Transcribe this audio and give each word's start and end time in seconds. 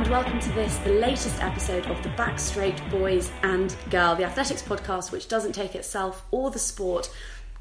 and 0.00 0.08
welcome 0.08 0.40
to 0.40 0.50
this, 0.52 0.78
the 0.78 0.92
latest 0.92 1.42
episode 1.42 1.84
of 1.88 2.02
the 2.02 2.08
Back 2.10 2.38
Straight 2.38 2.80
Boys 2.90 3.30
and 3.42 3.76
Girl, 3.90 4.16
the 4.16 4.24
athletics 4.24 4.62
podcast 4.62 5.12
which 5.12 5.28
doesn't 5.28 5.52
take 5.52 5.74
itself 5.74 6.24
or 6.30 6.50
the 6.50 6.58
sport 6.58 7.10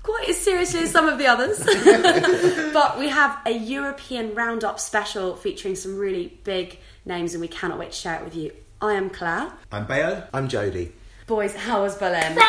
quite 0.04 0.30
as 0.30 0.38
seriously 0.38 0.80
as 0.80 0.90
some 0.90 1.10
of 1.10 1.18
the 1.18 1.28
others. 1.28 1.60
but 2.74 2.98
we 2.98 3.10
have 3.10 3.38
a 3.46 3.52
European 3.52 4.34
roundup 4.36 4.80
special 4.80 5.36
featuring 5.36 5.76
some 5.76 5.98
really 5.98 6.40
big 6.46 6.80
names, 7.04 7.34
and 7.34 7.42
we 7.42 7.50
cannot 7.50 7.78
wait 7.78 7.92
to 7.92 7.98
share 7.98 8.16
it 8.16 8.24
with 8.24 8.38
you. 8.38 8.54
I 8.82 8.94
am 8.94 9.10
Claire. 9.10 9.52
I'm 9.70 9.86
Bayo. 9.86 10.26
I'm 10.34 10.48
Jodie. 10.48 10.92
Boys, 11.28 11.54
how 11.54 11.82
was 11.82 11.98
Berlin? 11.98 12.36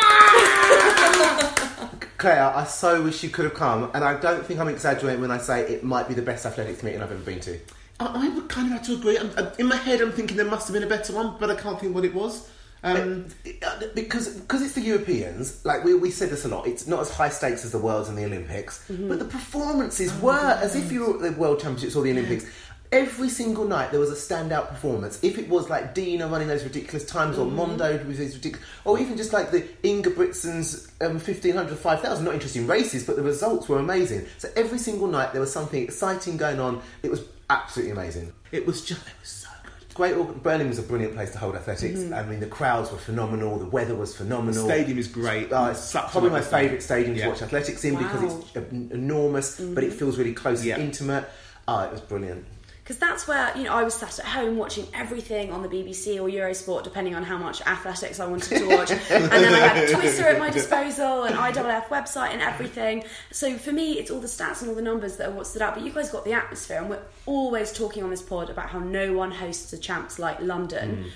Claire, 2.17 2.55
I 2.55 2.63
so 2.63 3.03
wish 3.03 3.23
you 3.23 3.29
could 3.29 3.43
have 3.43 3.55
come, 3.55 3.91
and 3.93 4.05
I 4.05 4.17
don't 4.17 4.45
think 4.45 4.61
I'm 4.61 4.69
exaggerating 4.69 5.19
when 5.19 5.31
I 5.31 5.39
say 5.39 5.63
it 5.63 5.83
might 5.83 6.07
be 6.07 6.13
the 6.13 6.21
best 6.21 6.45
athletics 6.45 6.81
meeting 6.81 7.01
I've 7.01 7.11
ever 7.11 7.19
been 7.19 7.41
to. 7.41 7.59
I, 8.01 8.25
I 8.25 8.29
would 8.29 8.49
kind 8.49 8.67
of 8.67 8.73
have 8.73 8.85
to 8.87 8.93
agree. 8.95 9.17
I'm, 9.17 9.31
I'm- 9.37 9.51
in 9.59 9.67
my 9.67 9.75
head, 9.75 10.01
I'm 10.01 10.11
thinking 10.11 10.37
there 10.37 10.45
must 10.45 10.67
have 10.67 10.73
been 10.73 10.83
a 10.83 10.87
better 10.87 11.13
one, 11.13 11.35
but 11.39 11.49
I 11.49 11.55
can't 11.55 11.79
think 11.79 11.93
what 11.95 12.05
it 12.05 12.13
was. 12.13 12.49
Um, 12.83 13.27
Uh, 13.61 13.81
because 13.93 14.27
because 14.39 14.63
it's 14.63 14.73
the 14.73 14.81
Europeans, 14.81 15.63
like 15.63 15.83
we, 15.83 15.93
we 15.93 16.09
said 16.09 16.31
this 16.31 16.45
a 16.45 16.47
lot, 16.47 16.65
it's 16.65 16.87
not 16.87 16.99
as 17.01 17.11
high 17.11 17.29
stakes 17.29 17.63
as 17.63 17.71
the 17.71 17.77
Worlds 17.77 18.09
and 18.09 18.17
the 18.17 18.25
Olympics, 18.25 18.83
but 18.89 19.19
the 19.19 19.25
performances 19.25 20.11
were 20.19 20.57
as 20.65 20.75
if 20.75 20.91
you 20.91 21.05
were 21.05 21.13
at 21.15 21.21
the 21.21 21.39
World 21.39 21.59
Championships 21.59 21.95
or 21.95 22.01
the 22.03 22.09
Olympics. 22.11 22.45
Every 22.91 23.29
single 23.29 23.65
night 23.65 23.91
there 23.91 23.99
was 24.01 24.09
a 24.11 24.15
standout 24.15 24.67
performance. 24.69 25.19
If 25.23 25.37
it 25.37 25.47
was 25.47 25.69
like 25.69 25.93
Dina 25.93 26.27
running 26.27 26.47
those 26.49 26.63
ridiculous 26.65 27.05
times, 27.05 27.37
or 27.37 27.45
Mondo 27.45 27.93
with 28.05 28.17
these 28.17 28.33
ridiculous, 28.35 28.67
or 28.83 28.99
even 28.99 29.15
just 29.15 29.31
like 29.31 29.51
the 29.51 29.61
Ingebrigtsen's 29.83 30.91
um, 31.01 31.13
1500, 31.13 31.77
5000, 31.77 32.25
not 32.25 32.33
interesting 32.33 32.67
races, 32.67 33.05
but 33.05 33.15
the 33.15 33.21
results 33.21 33.69
were 33.69 33.77
amazing. 33.79 34.25
So 34.39 34.49
every 34.57 34.79
single 34.79 35.07
night 35.07 35.31
there 35.33 35.39
was 35.41 35.53
something 35.53 35.81
exciting 35.81 36.35
going 36.35 36.59
on. 36.59 36.81
It 37.03 37.11
was 37.11 37.21
absolutely 37.51 37.91
amazing. 37.91 38.33
it 38.51 38.65
was 38.65 38.83
just, 38.85 39.01
it 39.07 39.13
was 39.19 39.29
so 39.29 39.49
good. 39.63 39.93
Great. 39.93 40.15
org- 40.15 40.41
Berlin 40.43 40.69
was 40.69 40.79
a 40.79 40.83
brilliant 40.83 41.13
place 41.15 41.31
to 41.31 41.37
hold 41.37 41.55
athletics. 41.55 41.99
Mm-hmm. 41.99 42.13
I 42.13 42.23
mean, 42.23 42.39
the 42.39 42.45
crowds 42.47 42.91
were 42.91 42.97
phenomenal. 42.97 43.57
The 43.59 43.65
weather 43.65 43.95
was 43.95 44.15
phenomenal. 44.15 44.53
The 44.65 44.73
stadium 44.73 44.97
is 44.97 45.07
great. 45.07 45.51
Uh, 45.51 45.69
it's 45.71 45.79
Such 45.83 46.11
probably 46.11 46.29
my 46.29 46.41
favourite 46.41 46.81
stadium 46.83 47.15
Yeah. 47.15 47.25
to 47.25 47.29
watch 47.31 47.41
athletics 47.41 47.83
in 47.83 47.95
because 47.97 48.21
Wow. 48.21 48.43
it's 48.55 48.55
en- 48.57 48.89
enormous, 48.93 49.59
but 49.59 49.83
it 49.83 49.93
feels 49.93 50.17
really 50.17 50.33
close 50.33 50.63
Yeah. 50.65 50.75
and 50.75 50.83
intimate. 50.83 51.25
Oh, 51.67 51.79
it 51.83 51.91
was 51.91 52.01
brilliant. 52.01 52.45
Because 52.91 52.99
that's 52.99 53.25
where, 53.25 53.57
you 53.57 53.63
know, 53.63 53.73
I 53.73 53.83
was 53.83 53.93
sat 53.93 54.19
at 54.19 54.25
home 54.25 54.57
watching 54.57 54.85
everything 54.93 55.49
on 55.53 55.61
the 55.61 55.69
BBC 55.69 56.17
or 56.17 56.27
Eurosport, 56.27 56.83
depending 56.83 57.15
on 57.15 57.23
how 57.23 57.37
much 57.37 57.61
athletics 57.61 58.19
I 58.19 58.25
wanted 58.25 58.57
to 58.57 58.67
watch. 58.67 58.91
and 58.91 59.31
then 59.31 59.53
I 59.53 59.59
had 59.59 59.89
Twitter 59.91 60.27
at 60.27 60.37
my 60.37 60.49
disposal 60.49 61.23
and 61.23 61.33
IAAF 61.37 61.85
website 61.85 62.31
and 62.31 62.41
everything. 62.41 63.05
So 63.31 63.57
for 63.57 63.71
me, 63.71 63.93
it's 63.93 64.11
all 64.11 64.19
the 64.19 64.27
stats 64.27 64.59
and 64.59 64.67
all 64.67 64.75
the 64.75 64.81
numbers 64.81 65.15
that 65.15 65.29
are 65.29 65.31
what 65.31 65.47
stood 65.47 65.61
out. 65.61 65.75
But 65.75 65.85
you 65.85 65.93
guys 65.93 66.09
got 66.09 66.25
the 66.25 66.33
atmosphere, 66.33 66.79
and 66.79 66.89
we're 66.89 66.99
always 67.25 67.71
talking 67.71 68.03
on 68.03 68.09
this 68.09 68.21
pod 68.21 68.49
about 68.49 68.67
how 68.71 68.79
no 68.79 69.13
one 69.13 69.31
hosts 69.31 69.71
a 69.71 69.77
champs 69.77 70.19
like 70.19 70.41
London. 70.41 71.05
Mm. 71.05 71.09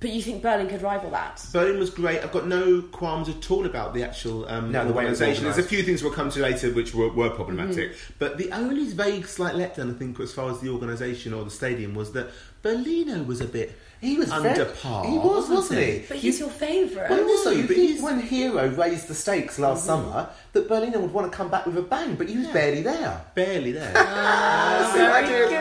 But 0.00 0.10
you 0.10 0.22
think 0.22 0.42
Berlin 0.42 0.66
could 0.66 0.80
rival 0.80 1.10
that? 1.10 1.44
Berlin 1.52 1.78
was 1.78 1.90
great. 1.90 2.22
I've 2.22 2.32
got 2.32 2.46
no 2.46 2.80
qualms 2.80 3.28
at 3.28 3.50
all 3.50 3.66
about 3.66 3.92
the 3.92 4.02
actual 4.02 4.48
um, 4.48 4.72
No, 4.72 4.86
the 4.86 4.94
way 4.94 5.04
it 5.04 5.10
was 5.10 5.20
organisation. 5.20 5.44
There's 5.44 5.58
a 5.58 5.62
few 5.62 5.82
things 5.82 6.02
we'll 6.02 6.12
come 6.12 6.30
to 6.30 6.40
later 6.40 6.70
which 6.72 6.94
were, 6.94 7.10
were 7.10 7.28
problematic. 7.28 7.92
Mm-hmm. 7.92 8.12
But 8.18 8.38
the 8.38 8.50
only 8.52 8.86
vague 8.86 9.26
slight 9.26 9.54
letdown, 9.56 9.94
I 9.94 9.98
think, 9.98 10.18
as 10.18 10.32
far 10.32 10.50
as 10.50 10.58
the 10.60 10.70
organisation 10.70 11.34
or 11.34 11.44
the 11.44 11.50
stadium, 11.50 11.94
was 11.94 12.12
that 12.12 12.30
Berlino 12.62 13.26
was 13.26 13.42
a 13.42 13.46
bit 13.46 13.78
He 14.00 14.16
was 14.16 14.30
under 14.30 14.64
very- 14.64 14.76
par. 14.76 15.04
He 15.06 15.18
was, 15.18 15.50
wasn't 15.50 15.80
he? 15.80 16.04
But 16.08 16.16
he's 16.16 16.40
your 16.40 16.48
favourite. 16.48 17.10
Well, 17.10 17.22
also, 17.28 17.50
you 17.50 17.66
but 17.66 17.76
think 17.76 17.88
he's- 17.90 18.02
when 18.02 18.20
Hero 18.20 18.68
raised 18.70 19.06
the 19.08 19.14
stakes 19.14 19.58
last 19.58 19.84
summer, 19.84 20.30
that 20.52 20.68
Berlino 20.68 21.00
would 21.00 21.12
want 21.12 21.30
to 21.30 21.36
come 21.36 21.48
back 21.48 21.64
with 21.66 21.76
a 21.78 21.82
bang, 21.82 22.14
but 22.16 22.28
he 22.28 22.36
was 22.38 22.48
barely 22.48 22.82
there. 22.82 23.24
Barely 23.34 23.72
there. 23.72 23.92
Ah, 23.96 24.90
ah, 24.90 24.92
very 24.96 25.26
good. 25.28 25.52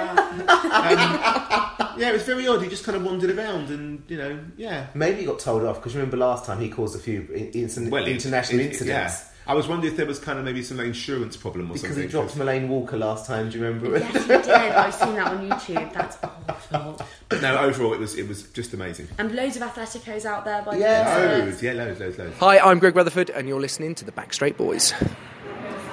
Um, 1.90 2.00
yeah, 2.00 2.10
it 2.10 2.14
was 2.14 2.24
very 2.24 2.48
odd. 2.48 2.62
He 2.62 2.70
just 2.70 2.84
kind 2.84 2.96
of 2.96 3.04
wandered 3.04 3.38
around 3.38 3.70
and, 3.70 4.04
you 4.08 4.18
know, 4.18 4.40
yeah. 4.58 4.88
Maybe 4.94 5.20
he 5.22 5.26
got 5.26 5.40
told 5.40 5.64
off 5.64 5.76
because 5.78 5.96
remember 5.96 6.18
last 6.18 6.46
time 6.46 6.60
he 6.60 6.70
caused 6.70 6.96
a 6.96 7.00
few 7.00 7.22
in- 7.34 7.52
incident- 7.52 7.92
Well, 7.92 8.06
international 8.08 8.62
it- 8.62 8.68
incidents. 8.68 8.88
Yeah. 9.22 9.26
I 9.48 9.54
was 9.56 9.68
wondering 9.68 9.92
if 9.92 9.98
there 9.98 10.06
was 10.06 10.20
kind 10.20 10.38
of 10.38 10.46
maybe 10.46 10.62
some 10.62 10.78
like, 10.78 10.86
insurance 10.86 11.36
problem 11.36 11.72
or 11.72 11.74
Because 11.74 11.82
something. 11.90 12.04
Because 12.04 12.12
he 12.12 12.20
dropped 12.20 12.36
Melaine 12.38 12.70
Walker 12.70 12.98
last 12.98 13.26
time, 13.26 13.50
do 13.50 13.58
you 13.58 13.66
remember? 13.66 13.98
Yes, 13.98 14.12
he 14.14 14.28
did. 14.28 14.48
I've 14.48 14.94
seen 14.94 15.16
that 15.16 15.26
on 15.28 15.50
YouTube. 15.50 15.92
That's 15.92 16.18
awful. 16.48 17.02
But 17.30 17.42
no, 17.42 17.58
overall, 17.58 17.94
it 17.94 18.00
was 18.00 18.16
it 18.16 18.28
was 18.28 18.44
just 18.52 18.76
amazing. 18.76 19.08
And 19.18 19.34
loads 19.34 19.56
of 19.56 19.64
athleticos 19.64 20.26
out 20.26 20.46
there 20.46 20.62
by 20.62 20.76
Yeah. 20.78 21.38
the 21.40 21.46
Loads, 21.46 21.64
yeah, 21.64 21.72
loads, 21.74 22.00
loads, 22.00 22.20
loads. 22.20 22.38
Hi, 22.38 22.60
I'm 22.60 22.78
Greg 22.78 22.96
Rutherford, 22.96 23.32
and 23.32 23.48
you're 23.48 23.60
listening 23.60 23.96
to 23.96 24.06
the 24.06 24.12
Back 24.12 24.34
Straight 24.34 24.56
Boys. 24.56 24.79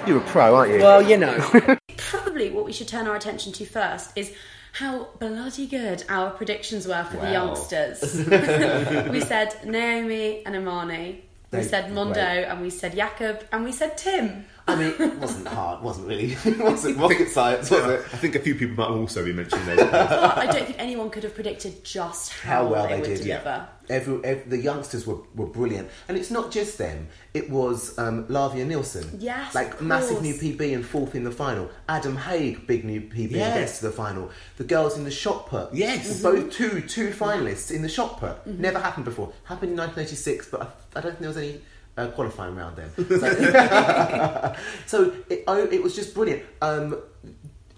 You're 0.05 0.17
a 0.19 0.21
pro, 0.21 0.55
aren't 0.55 0.73
you? 0.73 0.79
Well, 0.79 1.01
you 1.01 1.17
know. 1.17 1.37
Probably 1.97 2.49
what 2.51 2.65
we 2.65 2.71
should 2.73 2.87
turn 2.87 3.07
our 3.07 3.15
attention 3.15 3.51
to 3.53 3.65
first 3.65 4.11
is 4.15 4.33
how 4.73 5.09
bloody 5.19 5.65
good 5.67 6.03
our 6.07 6.29
predictions 6.31 6.87
were 6.87 7.03
for 7.05 7.17
the 7.17 7.31
youngsters. 7.31 8.01
we 9.11 9.21
said 9.21 9.55
Naomi 9.65 10.43
and 10.45 10.55
Imani. 10.55 11.23
We 11.51 11.59
They- 11.59 11.63
said 11.67 11.91
Mondo 11.93 12.13
great. 12.13 12.43
and 12.45 12.61
we 12.61 12.69
said 12.69 12.95
Jakob 12.95 13.43
and 13.51 13.63
we 13.65 13.71
said 13.71 13.97
Tim. 13.97 14.45
I 14.69 14.75
mean, 14.75 14.93
it 14.99 15.15
wasn't 15.17 15.47
hard, 15.47 15.81
wasn't 15.81 16.07
really. 16.07 16.35
It 16.45 16.57
wasn't 16.59 16.97
rocket 17.05 17.29
science, 17.29 17.71
was 17.71 17.85
it? 17.85 17.99
I 18.13 18.17
think 18.17 18.35
a 18.35 18.39
few 18.39 18.53
people 18.55 18.75
might 18.75 18.89
also 18.93 19.23
be 19.23 19.31
mentioning 19.33 19.65
those. 19.77 19.79
I 19.79 20.45
don't 20.45 20.65
think 20.65 20.75
anyone 20.77 21.09
could 21.09 21.23
have 21.23 21.33
predicted 21.35 21.83
just 21.85 22.33
how, 22.33 22.63
How 22.65 22.67
well 22.67 22.83
they, 22.87 22.95
they 22.95 23.09
would 23.09 23.17
did, 23.17 23.25
yeah. 23.25 23.37
deliver. 23.39 23.67
Every, 23.89 24.25
ev 24.25 24.49
the 24.49 24.57
youngsters 24.57 25.07
were, 25.07 25.19
were 25.33 25.45
brilliant, 25.45 25.89
and 26.09 26.17
it's 26.17 26.29
not 26.29 26.51
just 26.51 26.77
them. 26.77 27.07
It 27.33 27.49
was 27.49 27.97
um, 27.97 28.25
Laviai 28.25 28.67
Nielsen, 28.67 29.09
Yes, 29.19 29.55
like 29.55 29.75
of 29.75 29.81
massive 29.83 30.17
course. 30.17 30.23
new 30.23 30.33
PB 30.33 30.75
and 30.75 30.85
fourth 30.85 31.15
in 31.15 31.23
the 31.23 31.31
final. 31.31 31.69
Adam 31.87 32.17
Hague, 32.17 32.67
big 32.67 32.83
new 32.83 32.99
PB 32.99 33.31
Yes. 33.31 33.47
and 33.55 33.59
gets 33.61 33.79
to 33.79 33.85
the 33.85 33.91
final. 33.93 34.29
The 34.57 34.65
girls 34.65 34.97
in 34.97 35.05
the 35.05 35.11
shot 35.11 35.47
put, 35.47 35.73
Yes. 35.73 36.21
both 36.21 36.51
two 36.51 36.81
two 36.81 37.11
finalists 37.11 37.71
in 37.73 37.81
the 37.81 37.87
shot 37.87 38.19
put. 38.19 38.43
Mm-hmm. 38.45 38.61
Never 38.61 38.79
happened 38.79 39.05
before. 39.05 39.31
Happened 39.45 39.71
in 39.71 39.77
1986, 39.77 40.49
but 40.51 40.61
I, 40.63 40.99
I 40.99 41.01
don't 41.01 41.11
think 41.11 41.19
there 41.19 41.29
was 41.29 41.37
any. 41.37 41.61
Uh, 41.97 42.07
qualifying 42.11 42.55
round 42.55 42.75
then, 42.77 42.89
so, 43.09 44.53
so 44.85 45.13
it, 45.29 45.43
oh, 45.47 45.57
it 45.57 45.81
was 45.81 45.95
just 45.95 46.13
brilliant. 46.13 46.43
Um, 46.61 46.95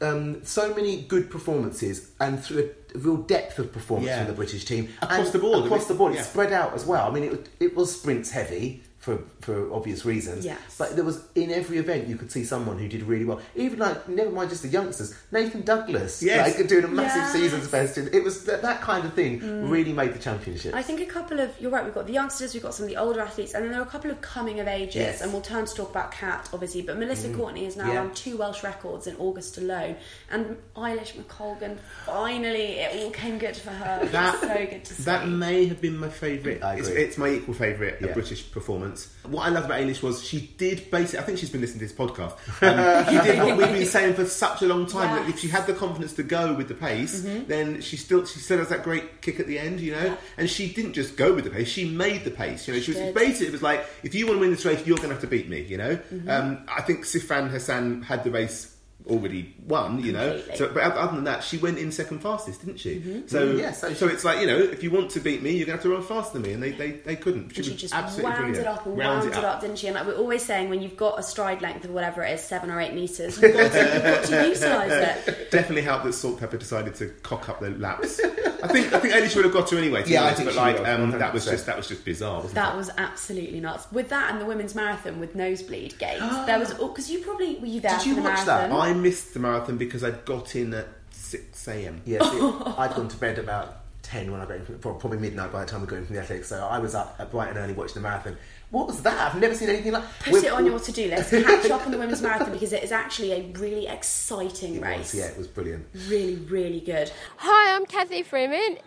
um, 0.01 0.43
so 0.43 0.73
many 0.75 1.01
good 1.03 1.29
performances 1.29 2.11
and 2.19 2.43
through 2.43 2.69
a 2.93 2.97
real 2.97 3.17
depth 3.17 3.59
of 3.59 3.71
performance 3.71 4.07
Yeah. 4.09 4.19
from 4.19 4.27
the 4.27 4.33
British 4.33 4.65
team 4.65 4.89
Across 5.01 5.25
And 5.25 5.33
the 5.33 5.39
board, 5.39 5.65
Across 5.65 5.85
the 5.87 5.93
board, 5.93 6.13
yeah. 6.13 6.19
it's 6.19 6.29
spread 6.29 6.51
out 6.53 6.73
as 6.73 6.85
well. 6.85 7.07
I 7.09 7.11
mean, 7.13 7.23
it, 7.23 7.49
it 7.59 7.75
was 7.75 7.97
sprints 7.97 8.31
heavy 8.31 8.83
for 8.97 9.17
for 9.41 9.73
obvious 9.73 10.05
reasons. 10.05 10.45
Yes. 10.45 10.59
But 10.77 10.95
there 10.95 11.05
was 11.05 11.23
in 11.35 11.51
every 11.51 11.77
event 11.77 12.07
you 12.07 12.15
could 12.15 12.31
see 12.31 12.43
someone 12.43 12.77
who 12.77 12.87
did 12.87 13.03
really 13.03 13.25
well. 13.25 13.41
Even 13.55 13.79
like 13.79 14.07
never 14.09 14.31
mind 14.31 14.49
just 14.49 14.63
the 14.63 14.67
youngsters, 14.67 15.15
Nathan 15.31 15.61
Douglas, 15.61 16.21
Yes. 16.21 16.57
like 16.57 16.67
doing 16.67 16.83
a 16.83 16.87
massive 16.87 17.21
Yes. 17.23 17.33
season's 17.33 17.67
best. 17.67 17.97
And 17.97 18.13
It 18.13 18.23
was 18.23 18.43
that, 18.45 18.61
that 18.61 18.81
kind 18.81 19.05
of 19.05 19.13
thing 19.13 19.39
mm. 19.39 19.69
really 19.69 19.93
made 19.93 20.13
the 20.13 20.19
championship. 20.19 20.73
I 20.73 20.81
think 20.81 20.99
a 21.01 21.05
couple 21.05 21.39
of 21.39 21.49
you're 21.59 21.71
right. 21.71 21.83
We've 21.85 21.93
got 21.93 22.07
the 22.07 22.13
youngsters, 22.13 22.53
we've 22.53 22.63
got 22.63 22.73
some 22.73 22.83
of 22.83 22.89
the 22.89 22.97
older 22.97 23.21
athletes, 23.21 23.53
and 23.53 23.63
then 23.63 23.71
there 23.71 23.81
are 23.81 23.85
a 23.85 23.89
couple 23.89 24.11
of 24.11 24.21
coming 24.21 24.59
of 24.59 24.67
ages. 24.67 24.95
Yes. 24.95 25.21
And 25.21 25.31
we'll 25.31 25.41
turn 25.41 25.65
to 25.65 25.73
talk 25.73 25.89
about 25.89 26.11
Cat, 26.11 26.49
obviously. 26.53 26.81
But 26.81 26.97
Melissa 26.97 27.27
mm-hmm. 27.27 27.37
Courtney 27.39 27.65
is 27.65 27.77
now 27.77 27.91
Yeah. 27.91 28.01
on 28.01 28.13
two 28.13 28.37
Welsh 28.37 28.63
records 28.63 29.07
in 29.07 29.15
August 29.17 29.57
alone, 29.57 29.95
and 30.29 30.57
Eilish 30.75 31.13
McColgan. 31.13 31.77
Finally, 32.05 32.79
it 32.79 33.03
all 33.03 33.11
came 33.11 33.37
good 33.37 33.55
for 33.55 33.71
her. 33.71 34.05
That- 34.05 34.39
so 34.41 34.47
good 34.47 34.85
to 34.85 34.93
see. 34.93 35.03
That 35.03 35.27
may 35.27 35.65
have 35.65 35.81
been 35.81 35.97
my 35.97 36.09
favourite. 36.09 36.59
It's, 36.79 36.87
it's 36.89 37.17
my 37.17 37.29
equal 37.29 37.53
favourite 37.53 37.97
Yeah. 38.01 38.13
British 38.13 38.49
performance. 38.51 39.09
What 39.29 39.45
I 39.45 39.49
loved 39.49 39.65
about 39.67 39.79
Eilish 39.81 40.01
was 40.01 40.23
she 40.23 40.49
did 40.57 40.89
basically. 40.91 41.19
I 41.19 41.21
think 41.23 41.37
she's 41.39 41.49
been 41.49 41.61
listening 41.61 41.87
to 41.87 41.93
this 41.93 41.95
podcast. 41.95 42.33
Um, 42.61 43.05
she 43.05 43.21
did 43.21 43.39
what 43.39 43.57
we've 43.57 43.67
been 43.67 43.85
saying 43.85 44.13
for 44.15 44.25
such 44.25 44.61
a 44.61 44.65
long 44.65 44.85
time. 44.85 45.15
That 45.15 45.29
if 45.29 45.39
she 45.39 45.47
had 45.47 45.65
the 45.67 45.73
confidence 45.73 46.13
to 46.13 46.23
go 46.23 46.53
with 46.53 46.67
the 46.67 46.73
pace, 46.75 47.21
Mm-hmm. 47.21 47.47
then 47.47 47.81
she 47.81 47.97
still 47.97 48.25
she 48.25 48.39
still 48.39 48.57
has 48.59 48.69
that 48.69 48.83
great 48.83 49.21
kick 49.21 49.39
at 49.39 49.47
the 49.47 49.57
end, 49.59 49.79
you 49.79 49.91
know. 49.91 50.17
And 50.37 50.49
she 50.49 50.71
didn't 50.71 50.93
just 50.93 51.15
go 51.17 51.33
with 51.33 51.43
the 51.43 51.49
pace; 51.49 51.67
she 51.67 51.89
made 51.89 52.23
the 52.23 52.31
pace. 52.31 52.67
You 52.67 52.73
know, 52.73 52.79
she 52.79 52.91
was 52.91 53.13
basically 53.13 53.47
it 53.47 53.51
was 53.53 53.63
like, 53.63 53.85
if 54.03 54.13
you 54.15 54.25
want 54.25 54.37
to 54.37 54.41
win 54.41 54.51
this 54.51 54.65
race, 54.65 54.85
you're 54.85 54.97
going 54.97 55.09
to 55.09 55.15
have 55.15 55.21
to 55.21 55.27
beat 55.27 55.49
me. 55.49 55.61
You 55.61 55.77
know. 55.77 55.95
Mm-hmm. 55.95 56.29
Um, 56.29 56.65
I 56.67 56.81
think 56.81 57.05
Sifan 57.05 57.49
Hassan 57.49 58.01
had 58.03 58.23
the 58.23 58.31
race 58.31 58.75
already 59.07 59.55
won. 59.65 60.03
You 60.03 60.11
know. 60.13 60.29
Completely. 60.33 60.55
So, 60.57 60.73
but 60.73 60.83
other 60.83 61.15
than 61.15 61.23
that, 61.25 61.43
she 61.43 61.57
went 61.57 61.77
in 61.79 61.91
second 61.91 62.19
fastest, 62.19 62.63
didn't 62.65 62.79
she? 62.79 62.95
Mm-hmm. 62.95 63.27
So 63.27 63.39
Mm, 63.53 63.59
yeah, 63.59 63.71
so 63.71 63.93
so 63.93 64.07
she- 64.07 64.13
it's 64.13 64.23
like 64.23 64.39
you 64.41 64.47
know, 64.47 64.57
if 64.57 64.83
you 64.83 64.91
want 64.91 65.09
to 65.11 65.19
beat 65.19 65.41
me, 65.41 65.51
you're 65.51 65.65
going 65.65 65.79
to 65.79 65.83
have 65.83 65.83
to 65.83 65.89
run 65.89 66.03
faster 66.03 66.33
than 66.33 66.43
me, 66.43 66.53
and 66.53 66.61
they 66.63 66.71
they, 66.71 66.91
they 66.91 67.15
couldn't. 67.15 67.55
and 67.55 67.65
she 67.65 67.75
just 67.75 67.93
absolutely 67.93 68.25
wound 68.31 68.37
brilliant. 68.53 68.59
it 68.59 68.67
up 68.67 68.85
and 68.85 68.97
Wound 68.97 69.19
wound 69.23 69.35
it 69.35 69.43
up. 69.43 69.61
didn't 69.61 69.77
she? 69.77 69.87
And 69.87 69.95
like 69.95 70.05
we're 70.07 70.15
always 70.15 70.43
saying, 70.43 70.69
when 70.69 70.81
you've 70.81 70.97
got 70.97 71.19
a 71.19 71.23
stride 71.23 71.61
length 71.61 71.85
of 71.85 71.91
whatever 71.91 72.23
it 72.23 72.31
is, 72.33 72.41
seven 72.41 72.69
or 72.69 72.79
eight 72.79 72.93
meters, 72.93 73.41
you've 73.41 73.53
got 73.53 73.71
to, 73.71 73.79
you've 73.93 74.03
got 74.03 74.23
to 74.25 74.47
utilise 74.47 74.91
it. 75.27 75.51
Definitely 75.51 75.81
helped 75.83 76.05
that 76.05 76.13
Salt 76.13 76.39
Pepper 76.39 76.57
decided 76.57 76.95
to 76.95 77.07
cock 77.23 77.49
up 77.49 77.59
the 77.59 77.69
laps. 77.71 78.19
I 78.61 78.67
think 78.67 78.91
I 78.93 78.99
think 78.99 79.13
Eilish 79.13 79.35
would 79.35 79.45
have 79.45 79.53
got 79.53 79.67
to 79.67 79.77
anyway. 79.77 80.01
To 80.01 80.07
be 80.07 80.13
Yeah, 80.13 80.25
I 80.25 80.33
think 80.33 80.47
but 80.47 80.53
she 80.53 80.59
like 80.59 80.77
would 80.79 80.87
um, 80.87 81.11
that 81.11 81.33
was 81.33 81.45
just 81.45 81.65
that 81.65 81.77
was 81.77 81.87
just 81.87 82.03
bizarre, 82.05 82.35
wasn't 82.41 82.55
That 82.55 82.73
it? 82.73 82.77
was 82.77 82.89
absolutely 82.97 83.59
nuts. 83.61 83.87
With 83.91 84.09
that 84.09 84.31
and 84.31 84.41
the 84.41 84.45
women's 84.45 84.75
marathon 84.75 85.19
with 85.19 85.33
nosebleed 85.35 85.97
gates, 85.97 86.19
there 86.45 86.59
was 86.59 86.73
because 86.73 87.09
you 87.09 87.19
probably 87.19 87.55
were 87.55 87.67
you 87.67 87.79
there 87.79 87.91
Did 87.91 88.01
for 88.01 88.07
you 88.09 88.15
the 88.15 88.21
watch 88.21 88.45
that? 88.45 88.69
marathon? 88.69 88.88
I 88.89 88.93
missed 88.93 89.33
the 89.33 89.39
marathon 89.39 89.77
because 89.77 90.03
I'd 90.03 90.25
got 90.25 90.55
in 90.55 90.73
at 90.73 90.87
six 91.11 91.67
a.m. 91.67 92.01
Yes, 92.05 92.21
it, 92.23 92.67
I'd 92.77 92.93
gone 92.95 93.07
to 93.07 93.17
bed 93.17 93.37
about 93.39 93.75
ten 94.01 94.31
when 94.31 94.41
I 94.41 94.45
got 94.45 94.55
in, 94.57 94.65
from, 94.65 94.97
probably 94.97 95.19
midnight 95.19 95.51
by 95.51 95.63
the 95.63 95.69
time 95.69 95.81
we 95.81 95.87
got 95.87 95.97
in 95.97 96.05
from 96.05 96.15
the 96.15 96.21
athletics. 96.21 96.47
So 96.49 96.65
I 96.65 96.79
was 96.79 96.95
up 96.95 97.29
bright 97.31 97.49
and 97.49 97.57
early 97.57 97.73
watching 97.73 97.95
the 97.95 98.01
marathon. 98.01 98.37
What 98.71 98.85
was 98.87 99.01
that? 99.01 99.33
I've 99.33 99.41
never 99.41 99.55
seen 99.55 99.69
anything 99.69 99.91
like. 99.93 100.03
Put 100.23 100.33
We've- 100.33 100.45
it 100.47 100.53
on 100.53 100.65
your 100.65 100.79
to-do 100.79 101.07
list. 101.09 101.31
Catch 101.31 101.69
up 101.71 101.85
on 101.85 101.91
the 101.91 101.97
women's 101.97 102.21
marathon 102.21 102.51
because 102.51 102.71
it 102.73 102.83
is 102.83 102.91
actually 102.91 103.31
a 103.31 103.41
really 103.59 103.87
exciting 103.87 104.75
It 104.75 104.81
race. 104.83 104.97
was, 104.99 105.15
yeah, 105.15 105.25
it 105.25 105.37
was 105.37 105.47
brilliant. 105.47 105.87
Really, 106.07 106.35
really 106.35 106.79
good. 106.79 107.11
Hi, 107.37 107.75
I'm 107.75 107.85
Cathy 107.87 108.21
Freeman, 108.23 108.77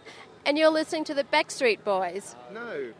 and 0.46 0.56
you're 0.56 0.70
listening 0.70 1.02
to 1.04 1.14
the 1.14 1.24
Backstreet 1.24 1.82
Boys. 1.84 2.36
No. 2.52 2.92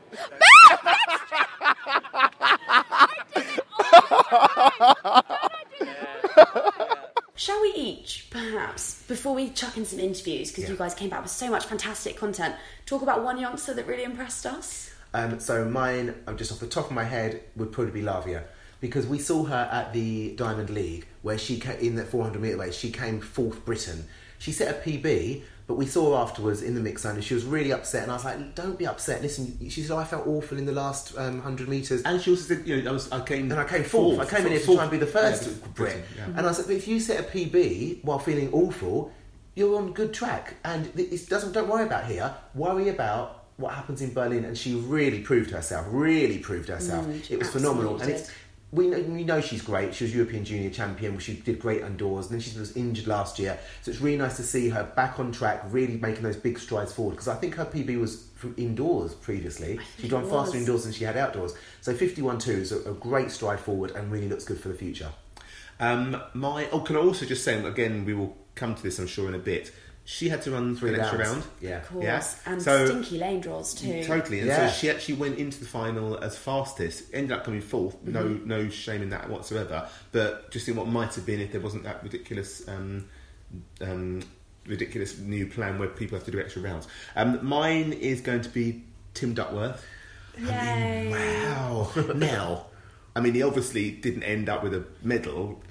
Shall 7.43 7.61
we 7.61 7.73
each, 7.75 8.29
perhaps, 8.31 9.03
before 9.09 9.35
we 9.35 9.51
chuck 9.51 9.77
in 9.77 9.85
some 9.85 9.99
interviews, 9.99 10.53
because 10.53 10.71
you 10.71 10.77
guys 10.77 10.95
came 10.95 11.11
back 11.11 11.23
with 11.23 11.33
so 11.33 11.51
much 11.51 11.65
fantastic 11.65 12.17
content, 12.17 12.55
talk 12.87 13.03
about 13.03 13.25
one 13.25 13.37
youngster 13.37 13.75
that 13.75 13.85
really 13.89 14.05
impressed 14.05 14.47
us? 14.47 14.95
Um, 15.13 15.41
so 15.41 15.65
mine, 15.65 16.15
uh, 16.29 16.35
just 16.35 16.53
off 16.53 16.61
the 16.61 16.69
top 16.69 16.87
of 16.87 16.93
my 16.93 17.03
head, 17.03 17.43
would 17.57 17.73
probably 17.73 17.95
be 17.95 18.03
Laviai 18.07 18.45
because 18.81 19.09
we 19.09 19.19
saw 19.19 19.43
her 19.43 19.69
at 19.73 19.93
the 19.93 20.37
Diamond 20.37 20.71
League 20.71 21.09
where 21.23 21.37
she 21.37 21.59
came, 21.59 21.81
in 21.81 21.97
the 21.97 22.05
400 22.05 22.41
meter 22.41 22.59
race. 22.59 22.77
She 22.77 22.93
came 22.93 23.21
fourth 23.21 23.65
Britain. 23.65 24.05
She 24.39 24.53
set 24.53 24.77
a 24.77 24.89
PB, 24.89 25.43
but 25.67 25.75
we 25.75 25.87
saw 25.87 26.11
her 26.17 26.23
afterwards 26.23 26.63
in 26.63 26.75
the 26.75 26.81
mix 26.81 27.03
zone 27.03 27.15
and 27.15 27.25
she 27.25 27.35
was 27.35 27.45
really 27.45 27.73
upset. 27.73 28.03
And 28.03 28.13
I 28.13 28.15
was 28.17 28.25
like, 28.25 28.55
"Don't 28.55 28.79
be 28.79 28.87
upset. 28.87 29.23
Listen," 29.23 29.59
she 29.71 29.83
said, 29.83 29.97
"I 29.97 30.05
felt 30.05 30.27
awful 30.27 30.59
in 30.59 30.67
the 30.67 30.73
last 30.73 31.17
um, 31.17 31.35
100 31.35 31.69
meters." 31.69 32.03
And 32.03 32.21
she 32.21 32.31
also 32.31 32.43
said, 32.55 32.67
you 32.67 32.83
know, 32.83 32.91
I 32.91 32.93
was, 32.93 33.11
I 33.13 33.21
came, 33.21 33.51
And 33.51 33.61
I 33.61 33.65
came 33.65 33.85
fourth. 33.85 34.19
I 34.19 34.25
came 34.25 34.47
in 34.47 34.53
here 34.53 34.61
to 34.61 34.67
fourth. 34.67 34.77
try 34.77 34.85
and 34.85 34.91
be 34.91 34.99
the 34.99 35.07
first 35.07 35.47
Yeah, 35.47 35.69
Brit. 35.75 36.05
Yeah. 36.17 36.25
And 36.37 36.47
I 36.47 36.53
said, 36.53 36.67
but 36.67 36.77
if 36.77 36.87
you 36.89 37.01
set 37.01 37.21
a 37.21 37.23
PB 37.23 38.05
while 38.05 38.19
feeling 38.19 38.53
awful, 38.53 39.13
you're 39.55 39.77
on 39.77 39.93
good 39.93 40.13
track. 40.13 40.55
And 40.65 40.87
it 40.99 41.29
doesn't. 41.29 41.53
Don't 41.53 41.69
worry 41.69 41.85
about 41.85 42.07
here. 42.07 42.35
Worry 42.55 42.89
about 42.89 43.45
what 43.57 43.75
happens 43.75 44.03
in 44.03 44.13
Berlin. 44.13 44.45
And 44.45 44.57
she 44.57 44.75
really 44.75 45.21
proved 45.21 45.51
herself. 45.51 45.87
Really 45.91 46.39
proved 46.39 46.69
herself. 46.69 47.07
Mm, 47.07 47.31
it 47.31 47.39
was 47.39 47.51
phenomenal. 47.51 47.95
absolutely 47.95 48.13
And 48.15 48.21
it's 48.21 48.29
did. 48.29 48.37
We 48.73 48.87
know, 48.87 49.01
we 49.01 49.23
know 49.23 49.41
she's 49.43 49.61
great. 49.61 49.95
She 49.95 50.05
was 50.05 50.15
European 50.15 50.47
Junior 50.47 50.71
Champion. 50.71 51.19
She 51.19 51.35
did 51.35 51.59
great 51.59 51.83
indoors. 51.83 52.27
And 52.27 52.35
then 52.35 52.41
she 52.41 52.59
was 52.59 52.75
injured 52.75 53.07
last 53.07 53.39
year. 53.39 53.59
So 53.83 53.91
it's 53.91 54.01
really 54.01 54.17
nice 54.17 54.37
to 54.39 54.43
see 54.43 54.71
her 54.71 54.85
back 54.97 55.21
on 55.21 55.31
track, 55.31 55.63
really 55.67 55.99
making 55.99 56.23
those 56.23 56.37
big 56.37 56.59
strides 56.59 56.93
forward. 56.93 57.13
Because 57.13 57.29
I 57.29 57.35
think 57.35 57.55
her 57.57 57.67
PB 57.67 58.01
was 58.01 58.29
from 58.35 58.55
indoors 58.57 59.15
previously. 59.15 59.79
She'd 59.99 60.11
gone 60.11 60.29
faster 60.29 60.57
indoors 60.57 60.85
than 60.85 60.93
she 60.95 61.05
had 61.05 61.19
outdoors. 61.19 61.55
So 61.83 61.93
51-2 61.93 62.49
is 62.49 62.73
a, 62.73 62.91
a 62.91 62.95
great 62.95 63.31
stride 63.31 63.61
forward 63.61 63.91
and 63.91 64.11
really 64.11 64.29
looks 64.29 64.45
good 64.45 64.59
for 64.59 64.69
the 64.69 64.75
future. 64.75 65.11
Um, 65.79 66.23
my 66.33 66.67
oh, 66.73 66.81
can 66.81 66.97
I 66.97 67.01
also 67.01 67.27
just 67.27 67.45
say 67.45 67.63
again? 67.63 68.07
We 68.07 68.15
will 68.15 68.37
come 68.55 68.75
to 68.75 68.83
this, 68.83 68.99
I'm 68.99 69.07
sure, 69.07 69.29
in 69.29 69.35
a 69.35 69.39
bit. 69.39 69.71
She 70.05 70.29
had 70.29 70.43
to 70.43 70.51
run 70.51 70.75
Three 70.75 70.93
an 70.95 70.99
extra 71.01 71.19
rounds. 71.19 71.33
round. 71.45 71.45
Yeah. 71.61 71.77
Of 71.79 71.89
course. 71.89 72.05
Yeah. 72.05 72.25
And 72.47 72.61
So- 72.63 72.87
stinky 72.87 73.19
lane 73.19 73.41
draws 73.41 73.73
too. 73.73 74.03
Totally, 74.05 74.41
and 74.41 74.49
Yeah. 74.49 74.69
so 74.69 74.75
she 74.77 74.91
actually 74.91 75.15
went 75.15 75.39
into 75.39 75.61
the 75.61 75.65
final 75.67 76.19
as 76.19 76.37
fastest. 76.37 77.05
Ended 77.13 77.31
up 77.33 77.45
coming 77.45 77.61
fourth. 77.61 77.97
No, 78.03 78.25
Mm-hmm. 78.25 78.49
no 78.49 78.69
shame 78.69 79.03
in 79.03 79.11
that 79.11 79.31
whatsoever. 79.31 79.89
But 80.11 80.51
just 80.51 80.69
in 80.69 80.75
what 80.75 80.89
might 80.89 81.15
have 81.15 81.25
been 81.25 81.39
if 81.41 81.53
there 81.53 81.61
wasn't 81.61 81.85
that 81.85 82.03
ridiculous, 82.03 82.67
um, 82.69 83.05
um, 83.81 84.23
ridiculous 84.67 85.19
new 85.19 85.47
plan 85.47 85.79
where 85.79 85.89
people 85.89 86.17
have 86.19 86.25
to 86.25 86.31
do 86.33 86.41
extra 86.41 86.63
rounds. 86.63 86.89
Um, 87.15 87.39
mine 87.47 87.93
is 87.93 88.21
going 88.21 88.41
to 88.43 88.49
be 88.49 88.83
Tim 89.15 89.35
Duckworth. 89.35 89.85
Yay. 90.39 91.11
Wow. 91.11 91.91
now, 92.17 92.67
I 93.15 93.21
mean, 93.21 93.35
he 93.35 93.43
obviously 93.43 93.91
didn't 93.93 94.23
end 94.25 94.49
up 94.49 94.63
with 94.65 94.75
a 94.75 94.85
medal, 95.03 95.63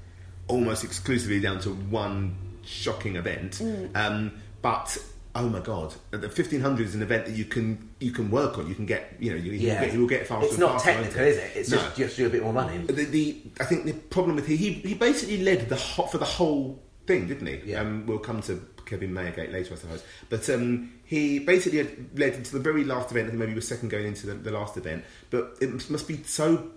almost 0.48 0.84
exclusively 0.84 1.40
down 1.40 1.60
to 1.62 1.70
one 1.72 2.36
shocking 2.64 3.16
event. 3.16 3.54
Mm. 3.54 3.96
Um, 3.96 4.32
but 4.62 4.98
oh 5.34 5.48
my 5.48 5.60
god, 5.60 5.94
the 6.12 6.20
1500 6.20 6.86
is 6.86 6.96
an 6.96 7.02
event 7.02 7.26
that 7.26 7.36
you 7.36 7.46
can 7.46 7.90
you 8.00 8.12
can 8.12 8.30
work 8.30 8.58
on. 8.58 8.68
You 8.68 8.76
can 8.76 8.86
get 8.86 9.16
you 9.20 9.32
know 9.32 9.38
you, 9.38 9.54
you, 9.54 9.70
will, 9.70 9.80
get, 9.80 9.94
you 9.94 10.00
will 10.02 10.08
get 10.08 10.28
faster. 10.28 10.46
It's 10.46 10.58
not 10.58 10.74
faster, 10.82 10.92
technical, 10.94 11.18
won't 11.22 11.28
is 11.30 11.38
it? 11.38 11.52
It's 11.56 11.70
No. 11.72 11.78
just 11.78 11.96
just 11.98 12.18
do 12.18 12.28
a 12.28 12.30
bit 12.30 12.44
more 12.44 12.54
running. 12.54 12.86
The, 12.88 13.06
the 13.06 13.42
I 13.60 13.66
think 13.66 13.86
the 13.86 13.94
problem 13.94 14.36
with 14.36 14.48
he 14.48 14.56
he, 14.58 14.74
he 14.74 14.94
basically 14.94 15.44
led 15.44 15.70
the 15.70 15.76
ho- 15.76 16.08
for 16.08 16.18
the 16.18 16.26
whole 16.26 16.82
thing, 17.08 17.28
didn't 17.28 17.48
he? 17.48 17.72
Yeah. 17.72 17.82
Um, 17.82 18.06
we'll 18.06 18.20
come 18.20 18.42
to 18.44 18.62
Kevin 18.86 19.12
Mayergate 19.12 19.52
later, 19.52 19.74
I 19.74 19.78
suppose. 19.78 20.04
But 20.30 20.50
um, 20.50 20.92
he 21.06 21.40
basically 21.40 21.84
led 22.16 22.34
into 22.34 22.52
the 22.52 22.60
very 22.60 22.84
last 22.84 23.12
event, 23.12 23.30
and 23.30 23.40
maybe 23.40 23.52
he 23.52 23.56
was 23.56 23.68
second 23.68 23.90
going 23.90 24.08
into 24.08 24.28
the, 24.28 24.34
the 24.34 24.52
last 24.52 24.78
event. 24.78 25.06
But 25.30 25.58
it 25.62 25.90
must 25.90 26.08
be 26.08 26.22
so. 26.24 26.72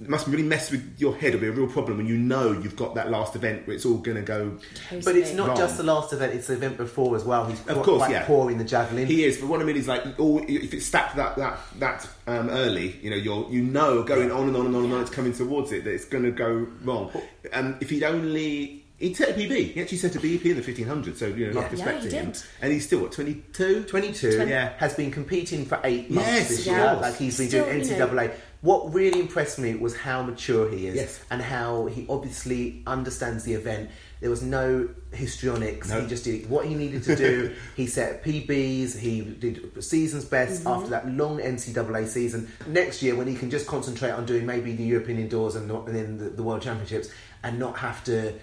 It 0.00 0.08
must 0.08 0.26
really 0.26 0.42
mess 0.42 0.70
with 0.70 0.94
your 0.98 1.14
head. 1.14 1.28
It'll 1.34 1.40
be 1.40 1.48
a 1.48 1.52
real 1.52 1.66
problem 1.66 1.98
when 1.98 2.06
you 2.06 2.16
know 2.16 2.52
you've 2.52 2.76
got 2.76 2.94
that 2.94 3.10
last 3.10 3.36
event 3.36 3.66
where 3.66 3.76
it's 3.76 3.84
all 3.84 3.98
going 3.98 4.16
to 4.16 4.22
go. 4.22 4.56
Totally. 4.88 5.02
But 5.02 5.16
it's 5.16 5.32
not 5.34 5.48
Wrong. 5.48 5.56
just 5.58 5.76
the 5.76 5.82
last 5.82 6.12
event; 6.14 6.32
it's 6.34 6.46
the 6.46 6.54
event 6.54 6.76
before 6.78 7.14
as 7.16 7.24
well. 7.24 7.44
He's 7.46 7.58
Of 7.60 7.66
quite, 7.66 7.82
course, 7.84 7.98
quite 7.98 8.10
yeah. 8.12 8.24
poor 8.24 8.50
in 8.50 8.56
the 8.58 8.64
javelin. 8.64 9.06
He 9.06 9.24
is, 9.24 9.36
but 9.38 9.48
what 9.48 9.60
I 9.60 9.64
mean 9.64 9.76
is 9.76 9.88
like, 9.88 10.18
all, 10.18 10.38
if 10.48 10.72
it's 10.72 10.86
stacked 10.86 11.16
that 11.16 11.36
that 11.36 11.58
that 11.80 12.08
um, 12.26 12.48
early, 12.48 12.96
you 13.02 13.10
know, 13.10 13.16
you're 13.16 13.46
you 13.50 13.62
know 13.62 14.02
going 14.02 14.32
on 14.32 14.48
and 14.48 14.56
on 14.56 14.66
and 14.66 14.74
on 14.76 14.84
and 14.84 14.92
on, 14.94 15.00
it's 15.02 15.10
coming 15.10 15.32
towards 15.34 15.70
it 15.72 15.84
that 15.84 15.92
it's 15.92 16.06
going 16.06 16.24
to 16.24 16.30
go 16.30 16.66
wrong. 16.82 17.10
Um, 17.52 17.76
if 17.80 17.90
he'd 17.90 18.02
only 18.04 18.84
he 18.98 19.14
set 19.14 19.30
a 19.30 19.32
PB, 19.32 19.72
he 19.72 19.80
actually 19.80 19.96
set 19.96 20.14
a 20.14 20.20
BEP 20.20 20.44
in 20.46 20.56
the 20.56 20.62
fifteen 20.62 20.86
hundred, 20.86 21.16
so 21.16 21.26
you 21.26 21.46
know, 21.46 21.52
Yeah. 21.52 21.52
not 21.52 21.62
Yeah, 21.64 21.70
respecting 21.72 22.10
he 22.10 22.16
him, 22.16 22.30
did. 22.32 22.42
and 22.62 22.72
he's 22.72 22.86
still 22.86 23.00
what 23.00 23.12
twenty 23.12 23.42
two. 23.52 23.84
22 23.84 24.46
Yeah. 24.46 24.72
has 24.78 24.94
been 24.94 25.10
competing 25.10 25.64
for 25.66 25.78
eight 25.84 26.10
months 26.10 26.28
Yes, 26.30 26.48
this 26.48 26.60
of 26.60 26.66
year. 26.66 26.98
Like 27.00 27.16
he's 27.16 27.36
been 27.38 27.48
Still, 27.48 27.64
doing 27.66 27.84
you 27.84 27.96
know- 27.98 28.06
NCAA. 28.08 28.32
What 28.62 28.92
really 28.92 29.20
impressed 29.20 29.58
me 29.58 29.74
was 29.74 29.96
how 29.96 30.22
mature 30.22 30.70
he 30.70 30.86
is 30.86 30.94
Yes. 30.96 31.20
and 31.30 31.40
how 31.40 31.86
he 31.86 32.04
obviously 32.10 32.82
understands 32.86 33.44
the 33.44 33.54
event. 33.54 33.88
There 34.20 34.28
was 34.28 34.42
no 34.42 34.90
histrionics. 35.12 35.88
No. 35.88 36.02
He 36.02 36.06
just 36.06 36.24
did 36.24 36.50
what 36.50 36.66
he 36.66 36.74
needed 36.74 37.02
to 37.04 37.16
do. 37.16 37.54
he 37.76 37.86
set 37.86 38.22
PBs. 38.22 38.98
He 38.98 39.22
did 39.22 39.82
season's 39.82 40.26
best 40.26 40.66
after 40.66 40.90
that 40.90 41.08
long 41.08 41.38
NCAA 41.38 42.06
season. 42.06 42.52
Next 42.66 43.02
year, 43.02 43.14
when 43.16 43.26
he 43.26 43.34
can 43.34 43.48
just 43.50 43.66
concentrate 43.66 44.10
on 44.10 44.26
doing 44.26 44.44
maybe 44.44 44.72
the 44.76 44.84
European 44.84 45.18
indoors 45.18 45.56
and, 45.56 45.66
not, 45.66 45.86
and 45.86 45.96
then 45.96 46.18
the, 46.18 46.28
the 46.28 46.42
World 46.42 46.60
Championships, 46.60 47.08
and 47.42 47.58
not 47.58 47.78
have 47.78 48.04
to 48.04 48.34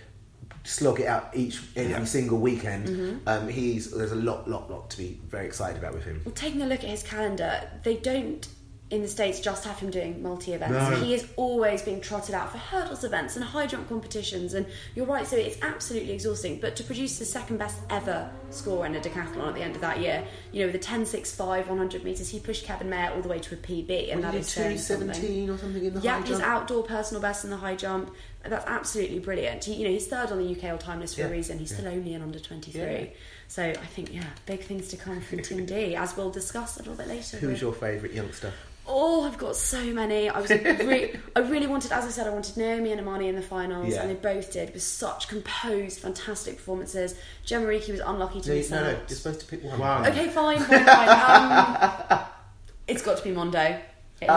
slog 0.63 0.99
it 0.99 1.05
out 1.05 1.29
each 1.35 1.61
every 1.75 1.91
Yeah. 1.91 2.03
single 2.05 2.39
weekend. 2.39 3.21
Um, 3.27 3.47
he's 3.47 3.91
there's 3.91 4.11
a 4.11 4.15
lot, 4.15 4.49
lot, 4.49 4.71
lot 4.71 4.89
to 4.89 4.97
be 4.97 5.19
very 5.29 5.45
excited 5.45 5.77
about 5.77 5.93
with 5.93 6.05
him. 6.05 6.21
Well, 6.25 6.33
taking 6.33 6.63
a 6.63 6.65
look 6.65 6.83
at 6.83 6.89
his 6.89 7.03
calendar, 7.03 7.69
they 7.83 7.97
don't 7.97 8.47
in 8.89 9.01
the 9.01 9.07
States 9.07 9.41
just 9.41 9.65
have 9.65 9.77
him 9.79 9.89
doing 9.91 10.23
multi 10.23 10.53
events. 10.53 10.71
No. 10.91 10.95
He 11.03 11.13
is 11.13 11.27
always 11.35 11.81
being 11.81 11.99
trotted 11.99 12.33
out 12.33 12.51
for 12.53 12.57
hurdles 12.57 13.03
events 13.03 13.35
and 13.35 13.43
high 13.43 13.67
jump 13.67 13.89
competitions. 13.89 14.53
And 14.53 14.65
you're 14.95 15.05
right, 15.05 15.27
so 15.27 15.35
it's 15.35 15.57
absolutely 15.61 16.13
exhausting. 16.13 16.59
But 16.61 16.77
to 16.77 16.85
produce 16.85 17.19
the 17.19 17.25
second 17.25 17.57
best 17.57 17.77
ever 17.89 18.29
score 18.49 18.85
in 18.85 18.95
a 18.95 18.99
decathlon 19.01 19.49
at 19.49 19.55
the 19.55 19.61
end 19.61 19.75
of 19.75 19.81
that 19.81 19.99
year, 19.99 20.23
you 20.53 20.61
know, 20.65 20.71
with 20.71 20.81
the 20.81 20.87
10.65 20.87 21.67
100 21.67 22.03
metres, 22.05 22.29
he 22.29 22.39
pushed 22.39 22.63
Kevin 22.63 22.89
Mayer 22.89 23.11
all 23.13 23.21
the 23.21 23.27
way 23.27 23.39
to 23.39 23.55
a 23.55 23.57
PB. 23.57 24.11
And 24.13 24.23
What 24.23 24.31
that 24.31 24.39
is 24.39 24.47
saying 24.47 24.77
something. 24.77 25.09
or 25.49 25.57
something 25.57 25.83
in 25.83 25.93
the 25.93 25.99
Yeah, 25.99 26.21
high 26.21 26.27
his 26.27 26.39
outdoor 26.39 26.83
personal 26.83 27.21
best 27.21 27.43
in 27.43 27.49
the 27.49 27.57
high 27.57 27.75
jump. 27.75 28.13
That's 28.45 28.65
absolutely 28.67 29.19
brilliant. 29.19 29.65
He, 29.65 29.73
you 29.73 29.83
know, 29.83 29.91
he's 29.91 30.07
third 30.07 30.31
on 30.31 30.37
the 30.37 30.55
UK 30.55 30.71
all 30.71 30.77
time 30.77 31.01
list 31.01 31.15
for 31.15 31.21
Yeah, 31.21 31.27
a 31.27 31.31
reason. 31.31 31.59
He's 31.59 31.71
yeah. 31.71 31.79
still 31.79 31.91
only 31.91 32.13
an 32.13 32.21
under 32.21 32.39
23. 32.39 32.81
Yeah. 32.81 33.05
So 33.49 33.63
I 33.63 33.73
think, 33.73 34.13
yeah, 34.13 34.23
big 34.45 34.61
things 34.61 34.87
to 34.89 34.97
come 34.97 35.19
from 35.19 35.41
Tim 35.41 35.65
D, 35.65 35.95
as 35.95 36.15
we'll 36.15 36.29
discuss 36.29 36.77
a 36.77 36.79
little 36.79 36.95
bit 36.95 37.07
later. 37.09 37.37
Who's 37.37 37.49
with- 37.53 37.61
your 37.61 37.73
favourite 37.73 38.15
youngster? 38.15 38.53
Oh, 38.89 39.23
I've 39.25 39.37
got 39.37 39.55
so 39.55 39.83
many. 39.93 40.29
I 40.29 40.39
was 40.39 40.49
re- 40.49 41.19
I 41.35 41.39
really 41.41 41.67
wanted, 41.67 41.91
as 41.91 42.05
I 42.05 42.09
said, 42.09 42.25
I 42.25 42.29
wanted 42.29 42.55
Naomi 42.57 42.91
and 42.91 43.01
Imani 43.01 43.27
in 43.27 43.35
the 43.35 43.41
finals, 43.41 43.93
Yeah. 43.93 44.01
and 44.01 44.09
they 44.09 44.15
both 44.15 44.51
did 44.53 44.73
with 44.73 44.81
such 44.83 45.27
composed, 45.27 45.99
fantastic 45.99 46.55
performances. 46.57 47.15
Jemma 47.45 47.65
Reekie 47.67 47.91
was 47.91 47.99
unlucky 47.99 48.39
to 48.41 48.49
No, 48.49 48.55
miss 48.55 48.71
no, 48.71 48.83
no, 48.83 48.89
out. 48.91 48.97
you're 49.09 49.17
supposed 49.17 49.41
to 49.41 49.45
pick 49.45 49.63
one. 49.63 49.77
Wow. 49.79 50.05
Okay, 50.05 50.29
fine, 50.29 50.59
fine, 50.59 50.85
fine. 50.85 52.01
Um, 52.11 52.19
it's 52.87 53.01
got 53.01 53.17
to 53.17 53.23
be 53.23 53.31
Mondo. 53.31 53.79
It's 54.19 54.31
Oh, 54.31 54.35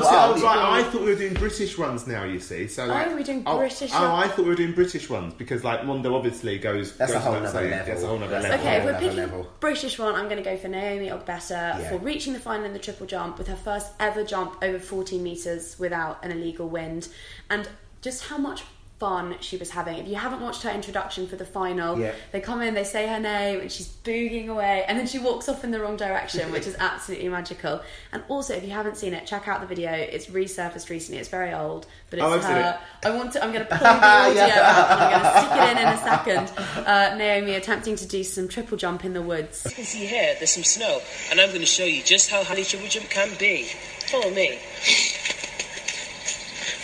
to 0.00 0.04
so, 0.04 0.10
Wow. 0.10 0.30
oh, 0.30 0.34
be. 0.34 0.42
right, 0.42 0.58
I 0.80 0.82
thought 0.82 1.00
we 1.02 1.06
were 1.10 1.14
doing 1.14 1.34
British 1.34 1.78
ones 1.78 2.06
now. 2.08 2.24
You 2.24 2.40
see, 2.40 2.66
so 2.66 2.84
oh, 2.84 2.86
like, 2.88 3.06
we're 3.14 3.22
doing 3.22 3.44
oh, 3.46 3.56
British 3.58 3.92
Oh, 3.94 4.10
ones. 4.10 4.24
I 4.24 4.28
thought 4.28 4.42
we 4.42 4.48
were 4.48 4.54
doing 4.56 4.72
British 4.72 5.08
ones 5.08 5.32
because 5.34 5.62
like 5.62 5.84
Mondo 5.84 6.14
obviously 6.16 6.58
goes. 6.58 6.96
That's 6.96 7.12
a 7.12 7.20
whole 7.20 7.34
without 7.34 7.44
nother 7.54 7.58
saying. 7.60 7.70
level. 7.70 7.86
That's 7.86 8.02
a 8.02 8.06
whole 8.08 8.18
nother 8.18 8.32
That's 8.32 8.46
a 8.46 8.48
level. 8.48 8.66
Okay, 8.66 8.76
if 8.78 8.84
we're 8.84 8.98
picking 8.98 9.16
level. 9.16 9.46
British 9.60 9.98
one, 9.98 10.14
I'm 10.16 10.24
going 10.24 10.38
to 10.38 10.42
go 10.42 10.56
for 10.56 10.66
Naomi 10.68 11.08
Ogbeta 11.08 11.50
Yeah. 11.50 11.88
for 11.88 11.98
reaching 11.98 12.32
the 12.32 12.40
final 12.40 12.64
in 12.64 12.72
the 12.72 12.78
triple 12.80 13.06
jump 13.06 13.38
with 13.38 13.46
her 13.46 13.56
first 13.56 13.92
ever 14.00 14.24
jump 14.24 14.56
over 14.60 14.80
14 14.80 15.22
metres 15.22 15.78
without 15.78 16.24
an 16.24 16.32
illegal 16.32 16.68
wind. 16.68 17.06
And 17.48 17.68
just 18.00 18.24
how 18.24 18.38
much 18.38 18.64
fun 19.02 19.34
she 19.40 19.56
was 19.56 19.70
having. 19.70 19.96
If 19.98 20.06
you 20.06 20.14
haven't 20.14 20.40
watched 20.40 20.62
her 20.62 20.70
introduction 20.70 21.26
for 21.26 21.34
the 21.34 21.44
final, 21.44 21.98
Yeah. 21.98 22.12
they 22.30 22.40
come 22.40 22.62
in, 22.62 22.74
they 22.74 22.84
say 22.84 23.08
her 23.08 23.18
name, 23.18 23.58
and 23.60 23.72
she's 23.72 23.88
booging 24.04 24.46
away, 24.48 24.84
and 24.86 24.96
then 24.96 25.08
she 25.08 25.18
walks 25.18 25.48
off 25.48 25.64
in 25.64 25.72
the 25.72 25.80
wrong 25.80 25.96
direction, 25.96 26.52
which 26.52 26.68
is 26.68 26.76
absolutely 26.90 27.28
magical. 27.28 27.80
And 28.12 28.22
also, 28.28 28.54
if 28.54 28.62
you 28.62 28.70
haven't 28.70 28.96
seen 28.96 29.12
it, 29.12 29.26
check 29.26 29.48
out 29.48 29.60
the 29.60 29.66
video. 29.66 29.90
It's 29.90 30.26
resurfaced 30.26 30.88
recently. 30.88 31.18
It's 31.18 31.28
very 31.28 31.52
old, 31.52 31.86
but 32.10 32.20
it's 32.20 32.26
Oh, 32.26 32.32
I've 32.34 32.42
seen 32.44 32.52
her. 32.52 32.78
it. 33.02 33.06
I 33.08 33.10
want 33.16 33.32
to. 33.32 33.42
I'm 33.42 33.52
going 33.52 33.66
to 33.66 33.70
pull 33.76 33.78
the 33.78 34.06
audio 34.20 34.34
Yeah. 34.46 34.70
out, 34.70 34.90
and 34.92 35.00
I'm 35.02 35.10
going 35.10 35.24
to 35.24 35.40
stick 35.40 35.52
it 35.58 35.70
in 35.72 35.78
in 35.78 35.88
a 35.88 35.98
second. 35.98 36.86
Uh, 36.86 37.14
Naomi 37.16 37.54
attempting 37.54 37.96
to 37.96 38.06
do 38.06 38.22
some 38.22 38.46
triple 38.48 38.76
jump 38.76 39.04
in 39.04 39.14
the 39.14 39.22
woods. 39.22 39.64
you 39.64 39.72
can 39.72 39.84
see 39.84 40.06
here, 40.06 40.36
there's 40.38 40.52
some 40.52 40.62
snow, 40.62 41.00
and 41.32 41.40
I'm 41.40 41.48
going 41.48 41.60
to 41.60 41.66
show 41.66 41.84
you 41.84 42.04
just 42.04 42.30
how 42.30 42.44
handy 42.44 42.62
triple 42.62 42.88
jump 42.88 43.10
can 43.10 43.30
be. 43.36 43.64
Follow 44.10 44.30
me. 44.30 44.60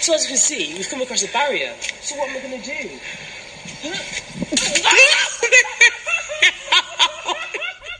So 0.00 0.14
as 0.14 0.22
you 0.24 0.28
can 0.28 0.36
see, 0.36 0.74
we've 0.74 0.88
come 0.88 1.00
across 1.02 1.22
a 1.22 1.28
barrier. 1.32 1.74
So 2.00 2.16
what 2.16 2.30
am 2.30 2.36
I 2.36 2.40
going 2.40 2.62
to 2.62 2.66
do? 2.66 2.98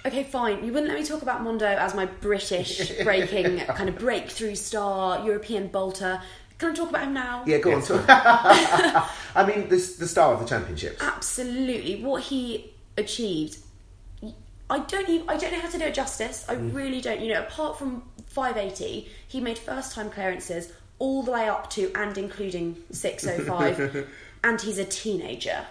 Okay, 0.06 0.22
fine. 0.24 0.64
You 0.64 0.72
wouldn't 0.72 0.88
let 0.88 0.98
me 0.98 1.04
talk 1.04 1.20
about 1.20 1.42
Mondo 1.42 1.66
as 1.66 1.94
my 1.94 2.06
British 2.06 2.90
breaking 3.04 3.58
kind 3.58 3.90
of 3.90 3.98
breakthrough 3.98 4.54
star, 4.54 5.22
European 5.26 5.68
bolter. 5.68 6.22
Can 6.56 6.70
I 6.70 6.74
talk 6.74 6.88
about 6.88 7.02
him 7.02 7.12
now? 7.12 7.42
Yeah, 7.46 7.58
go 7.58 7.74
on. 7.74 7.82
I 8.08 9.44
mean, 9.46 9.68
this 9.68 9.96
the 9.96 10.08
star 10.08 10.32
of 10.32 10.40
the 10.40 10.46
championships. 10.46 11.02
Absolutely. 11.02 12.02
What 12.02 12.22
he 12.22 12.72
achieved, 12.96 13.58
I 14.70 14.78
don't 14.78 15.08
even, 15.10 15.28
I 15.28 15.36
don't 15.36 15.52
know 15.52 15.60
how 15.60 15.68
to 15.68 15.78
do 15.78 15.84
it 15.84 15.92
justice. 15.94 16.46
I 16.48 16.54
Mm. 16.54 16.74
really 16.74 17.02
don't. 17.02 17.20
You 17.20 17.34
know, 17.34 17.40
apart 17.42 17.78
from 17.78 18.02
580, 18.28 19.10
he 19.28 19.40
made 19.40 19.58
first 19.58 19.92
time 19.94 20.08
clearances 20.10 20.72
all 20.98 21.22
the 21.22 21.30
way 21.32 21.48
up 21.48 21.70
to 21.70 21.90
and 21.94 22.16
including 22.18 22.76
605, 22.90 24.06
and 24.44 24.60
he's 24.60 24.78
a 24.78 24.84
teenager. 24.84 25.64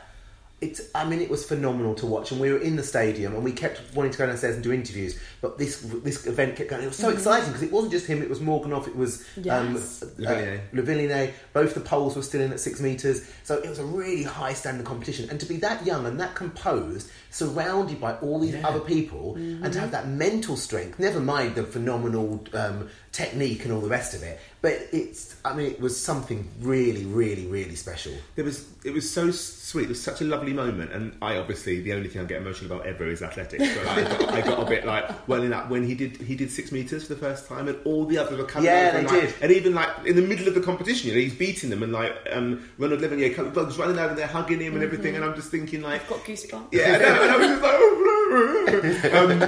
It's, 0.60 0.82
I 0.96 1.06
mean, 1.08 1.22
it 1.22 1.30
was 1.30 1.46
phenomenal 1.46 1.94
to 1.96 2.08
watch, 2.08 2.32
and 2.32 2.42
we 2.42 2.52
were 2.52 2.58
in 2.58 2.78
the 2.78 2.84
stadium, 2.84 3.36
and 3.36 3.44
we 3.44 3.52
kept 3.52 3.80
wanting 3.94 4.12
to 4.12 4.18
go 4.18 4.26
downstairs 4.26 4.56
and 4.56 4.64
do 4.64 4.74
interviews. 4.74 5.20
But 5.40 5.60
this 5.60 5.82
this 6.04 6.26
event 6.26 6.56
kept 6.56 6.72
going. 6.72 6.82
It 6.82 6.88
was 6.88 6.96
so 6.96 7.10
exciting 7.10 7.50
because 7.50 7.62
it 7.62 7.72
wasn't 7.72 7.92
just 7.92 8.08
him; 8.08 8.24
it 8.24 8.30
was 8.30 8.40
Morgunov, 8.40 8.88
it 8.88 8.96
was 8.96 9.22
um, 9.38 9.76
Yes. 9.76 10.02
uh, 10.02 10.08
Lavillenie. 10.18 10.62
Lavillenie. 10.74 11.34
Both 11.54 11.76
the 11.76 11.80
poles 11.82 12.16
were 12.16 12.24
still 12.24 12.42
in 12.42 12.52
at 12.52 12.60
six 12.60 12.80
meters, 12.82 13.30
so 13.44 13.58
it 13.60 13.70
was 13.70 13.78
a 13.78 13.86
really 13.86 14.24
high 14.24 14.54
standard 14.54 14.88
competition. 14.88 15.30
And 15.30 15.40
to 15.40 15.46
be 15.46 15.58
that 15.58 15.86
young 15.86 16.08
and 16.08 16.20
that 16.20 16.34
composed, 16.34 17.12
surrounded 17.30 18.02
by 18.02 18.16
all 18.16 18.40
these 18.40 18.56
other 18.64 18.80
people, 18.80 19.36
and 19.36 19.72
to 19.72 19.80
have 19.80 19.92
that 19.92 20.08
mental 20.08 20.58
strength. 20.58 20.98
Never 20.98 21.20
mind 21.20 21.54
the 21.54 21.66
phenomenal 21.66 22.44
um, 22.54 22.90
technique 23.12 23.64
and 23.64 23.72
all 23.72 23.82
the 23.82 23.90
rest 23.90 24.16
of 24.16 24.24
it, 24.24 24.40
but 24.62 24.74
it's. 24.92 25.36
I 25.46 25.54
mean, 25.56 25.68
it 25.68 25.80
was 25.80 26.00
something 26.02 26.48
really, 26.62 27.06
really, 27.06 27.46
really 27.48 27.76
special. 27.76 28.14
It 28.36 28.44
was 28.44 28.68
it 28.84 28.92
was 28.92 29.10
so 29.10 29.32
sweet. 29.32 29.84
It 29.84 29.90
was 29.90 30.02
such 30.02 30.22
a 30.22 30.26
lovely 30.26 30.52
moment, 30.54 30.92
and 30.92 31.16
I 31.22 31.38
obviously 31.38 31.82
the 31.82 31.94
only 31.94 32.10
thing 32.10 32.22
I 32.22 32.26
get 32.26 32.42
emotional 32.42 32.72
about 32.74 32.86
ever 32.88 33.08
is 33.08 33.22
athletics. 33.22 33.64
So 33.74 33.82
I, 33.90 34.02
got, 34.04 34.34
I 34.34 34.42
got 34.42 34.60
a 34.62 34.66
bit 34.66 34.86
like 34.86 35.28
welling 35.28 35.54
up 35.54 35.70
when 35.70 35.84
he 35.86 35.96
did 35.96 36.18
he 36.18 36.36
did 36.36 36.52
six 36.52 36.72
meters 36.72 37.08
for 37.08 37.14
the 37.14 37.20
first 37.20 37.48
time, 37.48 37.68
and 37.68 37.78
all 37.86 38.06
the 38.06 38.18
others 38.18 38.38
were 38.38 38.46
coming 38.46 38.66
Yeah, 38.70 38.90
over 38.90 38.92
they 38.94 39.00
and, 39.00 39.08
like, 39.12 39.22
did. 39.22 39.44
and 39.44 39.52
even 39.52 39.74
like 39.76 39.90
in 40.06 40.16
the 40.16 40.22
middle 40.22 40.48
of 40.48 40.56
the 40.56 40.62
competition, 40.62 41.10
you 41.10 41.16
know, 41.16 41.22
he's 41.22 41.36
beating 41.36 41.70
them, 41.70 41.84
and 41.84 41.94
like 41.94 42.14
um, 42.32 42.68
Renaud 42.78 42.98
Lavillenie 42.98 43.34
comes- 43.36 43.56
was 43.56 43.78
running 43.78 44.00
over 44.00 44.16
there 44.16 44.28
hugging 44.28 44.60
him 44.60 44.74
and 44.76 44.84
everything, 44.84 45.16
and 45.16 45.24
I'm 45.24 45.36
just 45.36 45.50
thinking 45.52 45.82
like, 45.82 46.08
Got 46.10 46.20
goosebumps. 46.26 46.70
yeah, 46.72 46.96
I 46.96 46.98
know, 46.98 47.22
and 47.24 47.32
I 47.32 47.38
was 47.38 47.48
just 47.48 47.62
like, 47.62 47.80
um, 48.28 49.44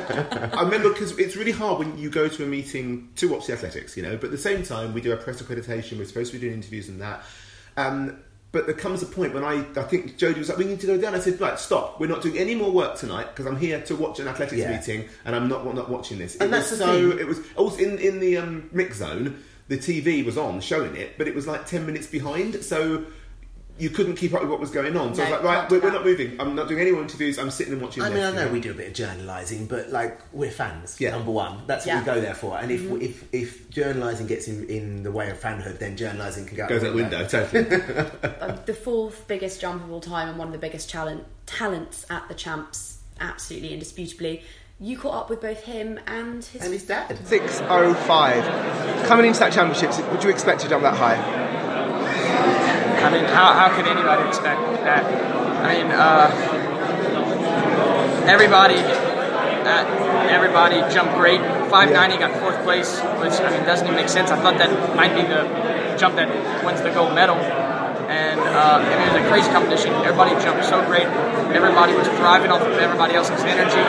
I 0.53 0.61
remember 0.63 0.89
because 0.89 1.17
it's 1.19 1.35
really 1.35 1.51
hard 1.51 1.79
when 1.79 1.97
you 1.97 2.09
go 2.09 2.27
to 2.27 2.43
a 2.43 2.47
meeting 2.47 3.09
to 3.17 3.27
watch 3.29 3.47
the 3.47 3.53
athletics, 3.53 3.95
you 3.97 4.03
know. 4.03 4.15
But 4.15 4.25
at 4.25 4.31
the 4.31 4.37
same 4.37 4.63
time, 4.63 4.93
we 4.93 5.01
do 5.01 5.11
a 5.11 5.17
press 5.17 5.41
accreditation. 5.41 5.97
We're 5.97 6.05
supposed 6.05 6.31
to 6.31 6.37
be 6.39 6.41
doing 6.41 6.53
interviews 6.55 6.87
and 6.89 7.01
that. 7.01 7.23
Um, 7.77 8.19
but 8.51 8.65
there 8.65 8.75
comes 8.75 9.03
a 9.03 9.05
point 9.05 9.33
when 9.33 9.43
I, 9.43 9.63
I 9.79 9.83
think 9.83 10.17
Jodie 10.17 10.37
was 10.39 10.49
like, 10.49 10.57
"We 10.57 10.65
need 10.65 10.79
to 10.79 10.87
go 10.87 10.97
down." 10.97 11.13
I 11.13 11.19
said, 11.19 11.39
"Right, 11.39 11.59
stop. 11.59 11.99
We're 11.99 12.07
not 12.07 12.21
doing 12.21 12.37
any 12.37 12.55
more 12.55 12.71
work 12.71 12.97
tonight 12.97 13.27
because 13.27 13.45
I'm 13.45 13.57
here 13.57 13.79
to 13.81 13.95
watch 13.95 14.19
an 14.19 14.27
athletics 14.27 14.59
Yeah. 14.61 14.75
meeting, 14.75 15.07
and 15.25 15.35
I'm 15.35 15.47
not 15.47 15.65
not 15.75 15.89
watching 15.89 16.17
this." 16.17 16.35
And 16.37 16.49
it 16.49 16.51
that's 16.51 16.71
was 16.71 16.79
the 16.79 16.85
so. 16.85 17.09
thing. 17.11 17.19
It 17.19 17.27
was 17.27 17.39
also 17.55 17.77
in 17.77 17.97
in 17.99 18.19
the 18.19 18.37
um, 18.37 18.69
mix 18.71 18.97
zone. 18.97 19.43
The 19.67 19.77
TV 19.77 20.25
was 20.25 20.35
on 20.35 20.61
showing 20.61 20.95
it, 20.95 21.15
but 21.19 21.27
it 21.27 21.35
was 21.35 21.45
like 21.45 21.65
ten 21.67 21.85
minutes 21.85 22.07
behind, 22.07 22.63
so. 22.63 23.05
You 23.79 23.89
couldn't 23.89 24.15
keep 24.15 24.33
up 24.33 24.41
with 24.41 24.49
what 24.49 24.59
was 24.59 24.71
going 24.71 24.97
on, 24.97 25.15
so 25.15 25.23
I 25.23 25.31
was 25.31 25.31
like, 25.31 25.43
right, 25.43 25.71
we're, 25.71 25.79
we're 25.79 25.91
not 25.91 26.03
moving. 26.03 26.39
I'm 26.39 26.53
not 26.53 26.67
doing 26.67 26.81
any 26.81 26.91
more 26.91 27.01
interviews. 27.01 27.39
I'm 27.39 27.49
sitting 27.49 27.71
and 27.73 27.81
watching. 27.81 28.03
I 28.03 28.09
mean, 28.09 28.23
I 28.23 28.31
know 28.31 28.47
we 28.49 28.59
do 28.59 28.71
a 28.71 28.73
bit 28.73 28.87
of 28.87 28.93
journalising, 28.93 29.67
but 29.67 29.89
like 29.89 30.19
we're 30.33 30.51
fans. 30.51 30.99
Yeah. 30.99 31.11
Number 31.11 31.31
one, 31.31 31.61
that's 31.65 31.85
Yeah. 31.87 31.95
what 31.95 32.05
we 32.07 32.13
go 32.13 32.21
there 32.21 32.33
for. 32.35 32.57
And 32.59 32.71
if 32.71 32.81
if 33.01 33.33
if 33.33 33.69
journalising 33.69 34.27
gets 34.27 34.47
in, 34.47 34.67
in 34.69 35.03
the 35.03 35.11
way 35.11 35.29
of 35.29 35.39
fanhood, 35.39 35.79
then 35.79 35.95
journalising 35.95 36.45
can 36.45 36.57
go 36.57 36.63
out 36.63 36.69
goes 36.69 36.81
the 36.81 36.87
out 36.89 36.95
the 36.95 37.01
window. 37.01 37.25
Totally. 37.25 37.81
Uh, 38.23 38.57
the 38.65 38.73
fourth 38.73 39.27
biggest 39.27 39.61
jump 39.61 39.83
of 39.83 39.91
all 39.91 40.01
time 40.01 40.27
and 40.27 40.37
one 40.37 40.47
of 40.47 40.53
the 40.53 40.59
biggest 40.59 40.89
talent, 40.89 41.23
talents 41.45 42.05
at 42.09 42.27
the 42.27 42.33
champs, 42.35 42.99
absolutely 43.19 43.73
indisputably. 43.73 44.43
You 44.81 44.97
caught 44.97 45.13
up 45.15 45.29
with 45.29 45.41
both 45.41 45.63
him 45.63 45.99
and 46.07 46.43
his. 46.43 46.61
And 46.63 46.71
his 46.73 46.85
dad. 46.85 47.17
605. 47.27 49.05
Coming 49.07 49.25
into 49.25 49.39
that 49.39 49.51
championships, 49.51 49.99
would 50.11 50.23
you 50.23 50.29
expect 50.29 50.61
to 50.61 50.69
jump 50.69 50.83
that 50.83 50.95
high? 50.95 51.17
I 52.99 53.09
mean, 53.11 53.23
how, 53.25 53.53
how 53.53 53.75
could 53.75 53.87
anybody 53.87 54.27
expect 54.27 54.59
that? 54.83 55.03
I 55.07 55.73
mean, 55.73 55.87
uh, 55.87 56.27
everybody, 58.27 58.75
uh, 58.75 60.27
everybody 60.27 60.81
jumped 60.93 61.15
great. 61.15 61.39
590 61.71 62.17
got 62.17 62.35
fourth 62.41 62.61
place, 62.63 62.99
which 63.23 63.39
I 63.39 63.55
mean 63.55 63.63
doesn't 63.63 63.87
even 63.87 63.95
make 63.95 64.09
sense. 64.09 64.31
I 64.31 64.41
thought 64.41 64.57
that 64.57 64.95
might 64.95 65.15
be 65.15 65.21
the 65.21 65.47
jump 65.97 66.15
that 66.15 66.27
wins 66.65 66.81
the 66.81 66.91
gold 66.91 67.15
medal. 67.15 67.35
And 67.35 68.39
uh, 68.39 68.81
I 68.81 68.89
mean, 68.89 69.07
it 69.07 69.13
was 69.13 69.21
a 69.21 69.29
crazy 69.29 69.49
competition. 69.51 69.93
Everybody 70.03 70.31
jumped 70.43 70.65
so 70.65 70.83
great. 70.85 71.07
Everybody 71.55 71.93
was 71.93 72.07
thriving 72.19 72.51
off 72.51 72.61
of 72.61 72.73
everybody 72.73 73.13
else's 73.13 73.43
energy, 73.45 73.85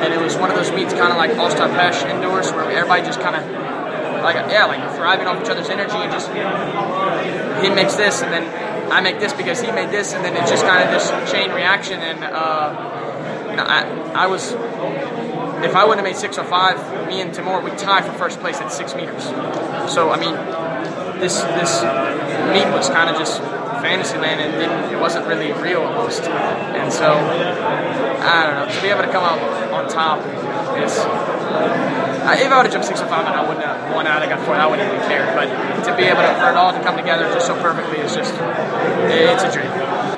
and 0.00 0.12
it 0.12 0.20
was 0.20 0.36
one 0.36 0.50
of 0.50 0.56
those 0.56 0.72
meets, 0.72 0.92
kind 0.94 1.12
of 1.12 1.18
like 1.18 1.36
All 1.36 1.50
Star 1.50 1.68
Perche 1.68 2.08
indoors, 2.08 2.50
where 2.52 2.70
everybody 2.70 3.02
just 3.02 3.20
kind 3.20 3.36
of 3.36 3.69
like 4.22 4.36
yeah, 4.50 4.66
like 4.66 4.94
thriving 4.96 5.26
off 5.26 5.42
each 5.42 5.50
other's 5.50 5.68
energy 5.68 5.96
and 5.96 6.12
just 6.12 6.28
he 7.62 7.70
makes 7.70 7.94
this 7.96 8.22
and 8.22 8.32
then 8.32 8.44
I 8.92 9.00
make 9.00 9.20
this 9.20 9.32
because 9.32 9.60
he 9.60 9.70
made 9.70 9.90
this 9.90 10.12
and 10.12 10.24
then 10.24 10.36
it's 10.36 10.50
just 10.50 10.64
kind 10.64 10.82
of 10.82 10.90
this 10.90 11.08
chain 11.30 11.50
reaction 11.50 12.00
and 12.00 12.24
uh, 12.24 13.48
you 13.50 13.56
know, 13.56 13.64
I, 13.64 14.24
I 14.24 14.26
was 14.26 14.52
if 15.62 15.76
I 15.76 15.84
wouldn't 15.84 16.04
have 16.06 16.12
made 16.12 16.16
605 16.16 17.08
me 17.08 17.20
and 17.20 17.32
Timur 17.32 17.60
would 17.60 17.78
tie 17.78 18.02
for 18.02 18.12
first 18.12 18.40
place 18.40 18.60
at 18.60 18.72
six 18.72 18.94
meters. 18.94 19.24
So 19.92 20.10
I 20.10 20.18
mean 20.18 20.34
this 21.20 21.40
this 21.42 21.82
meet 22.52 22.66
was 22.74 22.88
kind 22.88 23.10
of 23.10 23.18
just 23.18 23.40
fantasy 23.80 24.18
land 24.18 24.40
and 24.40 24.92
it 24.92 25.00
wasn't 25.00 25.26
really 25.26 25.52
real 25.52 25.82
almost. 25.82 26.22
And 26.22 26.92
so 26.92 27.12
I 27.12 28.46
don't 28.46 28.68
know 28.68 28.74
to 28.74 28.82
be 28.82 28.88
able 28.88 29.02
to 29.02 29.12
come 29.12 29.24
out 29.24 29.38
on 29.72 29.88
top 29.88 30.20
is 30.78 30.96
uh, 32.20 32.36
if 32.36 32.52
I 32.52 32.56
would 32.56 32.66
have 32.68 32.72
jumped 32.72 32.88
605 32.88 33.08
and 33.08 33.34
I 33.34 33.42
wouldn't 33.42 33.64
have 33.64 33.94
won 33.94 34.06
out, 34.06 34.22
I 34.22 34.28
got 34.28 34.44
four, 34.44 34.54
I 34.54 34.66
wouldn't 34.66 34.86
even 34.86 35.00
care. 35.08 35.24
But 35.32 35.48
to 35.84 35.96
be 35.96 36.04
able 36.04 36.22
to, 36.22 36.32
for 36.36 36.52
it 36.52 36.56
all 36.56 36.72
to 36.72 36.82
come 36.84 36.96
together 36.96 37.24
just 37.32 37.46
so 37.46 37.54
perfectly 37.60 37.98
is 37.98 38.14
just, 38.14 38.34
it's 39.08 39.44
a 39.44 39.50
dream. 39.50 39.70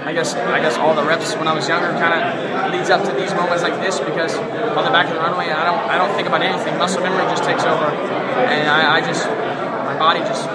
I 0.03 0.13
guess, 0.13 0.35
I 0.35 0.59
guess 0.59 0.77
all 0.77 0.95
the 0.95 1.05
reps 1.05 1.35
when 1.37 1.47
I 1.47 1.55
was 1.55 1.69
younger 1.69 1.91
kind 1.97 2.13
of 2.13 2.73
leads 2.73 2.91
up 2.91 3.07
to 3.07 3.13
these 3.15 3.33
moments 3.35 3.63
like 3.63 3.79
this 3.81 4.01
because 4.01 4.35
on 4.37 4.85
the 4.85 4.91
back 4.91 5.07
of 5.07 5.15
the 5.15 5.23
runway, 5.23 5.49
I 5.49 5.65
don't, 5.65 5.83
I 5.89 5.97
don't 5.97 6.15
think 6.15 6.27
about 6.29 6.43
anything. 6.43 6.77
Muscle 6.79 7.03
memory 7.03 7.25
just 7.31 7.45
takes 7.45 7.63
over, 7.63 7.87
and 7.87 8.69
I, 8.69 8.99
I 8.99 9.01
just, 9.01 9.25
my 9.27 9.97
body 9.99 10.21
just 10.21 10.47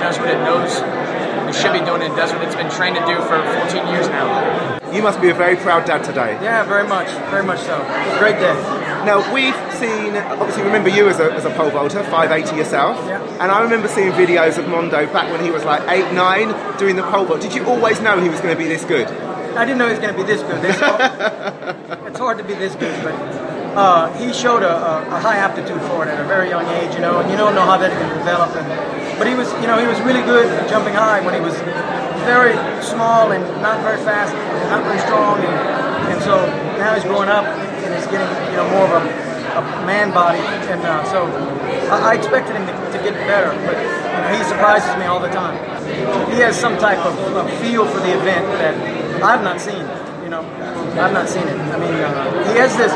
does 0.00 0.18
what 0.18 0.28
it 0.28 0.38
knows 0.42 0.82
it 1.50 1.54
should 1.54 1.72
be 1.72 1.84
doing. 1.84 2.02
It 2.02 2.14
does 2.14 2.32
what 2.32 2.42
it's 2.42 2.54
been 2.54 2.70
trained 2.70 2.96
to 2.96 3.04
do 3.06 3.16
for 3.22 3.42
14 3.42 3.86
years 3.88 4.08
now. 4.08 4.78
You 4.92 5.02
must 5.02 5.20
be 5.20 5.30
a 5.30 5.34
very 5.34 5.56
proud 5.56 5.84
dad 5.84 6.04
today. 6.04 6.38
Yeah, 6.42 6.64
very 6.64 6.86
much, 6.86 7.08
very 7.30 7.44
much 7.44 7.60
so. 7.60 7.78
Great 8.18 8.38
day. 8.38 8.54
Now, 9.04 9.32
we've 9.32 9.56
seen, 9.72 10.14
obviously, 10.14 10.62
remember 10.62 10.90
you 10.90 11.08
as 11.08 11.20
a, 11.20 11.32
as 11.32 11.46
a 11.46 11.50
pole 11.50 11.70
vaulter, 11.70 12.04
580 12.04 12.56
yourself. 12.56 12.96
Yeah. 13.06 13.22
And 13.40 13.50
I 13.50 13.62
remember 13.62 13.88
seeing 13.88 14.12
videos 14.12 14.58
of 14.58 14.68
Mondo 14.68 15.06
back 15.10 15.32
when 15.32 15.42
he 15.42 15.50
was 15.50 15.64
like 15.64 15.80
8, 15.88 16.12
9, 16.12 16.76
doing 16.78 16.96
the 16.96 17.02
pole 17.04 17.24
vault. 17.24 17.40
Did 17.40 17.54
you 17.54 17.64
always 17.64 18.00
know 18.02 18.20
he 18.20 18.28
was 18.28 18.40
going 18.40 18.54
to 18.54 18.62
be 18.62 18.68
this 18.68 18.84
good? 18.84 19.06
I 19.06 19.64
didn't 19.64 19.78
know 19.78 19.86
he 19.86 19.92
was 19.92 20.00
going 20.00 20.14
to 20.14 20.20
be 20.20 20.26
this 20.26 20.42
good. 20.42 20.60
It's 22.10 22.18
hard, 22.18 22.38
to 22.38 22.44
be 22.44 22.54
this 22.54 22.74
good, 22.74 22.92
but 23.04 23.14
uh, 23.78 24.12
he 24.18 24.32
showed 24.32 24.64
a, 24.64 25.06
a, 25.14 25.20
high 25.20 25.36
aptitude 25.36 25.80
for 25.82 26.04
it 26.04 26.08
at 26.10 26.20
a 26.20 26.26
very 26.26 26.48
young 26.48 26.66
age, 26.66 26.92
you 26.94 27.00
know, 27.00 27.20
and 27.20 27.30
you 27.30 27.36
don't 27.36 27.54
know 27.54 27.64
how 27.64 27.78
that 27.78 27.92
can 27.92 28.18
develop. 28.18 28.50
And, 28.56 28.66
but 29.16 29.28
he 29.28 29.34
was, 29.34 29.46
you 29.62 29.68
know, 29.70 29.78
he 29.78 29.86
was 29.86 30.00
really 30.02 30.22
good 30.22 30.46
at 30.46 30.68
jumping 30.68 30.92
high 30.92 31.24
when 31.24 31.34
he 31.34 31.40
was 31.40 31.54
very 32.26 32.52
small 32.82 33.30
and 33.30 33.42
not 33.62 33.80
very 33.82 34.02
fast, 34.02 34.34
not 34.68 34.82
very 34.82 34.98
strong, 34.98 35.38
and, 35.38 35.54
and 36.12 36.22
so 36.22 36.34
now 36.82 36.94
he's 36.94 37.04
growing 37.04 37.28
up 37.28 37.46
getting, 38.10 38.28
you 38.50 38.56
know, 38.58 38.68
more 38.70 38.86
of 38.90 38.92
a, 38.98 39.02
a 39.58 39.62
man 39.86 40.12
body, 40.12 40.38
and 40.70 40.80
uh, 40.82 41.04
so 41.04 41.26
I, 41.90 42.12
I 42.12 42.14
expected 42.14 42.54
him 42.56 42.66
to, 42.66 42.72
to 42.72 42.98
get 43.02 43.14
better, 43.26 43.50
but 43.66 43.76
you 43.78 44.18
know, 44.20 44.30
he 44.36 44.42
surprises 44.44 44.94
me 44.98 45.06
all 45.06 45.20
the 45.20 45.30
time. 45.30 45.58
He 46.30 46.38
has 46.40 46.58
some 46.58 46.78
type 46.78 46.98
of, 46.98 47.18
of 47.36 47.50
feel 47.60 47.86
for 47.86 48.00
the 48.00 48.12
event 48.18 48.46
that 48.58 49.22
I've 49.22 49.42
not 49.42 49.60
seen. 49.60 49.82
You 50.22 50.30
know, 50.30 50.42
I've 50.98 51.12
not 51.12 51.28
seen 51.28 51.46
it. 51.46 51.58
I 51.58 51.78
mean, 51.78 51.94
uh, 51.94 52.52
he 52.52 52.58
has 52.58 52.76
this. 52.76 52.92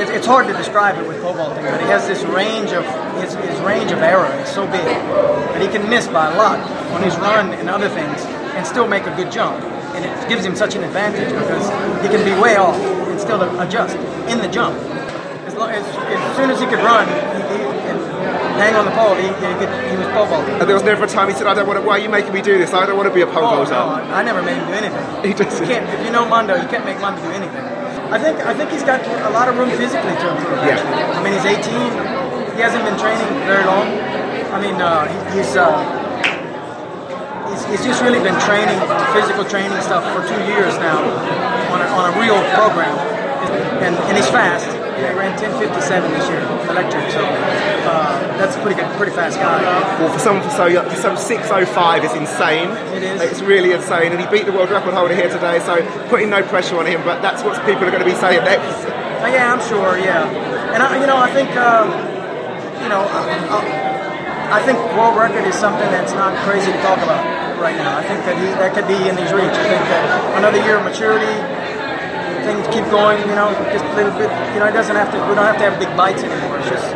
It, 0.00 0.08
it's 0.16 0.26
hard 0.26 0.46
to 0.46 0.54
describe 0.54 0.96
it 0.96 1.06
with 1.06 1.20
pole 1.20 1.34
vaulting, 1.34 1.64
but 1.64 1.80
he 1.80 1.86
has 1.88 2.06
this 2.06 2.22
range 2.24 2.72
of 2.72 2.84
his, 3.20 3.34
his 3.34 3.60
range 3.60 3.92
of 3.92 3.98
error 3.98 4.32
is 4.40 4.48
so 4.48 4.64
big 4.66 4.84
that 4.84 5.60
he 5.60 5.68
can 5.68 5.88
miss 5.90 6.08
by 6.08 6.32
a 6.32 6.36
lot 6.36 6.58
on 6.92 7.02
his 7.02 7.16
run 7.18 7.52
and 7.52 7.68
other 7.68 7.88
things, 7.88 8.22
and 8.56 8.66
still 8.66 8.88
make 8.88 9.04
a 9.04 9.14
good 9.16 9.30
jump. 9.30 9.62
And 9.94 10.04
it 10.04 10.28
gives 10.28 10.44
him 10.44 10.56
such 10.56 10.74
an 10.76 10.84
advantage 10.84 11.28
because 11.28 11.68
he 12.02 12.08
can 12.08 12.24
be 12.24 12.40
way 12.40 12.56
off 12.56 12.78
still 13.30 13.60
adjust 13.62 13.94
in 14.26 14.38
the 14.42 14.48
jump. 14.48 14.74
As, 15.46 15.54
long, 15.54 15.70
as, 15.70 15.86
as 15.86 16.36
soon 16.36 16.50
as 16.50 16.58
he 16.58 16.66
could 16.66 16.82
run 16.82 17.06
he, 17.06 17.14
he, 17.14 17.62
hang 18.58 18.74
on 18.74 18.84
the 18.84 18.90
pole, 18.98 19.14
he, 19.14 19.30
he, 19.30 19.54
could, 19.58 19.70
he 19.86 19.94
was 19.96 20.06
pole 20.10 20.26
vaulting. 20.26 20.54
And 20.58 20.66
there 20.66 20.74
was 20.74 20.82
never 20.82 21.04
a 21.04 21.08
time 21.08 21.28
he 21.30 21.34
said, 21.34 21.46
I 21.46 21.54
don't 21.54 21.66
want 21.66 21.78
to, 21.78 21.86
why 21.86 21.98
are 21.98 22.02
you 22.02 22.10
making 22.10 22.34
me 22.34 22.42
do 22.42 22.58
this? 22.58 22.74
I 22.74 22.86
don't 22.86 22.96
want 22.98 23.08
to 23.08 23.14
be 23.14 23.22
a 23.22 23.26
pole 23.26 23.46
Oh, 23.46 23.62
vaulter. 23.62 23.70
no, 23.70 23.86
I 24.10 24.22
never 24.22 24.42
made 24.42 24.58
him 24.58 24.66
do 24.66 24.74
anything. 24.74 25.04
He 25.30 25.32
doesn't. 25.34 25.62
You 25.62 25.70
can't, 25.70 25.86
if 25.94 26.04
you 26.04 26.10
know 26.10 26.26
Mondo, 26.26 26.56
you 26.58 26.66
can't 26.66 26.84
make 26.84 26.98
Mondo 26.98 27.22
do 27.22 27.30
anything. 27.30 27.62
I 28.10 28.18
think 28.18 28.40
I 28.42 28.52
think 28.54 28.70
he's 28.74 28.82
got 28.82 28.98
a 29.06 29.30
lot 29.30 29.46
of 29.46 29.54
room 29.54 29.70
physically 29.70 30.10
to 30.18 30.26
improve. 30.34 30.58
Yeah. 30.66 30.82
I 31.14 31.22
mean, 31.22 31.30
he's 31.38 31.46
18. 31.46 31.62
He 32.58 32.60
hasn't 32.66 32.82
been 32.82 32.98
training 32.98 33.28
very 33.46 33.62
long. 33.62 33.86
I 34.50 34.58
mean, 34.58 34.74
uh, 34.82 35.06
he, 35.06 35.38
he's, 35.38 35.54
uh, 35.54 35.78
he's 37.46 37.62
he's 37.70 37.84
just 37.86 38.02
really 38.02 38.18
been 38.18 38.34
training 38.42 38.80
physical 39.14 39.44
training 39.46 39.78
stuff 39.86 40.02
for 40.10 40.26
two 40.26 40.40
years 40.50 40.74
now 40.82 40.98
on 41.70 41.78
a, 41.78 41.86
on 41.94 42.04
a 42.10 42.12
real 42.18 42.34
program, 42.58 42.90
and, 43.80 43.94
and 43.96 44.16
he's 44.16 44.28
fast. 44.28 44.66
He 45.00 45.06
ran 45.16 45.32
10:57 45.38 46.12
this 46.12 46.28
year, 46.28 46.40
electric. 46.68 47.10
So 47.10 47.24
uh, 47.24 48.20
that's 48.36 48.56
a 48.56 48.60
pretty 48.60 48.80
good, 48.80 48.90
pretty 48.96 49.12
fast 49.12 49.38
guy. 49.38 49.62
Well, 50.00 50.12
for 50.12 50.18
someone 50.18 50.44
for 50.44 50.50
so 50.50 50.66
young, 50.66 50.88
for 50.88 50.96
some 50.96 51.16
605 51.16 52.04
is 52.04 52.12
insane. 52.14 52.68
It 52.96 53.02
is. 53.02 53.20
It's 53.22 53.40
really 53.40 53.72
insane, 53.72 54.12
and 54.12 54.20
he 54.20 54.26
beat 54.28 54.44
the 54.44 54.52
world 54.52 54.70
record 54.70 54.92
holder 54.92 55.14
here 55.14 55.30
today. 55.30 55.60
So 55.60 55.80
putting 56.08 56.28
no 56.28 56.42
pressure 56.42 56.78
on 56.78 56.86
him, 56.86 57.02
but 57.04 57.22
that's 57.22 57.42
what 57.42 57.56
people 57.64 57.84
are 57.84 57.90
going 57.90 58.04
to 58.04 58.08
be 58.08 58.14
saying 58.14 58.44
next. 58.44 58.84
Uh, 58.84 59.32
yeah, 59.32 59.52
I'm 59.52 59.62
sure. 59.68 59.96
Yeah, 59.98 60.28
and 60.74 60.82
I, 60.82 61.00
you 61.00 61.06
know, 61.06 61.16
I 61.16 61.30
think 61.32 61.48
uh, 61.56 61.88
you 62.82 62.88
know, 62.88 63.00
I, 63.00 63.20
I, 63.56 64.60
I 64.60 64.62
think 64.64 64.76
world 64.96 65.16
record 65.16 65.46
is 65.48 65.54
something 65.54 65.88
that's 65.92 66.12
not 66.12 66.36
crazy 66.44 66.72
to 66.72 66.80
talk 66.82 66.98
about 66.98 67.40
right 67.60 67.76
now. 67.76 67.96
I 67.96 68.02
think 68.02 68.24
that 68.24 68.36
he 68.40 68.48
that 68.56 68.72
could 68.72 68.88
be 68.88 68.96
in 68.96 69.16
his 69.16 69.32
reach. 69.32 69.52
I 69.52 69.66
think 69.68 69.84
that 69.92 70.36
another 70.40 70.60
year 70.64 70.80
of 70.80 70.84
maturity, 70.84 71.30
things 72.42 72.66
keep 72.68 72.84
going. 72.90 73.20
You 73.28 73.36
know, 73.36 73.52
just 73.72 73.84
a 73.84 73.94
little 73.94 74.12
bit. 74.18 74.30
You 74.54 74.60
know, 74.60 74.66
it 74.66 74.76
doesn't 74.76 74.96
have 74.96 75.10
to. 75.12 75.18
We 75.28 75.34
don't 75.34 75.46
have 75.46 75.58
to 75.58 75.66
have 75.68 75.78
big 75.78 75.92
bites 75.96 76.22
anymore. 76.22 76.58
It's 76.58 76.68
just 76.68 76.88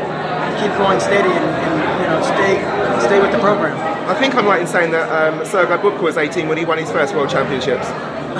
keep 0.60 0.72
going 0.78 1.00
steady 1.00 1.32
and, 1.32 1.44
and 1.44 1.76
you 2.00 2.06
know 2.08 2.20
stay 2.22 2.60
stay 3.06 3.20
with 3.20 3.32
the 3.32 3.38
program. 3.38 3.76
I 4.08 4.14
think 4.14 4.34
I'm 4.34 4.46
right 4.46 4.60
in 4.60 4.66
saying 4.66 4.90
that 4.92 5.08
um, 5.10 5.44
Sergei 5.44 5.76
Bubka 5.76 6.02
was 6.02 6.16
18 6.16 6.48
when 6.48 6.58
he 6.58 6.64
won 6.64 6.78
his 6.78 6.90
first 6.90 7.14
World 7.14 7.30
Championships. 7.30 7.86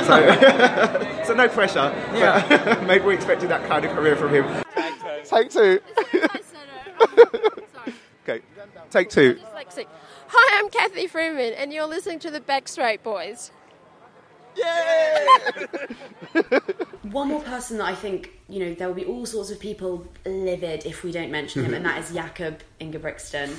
So, 0.07 1.25
so 1.25 1.35
no 1.35 1.49
pressure. 1.49 1.93
Yeah. 2.13 2.47
But 2.49 2.83
maybe 2.87 3.05
we 3.05 3.15
expected 3.15 3.49
that 3.49 3.67
kind 3.69 3.85
of 3.85 3.93
career 3.93 4.17
from 4.17 4.31
him. 4.31 4.45
Take 5.25 5.51
two. 5.51 5.81
okay, 8.29 8.43
take 8.91 9.09
two. 9.09 9.41
Hi, 10.29 10.59
I'm 10.59 10.69
Cathy 10.69 11.07
Freeman, 11.07 11.55
and 11.55 11.73
you're 11.73 11.87
listening 11.87 12.19
to 12.21 12.31
the 12.31 12.41
Backstraight 12.41 13.03
Boys. 13.03 13.51
One 17.03 17.29
more 17.29 17.43
person 17.43 17.79
that 17.79 17.85
I 17.85 17.95
think, 17.95 18.31
you 18.49 18.61
know, 18.61 18.75
there 18.75 18.89
will 18.89 18.95
be 18.95 19.05
all 19.05 19.27
sorts 19.27 19.51
of 19.51 19.61
people 19.61 20.07
livid 20.25 20.87
if 20.87 21.05
we 21.05 21.13
don't 21.13 21.31
mention 21.31 21.65
him, 21.65 21.75
and 21.75 21.85
that 21.85 21.99
is 22.03 22.13
Jakob 22.13 22.61
Ingebrigtsen. 22.81 23.55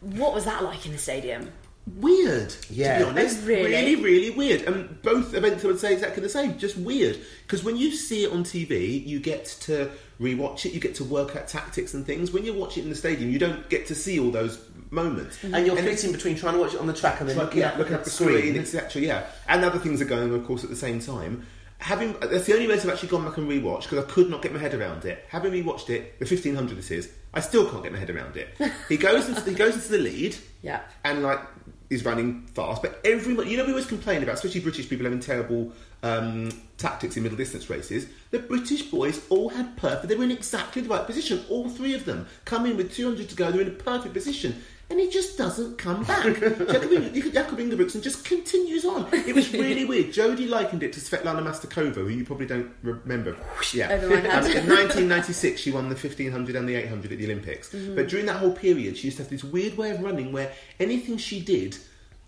What 0.00 0.34
was 0.34 0.44
that 0.44 0.62
like 0.62 0.86
in 0.86 0.92
the 0.92 0.98
stadium? 0.98 1.50
Weird, 1.96 2.54
Yeah. 2.68 2.98
to 2.98 3.04
be 3.04 3.10
honest. 3.10 3.40
Oh, 3.42 3.46
really? 3.46 3.64
really, 3.64 3.96
really 3.96 4.30
weird. 4.30 4.62
And 4.62 5.00
both 5.02 5.34
events 5.34 5.64
I 5.64 5.68
would 5.68 5.80
say 5.80 5.92
exactly 5.92 6.22
the 6.22 6.28
same, 6.28 6.58
just 6.58 6.76
weird. 6.76 7.18
Because 7.46 7.64
when 7.64 7.76
you 7.76 7.90
see 7.90 8.24
it 8.24 8.32
on 8.32 8.44
TV, 8.44 9.04
you 9.04 9.18
get 9.18 9.46
to 9.62 9.90
rewatch 10.20 10.64
it, 10.66 10.72
you 10.72 10.80
get 10.80 10.94
to 10.96 11.04
work 11.04 11.34
out 11.36 11.48
tactics 11.48 11.94
and 11.94 12.06
things. 12.06 12.30
When 12.30 12.44
you 12.44 12.52
watch 12.54 12.78
it 12.78 12.84
in 12.84 12.90
the 12.90 12.94
stadium, 12.96 13.30
you 13.30 13.38
don't 13.38 13.68
get 13.68 13.86
to 13.86 13.94
see 13.94 14.20
all 14.20 14.30
those 14.30 14.58
moments. 14.90 15.38
And 15.42 15.66
you're 15.66 15.76
And 15.76 15.86
flitting 15.86 16.12
between 16.12 16.36
trying 16.36 16.54
to 16.54 16.60
watch 16.60 16.74
it 16.74 16.80
on 16.80 16.86
the 16.86 16.92
track 16.92 17.20
and 17.20 17.28
then 17.28 17.36
looking, 17.38 17.60
yeah, 17.60 17.68
at, 17.68 17.78
looking 17.78 17.96
the 17.96 18.10
screen, 18.10 18.56
etc. 18.58 19.02
Yeah, 19.02 19.26
and 19.48 19.64
other 19.64 19.78
things 19.78 20.00
are 20.00 20.06
going, 20.06 20.32
of 20.34 20.46
course, 20.46 20.64
at 20.64 20.70
the 20.70 20.76
same 20.76 21.00
time. 21.00 21.46
Having 21.78 22.16
that's 22.20 22.44
the 22.44 22.52
only 22.52 22.66
race 22.66 22.84
I've 22.84 22.90
actually 22.92 23.08
gone 23.08 23.24
back 23.24 23.38
and 23.38 23.48
rewatched 23.48 23.84
because 23.84 24.04
I 24.04 24.08
could 24.10 24.28
not 24.28 24.42
get 24.42 24.52
my 24.52 24.58
head 24.58 24.74
around 24.74 25.06
it. 25.06 25.24
Having 25.30 25.52
rewatched 25.52 25.88
it, 25.88 26.18
the 26.18 26.26
fifteen 26.26 26.54
hundred 26.54 26.76
this 26.76 26.90
is, 26.90 27.10
I 27.32 27.40
still 27.40 27.70
can't 27.70 27.82
get 27.82 27.90
my 27.92 27.98
head 27.98 28.10
around 28.10 28.36
it. 28.36 28.48
he 28.88 28.98
goes 28.98 29.28
into 29.28 29.40
he 29.48 29.54
goes 29.56 29.76
into 29.76 29.88
the 29.88 29.96
lead, 29.98 30.36
Yeah. 30.60 30.80
and 31.04 31.22
like 31.22 31.40
is 31.88 32.04
running 32.04 32.46
fast, 32.54 32.82
but 32.82 33.00
everyone, 33.04 33.48
you 33.48 33.56
know, 33.56 33.64
we 33.64 33.70
always 33.70 33.86
complain 33.86 34.22
about, 34.22 34.34
especially 34.36 34.60
British 34.60 34.88
people 34.88 35.02
having 35.04 35.18
terrible 35.18 35.72
um, 36.04 36.48
tactics 36.78 37.16
in 37.16 37.22
middle 37.24 37.36
distance 37.36 37.68
races. 37.68 38.06
The 38.30 38.38
British 38.38 38.82
boys 38.82 39.20
all 39.28 39.48
had 39.48 39.76
perfect. 39.76 40.06
They 40.06 40.14
were 40.14 40.22
in 40.22 40.30
exactly 40.30 40.82
the 40.82 40.88
right 40.88 41.04
position. 41.04 41.42
All 41.48 41.68
three 41.68 41.94
of 41.94 42.04
them 42.04 42.28
come 42.44 42.64
in 42.66 42.76
with 42.76 42.92
two 42.94 43.06
hundred 43.06 43.28
to 43.30 43.34
go. 43.34 43.50
They're 43.50 43.62
in 43.62 43.68
a 43.68 43.70
perfect 43.70 44.14
position. 44.14 44.62
And 44.90 44.98
he 44.98 45.08
just 45.08 45.38
doesn't 45.38 45.78
come 45.78 46.02
back. 46.02 46.26
Ing- 46.42 47.32
Jakob 47.32 47.58
Ingebrigtsen 47.58 48.02
just 48.02 48.24
continues 48.24 48.84
on. 48.84 49.08
It 49.12 49.34
was 49.34 49.52
really 49.52 49.84
weird. 49.84 50.06
Jodie 50.08 50.48
likened 50.48 50.82
it 50.82 50.92
to 50.94 51.00
Svetlana 51.00 51.42
Masterkova, 51.42 51.94
who 51.94 52.08
you 52.08 52.24
probably 52.24 52.46
don't 52.46 52.70
remember. 52.82 53.36
Yeah. 53.72 53.92
Um, 53.92 54.10
in 54.12 54.68
1996, 54.68 55.60
she 55.60 55.70
won 55.70 55.84
the 55.88 55.94
1500 55.94 56.56
and 56.56 56.68
the 56.68 56.74
800 56.74 57.12
at 57.12 57.18
the 57.18 57.24
Olympics. 57.24 57.70
But 57.94 58.08
during 58.08 58.26
that 58.26 58.36
whole 58.38 58.52
period, 58.52 58.96
she 58.98 59.06
used 59.06 59.18
to 59.18 59.22
have 59.22 59.30
this 59.30 59.44
weird 59.44 59.76
way 59.76 59.90
of 59.90 60.02
running 60.02 60.32
where 60.32 60.50
anything 60.80 61.18
she 61.18 61.40
did, 61.40 61.76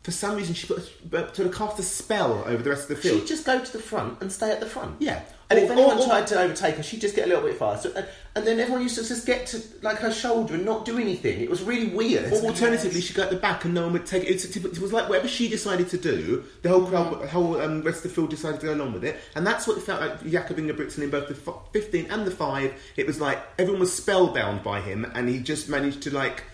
for 0.02 0.10
some 0.10 0.36
reason, 0.36 0.54
she 0.54 0.66
put 0.66 0.84
sort 1.10 1.38
of 1.40 1.54
cast 1.54 1.78
a 1.78 1.82
spell 1.82 2.42
over 2.46 2.62
the 2.62 2.70
rest 2.70 2.82
of 2.90 2.96
the 2.96 2.96
field. 2.96 3.20
She'd 3.20 3.28
just 3.28 3.44
go 3.46 3.62
to 3.64 3.72
the 3.72 3.78
front 3.78 4.20
and 4.20 4.32
stay 4.32 4.50
at 4.50 4.60
the 4.60 4.66
front. 4.66 4.96
Yeah. 5.00 5.22
And 5.48 5.60
Or- 5.60 5.64
if 5.64 5.70
anyone 5.70 5.98
or- 5.98 6.00
or- 6.02 6.06
tried 6.06 6.26
to 6.28 6.40
overtake 6.40 6.76
her, 6.76 6.82
she'd 6.82 7.00
just 7.02 7.14
get 7.14 7.26
a 7.26 7.28
little 7.28 7.44
bit 7.44 7.58
faster. 7.58 7.92
And, 7.94 8.06
and 8.34 8.46
then 8.46 8.58
everyone 8.58 8.82
used 8.82 8.94
to 8.96 9.06
just 9.06 9.26
get 9.26 9.46
to 9.48 9.60
like 9.82 9.98
her 9.98 10.10
shoulder 10.10 10.54
and 10.54 10.64
not 10.64 10.86
do 10.86 10.98
anything. 10.98 11.40
It 11.40 11.50
was 11.50 11.62
really 11.62 11.88
weird. 11.88 12.32
Or 12.32 12.36
alternatively, 12.46 13.00
she'd 13.02 13.14
go 13.14 13.22
at 13.24 13.30
the 13.30 13.36
back 13.36 13.64
and 13.66 13.74
no 13.74 13.82
one 13.82 13.92
would 13.92 14.06
take 14.06 14.22
it. 14.24 14.28
It's, 14.28 14.44
it 14.56 14.78
was 14.80 14.92
like 14.92 15.08
whatever 15.10 15.28
she 15.28 15.48
decided 15.48 15.88
to 15.90 15.98
do, 15.98 16.42
the 16.62 16.70
whole 16.70 16.86
crowd, 16.86 17.20
the 17.20 17.26
whole 17.28 17.60
um, 17.60 17.82
rest 17.82 17.98
of 17.98 18.04
the 18.04 18.08
field 18.08 18.30
decided 18.30 18.60
to 18.60 18.66
go 18.66 18.74
along 18.74 18.94
with 18.94 19.04
it. 19.04 19.20
And 19.36 19.46
that's 19.46 19.66
what 19.66 19.76
it 19.76 19.82
felt 19.82 20.00
like 20.00 20.26
Jakob 20.28 20.56
Ingebrigtsen 20.56 21.02
in 21.02 21.10
both 21.10 21.28
the 21.28 21.34
f- 21.52 21.58
15 21.72 22.06
and 22.10 22.26
the 22.26 22.30
5. 22.30 22.72
It 22.96 23.06
was 23.06 23.20
like 23.20 23.38
everyone 23.58 23.80
was 23.80 23.92
spellbound 23.94 24.64
by 24.64 24.80
him 24.80 25.04
and 25.14 25.28
he 25.28 25.38
just 25.38 25.68
managed 25.68 26.02
to 26.04 26.10
like 26.14 26.44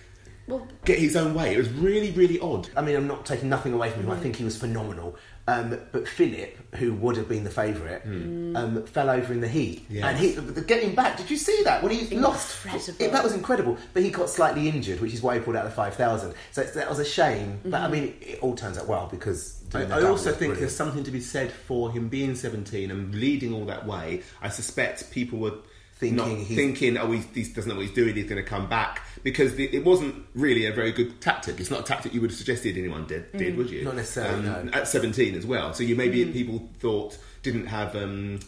Well, 0.48 0.66
get 0.86 0.98
his 0.98 1.14
own 1.14 1.34
way. 1.34 1.54
It 1.54 1.58
was 1.58 1.68
really, 1.70 2.10
really 2.12 2.40
odd. 2.40 2.68
I 2.74 2.80
mean, 2.80 2.96
I'm 2.96 3.06
not 3.06 3.26
taking 3.26 3.50
nothing 3.50 3.74
away 3.74 3.90
from 3.90 4.04
him. 4.04 4.10
I 4.10 4.16
think 4.16 4.36
he 4.36 4.44
was 4.44 4.56
phenomenal. 4.56 5.16
Um, 5.46 5.78
but 5.92 6.06
Filip, 6.06 6.74
who 6.74 6.94
would 6.94 7.16
have 7.16 7.28
been 7.28 7.44
the 7.44 7.50
favourite, 7.50 8.04
um, 8.04 8.84
fell 8.86 9.08
over 9.08 9.32
in 9.32 9.40
the 9.40 9.48
heat. 9.48 9.86
Yes. 9.88 10.04
And 10.04 10.18
he, 10.18 10.62
getting 10.62 10.94
back, 10.94 11.16
did 11.16 11.30
you 11.30 11.36
see 11.36 11.62
that? 11.64 11.82
When 11.82 11.92
he 11.92 12.16
lost, 12.16 12.64
Incredible. 12.64 13.04
it, 13.04 13.12
that 13.12 13.24
was 13.24 13.32
incredible. 13.34 13.78
But 13.94 14.02
he 14.02 14.10
got 14.10 14.28
slightly 14.28 14.68
injured, 14.68 15.00
which 15.00 15.14
is 15.14 15.22
why 15.22 15.34
he 15.36 15.40
pulled 15.40 15.56
out 15.56 15.64
the 15.64 15.70
5,000. 15.70 16.34
So 16.52 16.62
it's, 16.62 16.72
that 16.72 16.88
was 16.88 16.98
a 16.98 17.04
shame. 17.04 17.60
But 17.64 17.80
I 17.82 17.88
mean, 17.88 18.14
it 18.20 18.40
all 18.40 18.54
turns 18.56 18.78
out 18.78 18.86
well 18.88 19.08
because. 19.10 19.54
I, 19.74 19.82
I 19.82 20.02
also 20.04 20.30
think 20.30 20.38
brilliant. 20.38 20.60
there's 20.60 20.76
something 20.76 21.04
to 21.04 21.10
be 21.10 21.20
said 21.20 21.52
for 21.52 21.90
him 21.92 22.08
being 22.08 22.34
17 22.34 22.90
and 22.90 23.14
leading 23.14 23.52
all 23.52 23.66
that 23.66 23.86
way. 23.86 24.22
I 24.40 24.48
suspect 24.48 25.10
people 25.10 25.38
were 25.38 25.58
Thinking 25.98 26.44
thinking, 26.44 26.96
oh, 26.96 27.10
he, 27.10 27.18
he 27.34 27.42
doesn't 27.42 27.68
know 27.68 27.74
what 27.74 27.84
he's 27.84 27.94
doing. 27.94 28.14
He's 28.14 28.28
going 28.28 28.42
to 28.42 28.48
come 28.48 28.68
back 28.68 29.02
because 29.24 29.56
the, 29.56 29.64
it 29.74 29.84
wasn't 29.84 30.14
really 30.32 30.66
a 30.66 30.72
very 30.72 30.92
good 30.92 31.20
tactic. 31.20 31.58
It's 31.58 31.72
not 31.72 31.80
a 31.80 31.82
tactic 31.82 32.14
you 32.14 32.20
would 32.20 32.30
have 32.30 32.38
suggested 32.38 32.78
anyone 32.78 33.04
did, 33.08 33.32
did 33.32 33.56
would 33.56 33.68
you? 33.68 33.84
Not 33.84 33.96
necessarily, 33.96 34.42
no. 34.42 34.70
At 34.72 34.86
17 34.86 35.34
as 35.34 35.44
well. 35.44 35.74
So 35.74 35.82
you 35.82 35.96
maybe 35.96 36.24
people 36.26 36.68
thought 36.78 37.18
didn't 37.42 37.66
have. 37.66 37.96
Um, 37.96 38.38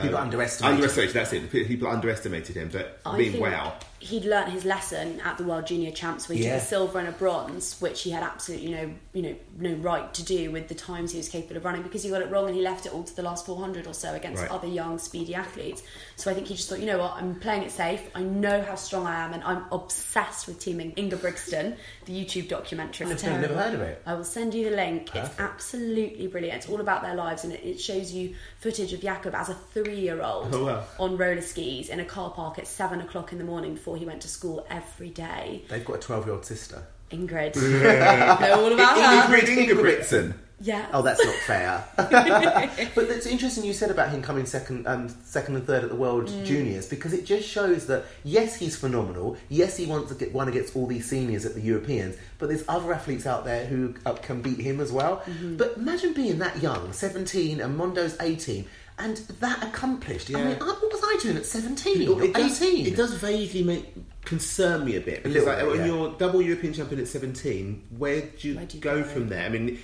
People 0.00 0.16
uh, 0.16 0.22
underestimated. 0.22 0.74
Underestimated. 0.74 1.14
That's 1.14 1.32
it. 1.34 1.50
People 1.50 1.88
underestimated 1.88 2.56
him, 2.56 2.70
but 2.72 3.00
I 3.04 3.18
mean, 3.18 3.38
wow. 3.38 3.74
He'd 4.02 4.24
learnt 4.24 4.48
his 4.50 4.64
lesson 4.64 5.20
at 5.20 5.38
the 5.38 5.44
World 5.44 5.66
Junior 5.66 5.90
Champs 5.92 6.28
where 6.28 6.36
he 6.36 6.44
Yeah. 6.44 6.54
took 6.54 6.62
a 6.64 6.66
silver 6.66 6.98
and 6.98 7.08
a 7.08 7.12
bronze, 7.12 7.76
which 7.80 8.02
he 8.02 8.10
had 8.10 8.22
absolutely 8.24 8.72
no, 8.72 8.92
you 9.12 9.22
know, 9.22 9.34
no 9.58 9.74
right 9.74 10.12
to 10.14 10.24
do 10.24 10.50
with 10.50 10.66
the 10.68 10.74
times 10.74 11.12
he 11.12 11.18
was 11.18 11.28
capable 11.28 11.56
of 11.56 11.64
running 11.64 11.82
because 11.82 12.02
he 12.02 12.10
got 12.10 12.20
it 12.20 12.28
wrong 12.30 12.46
and 12.46 12.54
he 12.56 12.62
left 12.62 12.84
it 12.84 12.92
all 12.92 13.04
to 13.04 13.14
the 13.14 13.22
last 13.22 13.46
400 13.46 13.86
or 13.86 13.94
so 13.94 14.12
against 14.14 14.42
Right. 14.42 14.50
other 14.50 14.66
young, 14.66 14.98
speedy 14.98 15.34
athletes. 15.34 15.82
So 16.16 16.30
I 16.30 16.34
think 16.34 16.48
he 16.48 16.54
just 16.56 16.68
thought, 16.68 16.80
you 16.80 16.86
know 16.86 16.98
what, 16.98 17.12
I'm 17.14 17.36
playing 17.36 17.62
it 17.62 17.70
safe. 17.70 18.02
I 18.14 18.22
know 18.22 18.60
how 18.62 18.74
strong 18.74 19.06
I 19.06 19.24
am, 19.24 19.32
and 19.34 19.42
I'm 19.44 19.64
obsessed 19.70 20.46
with 20.48 20.58
Team 20.58 20.78
Ingebrigtsen, 20.96 21.76
the 22.06 22.12
YouTube 22.24 22.48
documentary. 22.48 23.06
I've 23.06 23.22
never 23.22 23.54
heard 23.54 23.74
of 23.74 23.80
it. 23.82 24.02
I 24.04 24.14
will 24.14 24.24
send 24.24 24.52
you 24.54 24.68
the 24.68 24.74
link. 24.76 25.14
It's 25.14 25.30
absolutely 25.38 26.26
brilliant. 26.26 26.56
It's 26.58 26.68
all 26.68 26.80
about 26.80 27.02
their 27.02 27.14
lives, 27.14 27.44
and 27.44 27.52
it, 27.52 27.60
it 27.64 27.80
shows 27.80 28.12
you 28.12 28.34
footage 28.58 28.92
of 28.92 29.00
Jakob 29.00 29.34
as 29.34 29.48
a 29.48 29.54
three-year-old 29.54 30.48
Oh, 30.54 30.64
wow. 30.66 30.84
on 30.98 31.16
roller 31.16 31.40
skis 31.40 31.88
in 31.88 32.00
a 32.00 32.04
car 32.04 32.30
park 32.30 32.58
at 32.58 32.66
seven 32.66 33.00
o'clock 33.00 33.32
in 33.32 33.38
the 33.38 33.44
morning 33.44 33.74
before 33.74 33.91
he 33.98 34.04
went 34.04 34.20
to 34.22 34.28
school 34.28 34.66
every 34.70 35.10
day. 35.10 35.62
They've 35.68 35.84
got 35.84 35.96
a 35.96 36.00
12 36.00 36.26
year 36.26 36.34
old 36.34 36.44
sister. 36.44 36.82
Ingrid, 37.10 37.56
know 38.40 38.64
all 38.64 38.72
about 38.72 39.28
her. 39.28 39.36
Ingrid 39.36 39.46
Ingebrigtsen. 39.48 40.34
Yeah. 40.62 40.86
Oh, 40.92 41.02
that's 41.02 41.22
not 41.24 41.34
fair. 41.34 41.84
but 41.96 43.04
it's 43.10 43.26
interesting 43.26 43.64
you 43.64 43.72
said 43.72 43.90
about 43.90 44.10
him 44.10 44.22
coming 44.22 44.46
second, 44.46 44.86
um, 44.86 45.08
second 45.24 45.56
and 45.56 45.66
third 45.66 45.82
at 45.82 45.90
the 45.90 45.96
World 45.96 46.28
Mm. 46.28 46.44
Juniors 46.44 46.88
because 46.88 47.12
it 47.12 47.26
just 47.26 47.48
shows 47.48 47.86
that 47.86 48.04
yes, 48.22 48.54
he's 48.54 48.76
phenomenal. 48.76 49.36
Yes, 49.48 49.76
he 49.76 49.86
wants 49.86 50.10
to 50.10 50.14
get 50.14 50.32
one 50.32 50.48
against 50.48 50.76
all 50.76 50.86
these 50.86 51.04
seniors 51.08 51.44
at 51.44 51.54
the 51.54 51.60
Europeans, 51.60 52.16
but 52.38 52.48
there's 52.48 52.64
other 52.68 52.92
athletes 52.94 53.26
out 53.26 53.44
there 53.44 53.66
who 53.66 53.94
uh, 54.06 54.12
can 54.14 54.40
beat 54.40 54.60
him 54.60 54.78
as 54.80 54.92
well. 54.92 55.16
Mm-hmm. 55.26 55.56
But 55.56 55.76
imagine 55.76 56.12
being 56.12 56.38
that 56.38 56.62
young, 56.62 56.92
17, 56.92 57.60
and 57.60 57.76
Mondo's 57.76 58.16
18. 58.20 58.64
And 59.02 59.16
that 59.40 59.62
accomplished. 59.62 60.30
I 60.34 60.42
mean, 60.44 60.56
I- 60.60 60.64
what 60.64 60.80
was 60.92 61.00
I 61.02 61.18
doing 61.22 61.36
at 61.36 61.46
17 61.46 62.02
It, 62.02 62.08
or 62.08 62.22
it 62.22 62.32
does, 62.34 62.62
18? 62.62 62.86
it 62.86 62.96
does 62.96 63.14
vaguely 63.14 63.62
make 63.64 63.94
concern 64.24 64.84
me 64.84 64.96
a 64.96 65.00
bit 65.00 65.22
because 65.24 65.34
little 65.44 65.48
like, 65.48 65.58
bit, 65.58 65.66
when 65.68 65.80
yeah. 65.80 65.86
you're 65.86 66.12
double 66.18 66.40
European 66.40 66.72
champion 66.72 67.00
at 67.00 67.08
17, 67.08 67.82
where 67.98 68.20
do 68.22 68.48
you, 68.48 68.56
Where 68.56 68.66
do 68.66 68.76
you 68.76 68.82
go, 68.82 69.02
go? 69.02 69.04
from 69.04 69.28
there? 69.28 69.44
I 69.44 69.48
mean, 69.48 69.78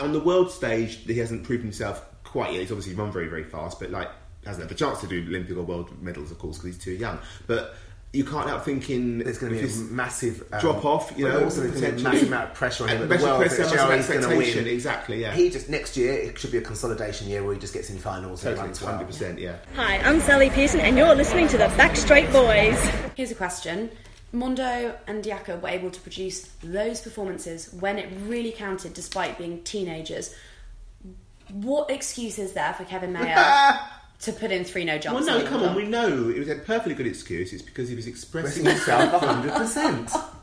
on 0.00 0.12
the 0.12 0.20
world 0.20 0.50
stage, 0.50 1.04
he 1.04 1.18
hasn't 1.18 1.44
proven 1.44 1.66
himself 1.66 2.04
quite 2.24 2.52
yet. 2.52 2.60
He's 2.60 2.70
obviously 2.70 2.94
run 2.94 3.10
very, 3.12 3.28
very 3.28 3.44
fast, 3.44 3.80
but 3.80 3.90
like 3.90 4.08
hasn't 4.44 4.62
had 4.62 4.70
the 4.70 4.74
chance 4.74 5.00
to 5.00 5.06
do 5.06 5.20
Olympic 5.28 5.56
or 5.56 5.62
world 5.62 5.90
medals, 6.02 6.30
of 6.30 6.38
course, 6.38 6.58
because 6.58 6.74
he's 6.76 6.84
too 6.84 6.92
young. 6.92 7.18
But 7.46 7.74
you 8.12 8.24
can't 8.24 8.46
help 8.46 8.62
thinking 8.62 9.18
There's 9.18 9.38
going 9.38 9.52
to 9.52 9.58
be 9.58 9.64
a 9.64 9.66
this 9.66 9.78
massive 9.90 10.44
um, 10.52 10.60
drop 10.60 10.84
off. 10.84 11.12
You 11.16 11.28
know, 11.28 11.44
also 11.44 11.62
there's 11.62 11.80
going 11.80 11.92
to 11.92 11.96
be 11.96 12.00
a 12.02 12.04
massive 12.04 12.28
amount 12.28 12.50
of 12.50 12.54
pressure 12.54 12.84
on 12.84 12.90
him. 12.90 13.02
And 13.02 13.04
at 13.04 13.08
the 13.08 13.14
massive 13.14 13.28
World 13.28 13.40
pressure, 13.40 13.56
that 13.56 13.64
massive 13.64 13.88
Joey's 13.88 14.06
gonna 14.08 14.18
expectation. 14.34 14.64
win. 14.64 14.74
Exactly. 14.74 15.20
Yeah. 15.22 15.32
He 15.32 15.50
just 15.50 15.68
next 15.70 15.96
year 15.96 16.12
it 16.12 16.38
should 16.38 16.52
be 16.52 16.58
a 16.58 16.62
consolidation 16.62 17.28
year 17.28 17.42
where 17.42 17.54
he 17.54 17.60
just 17.60 17.72
gets 17.72 17.88
in 17.88 17.98
finals 17.98 18.42
totally, 18.42 18.74
hundred 18.74 19.06
percent. 19.06 19.38
Yeah. 19.38 19.56
Hi, 19.76 19.96
I'm 19.98 20.20
Sally 20.20 20.50
Pearson, 20.50 20.80
and 20.80 20.96
you're 20.98 21.14
listening 21.14 21.48
to 21.48 21.58
the 21.58 21.68
Backstraight 21.68 22.30
Boys. 22.32 22.78
Here's 23.16 23.30
a 23.30 23.34
question. 23.34 23.90
Mondo 24.32 24.98
and 25.06 25.22
Diaco 25.22 25.60
were 25.60 25.68
able 25.68 25.90
to 25.90 26.00
produce 26.00 26.50
those 26.62 27.00
performances 27.02 27.72
when 27.80 27.98
it 27.98 28.10
really 28.26 28.52
counted 28.52 28.94
despite 28.94 29.38
being 29.38 29.62
teenagers. 29.62 30.34
What 31.50 31.90
excuse 31.90 32.38
is 32.38 32.52
there 32.54 32.72
for 32.74 32.84
Kevin 32.84 33.12
Mayer 33.12 33.78
to 34.22 34.32
put 34.32 34.50
in 34.50 34.64
three 34.64 34.84
no 34.84 34.98
jumps. 34.98 35.26
Well, 35.26 35.38
no, 35.38 35.44
in 35.44 35.50
come 35.50 35.62
on. 35.62 35.74
We 35.74 35.84
know 35.84 36.28
it 36.28 36.38
was 36.38 36.48
a 36.48 36.56
perfectly 36.56 36.94
good 36.94 37.06
excuse. 37.06 37.52
It's 37.52 37.62
because 37.62 37.88
he 37.88 37.94
was 37.94 38.06
expressing 38.06 38.66
Expressing 38.66 39.00
himself 39.00 39.22
100%. 39.22 40.28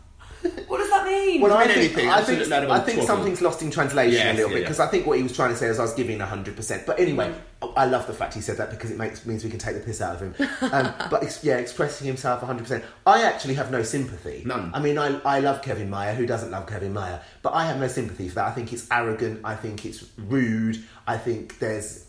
What 0.67 0.77
does 0.77 0.89
that 0.89 1.05
mean? 1.05 1.41
Well, 1.41 1.51
I 1.51 1.65
mean 1.65 1.67
think, 1.67 1.77
anything, 1.79 2.09
I 2.09 2.21
think, 2.21 2.47
load 2.47 2.63
of 2.63 2.71
I 2.71 2.79
think 2.79 3.03
something's 3.03 3.41
lost 3.41 3.61
in 3.61 3.71
translation 3.71 4.13
Yes, 4.13 4.33
a 4.33 4.37
little 4.37 4.51
yeah, 4.51 4.55
bit 4.55 4.61
yeah. 4.61 4.67
because 4.67 4.79
I 4.79 4.87
think 4.87 5.05
what 5.05 5.17
he 5.17 5.23
was 5.23 5.35
trying 5.35 5.49
to 5.49 5.57
say 5.57 5.65
is 5.67 5.79
I 5.79 5.81
was 5.81 5.93
giving 5.93 6.19
100%. 6.19 6.85
But 6.85 6.97
anyway, 6.97 7.33
I 7.75 7.85
love 7.85 8.07
the 8.07 8.13
fact 8.13 8.35
he 8.35 8.39
said 8.39 8.55
that 8.55 8.69
because 8.69 8.89
it 8.89 8.97
makes 8.97 9.25
means 9.25 9.43
we 9.43 9.49
can 9.49 9.59
take 9.59 9.75
the 9.75 9.81
piss 9.81 9.99
out 9.99 10.15
of 10.15 10.21
him. 10.21 10.47
Um, 10.71 10.93
but 11.11 11.23
ex- 11.23 11.43
yeah, 11.43 11.57
expressing 11.57 12.07
himself 12.07 12.39
100%. 12.39 12.81
I 13.05 13.23
actually 13.23 13.55
have 13.55 13.69
no 13.69 13.83
sympathy. 13.83 14.43
None. 14.45 14.71
I 14.73 14.79
mean, 14.79 14.97
I, 14.97 15.19
I 15.25 15.41
love 15.41 15.61
Kevin 15.61 15.89
Mayer. 15.89 16.13
Who 16.13 16.25
doesn't 16.25 16.51
love 16.51 16.67
Kevin 16.67 16.93
Mayer? 16.93 17.19
But 17.41 17.53
I 17.53 17.65
have 17.65 17.77
no 17.77 17.89
sympathy 17.89 18.29
for 18.29 18.35
that. 18.35 18.45
I 18.47 18.51
think 18.51 18.71
it's 18.71 18.87
arrogant. 18.91 19.41
I 19.43 19.55
think 19.55 19.85
it's 19.85 20.05
rude. 20.17 20.81
I 21.05 21.17
think 21.17 21.59
there's. 21.59 22.05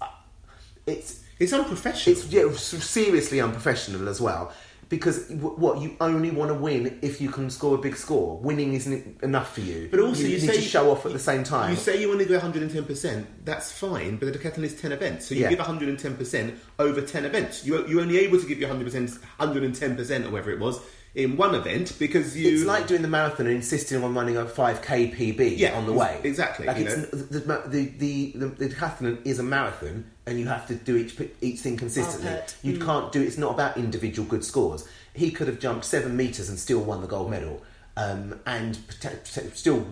It's 0.87 1.25
It's 1.41 1.53
unprofessional. 1.53 2.17
it's 2.17 2.27
yeah, 2.29 2.51
seriously 2.53 3.41
unprofessional 3.41 4.09
as 4.09 4.21
well. 4.21 4.53
Because 4.91 5.29
w- 5.29 5.55
what 5.57 5.81
you 5.81 5.97
only 6.01 6.33
want 6.33 6.49
to 6.51 6.55
win 6.55 6.99
if 7.01 7.21
you 7.21 7.31
can 7.31 7.49
score 7.49 7.77
a 7.77 7.79
big 7.79 7.97
score. 7.97 8.39
Winning 8.39 8.75
isn't 8.75 9.23
enough 9.23 9.55
for 9.55 9.61
you. 9.61 9.87
But 9.89 10.01
also, 10.01 10.23
you, 10.23 10.31
need 10.39 10.41
say 10.41 10.57
to 10.57 10.61
show 10.61 10.91
off 10.91 11.07
at 11.07 11.13
the 11.13 11.19
same 11.19 11.45
time. 11.45 11.71
You 11.71 11.77
say 11.77 12.01
you 12.01 12.09
want 12.09 12.19
to 12.21 12.27
go 12.27 12.35
110. 12.35 12.85
percent 12.85 13.45
That's 13.45 13.71
fine, 13.71 14.17
but 14.17 14.33
the 14.33 14.37
decathlon 14.39 14.65
is 14.65 14.81
10 14.81 14.91
events, 14.91 15.27
so 15.27 15.35
you 15.37 15.43
Yeah. 15.43 15.51
give 15.51 15.61
110 15.61 16.17
percent 16.17 16.59
over 16.81 17.01
10 17.01 17.25
events. 17.25 17.65
You 17.65 17.87
you're 17.87 18.01
only 18.01 18.19
able 18.19 18.41
to 18.41 18.47
give 18.47 18.59
your 18.59 18.69
100 18.69 18.85
percent, 18.85 19.11
110 19.39 19.97
percent, 19.97 20.27
or 20.27 20.31
whatever 20.31 20.51
it 20.51 20.59
was, 20.59 20.81
in 21.15 21.37
one 21.37 21.55
event 21.55 21.97
because 22.01 22.37
you. 22.37 22.53
it's 22.53 22.65
like 22.65 22.89
doing 22.89 23.03
the 23.03 23.09
marathon 23.09 23.47
and 23.47 23.55
insisting 23.55 24.03
on 24.03 24.13
running 24.13 24.37
a 24.37 24.45
5k 24.45 25.15
PB 25.17 25.57
Yeah, 25.57 25.77
on 25.79 25.87
the 25.87 25.93
way. 25.93 26.21
exactly, 26.25 26.67
Like 26.67 26.79
you 26.79 26.87
it's, 26.87 27.11
the, 27.11 27.39
the, 27.69 28.33
the, 28.33 28.33
the 28.57 28.69
decathlon 28.69 29.25
is 29.25 29.39
a 29.39 29.43
marathon 29.45 30.11
and 30.31 30.39
you 30.39 30.47
have 30.47 30.67
to 30.69 30.75
do 30.77 30.97
each, 30.97 31.21
each 31.41 31.61
thing 31.61 31.77
consistently. 31.77 32.31
You 32.63 32.79
mm. 32.79 32.87
can't 32.87 33.13
do 33.13 33.21
It's 33.21 33.37
not 33.37 33.53
about 33.53 33.77
individual 33.77 34.27
good 34.27 34.45
scores. 34.45 34.89
He 35.13 35.31
could 35.33 35.49
have 35.49 35.59
jumped 35.59 35.85
seven 35.85 36.17
metres 36.17 36.49
and 36.49 36.59
still 36.59 36.81
won 36.81 37.01
the 37.01 37.09
gold 37.09 37.27
mm. 37.27 37.33
medal 37.33 37.63
um, 37.97 38.41
and 38.47 38.79
still 39.25 39.87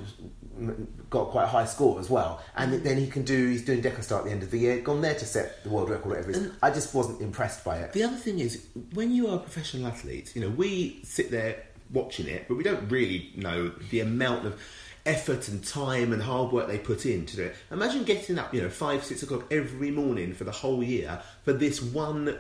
got 1.11 1.29
quite 1.29 1.45
a 1.45 1.49
high 1.49 1.65
score 1.65 1.99
as 1.99 2.09
well. 2.09 2.41
And 2.57 2.73
mm. 2.73 2.83
then 2.83 2.99
he 2.99 3.09
can 3.09 3.25
do, 3.25 3.49
he's 3.49 3.65
doing 3.65 3.83
Decastar 3.83 4.19
at 4.19 4.25
the 4.25 4.31
end 4.31 4.45
of 4.45 4.53
the 4.53 4.59
year, 4.59 4.81
gone 4.81 5.01
there 5.01 5.15
to 5.15 5.25
set 5.25 5.65
the 5.65 5.71
world 5.71 5.91
record, 5.91 6.09
whatever 6.09 6.31
it 6.31 6.37
is. 6.37 6.53
I 6.63 6.71
just 6.71 6.95
wasn't 6.95 7.21
impressed 7.21 7.65
by 7.65 7.79
it. 7.79 7.93
The 7.93 8.05
other 8.05 8.17
thing 8.17 8.39
is, 8.39 8.65
when 8.95 9.13
you 9.13 9.29
are 9.29 9.37
a 9.37 9.41
professional 9.41 9.89
athlete, 9.89 10.33
you 10.37 10.41
know, 10.41 10.51
we 10.51 11.01
sit 11.03 11.33
there 11.33 11.65
watching 11.93 12.29
it, 12.29 12.47
but 12.47 12.57
we 12.57 12.63
don't 12.63 12.89
really 12.89 13.33
know 13.35 13.73
the 13.91 14.01
amount 14.01 14.47
of 14.47 14.61
effort 15.09 15.49
and 15.49 15.65
time 15.65 16.13
and 16.13 16.23
hard 16.23 16.53
work 16.53 16.69
they 16.69 16.79
put 16.79 17.07
in 17.07 17.25
to 17.27 17.37
do 17.37 17.45
it. 17.45 17.57
Imagine 17.71 18.05
getting 18.05 18.39
up, 18.39 18.53
you 18.53 18.61
know, 18.61 18.69
five, 18.69 19.03
six 19.03 19.23
o'clock 19.23 19.45
every 19.51 19.91
morning 19.91 20.35
for 20.35 20.45
the 20.45 20.53
whole 20.53 20.83
year 20.83 21.21
for 21.45 21.53
this 21.53 21.81
one 21.83 22.39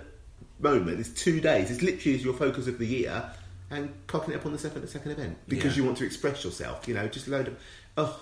moment, 0.60 1.00
it's 1.00 1.08
two 1.10 1.40
days, 1.40 1.70
it's 1.70 1.82
literally 1.82 2.16
is 2.16 2.24
your 2.24 2.34
focus 2.34 2.66
of 2.66 2.78
the 2.78 2.86
year, 2.86 3.30
and 3.70 3.92
cocking 4.06 4.34
it 4.34 4.36
up 4.36 4.46
on 4.46 4.52
the 4.52 4.58
second, 4.58 4.82
the 4.82 4.88
second 4.88 5.12
event 5.12 5.38
because 5.48 5.76
Yeah. 5.76 5.82
you 5.82 5.84
want 5.86 5.98
to 5.98 6.04
express 6.04 6.44
yourself, 6.44 6.86
you 6.88 6.94
know, 6.94 7.08
just 7.08 7.26
load 7.28 7.48
of, 7.48 7.56
oh, 7.96 8.20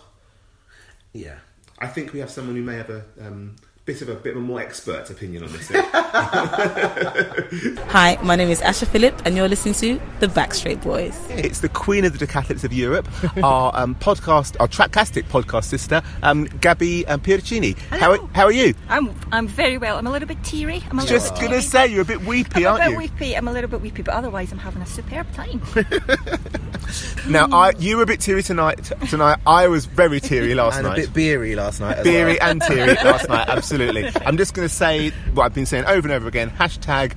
Yeah. 1.12 1.38
I 1.78 1.88
think 1.88 2.12
we 2.12 2.20
have 2.20 2.30
someone 2.30 2.56
who 2.56 2.62
may 2.62 2.76
have 2.76 2.88
a 2.90 3.04
um, 3.20 3.56
bit 3.86 4.02
of 4.02 4.08
a 4.08 4.14
bit 4.16 4.32
of 4.32 4.38
a 4.38 4.40
more 4.44 4.60
expert 4.60 5.08
opinion 5.10 5.44
on 5.44 5.52
this. 5.52 5.68
thing. 5.68 5.80
Hi, 7.86 8.18
my 8.20 8.34
name 8.34 8.48
is 8.50 8.60
Asha 8.60 8.84
Phillip, 8.84 9.22
and 9.24 9.36
you're 9.36 9.46
listening 9.48 9.74
to 9.74 10.00
The 10.18 10.26
Backstreet 10.26 10.82
Boys. 10.82 11.16
It's 11.30 11.60
the 11.60 11.68
Queen 11.68 12.04
of 12.04 12.18
the 12.18 12.26
Decathletes 12.26 12.64
of 12.64 12.72
Europe, 12.72 13.08
our 13.44 13.70
um, 13.76 13.94
podcast, 13.94 14.56
our 14.58 14.66
Tracktastic 14.66 15.22
podcast 15.28 15.64
sister, 15.66 16.02
um, 16.24 16.46
Gabby 16.60 17.06
um, 17.06 17.20
Pieraccini. 17.20 17.78
How, 17.78 18.10
are- 18.12 18.26
how 18.34 18.44
are 18.46 18.52
you? 18.52 18.74
I'm 18.88 19.14
I'm 19.30 19.46
very 19.46 19.78
well. 19.78 19.98
I'm 19.98 20.06
a 20.08 20.10
little 20.10 20.26
bit 20.28 20.42
teary. 20.42 20.82
I'm 20.90 20.98
a 20.98 21.06
Just 21.06 21.34
bit 21.34 21.42
gonna 21.42 21.48
teary. 21.50 21.62
say 21.62 21.86
you're 21.86 22.02
a 22.02 22.04
bit 22.04 22.22
weepy, 22.24 22.66
I'm 22.66 22.72
aren't 22.72 22.82
a 22.82 22.86
bit 22.86 22.92
you? 22.92 22.98
weepy. 22.98 23.34
I'm 23.36 23.46
a 23.46 23.52
little 23.52 23.70
bit 23.70 23.80
weepy, 23.82 24.02
but 24.02 24.14
otherwise 24.14 24.50
I'm 24.50 24.58
having 24.58 24.82
a 24.82 24.86
superb 24.86 25.32
time. 25.32 25.62
Now, 27.28 27.48
I, 27.50 27.72
you 27.80 27.96
were 27.96 28.04
a 28.04 28.06
bit 28.06 28.20
teary 28.20 28.44
tonight. 28.44 28.92
Tonight, 29.10 29.40
I 29.44 29.66
was 29.66 29.86
very 29.86 30.20
teary 30.20 30.54
last 30.54 30.76
and 30.78 30.86
night. 30.86 30.98
a 30.98 31.00
bit 31.02 31.12
beery 31.12 31.56
last 31.56 31.80
night. 31.80 31.98
As 31.98 32.04
Beery 32.04 32.38
well. 32.40 32.50
and 32.50 32.62
teary 32.62 32.94
last 32.94 33.28
night, 33.28 33.48
absolutely. 33.48 33.75
I'm 34.24 34.36
just 34.36 34.54
going 34.54 34.68
to 34.68 34.74
say 34.74 35.10
what 35.34 35.44
I've 35.44 35.54
been 35.54 35.66
saying 35.66 35.84
over 35.84 36.08
and 36.08 36.12
over 36.12 36.28
again. 36.28 36.50
Hashtag 36.50 37.12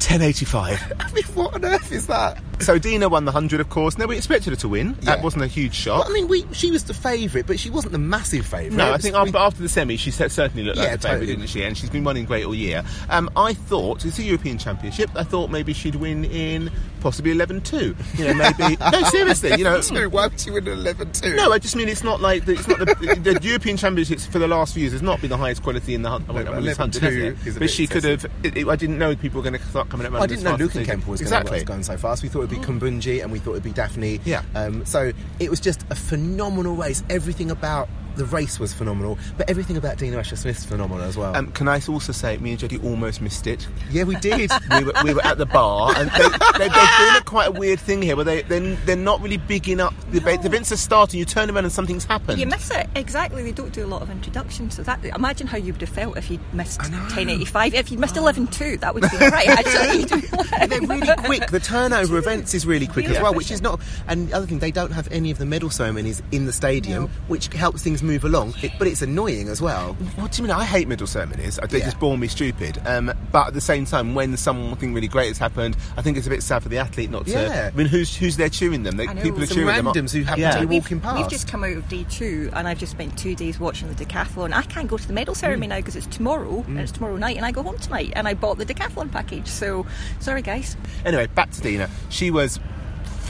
1085. 0.00 0.92
I 1.00 1.12
mean, 1.12 1.24
what 1.34 1.54
on 1.54 1.64
earth 1.64 1.92
is 1.92 2.06
that? 2.08 2.42
So 2.60 2.78
Dina 2.78 3.08
won 3.08 3.24
the 3.24 3.32
100, 3.32 3.60
of 3.60 3.70
course. 3.70 3.96
No, 3.96 4.06
we 4.06 4.16
expected 4.16 4.50
her 4.50 4.56
to 4.56 4.68
win. 4.68 4.92
That 5.02 5.18
Yeah. 5.18 5.22
wasn't 5.24 5.44
a 5.44 5.46
huge 5.46 5.74
shock. 5.74 6.00
Well, 6.04 6.10
I 6.10 6.12
mean, 6.14 6.28
we, 6.28 6.46
she 6.52 6.70
was 6.70 6.84
the 6.84 6.92
favourite, 6.94 7.46
but 7.46 7.58
she 7.58 7.70
wasn't 7.70 7.92
the 7.92 7.98
massive 7.98 8.44
favourite. 8.44 8.72
No, 8.76 8.92
I 8.92 8.98
think 8.98 9.14
after, 9.16 9.38
after 9.38 9.62
the 9.62 9.68
semi, 9.68 9.96
she 9.96 10.10
cer- 10.10 10.28
certainly 10.28 10.64
looked 10.64 10.76
Yeah, 10.78 10.84
like 10.84 10.92
the 10.92 10.98
favourite, 11.08 11.20
totally. 11.20 11.36
didn't 11.36 11.48
she? 11.48 11.62
And 11.64 11.76
she's 11.76 11.88
been 11.90 12.04
running 12.04 12.26
great 12.26 12.44
all 12.44 12.54
year. 12.54 12.82
Um, 13.08 13.30
I 13.34 13.54
thought, 13.54 14.04
it's 14.04 14.18
a 14.18 14.22
European 14.22 14.58
Championship, 14.58 15.10
I 15.14 15.24
thought 15.24 15.50
maybe 15.50 15.72
she'd 15.72 15.94
win 15.94 16.24
in 16.26 16.70
possibly 17.00 17.32
11-2. 17.32 18.18
You 18.18 18.24
know, 18.26 18.34
maybe... 18.34 18.76
no, 18.92 19.02
seriously, 19.04 19.54
you 19.56 19.64
know... 19.64 19.80
Why 20.10 20.26
would 20.26 20.38
she 20.38 20.50
win 20.50 20.68
an 20.68 20.80
11 20.80 21.12
2? 21.12 21.36
No, 21.36 21.52
I 21.52 21.58
just 21.58 21.76
mean 21.76 21.88
it's 21.88 22.04
not 22.04 22.20
like 22.20 22.44
the, 22.44 22.52
it's 22.52 22.68
not 22.68 22.78
the, 22.80 22.84
the, 23.22 23.40
European 23.42 23.78
Championships 23.78 24.26
for 24.26 24.38
the 24.38 24.48
last 24.48 24.74
few 24.74 24.82
years 24.82 24.92
has 24.92 25.00
not 25.02 25.20
been 25.22 25.30
the 25.30 25.36
highest 25.38 25.62
quality 25.62 25.94
in 25.94 26.02
the 26.02 26.10
hun- 26.10 26.26
Well, 26.26 26.44
well, 26.44 26.60
this 26.60 26.76
11-2 26.76 26.78
hundred, 26.78 27.02
has 27.02 27.14
it? 27.14 27.46
is 27.46 27.56
a 27.56 27.58
But 27.58 27.60
bit 27.60 27.70
she 27.70 27.86
could 27.86 28.04
have. 28.04 28.26
It, 28.42 28.56
it, 28.58 28.68
I 28.68 28.76
didn't 28.76 28.98
know 28.98 29.16
people 29.16 29.40
were 29.40 29.48
going 29.50 29.58
to 29.58 29.66
coming 29.90 30.06
up. 30.06 30.14
I 30.14 30.26
didn't 30.26 30.44
know 30.44 30.54
Luke 30.54 30.72
did. 30.72 31.06
Was 31.06 31.20
exactly. 31.20 31.62
going, 31.64 31.82
so 31.82 31.96
fast. 31.96 32.22
We 32.22 32.28
thought 32.28 32.44
it'd 32.44 32.50
be 32.50 32.64
Kambundji 32.64 33.22
and 33.22 33.30
we 33.30 33.38
thought 33.38 33.52
it'd 33.52 33.62
be 33.62 33.72
Daphne. 33.72 34.20
Yeah. 34.24 34.42
Um, 34.54 34.84
so 34.86 35.12
it 35.38 35.50
was 35.50 35.60
just 35.60 35.84
a 35.90 35.94
phenomenal 35.94 36.76
race. 36.76 37.02
Everything 37.10 37.50
about 37.50 37.88
the 38.20 38.26
race 38.26 38.60
was 38.60 38.72
phenomenal, 38.74 39.18
but 39.38 39.48
everything 39.48 39.78
about 39.78 39.96
Dina 39.96 40.18
Asher 40.18 40.36
Smith's 40.36 40.64
phenomenal 40.64 41.02
as 41.04 41.16
well. 41.16 41.34
Um, 41.34 41.50
can 41.52 41.68
I 41.68 41.80
also 41.88 42.12
say, 42.12 42.36
me 42.36 42.50
and 42.50 42.60
Jodie 42.60 42.82
almost 42.84 43.22
missed 43.22 43.46
it. 43.46 43.66
yeah, 43.90 44.04
we 44.04 44.14
did. 44.16 44.50
we, 44.70 44.84
were, 44.84 44.92
we 45.02 45.14
were 45.14 45.24
at 45.24 45.38
the 45.38 45.46
bar, 45.46 45.94
and 45.96 46.10
they, 46.10 46.28
they, 46.58 46.68
they're 46.68 46.98
doing 46.98 47.16
a 47.16 47.22
quite 47.24 47.48
a 47.48 47.52
weird 47.52 47.80
thing 47.80 48.02
here, 48.02 48.14
where 48.14 48.24
they 48.24 48.42
they're, 48.42 48.76
they're 48.76 48.96
not 48.96 49.22
really 49.22 49.38
bigging 49.38 49.80
up 49.80 49.94
the 50.10 50.18
event. 50.18 50.42
The 50.42 50.48
events 50.48 50.70
are 50.70 50.76
starting. 50.76 51.18
You 51.18 51.24
turn 51.24 51.50
around 51.50 51.64
and 51.64 51.72
something's 51.72 52.04
happened. 52.04 52.38
you 52.38 52.46
miss 52.46 52.70
it 52.70 52.88
exactly. 52.94 53.42
They 53.42 53.52
don't 53.52 53.72
do 53.72 53.84
a 53.84 53.88
lot 53.88 54.02
of 54.02 54.10
introductions, 54.10 54.74
so 54.74 54.82
that 54.82 55.02
imagine 55.04 55.46
how 55.46 55.56
you 55.56 55.72
would 55.72 55.80
have 55.80 55.90
felt 55.90 56.18
if 56.18 56.30
you'd 56.30 56.40
missed 56.52 56.80
1085. 56.80 57.74
If 57.74 57.90
you'd 57.90 58.00
missed 58.00 58.16
11.2, 58.16 58.80
that 58.80 58.94
would 58.94 59.02
be 59.02 59.08
all 59.18 59.30
right. 59.30 59.48
Actually, 59.48 60.04
They're 60.66 60.80
really 60.80 61.16
quick. 61.24 61.50
The 61.50 61.60
turnover 61.60 62.18
events 62.18 62.54
is 62.54 62.66
really 62.66 62.86
quick 62.86 63.06
as 63.06 63.20
well, 63.20 63.34
which 63.34 63.50
is 63.50 63.62
not. 63.62 63.80
And 64.08 64.28
the 64.28 64.34
other 64.34 64.46
thing, 64.46 64.58
they 64.58 64.70
don't 64.70 64.92
have 64.92 65.08
any 65.10 65.30
of 65.30 65.38
the 65.38 65.46
medal 65.46 65.70
ceremonies 65.70 66.22
in 66.32 66.46
the 66.46 66.52
stadium, 66.52 67.08
which 67.28 67.48
helps 67.48 67.82
things 67.82 68.02
move 68.02 68.09
along. 68.18 68.54
It, 68.62 68.72
but 68.78 68.86
it's 68.88 69.02
annoying 69.02 69.48
as 69.48 69.60
well. 69.62 69.94
What 70.16 70.32
do 70.32 70.42
you 70.42 70.48
mean? 70.48 70.56
I 70.56 70.64
hate 70.64 70.88
middle 70.88 71.06
ceremonies. 71.06 71.58
They 71.68 71.78
Yeah. 71.78 71.84
just 71.84 71.98
bore 72.00 72.16
me 72.18 72.28
stupid. 72.28 72.80
Um, 72.86 73.12
but 73.32 73.48
at 73.48 73.54
the 73.54 73.60
same 73.60 73.84
time, 73.86 74.14
when 74.14 74.36
something 74.36 74.92
really 74.94 75.08
great 75.08 75.28
has 75.28 75.38
happened, 75.38 75.76
I 75.96 76.02
think 76.02 76.16
it's 76.16 76.26
a 76.26 76.30
bit 76.30 76.42
sad 76.42 76.62
for 76.62 76.68
the 76.68 76.78
athlete 76.78 77.10
not 77.10 77.26
to. 77.26 77.32
Yeah. 77.32 77.70
I 77.72 77.76
mean, 77.76 77.86
who's 77.86 78.14
who's 78.16 78.36
there 78.36 78.48
cheering 78.48 78.82
them? 78.82 78.96
They, 78.96 79.06
know. 79.06 79.22
people 79.22 79.42
are 79.42 79.46
Some 79.46 79.54
cheering 79.56 79.76
them. 79.76 79.88
on- 79.88 79.94
randoms 79.94 80.12
who 80.12 80.22
happen 80.22 80.40
Yeah. 80.42 80.50
to 80.52 80.60
be 80.60 80.66
we've, 80.66 80.82
walking 80.82 81.00
past. 81.00 81.16
we've 81.18 81.28
just 81.28 81.48
come 81.48 81.64
out 81.64 81.76
of 81.76 81.88
day 81.88 82.04
two, 82.10 82.50
and 82.54 82.66
I've 82.68 82.78
just 82.78 82.92
spent 82.92 83.16
two 83.18 83.34
days 83.34 83.58
watching 83.60 83.88
the 83.92 84.04
decathlon. 84.04 84.52
I 84.52 84.62
can't 84.62 84.88
go 84.88 84.96
to 84.96 85.06
the 85.06 85.12
medal 85.12 85.34
ceremony 85.34 85.68
now 85.68 85.76
because 85.76 85.96
it's 85.96 86.06
tomorrow, 86.06 86.64
and 86.66 86.78
it's 86.80 86.92
tomorrow 86.92 87.16
night, 87.16 87.36
and 87.36 87.44
I 87.46 87.52
go 87.52 87.62
home 87.62 87.78
tonight, 87.78 88.12
and 88.16 88.26
I 88.26 88.34
bought 88.34 88.58
the 88.58 88.66
decathlon 88.66 89.10
package. 89.12 89.46
So 89.48 89.86
sorry, 90.20 90.42
guys. 90.42 90.76
Anyway, 91.04 91.26
back 91.28 91.50
to 91.52 91.60
Dina. 91.60 91.88
She 92.08 92.30
was 92.30 92.58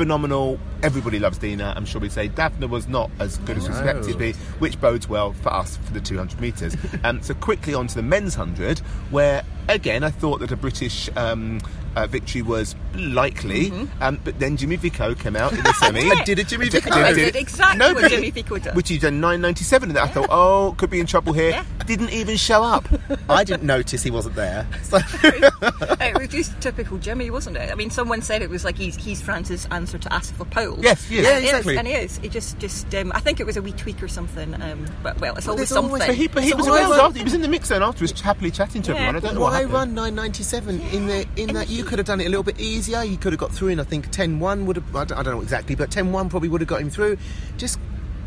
phenomenal. 0.00 0.58
Everybody 0.82 1.18
loves 1.18 1.36
Dina. 1.36 1.74
I'm 1.76 1.84
sure 1.84 2.00
we'd 2.00 2.10
say 2.10 2.28
Daphne 2.28 2.66
was 2.66 2.88
not 2.88 3.10
as 3.18 3.36
good 3.36 3.58
as 3.58 3.68
we 3.68 3.74
expected 3.74 4.10
to 4.10 4.16
be, 4.16 4.32
which 4.58 4.80
bodes 4.80 5.10
well 5.10 5.34
for 5.34 5.52
us 5.52 5.76
for 5.76 5.92
the 5.92 6.00
200 6.00 6.40
metres. 6.40 6.74
um, 7.04 7.20
so 7.20 7.34
quickly 7.34 7.74
on 7.74 7.86
to 7.86 7.96
the 7.96 8.02
men's 8.02 8.38
100, 8.38 8.78
where 9.10 9.42
again 9.68 10.02
I 10.04 10.10
thought 10.10 10.40
that 10.40 10.50
a 10.52 10.56
British 10.56 11.08
um, 11.16 11.60
uh, 11.96 12.06
victory 12.06 12.42
was 12.42 12.74
likely, 12.94 13.72
um, 14.00 14.20
but 14.24 14.38
then 14.38 14.56
Jimmy 14.56 14.76
Vicaut 14.76 15.18
came 15.18 15.34
out 15.36 15.52
in 15.52 15.62
the 15.62 15.72
semi. 15.74 16.08
I 16.10 16.22
did 16.24 16.38
a 16.38 16.44
Jimmy 16.44 16.68
Vicaut. 16.68 16.92
I 16.92 17.12
did- 17.12 17.32
did 17.32 17.36
exactly 17.36 17.78
No, 17.78 17.94
what 17.94 18.10
Jimmy 18.10 18.30
Vicaut 18.30 18.62
did. 18.62 18.74
Which 18.76 18.88
he 18.88 18.98
done 18.98 19.20
9.97 19.20 19.82
and 19.84 19.98
I 19.98 20.06
thought, 20.06 20.28
oh, 20.30 20.74
could 20.78 20.90
be 20.90 21.00
in 21.00 21.06
trouble 21.06 21.32
here. 21.32 21.50
Yeah. 21.50 21.64
Didn't 21.86 22.10
even 22.10 22.36
show 22.36 22.62
up. 22.62 22.86
I 23.28 23.42
didn't 23.42 23.64
notice 23.64 24.02
he 24.04 24.10
wasn't 24.10 24.36
there. 24.36 24.66
So 24.84 24.98
it 26.00 26.18
was 26.18 26.28
just 26.28 26.60
typical 26.60 26.98
Jimmy, 26.98 27.30
wasn't 27.30 27.56
it? 27.56 27.70
I 27.70 27.74
mean, 27.74 27.90
someone 27.90 28.22
said 28.22 28.42
it 28.42 28.50
was 28.50 28.64
like 28.64 28.76
he's 28.76 28.96
he's 28.96 29.20
France's 29.22 29.66
answer 29.70 29.98
to 29.98 30.08
Asafa 30.08 30.48
Powell. 30.50 30.78
Yes, 30.80 31.08
yes. 31.10 31.26
And 31.26 31.26
Yeah, 31.26 31.38
it 31.38 31.42
is, 31.44 31.48
exactly. 31.50 31.76
and 31.78 31.86
he 31.86 31.94
is. 31.94 32.18
He 32.18 32.28
just 32.28 32.58
just 32.58 32.92
um, 32.94 33.12
I 33.14 33.20
think 33.20 33.40
it 33.40 33.46
was 33.46 33.56
a 33.56 33.62
wee 33.62 33.72
tweak 33.72 34.02
or 34.02 34.08
something. 34.08 34.60
Um, 34.62 34.86
but 35.02 35.20
well, 35.20 35.36
it's 35.36 35.46
always 35.48 35.68
there's 35.68 35.72
always- 35.72 35.90
something. 36.02 36.08
But 36.08 36.16
he, 36.16 36.28
but 36.28 36.42
he 36.44 36.54
was 36.54 36.66
why 36.66 36.80
after. 36.80 37.18
He 37.18 37.24
was 37.24 37.34
in 37.34 37.40
the 37.40 37.48
mix 37.48 37.68
zone 37.68 37.82
afterwards, 37.82 38.20
happily 38.20 38.50
chatting 38.50 38.82
to 38.82 38.92
Yeah, 38.92 38.98
everyone. 38.98 39.16
I 39.16 39.20
don't 39.20 39.34
know 39.34 39.40
what 39.40 39.52
Happened. 39.68 39.72
run 39.72 39.94
997 39.94 40.80
in 40.80 41.06
the 41.06 41.26
in 41.36 41.54
that? 41.54 41.68
You 41.68 41.84
could 41.84 41.98
have 41.98 42.06
done 42.06 42.20
it 42.20 42.26
a 42.26 42.28
little 42.28 42.42
bit 42.42 42.60
easier. 42.60 43.02
You 43.02 43.16
could 43.16 43.32
have 43.32 43.40
got 43.40 43.52
through 43.52 43.68
in. 43.68 43.80
I 43.80 43.84
think 43.84 44.10
10-1 44.10 44.64
would 44.66 44.76
have. 44.76 44.96
I 44.96 45.04
don't, 45.04 45.18
I 45.18 45.22
don't 45.22 45.34
know 45.36 45.42
exactly, 45.42 45.74
but 45.74 45.90
10-1 45.90 46.30
probably 46.30 46.48
would 46.48 46.60
have 46.60 46.68
got 46.68 46.80
him 46.80 46.90
through. 46.90 47.18
Just 47.56 47.78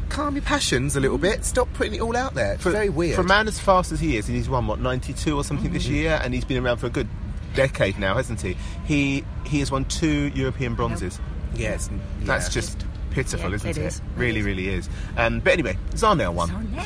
calm 0.10 0.36
your 0.36 0.44
passions 0.44 0.96
a 0.96 1.00
little 1.00 1.18
bit. 1.18 1.44
Stop 1.44 1.72
putting 1.74 1.96
it 1.96 2.02
all 2.02 2.16
out 2.16 2.34
there. 2.36 2.54
It's 2.54 2.64
very 2.64 2.90
weird. 2.90 3.16
For 3.16 3.22
a 3.22 3.26
man 3.26 3.48
as 3.48 3.60
fast 3.60 3.92
as 3.92 4.00
he 4.00 4.18
is, 4.18 4.28
and 4.28 4.38
he's 4.38 4.50
won 4.50 4.68
what 4.68 4.80
92 4.80 5.36
or 5.36 5.44
something 5.44 5.74
this 5.74 5.86
mm-hmm. 5.86 5.96
year, 5.96 6.22
and 6.24 6.34
he's 6.34 6.46
been 6.46 6.64
around 6.64 6.78
for 6.78 6.88
a 6.88 6.92
good 6.92 7.08
decade 7.56 7.98
now, 7.98 8.16
hasn't 8.16 8.42
he? 8.42 8.56
He 8.86 9.24
he 9.46 9.60
has 9.60 9.72
won 9.72 9.86
two 9.86 10.32
European 10.36 10.76
bronzes. 10.76 11.20
yes, 11.56 11.90
That's 12.22 12.50
just 12.50 12.86
pitiful, 13.14 13.50
Yeah, 13.50 13.56
isn't 13.56 13.70
it 13.70 13.78
it? 13.78 13.86
is. 13.86 13.98
It 13.98 14.04
Really, 14.18 14.40
is. 14.40 14.46
really 14.46 14.68
is. 14.70 14.90
Um, 15.18 15.40
but 15.40 15.54
anyway, 15.54 15.78
Zharnel 15.92 16.34
won. 16.34 16.50
No. 16.76 16.82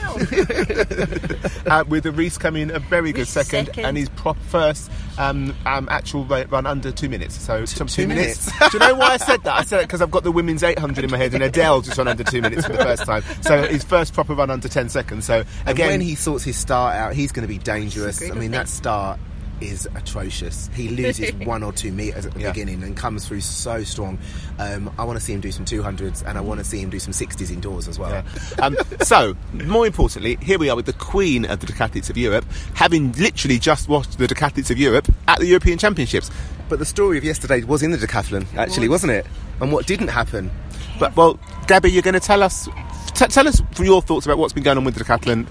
uh, 1.72 1.84
with 1.88 2.06
a 2.06 2.12
Reece 2.12 2.38
coming 2.38 2.72
a 2.72 2.80
very 2.80 3.12
good 3.12 3.28
second, 3.28 3.68
second. 3.68 3.86
and 3.86 3.98
his 3.98 4.10
prop 4.10 4.38
first 4.50 4.92
um, 5.18 5.56
um, 5.66 5.88
actual 5.90 6.26
run 6.26 6.66
under 6.66 6.92
two 6.92 7.10
minutes. 7.10 7.36
So 7.40 7.66
some 7.66 7.88
two 7.88 8.08
Do 8.08 8.14
you 8.14 8.80
know 8.80 8.96
why 8.96 9.14
I 9.14 9.18
said 9.18 9.44
that? 9.44 9.54
I 9.60 9.64
said 9.64 9.80
it 9.82 9.84
because 9.88 10.02
I've 10.02 10.12
got 10.12 10.24
the 10.24 10.32
women's 10.32 10.64
800 10.64 11.04
in 11.04 11.12
my 11.12 11.18
head, 11.18 11.34
and 11.34 11.44
Adelle 11.44 11.82
just 11.84 11.98
ran 11.98 12.08
under 12.08 12.24
two 12.24 12.42
minutes 12.42 12.66
for 12.66 12.74
the 12.74 12.84
first 12.84 13.06
time. 13.06 13.24
So 13.42 13.64
his 13.68 13.84
first 13.84 14.14
proper 14.14 14.34
run 14.36 14.50
under 14.50 14.68
10 14.68 14.90
seconds. 14.90 15.26
So 15.26 15.44
And 15.62 15.70
again, 15.70 15.88
when 15.90 16.02
he 16.02 16.16
sorts 16.16 16.44
his 16.44 16.58
start 16.58 16.96
out, 16.96 17.14
he's 17.14 17.32
going 17.32 17.48
to 17.48 17.54
be 17.54 17.58
dangerous. 17.60 18.22
I 18.22 18.28
mean, 18.32 18.40
thing. 18.40 18.52
that 18.52 18.68
start 18.68 19.20
is 19.62 19.88
atrocious. 19.96 20.70
He 20.74 20.90
loses 20.90 21.34
one 21.48 21.64
or 21.64 21.72
two 21.74 21.92
meters 21.92 22.26
at 22.26 22.34
the 22.34 22.42
Yeah. 22.42 22.52
beginning 22.52 22.84
and 22.84 22.96
comes 22.96 23.28
through 23.28 23.42
so 23.42 23.84
strong. 23.84 24.18
Um, 24.60 24.92
I 24.98 25.04
want 25.04 25.18
to 25.20 25.24
see 25.26 25.34
him 25.34 25.42
do 25.42 25.52
some 25.52 25.66
200s 25.66 26.26
and 26.28 26.38
I 26.38 26.42
want 26.42 26.60
to 26.60 26.64
see 26.66 26.80
him 26.80 26.90
do 26.90 27.00
some 27.00 27.14
60s 27.14 27.52
indoors 27.52 27.88
as 27.88 27.98
well. 28.00 28.12
Yeah. 28.12 28.24
Um, 28.66 28.78
so, 29.02 29.36
more 29.54 29.86
importantly, 29.88 30.38
here 30.42 30.60
we 30.60 30.70
are 30.70 30.76
with 30.76 30.86
the 30.86 30.94
queen 30.94 31.46
of 31.46 31.60
the 31.60 31.68
decathletes 31.68 32.10
of 32.10 32.18
Europe, 32.18 32.46
having 32.74 33.12
literally 33.14 33.60
just 33.60 33.88
watched 33.90 34.18
the 34.18 34.28
decathletes 34.28 34.70
of 34.70 34.78
Europe 34.78 35.08
at 35.28 35.40
the 35.40 35.46
European 35.48 35.78
Championships. 35.78 36.30
But 36.70 36.80
the 36.80 36.86
story 36.86 37.18
of 37.18 37.24
yesterday 37.24 37.64
was 37.64 37.82
in 37.82 37.92
the 37.92 37.98
decathlon, 37.98 38.46
actually, 38.58 38.90
wasn't 38.90 39.14
it? 39.14 39.26
And 39.62 39.72
what 39.72 39.88
didn't 39.88 40.10
happen? 40.10 40.52
But 41.00 41.16
well, 41.16 41.40
Gabby, 41.68 41.92
you're 41.92 42.02
going 42.04 42.14
to 42.14 42.20
tell 42.20 42.44
us, 42.44 42.68
t- 43.14 43.28
tell 43.28 43.48
us 43.48 43.62
for 43.74 43.84
your 43.86 44.02
thoughts 44.02 44.26
about 44.26 44.38
what's 44.38 44.54
been 44.54 44.64
going 44.64 44.78
on 44.78 44.84
with 44.84 44.96
the 44.96 45.04
decathlon. 45.04 45.48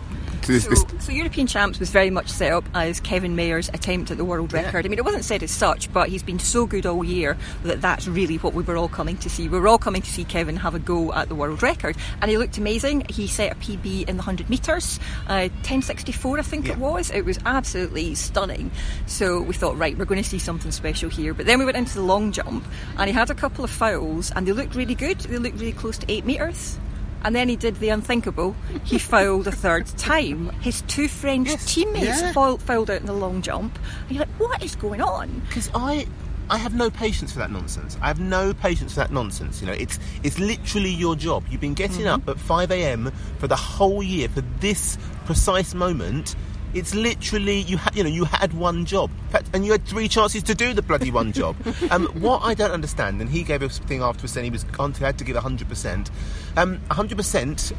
To 0.47 0.53
this, 0.53 0.65
this, 0.67 0.81
So, 0.83 0.99
so 1.01 1.11
European 1.13 1.49
Champs 1.49 1.81
was 1.81 1.91
very 1.91 2.09
much 2.09 2.29
set 2.29 2.53
up 2.53 2.65
as 2.73 3.01
Kevin 3.01 3.35
Mayer's 3.35 3.69
attempt 3.71 4.13
at 4.13 4.17
the 4.17 4.25
world 4.25 4.53
record. 4.53 4.87
I 4.87 4.89
mean, 4.89 4.97
it 4.97 5.05
wasn't 5.05 5.25
said 5.25 5.43
as 5.43 5.51
such, 5.51 5.93
but 5.93 6.09
he's 6.09 6.23
been 6.23 6.39
so 6.39 6.67
good 6.67 6.87
all 6.87 7.03
year 7.03 7.37
that 7.65 7.81
that's 7.81 8.07
really 8.07 8.37
what 8.37 8.55
we 8.55 8.63
were 8.63 8.77
all 8.77 8.87
coming 8.87 9.17
to 9.17 9.29
see. 9.29 9.49
We 9.49 9.59
were 9.59 9.67
all 9.67 9.77
coming 9.77 10.03
to 10.03 10.09
see 10.09 10.23
Kevin 10.23 10.55
have 10.55 10.77
a 10.77 10.79
go 10.79 11.13
at 11.15 11.29
the 11.29 11.35
world 11.35 11.65
record, 11.65 11.97
and 12.23 12.31
he 12.31 12.39
looked 12.39 12.59
amazing. 12.59 13.07
He 13.09 13.27
set 13.27 13.51
a 13.51 13.55
PB 13.57 14.09
in 14.09 14.19
the 14.19 14.23
100 14.23 14.49
metres, 14.49 15.01
uh, 15.27 15.49
10.64 15.65 16.39
I 16.39 16.43
think 16.43 16.69
it 16.69 16.79
was. 16.79 17.11
It 17.11 17.25
was 17.25 17.41
absolutely 17.45 18.15
stunning. 18.15 18.71
So 19.07 19.41
we 19.41 19.53
thought, 19.53 19.77
right, 19.77 19.99
we're 19.99 20.05
going 20.05 20.23
to 20.23 20.29
see 20.29 20.39
something 20.39 20.71
special 20.71 21.11
here. 21.11 21.35
But 21.35 21.47
then 21.47 21.59
we 21.59 21.65
went 21.65 21.77
into 21.77 21.95
the 21.95 22.03
long 22.03 22.31
jump, 22.31 22.65
and 22.99 23.09
he 23.09 23.13
had 23.13 23.31
a 23.31 23.35
couple 23.35 23.65
of 23.65 23.71
fouls, 23.73 24.31
and 24.31 24.47
they 24.47 24.53
looked 24.53 24.77
really 24.77 24.95
good. 24.95 25.19
They 25.19 25.39
looked 25.39 25.59
really 25.59 25.73
close 25.73 25.99
to 25.99 26.07
eight 26.09 26.25
metres. 26.25 26.79
And 27.25 27.35
then 27.35 27.49
he 27.49 27.57
did 27.57 27.77
the 27.77 27.89
unthinkable. 27.89 28.55
He 28.85 28.99
fouled 29.13 29.47
a 29.49 29.53
third 29.53 29.87
time. 29.99 30.51
His 30.61 30.83
two 30.83 31.09
French 31.09 31.51
teammates 31.67 32.21
yeah. 32.21 32.33
foul, 32.33 32.59
fouled 32.59 32.91
out 32.91 33.01
in 33.01 33.07
the 33.07 33.13
long 33.13 33.43
jump. 33.43 33.79
And 34.09 34.17
you're 34.17 34.27
like, 34.27 34.41
what 34.41 34.63
is 34.63 34.77
going 34.77 35.01
on? 35.01 35.43
because 35.49 35.71
I 35.75 36.07
I 36.49 36.59
have 36.59 36.75
no 36.75 36.91
patience 36.91 37.33
for 37.33 37.41
that 37.41 37.51
nonsense. 37.51 37.97
I 38.01 38.07
have 38.07 38.21
no 38.21 38.55
patience 38.55 38.93
for 38.95 39.01
that 39.01 39.11
nonsense. 39.11 39.61
You 39.61 39.67
know, 39.67 39.73
it's 39.73 39.99
it's 40.23 40.39
literally 40.39 40.91
your 40.91 41.17
job. 41.17 41.45
You've 41.51 41.61
been 41.61 41.75
getting 41.75 42.07
mm-hmm. 42.07 42.29
up 42.29 42.29
at 42.29 42.39
five 42.39 42.71
a.m. 42.71 43.13
for 43.39 43.49
the 43.49 43.57
whole 43.57 44.03
year 44.03 44.29
for 44.29 44.43
this 44.61 44.97
precise 45.25 45.75
moment. 45.75 46.37
It's 46.77 46.95
literally 46.95 47.61
you 47.61 47.79
had 47.79 47.97
you 47.97 48.03
know 48.03 48.11
you 48.11 48.25
had 48.27 48.53
one 48.53 48.85
job, 48.85 49.11
fact, 49.31 49.49
and 49.55 49.65
you 49.65 49.73
had 49.73 49.87
three 49.87 50.09
chances 50.09 50.43
to 50.43 50.55
do 50.55 50.75
the 50.75 50.83
bloody 50.83 51.11
one 51.11 51.33
job. 51.33 51.57
um, 51.91 52.05
what 52.21 52.43
I 52.43 52.53
don't 52.53 52.71
understand, 52.71 53.23
and 53.23 53.31
he 53.31 53.43
gave 53.43 53.62
a 53.62 53.69
thing 53.71 54.03
afterwards 54.03 54.33
saying 54.33 54.45
he 54.45 54.51
was 54.51 54.67
on 54.79 54.93
to, 54.93 55.05
had 55.05 55.17
to 55.19 55.25
give 55.25 55.37
hundred 55.37 55.71
percent. 55.71 56.11
Um, 56.59 56.79
hundred 56.91 57.17
percent 57.17 57.73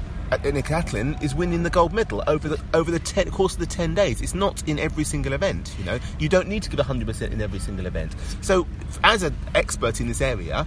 in 0.44 0.58
a 0.58 0.62
decathlon 0.62 1.22
is 1.24 1.36
winning 1.36 1.62
the 1.62 1.70
gold 1.70 1.94
medal 1.94 2.24
over 2.28 2.50
the 2.50 2.60
over 2.74 2.90
the 2.90 3.00
ten, 3.00 3.30
course 3.30 3.54
of 3.54 3.60
the 3.60 3.68
ten 3.68 3.94
days. 3.94 4.20
It's 4.20 4.34
not 4.34 4.68
in 4.68 4.80
every 4.80 5.04
single 5.04 5.34
event. 5.34 5.76
You 5.78 5.86
know, 5.86 6.00
you 6.18 6.28
don't 6.28 6.48
need 6.48 6.64
to 6.64 6.70
give 6.72 6.80
hundred 6.80 7.06
percent 7.06 7.34
in 7.34 7.40
every 7.40 7.60
single 7.60 7.86
event. 7.86 8.16
So, 8.42 8.66
as 9.04 9.22
an 9.22 9.38
expert 9.54 10.02
in 10.02 10.08
this 10.08 10.22
area, 10.22 10.66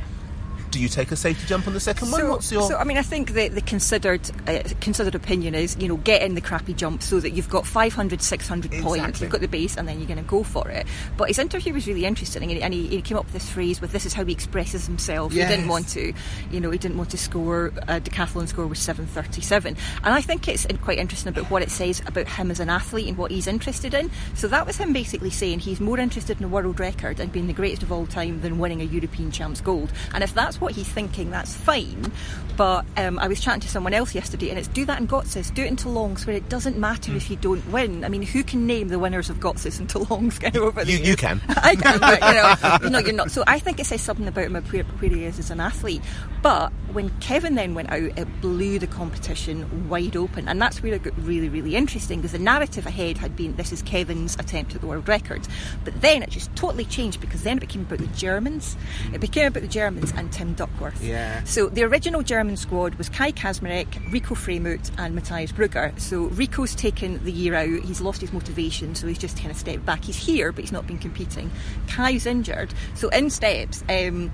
do 0.71 0.81
you 0.81 0.89
take 0.89 1.11
a 1.11 1.17
safety 1.17 1.47
jump 1.47 1.67
on 1.67 1.75
the 1.75 1.81
second 1.81 2.11
one? 2.11 2.21
So, 2.21 2.31
What's 2.31 2.53
your 2.53 2.63
so 2.63 2.77
I 2.77 2.85
mean, 2.85 2.97
I 2.97 3.03
think 3.03 3.33
the, 3.33 3.49
the 3.49 3.61
considered 3.61 4.21
uh, 4.47 4.63
considered 4.81 5.15
opinion 5.15 5.55
is, 5.55 5.77
you 5.79 5.89
know, 5.89 5.97
get 5.97 6.23
in 6.23 6.35
the 6.35 6.41
crappy 6.41 6.75
jump 6.75 7.03
so 7.03 7.21
that 7.21 7.31
you've 7.31 7.49
got 7.49 7.67
500, 7.67 8.23
600 8.23 8.73
points, 8.83 9.21
you've 9.21 9.31
got 9.31 9.41
the 9.41 9.49
base, 9.49 9.77
and 9.77 9.89
then 9.89 9.99
you're 9.99 10.09
going 10.09 10.23
to 10.23 10.25
go 10.25 10.43
for 10.43 10.69
it. 10.69 10.87
But 11.17 11.29
his 11.29 11.39
interview 11.39 11.75
was 11.75 11.87
really 11.87 12.05
interesting, 12.05 12.43
and 12.43 12.51
he, 12.51 12.63
and 12.63 12.75
he, 12.75 13.01
came 13.03 13.17
up 13.17 13.25
with 13.25 13.33
this 13.33 13.49
phrase 13.49 13.81
with, 13.81 13.93
"This 13.93 14.07
is 14.07 14.13
how 14.13 14.25
he 14.25 14.33
expresses 14.33 14.87
himself." 14.87 15.33
He 15.33 15.39
didn't 15.39 15.69
want 15.69 15.89
to, 15.91 16.13
you 16.51 16.61
know, 16.61 16.71
he 16.71 16.79
didn't 16.79 16.99
want 16.99 17.11
to 17.11 17.19
score 17.19 17.67
a 17.89 18.01
decathlon 18.01 18.47
score 18.47 18.67
was 18.67 18.79
737, 18.79 19.77
and 20.05 20.15
I 20.15 20.21
think 20.21 20.49
it's 20.49 20.67
quite 20.83 20.99
interesting 20.99 21.31
about 21.31 21.51
what 21.51 21.63
it 21.63 21.71
says 21.71 22.03
about 22.07 22.29
him 22.29 22.51
as 22.51 22.61
an 22.61 22.69
athlete 22.69 23.09
and 23.09 23.17
what 23.17 23.31
he's 23.31 23.47
interested 23.47 23.95
in. 23.95 24.11
So 24.35 24.49
that 24.49 24.67
was 24.67 24.77
him 24.77 24.93
basically 24.93 25.31
saying 25.31 25.61
he's 25.61 25.81
more 25.81 25.99
interested 25.99 26.39
in 26.39 26.45
a 26.45 26.49
world 26.49 26.79
record 26.79 27.21
and 27.21 27.33
being 27.33 27.47
the 27.47 27.53
greatest 27.53 27.83
of 27.83 27.93
all 27.93 28.07
time 28.07 28.41
than 28.41 28.59
winning 28.59 28.81
a 28.81 28.85
European 28.85 29.31
champs 29.31 29.61
gold. 29.61 29.93
And 30.15 30.23
if 30.23 30.35
that's 30.35 30.60
what 30.61 30.73
he's 30.75 30.89
thinking, 30.89 31.31
that's 31.31 31.55
fine. 31.55 32.13
But 32.57 32.85
um, 32.99 33.19
I 33.19 33.27
was 33.27 33.41
chatting 33.41 33.63
to 33.63 33.69
someone 33.69 33.95
else 33.95 34.15
yesterday, 34.15 34.51
and 34.51 34.59
it's 34.59 34.69
do 34.69 34.85
that 34.85 35.01
in 35.01 35.09
Götzis, 35.09 35.55
do 35.55 35.63
it 35.63 35.69
in 35.69 35.77
Talence, 35.77 36.27
where 36.27 36.37
it 36.37 36.49
doesn't 36.51 36.77
matter 36.77 37.17
if 37.17 37.31
you 37.31 37.37
don't 37.37 37.67
win. 37.73 38.05
I 38.05 38.11
mean, 38.11 38.21
who 38.21 38.45
can 38.45 38.67
name 38.67 38.89
the 38.89 38.99
winners 38.99 39.31
of 39.31 39.39
Götzis 39.39 39.79
and 39.81 39.89
Talence 39.89 40.39
kind 40.39 40.55
of 40.57 40.63
over 40.65 40.83
you, 40.83 40.99
you 40.99 41.17
can. 41.17 41.41
I 41.49 41.75
can, 41.75 41.99
but 41.99 42.21
you 42.21 42.89
know, 42.89 42.91
no, 42.91 42.99
you're 42.99 43.15
not. 43.15 43.31
So 43.31 43.45
I 43.47 43.59
think 43.59 43.81
it 43.81 43.87
says 43.87 44.03
something 44.03 44.29
about 44.29 44.45
him 44.45 44.53
where, 44.53 44.83
where 44.83 45.11
he 45.11 45.25
is 45.25 45.39
as 45.39 45.51
an 45.51 45.61
athlete. 45.61 46.03
But 46.43 46.71
when 46.93 47.09
Kevin 47.21 47.55
then 47.55 47.75
went 47.75 47.91
out, 47.91 48.19
it 48.19 48.41
blew 48.43 48.79
the 48.79 48.87
competition 48.87 49.89
wide 49.89 50.17
open, 50.17 50.47
and 50.47 50.61
that's 50.61 50.83
where 50.83 50.93
it 50.93 51.03
got 51.03 51.17
really, 51.25 51.49
really 51.49 51.77
interesting 51.77 52.19
because 52.21 52.33
the 52.33 52.39
narrative 52.39 52.85
ahead 52.85 53.17
had 53.17 53.37
been 53.37 53.57
this 53.57 53.73
is 53.73 53.81
Kevin's 53.83 54.35
attempt 54.35 54.75
at 54.75 54.83
the 54.83 54.87
world 54.87 55.09
record, 55.09 55.47
but 55.85 55.99
then 56.03 56.23
it 56.23 56.31
just 56.31 56.55
totally 56.57 56.85
changed 56.85 57.21
because 57.21 57.43
then 57.43 57.57
it 57.57 57.61
became 57.61 57.83
about 57.83 58.01
the 58.01 58.07
Germans. 58.09 58.77
It 59.15 59.21
became 59.21 59.47
about 59.47 59.63
the 59.63 59.69
Germans 59.69 60.13
and 60.13 60.31
Tim 60.31 60.50
Duckworth. 60.55 61.03
Yeah. 61.03 61.43
So 61.45 61.69
the 61.69 61.83
original 61.85 62.23
German 62.23 62.57
squad 62.57 62.95
was 62.97 63.09
Kai 63.09 63.33
Kazmirek, 63.33 64.13
Rico 64.13 64.35
Freimuth, 64.35 64.91
and 64.99 65.15
Matthias 65.15 65.53
Brugger. 65.53 65.99
So 66.01 66.25
Rico's 66.25 66.75
taken 66.75 67.23
the 67.25 67.33
year 67.33 67.55
out. 67.55 67.85
He's 67.85 68.01
lost 68.01 68.21
his 68.21 68.33
motivation, 68.33 68.95
so 68.95 69.07
he's 69.07 69.19
just 69.19 69.37
kind 69.37 69.51
of 69.51 69.57
stepped 69.57 69.85
back. 69.85 70.05
He's 70.05 70.17
here, 70.17 70.53
but 70.53 70.63
he's 70.63 70.73
not 70.73 70.87
been 70.87 70.99
competing. 70.99 71.51
Kai's 71.89 72.27
injured, 72.27 72.73
so 72.95 73.09
in 73.11 73.31
steps. 73.31 73.85
Um, 73.89 74.33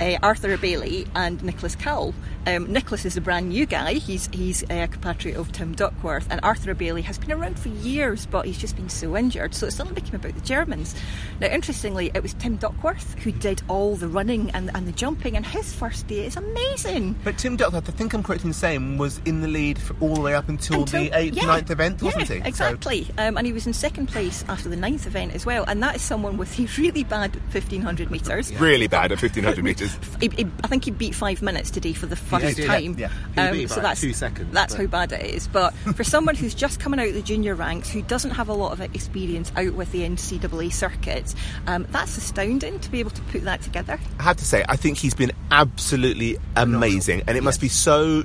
uh, 0.00 0.16
Arthur 0.22 0.56
Abele 0.56 1.08
and 1.14 1.40
Niklas 1.40 1.78
Kaul. 1.80 2.14
Um, 2.48 2.66
Niklas 2.68 3.04
is 3.04 3.14
a 3.18 3.20
brand 3.20 3.50
new 3.50 3.66
guy. 3.66 3.94
He's 3.94 4.26
he's 4.32 4.62
a 4.70 4.88
compatriot 4.88 5.36
of 5.36 5.52
Tim 5.52 5.74
Duckworth, 5.74 6.26
and 6.30 6.40
Arthur 6.42 6.74
Abele 6.74 7.02
has 7.02 7.18
been 7.18 7.30
around 7.30 7.58
for 7.58 7.68
years, 7.68 8.24
but 8.24 8.46
he's 8.46 8.56
just 8.56 8.74
been 8.74 8.88
so 8.88 9.18
injured. 9.18 9.54
So 9.54 9.66
it 9.66 9.72
suddenly 9.72 10.00
became 10.00 10.14
about 10.14 10.34
the 10.34 10.40
Germans. 10.40 10.94
Now, 11.40 11.48
interestingly, 11.48 12.10
it 12.14 12.22
was 12.22 12.32
Tim 12.34 12.56
Duckworth 12.56 13.18
who 13.18 13.32
did 13.32 13.60
all 13.68 13.96
the 13.96 14.08
running 14.08 14.50
and, 14.52 14.70
and 14.74 14.88
the 14.88 14.92
jumping, 14.92 15.36
and 15.36 15.44
his 15.44 15.74
first 15.74 16.06
day 16.06 16.24
is 16.24 16.36
amazing. 16.36 17.16
But 17.22 17.36
Tim 17.36 17.56
Duckworth, 17.56 17.86
I 17.86 17.92
think 17.92 18.14
I'm 18.14 18.22
correct 18.22 18.44
in 18.44 18.54
saying, 18.54 18.96
was 18.96 19.20
in 19.26 19.42
the 19.42 19.48
lead 19.48 19.78
for 19.78 19.94
all 20.00 20.14
the 20.14 20.22
way 20.22 20.34
up 20.34 20.48
until, 20.48 20.86
the 20.86 21.10
eighth, 21.12 21.34
yeah, 21.34 21.44
ninth 21.44 21.70
event, 21.70 22.02
wasn't 22.02 22.30
yeah, 22.30 22.36
he? 22.36 22.40
So- 22.40 22.46
Exactly. 22.48 23.06
Um, 23.18 23.36
and 23.36 23.46
he 23.46 23.52
was 23.52 23.66
in 23.66 23.74
second 23.74 24.08
place 24.08 24.42
after 24.48 24.70
the 24.70 24.76
ninth 24.76 25.06
event 25.06 25.34
as 25.34 25.44
well. 25.44 25.64
And 25.68 25.82
that 25.82 25.96
is 25.96 26.02
someone 26.02 26.38
with 26.38 26.58
a 26.58 26.66
really 26.80 27.04
bad 27.04 27.36
1500 27.52 28.10
metres. 28.10 28.54
really 28.54 28.88
bad 28.88 29.12
at 29.12 29.20
1500 29.20 29.62
metres. 29.62 29.98
He, 30.18 30.28
he, 30.28 30.46
I 30.64 30.68
think 30.68 30.86
he 30.86 30.90
beat 30.90 31.14
five 31.14 31.42
minutes 31.42 31.70
today 31.70 31.92
for 31.92 32.06
the 32.06 32.16
first 32.16 32.37
time. 32.40 32.96
yeah. 32.98 33.50
He 33.52 33.58
beat 33.60 33.68
by 33.70 33.82
like 33.82 33.98
two 33.98 34.12
seconds, 34.12 34.52
That's 34.52 34.74
but- 34.74 34.80
how 34.82 34.86
bad 34.88 35.12
it 35.12 35.24
is. 35.34 35.48
But 35.48 35.74
for 35.94 36.04
someone 36.04 36.34
who's 36.34 36.54
just 36.54 36.80
coming 36.80 36.98
out 37.00 37.08
of 37.08 37.14
the 37.14 37.22
junior 37.22 37.54
ranks, 37.54 37.90
who 37.90 38.02
doesn't 38.02 38.32
have 38.32 38.48
a 38.48 38.54
lot 38.54 38.72
of 38.72 38.80
experience 38.80 39.52
out 39.56 39.74
with 39.74 39.90
the 39.92 40.02
NCAA 40.02 40.72
circuit, 40.72 41.34
um, 41.66 41.86
that's 41.90 42.16
astounding 42.16 42.80
to 42.80 42.90
be 42.90 43.00
able 43.00 43.10
to 43.10 43.22
put 43.22 43.44
that 43.44 43.62
together. 43.62 43.98
I 44.18 44.22
have 44.22 44.36
to 44.38 44.44
say, 44.44 44.64
I 44.68 44.76
think 44.76 44.98
he's 44.98 45.14
been 45.14 45.32
absolutely 45.50 46.38
amazing, 46.56 47.22
and 47.26 47.36
it 47.36 47.42
must 47.42 47.60
be 47.60 47.68
so 47.68 48.24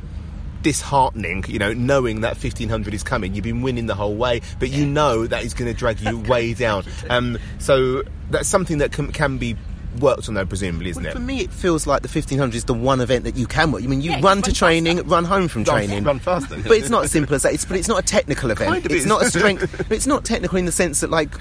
disheartening, 0.62 1.44
you 1.48 1.60
know, 1.60 1.74
knowing 1.74 2.22
that 2.22 2.38
1500 2.42 2.94
is 2.94 3.04
coming. 3.04 3.36
You've 3.36 3.44
been 3.44 3.62
winning 3.62 3.86
the 3.88 3.96
whole 3.96 4.16
way, 4.16 4.42
but 4.60 4.70
you 4.70 4.86
know 4.86 5.28
that 5.28 5.44
is 5.44 5.54
going 5.54 5.72
to 5.72 5.78
drag 5.78 6.00
you 6.00 6.20
way 6.30 6.54
down. 6.54 6.84
Um, 7.10 7.38
so 7.60 8.04
that's 8.30 8.48
something 8.48 8.78
that 8.78 8.92
can, 8.94 9.12
can 9.12 9.38
be 9.38 9.58
worked 10.00 10.28
on, 10.30 10.36
though, 10.36 10.46
presumably, 10.46 10.90
isn't 10.92 11.04
Well, 11.04 11.12
it? 11.12 11.16
for 11.16 11.22
me, 11.22 11.42
it 11.42 11.52
feels 11.52 11.86
like 11.88 12.02
the 12.02 12.08
1500 12.08 12.56
is 12.56 12.66
the 12.66 12.74
one 12.74 13.02
event 13.02 13.24
that 13.26 13.36
you 13.36 13.46
can 13.48 13.72
work. 13.72 13.84
I 13.84 13.88
mean, 13.88 14.02
you 14.02 14.12
Yeah, 14.12 14.22
run 14.22 14.42
to 14.42 14.50
run 14.52 14.56
training, 14.56 14.98
faster. 14.98 15.10
run 15.10 15.26
home 15.26 15.48
from 15.48 15.64
Run- 15.64 15.76
training. 15.78 16.04
run 16.04 16.20
faster. 16.20 16.58
But 16.62 16.78
it's 16.78 16.90
not 16.90 17.04
as 17.06 17.12
simple 17.12 17.36
as 17.36 17.44
that. 17.44 17.54
It's, 17.54 17.66
but 17.66 17.78
it's 17.78 17.88
not 17.88 18.00
a 18.00 18.06
technical 18.06 18.52
event. 18.52 18.72
Kind 18.72 18.86
of 18.86 18.92
it's 18.92 19.02
is. 19.02 19.08
not 19.08 19.22
a 19.24 19.30
strength. 19.30 19.86
It's 19.92 20.08
not 20.08 20.26
technical 20.26 20.58
in 20.58 20.66
the 20.66 20.72
sense 20.72 21.02
that, 21.02 21.10
like, 21.10 21.32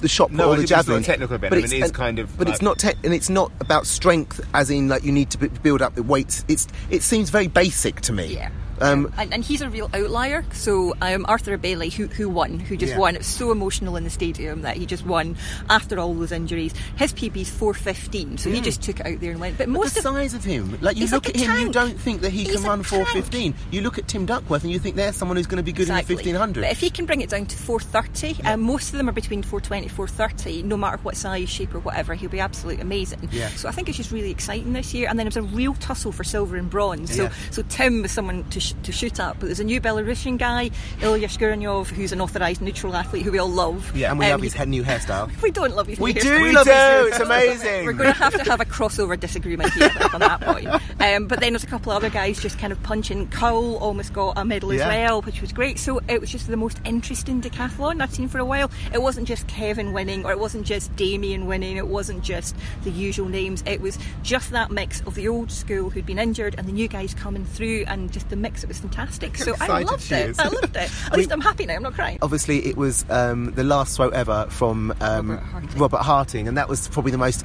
the 0.00 0.06
shot 0.08 0.28
put 0.30 0.36
No, 0.36 0.44
or 0.44 0.56
the 0.56 0.56
think 0.58 0.64
it's 0.64 0.70
not 0.70 0.78
a 0.78 0.82
javelin. 0.84 1.02
technical 1.02 1.34
event. 1.36 1.50
But 1.50 1.56
I 1.56 1.58
mean, 1.58 1.64
it's, 1.64 1.72
it 1.72 1.76
is 1.78 1.82
and- 1.86 1.94
kind 1.94 2.18
of 2.20 2.38
But 2.38 2.48
it's 2.48 2.62
not 2.62 2.78
tech, 2.78 2.96
and 3.04 3.12
it's 3.12 3.28
not 3.28 3.50
about 3.60 3.86
strength, 3.86 4.40
as 4.54 4.70
in 4.70 4.88
like 4.88 5.02
you 5.04 5.10
need 5.12 5.30
to 5.30 5.38
b- 5.38 5.48
build 5.62 5.82
up 5.82 5.94
the 5.96 6.02
weights. 6.02 6.44
It's 6.48 6.68
it 6.90 7.02
seems 7.02 7.30
very 7.30 7.48
basic 7.48 8.00
to 8.02 8.12
me. 8.12 8.26
Yeah. 8.34 8.50
Um, 8.82 9.12
and, 9.16 9.32
and 9.32 9.44
he's 9.44 9.60
a 9.62 9.70
real 9.70 9.88
outlier. 9.94 10.44
So 10.52 10.94
um, 11.00 11.24
Arthur 11.28 11.56
Abele, 11.56 11.92
who 11.92 12.06
who 12.08 12.28
won, 12.28 12.58
who 12.58 12.76
just 12.76 12.92
Yeah. 12.92 12.98
won, 12.98 13.14
it 13.14 13.18
was 13.18 13.26
so 13.26 13.50
emotional 13.52 13.96
in 13.96 14.04
the 14.04 14.10
stadium 14.10 14.62
that 14.62 14.76
he 14.76 14.86
just 14.86 15.06
won 15.06 15.36
after 15.70 15.98
all 15.98 16.14
those 16.14 16.32
injuries. 16.32 16.72
His 16.96 17.12
PB's 17.12 17.50
four 17.50 17.74
fifteen, 17.74 18.38
so 18.38 18.50
he 18.50 18.60
just 18.60 18.82
took 18.82 19.00
it 19.00 19.06
out 19.06 19.20
there 19.20 19.30
and 19.32 19.40
went. 19.40 19.56
But 19.58 19.66
But 19.66 19.70
most 19.72 19.94
the 19.94 20.00
of 20.00 20.14
size 20.14 20.34
of 20.34 20.44
him, 20.44 20.78
like 20.80 20.96
you 20.96 21.06
look 21.06 21.26
like 21.26 21.36
at 21.36 21.40
him, 21.40 21.58
you 21.58 21.72
don't 21.72 21.98
think 21.98 22.20
that 22.22 22.30
he 22.32 22.44
He's 22.44 22.56
can 22.56 22.64
run 22.64 22.82
415. 22.82 23.54
You 23.70 23.80
look 23.82 23.98
at 23.98 24.08
Tim 24.08 24.26
Duckworth 24.26 24.62
and 24.64 24.72
you 24.72 24.78
think 24.78 24.96
there's 24.96 25.14
someone 25.16 25.36
who's 25.36 25.46
going 25.46 25.58
to 25.58 25.62
be 25.62 25.72
good 25.72 25.82
Exactly. 25.82 26.14
in 26.14 26.18
the 26.34 26.38
1500. 26.38 26.60
But 26.62 26.72
if 26.72 26.80
he 26.80 26.90
can 26.90 27.06
bring 27.06 27.20
it 27.20 27.30
down 27.30 27.46
to 27.46 27.56
430, 27.56 28.42
um, 28.44 28.60
most 28.62 28.92
of 28.92 28.98
them 28.98 29.08
are 29.08 29.12
between 29.12 29.42
420 29.42 29.88
430, 29.88 30.62
no 30.64 30.76
matter 30.76 30.96
what 31.02 31.16
size, 31.16 31.48
shape, 31.48 31.74
or 31.74 31.78
whatever, 31.80 32.14
he'll 32.14 32.28
be 32.30 32.40
absolutely 32.40 32.82
amazing. 32.82 33.28
Yeah. 33.30 33.48
So 33.50 33.68
I 33.68 33.72
think 33.72 33.88
it's 33.88 33.96
just 33.96 34.10
really 34.10 34.30
exciting 34.30 34.72
this 34.72 34.92
year. 34.94 35.08
And 35.08 35.18
then 35.18 35.26
it 35.26 35.30
was 35.34 35.36
a 35.36 35.42
real 35.42 35.74
tussle 35.74 36.12
for 36.12 36.24
silver 36.24 36.56
and 36.56 36.68
bronze. 36.68 37.14
So 37.14 37.24
Yeah. 37.24 37.32
so 37.50 37.62
Tim 37.68 38.02
was 38.02 38.10
someone 38.12 38.44
to, 38.50 38.60
sh- 38.60 38.71
sh- 38.72 38.84
to 38.84 38.92
shoot 38.92 39.20
at. 39.20 39.38
But 39.38 39.46
there's 39.46 39.60
a 39.60 39.64
new 39.64 39.80
Belarusian 39.80 40.38
guy, 40.38 40.70
Ilya 41.00 41.28
Shkurenyov, 41.28 41.86
who's 41.88 42.12
an 42.12 42.20
authorised 42.20 42.60
neutral 42.62 42.94
athlete 42.96 43.22
who 43.24 43.32
we 43.32 43.38
all 43.38 43.48
love. 43.48 43.92
Yeah, 43.96 44.10
and 44.10 44.18
we 44.18 44.26
Um, 44.26 44.32
love 44.32 44.42
his 44.42 44.54
he- 44.54 44.64
new 44.66 44.82
hairstyle. 44.82 45.30
We 45.42 45.50
don't 45.50 45.74
love 45.74 45.86
his 45.86 45.98
We 45.98 46.12
new 46.12 46.20
do 46.20 46.28
hairstyle. 46.28 46.54
love 46.54 46.66
his 46.66 47.06
it's 47.14 47.20
amazing. 47.20 47.86
We're 47.86 47.92
going 47.92 48.12
to 48.12 48.18
have 48.18 48.34
to 48.34 48.50
have 48.50 48.60
a 48.60 48.64
crossover 48.64 49.18
disagreement 49.18 49.72
here 49.72 49.90
on 50.12 50.20
that 50.20 50.40
point. 50.40 50.68
Um, 51.00 51.26
but 51.26 51.40
then 51.40 51.52
there's 51.52 51.64
a 51.64 51.66
couple 51.66 51.92
of 51.92 51.96
other 51.96 52.10
guys 52.10 52.40
just 52.40 52.58
kind 52.58 52.72
of 52.72 52.82
punching. 52.82 53.28
Kaul 53.28 53.76
almost 53.76 54.12
got 54.12 54.38
a 54.38 54.44
medal 54.44 54.72
Yeah. 54.72 54.82
as 54.82 54.88
well, 54.88 55.22
which 55.22 55.40
was 55.40 55.52
great. 55.52 55.78
So 55.78 56.00
it 56.08 56.20
was 56.20 56.30
just 56.30 56.46
the 56.48 56.56
most 56.56 56.80
interesting 56.84 57.40
decathlon 57.42 58.00
I've 58.00 58.14
seen 58.14 58.28
for 58.28 58.38
a 58.38 58.44
while. 58.44 58.70
It 58.92 59.02
wasn't 59.02 59.26
just 59.28 59.46
Kevin 59.48 59.92
winning, 59.92 60.24
or 60.24 60.30
it 60.32 60.38
wasn't 60.38 60.64
just 60.66 60.94
Damian 60.96 61.46
winning. 61.46 61.76
It 61.76 61.86
wasn't 61.88 62.22
just 62.22 62.54
the 62.84 62.90
usual 62.90 63.28
names. 63.28 63.62
It 63.66 63.80
was 63.80 63.98
just 64.22 64.50
that 64.52 64.70
mix 64.70 65.00
of 65.02 65.14
the 65.14 65.28
old 65.28 65.50
school 65.50 65.90
who'd 65.90 66.06
been 66.06 66.18
injured 66.18 66.54
and 66.56 66.66
the 66.66 66.72
new 66.72 66.88
guys 66.88 67.14
coming 67.14 67.44
through, 67.44 67.84
and 67.88 68.12
just 68.12 68.28
the 68.30 68.36
mix. 68.36 68.61
It 68.62 68.68
was 68.68 68.80
fantastic. 68.80 69.36
So 69.36 69.54
I 69.60 69.82
loved 69.82 70.10
it. 70.12 70.38
I 70.38 70.48
loved 70.48 70.76
it. 70.76 70.90
At 71.06 71.16
least 71.16 71.32
I'm 71.32 71.40
happy 71.40 71.66
now. 71.66 71.74
I'm 71.74 71.82
not 71.82 71.94
crying. 71.94 72.18
Obviously, 72.22 72.64
it 72.66 72.76
was 72.76 73.04
um, 73.10 73.52
the 73.52 73.64
last 73.64 73.96
throw 73.96 74.08
ever 74.10 74.46
from 74.50 74.94
um, 75.00 75.30
Robert 75.30 75.42
Harting. 75.44 75.78
Robert 75.80 76.02
Harting, 76.02 76.48
and 76.48 76.56
that 76.56 76.68
was 76.68 76.88
probably 76.88 77.12
the 77.12 77.18
most. 77.18 77.44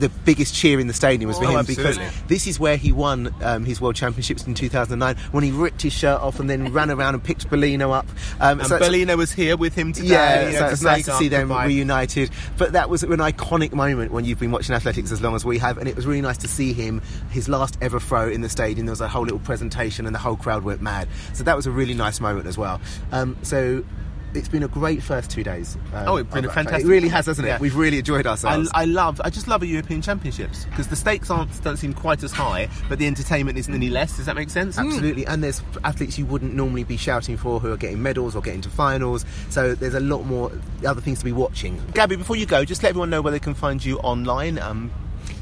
The 0.00 0.08
biggest 0.24 0.54
cheer 0.54 0.80
in 0.80 0.86
the 0.86 0.92
stadium 0.94 1.28
was 1.28 1.38
for 1.38 1.44
Oh, 1.44 1.50
him 1.50 1.56
absolutely. 1.58 1.92
because 2.04 2.22
this 2.26 2.46
is 2.46 2.58
where 2.58 2.76
he 2.76 2.90
won 2.90 3.34
um, 3.42 3.64
his 3.64 3.80
world 3.80 3.94
championships 3.96 4.46
in 4.46 4.54
2009 4.54 5.16
when 5.32 5.44
he 5.44 5.50
ripped 5.50 5.82
his 5.82 5.92
shirt 5.92 6.20
off 6.20 6.40
and 6.40 6.50
then 6.50 6.72
ran 6.72 6.90
around 6.90 7.14
and 7.14 7.22
picked 7.22 7.48
Berlino 7.48 7.92
up. 7.92 8.06
Um, 8.40 8.60
And 8.60 8.68
so 8.68 8.78
Berlino 8.78 9.16
was 9.16 9.30
here 9.32 9.56
with 9.56 9.74
him 9.74 9.92
today. 9.92 10.08
Yeah, 10.08 10.46
you 10.46 10.52
know, 10.54 10.58
so 10.60 10.66
it's 10.68 10.82
nice 10.82 11.04
to 11.04 11.12
see 11.12 11.28
them 11.28 11.48
goodbye. 11.48 11.66
reunited. 11.66 12.30
But 12.58 12.72
that 12.72 12.88
was 12.90 13.02
an 13.02 13.10
iconic 13.18 13.72
moment 13.72 14.10
when 14.12 14.24
you've 14.24 14.40
been 14.40 14.50
watching 14.52 14.74
athletics 14.74 15.12
as 15.12 15.20
long 15.20 15.34
as 15.36 15.44
we 15.44 15.58
have, 15.58 15.78
and 15.78 15.86
it 15.88 15.94
was 15.96 16.06
really 16.06 16.22
nice 16.22 16.38
to 16.38 16.48
see 16.48 16.72
him 16.72 17.00
his 17.30 17.48
last 17.48 17.76
ever 17.80 18.00
throw 18.00 18.28
in 18.28 18.40
the 18.40 18.48
stadium. 18.48 18.86
There 18.86 18.92
was 18.92 19.00
a 19.00 19.08
whole 19.08 19.22
little 19.24 19.38
presentation, 19.40 20.06
and 20.06 20.14
the 20.14 20.18
whole 20.20 20.36
crowd 20.36 20.64
went 20.64 20.80
mad. 20.80 21.08
So 21.34 21.44
that 21.44 21.56
was 21.56 21.66
a 21.66 21.70
really 21.70 21.94
nice 21.94 22.20
moment 22.20 22.46
as 22.46 22.56
well. 22.56 22.80
Um, 23.12 23.36
so. 23.42 23.84
It's 24.34 24.48
been 24.48 24.62
a 24.62 24.68
great 24.68 25.02
first 25.02 25.30
two 25.30 25.42
days. 25.42 25.76
um, 25.94 26.08
Oh, 26.08 26.16
it's 26.16 26.32
been 26.32 26.44
a 26.44 26.50
fantastic. 26.52 26.84
It 26.86 26.88
really 26.88 27.08
has, 27.08 27.26
hasn't 27.26 27.46
it? 27.46 27.50
Yeah. 27.50 27.58
We've 27.58 27.76
really 27.76 27.98
enjoyed 27.98 28.26
ourselves. 28.26 28.70
I 28.74 28.84
love. 28.84 29.20
I 29.24 29.30
just 29.30 29.48
love 29.48 29.62
a 29.62 29.66
European 29.66 30.02
Championships 30.02 30.64
because 30.66 30.88
the 30.88 30.96
stakes 30.96 31.30
aren't 31.30 31.62
don't 31.62 31.76
seem 31.76 31.92
quite 31.94 32.22
as 32.22 32.32
high, 32.32 32.68
but 32.88 32.98
the 32.98 33.06
entertainment 33.06 33.58
isn't 33.58 33.74
any 33.74 33.90
less. 33.90 34.16
Does 34.16 34.26
that 34.26 34.36
make 34.36 34.50
sense? 34.50 34.78
Absolutely, 34.78 35.26
and 35.26 35.42
there's 35.42 35.62
athletes 35.84 36.18
you 36.18 36.26
wouldn't 36.26 36.54
normally 36.54 36.84
be 36.84 36.96
shouting 36.96 37.36
for 37.36 37.60
who 37.60 37.72
are 37.72 37.76
getting 37.76 38.02
medals 38.02 38.36
or 38.36 38.42
getting 38.42 38.60
to 38.62 38.68
finals. 38.70 39.24
So 39.48 39.74
there's 39.74 39.94
a 39.94 40.00
lot 40.00 40.22
more 40.24 40.52
other 40.86 41.00
things 41.00 41.18
to 41.20 41.24
be 41.24 41.32
watching. 41.32 41.80
Gabby, 41.94 42.16
before 42.16 42.36
you 42.36 42.46
go, 42.46 42.64
just 42.64 42.82
let 42.82 42.90
everyone 42.90 43.10
know 43.10 43.20
where 43.22 43.32
they 43.32 43.38
can 43.40 43.54
find 43.54 43.84
you 43.84 43.98
online. 43.98 44.58
Um, 44.58 44.90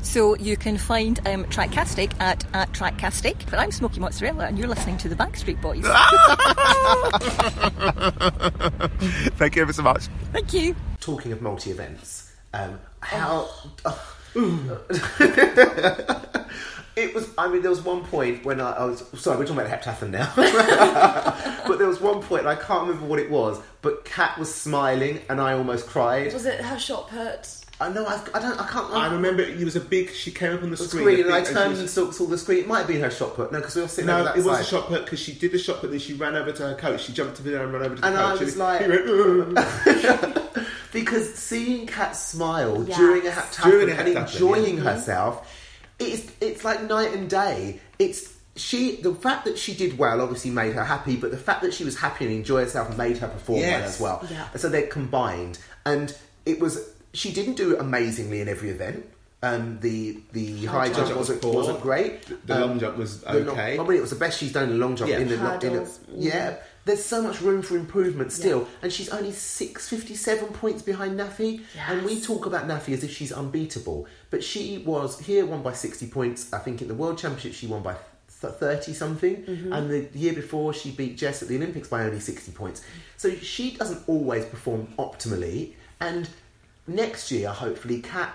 So 0.08 0.34
you 0.36 0.56
can 0.56 0.78
find 0.78 1.20
um, 1.28 1.44
Trackcastic 1.44 2.18
at, 2.18 2.42
at 2.54 2.72
Trackcastic. 2.72 3.50
But 3.50 3.58
I'm 3.58 3.70
Smokey 3.70 4.00
Mozzarella, 4.00 4.46
and 4.46 4.58
you're 4.58 4.66
listening 4.66 4.96
to 4.98 5.08
the 5.10 5.14
Backstreet 5.14 5.60
Boys. 5.60 5.84
thank 9.36 9.54
you 9.54 9.60
ever 9.60 9.74
so 9.74 9.82
much. 9.82 10.06
Thank 10.32 10.54
you. 10.54 10.74
Talking 11.00 11.32
of 11.32 11.42
multi 11.42 11.72
events, 11.72 12.34
um, 12.54 12.80
how. 13.00 13.50
It 16.96 17.14
was. 17.14 17.28
I 17.38 17.46
mean, 17.46 17.62
there 17.62 17.70
was 17.70 17.82
one 17.82 18.02
point 18.02 18.44
when 18.44 18.60
I, 18.60 18.72
I 18.72 18.84
was. 18.86 19.04
Sorry, 19.20 19.38
we're 19.38 19.46
talking 19.46 19.62
about 19.62 19.80
heptathlon 19.80 20.10
now. 20.10 20.32
but 21.68 21.78
there 21.78 21.86
was 21.86 22.00
one 22.00 22.22
point, 22.22 22.40
and 22.40 22.48
I 22.48 22.56
can't 22.56 22.88
remember 22.88 23.06
what 23.06 23.20
it 23.20 23.30
was. 23.30 23.60
But 23.82 24.04
Kat 24.04 24.36
was 24.36 24.52
smiling, 24.52 25.20
and 25.28 25.40
I 25.40 25.52
almost 25.52 25.86
cried. 25.86 26.32
Was 26.32 26.44
it 26.44 26.60
her 26.60 26.76
shot 26.76 27.08
put? 27.08 27.57
I 27.80 27.88
know. 27.90 28.04
I've, 28.06 28.28
I 28.34 28.40
don't. 28.40 28.60
I 28.60 28.66
can't. 28.66 28.92
I 28.92 29.12
remember 29.12 29.42
it 29.42 29.64
was 29.64 29.76
a 29.76 29.80
big. 29.80 30.10
She 30.12 30.32
came 30.32 30.52
up 30.52 30.62
on 30.64 30.70
the, 30.70 30.76
the 30.76 30.84
screen, 30.84 31.02
screen, 31.04 31.20
a 31.20 31.22
and 31.26 31.32
I 31.34 31.40
big- 31.44 31.52
turned 31.52 31.56
she 31.74 31.78
and 31.78 31.82
was- 31.82 31.92
saw, 31.92 32.10
saw 32.10 32.26
the 32.26 32.36
screen. 32.38 32.58
It 32.58 32.66
might 32.66 32.78
have 32.78 32.88
been 32.88 33.00
her 33.00 33.10
shot 33.10 33.34
put. 33.36 33.52
No, 33.52 33.58
because 33.60 33.76
we 33.76 33.82
were 33.82 33.88
sitting 33.88 34.06
No, 34.06 34.24
that 34.24 34.36
it 34.36 34.44
was 34.44 34.56
side. 34.56 34.60
a 34.60 34.64
shot 34.64 34.86
put 34.88 35.04
because 35.04 35.20
she 35.20 35.32
did 35.32 35.52
the 35.52 35.58
shot 35.58 35.80
put, 35.80 35.90
then 35.90 36.00
she 36.00 36.14
ran 36.14 36.34
over 36.34 36.50
to 36.50 36.62
her 36.68 36.74
coach. 36.74 37.04
She 37.04 37.12
jumped 37.12 37.36
to 37.36 37.42
the 37.42 37.62
and 37.62 37.72
ran 37.72 37.82
over 37.84 37.94
to 37.94 38.00
the 38.00 38.06
And 38.08 38.16
coach. 38.16 38.40
I 38.40 38.44
was 38.44 38.54
he- 38.54 38.58
like- 38.60 38.80
went, 38.88 40.68
because 40.92 41.34
seeing 41.34 41.86
Kat 41.86 42.16
smile 42.16 42.84
Yes. 42.86 42.96
during 42.96 43.26
a 43.26 43.30
heptathlon 43.30 43.70
During 43.70 43.90
a 43.90 43.92
and 43.94 44.08
enjoying 44.08 44.76
yeah. 44.78 44.82
herself, 44.84 45.54
it's 45.98 46.30
it's 46.40 46.64
like 46.64 46.82
night 46.82 47.12
and 47.14 47.28
day. 47.30 47.80
It's 47.98 48.34
she 48.56 48.96
the 48.96 49.14
fact 49.14 49.44
that 49.44 49.56
she 49.58 49.74
did 49.74 49.98
well 49.98 50.20
obviously 50.20 50.50
made 50.50 50.74
her 50.74 50.84
happy, 50.84 51.16
but 51.16 51.30
the 51.30 51.36
fact 51.36 51.62
that 51.62 51.72
she 51.74 51.84
was 51.84 51.96
happy 51.96 52.24
and 52.24 52.34
enjoyed 52.34 52.64
herself 52.64 52.96
made 52.96 53.18
her 53.18 53.28
perform 53.28 53.60
well 53.60 53.82
as 53.84 54.00
well. 54.00 54.26
Yeah. 54.30 54.48
So 54.56 54.68
they're 54.68 54.86
combined, 54.88 55.58
and 55.86 56.12
it 56.44 56.58
was 56.60 56.90
she 57.12 57.32
didn't 57.32 57.54
do 57.54 57.76
amazingly 57.78 58.40
in 58.40 58.48
every 58.48 58.70
event. 58.70 59.04
Um, 59.40 59.78
the 59.80 60.18
the 60.32 60.66
high, 60.66 60.86
jump 60.86 60.96
jump 61.06 61.08
was 61.10 61.16
wasn't 61.28 61.42
poor. 61.42 61.54
wasn't 61.54 61.80
great. 61.80 62.46
The 62.46 62.54
Um, 62.54 62.60
long 62.70 62.80
jump 62.80 62.96
was 62.96 63.20
the 63.20 63.34
long- 63.34 63.48
okay. 63.50 63.78
I 63.78 63.82
mean, 63.84 63.98
it 63.98 64.00
was 64.00 64.10
the 64.10 64.16
best 64.16 64.38
she's 64.38 64.52
done 64.52 64.64
in 64.64 64.70
the 64.70 64.76
long 64.76 64.96
jump 64.96 65.10
Yeah. 65.10 65.18
in 65.20 65.28
the 65.28 65.34
in 65.34 65.40
a, 65.40 65.44
Hurdles. 65.50 66.00
yeah. 66.12 66.56
There's 66.84 67.04
so 67.04 67.22
much 67.22 67.40
room 67.42 67.60
for 67.62 67.76
improvement 67.76 68.32
still, 68.32 68.66
and 68.82 68.90
she's 68.92 69.10
only 69.10 69.30
six 69.32 69.88
fifty 69.88 70.16
seven 70.16 70.48
points 70.48 70.82
behind 70.82 71.20
Nafi. 71.20 71.60
And 71.88 72.02
we 72.04 72.20
talk 72.20 72.46
about 72.46 72.66
Nafi 72.66 72.94
as 72.94 73.04
if 73.04 73.12
she's 73.12 73.30
unbeatable, 73.30 74.06
but 74.30 74.42
she 74.42 74.78
was 74.84 75.20
here 75.20 75.44
won 75.46 75.62
by 75.62 75.72
sixty 75.74 76.06
points. 76.08 76.52
I 76.52 76.58
think 76.58 76.82
in 76.82 76.88
the 76.88 76.94
World 76.94 77.18
Championship 77.18 77.52
she 77.52 77.66
won 77.68 77.82
by 77.82 77.94
thirty 78.28 78.92
something, 78.94 79.44
and 79.72 79.90
the 79.90 80.08
year 80.18 80.32
before 80.32 80.72
she 80.72 80.90
beat 80.90 81.16
Jess 81.18 81.42
at 81.42 81.48
the 81.48 81.56
Olympics 81.56 81.88
by 81.88 82.04
only 82.04 82.20
sixty 82.20 82.50
points. 82.52 82.80
So 83.16 83.30
she 83.36 83.76
doesn't 83.76 84.02
always 84.08 84.46
perform 84.46 84.88
optimally, 84.98 85.74
and 86.00 86.28
next 86.88 87.30
year 87.30 87.50
hopefully 87.50 88.00
Kat 88.00 88.34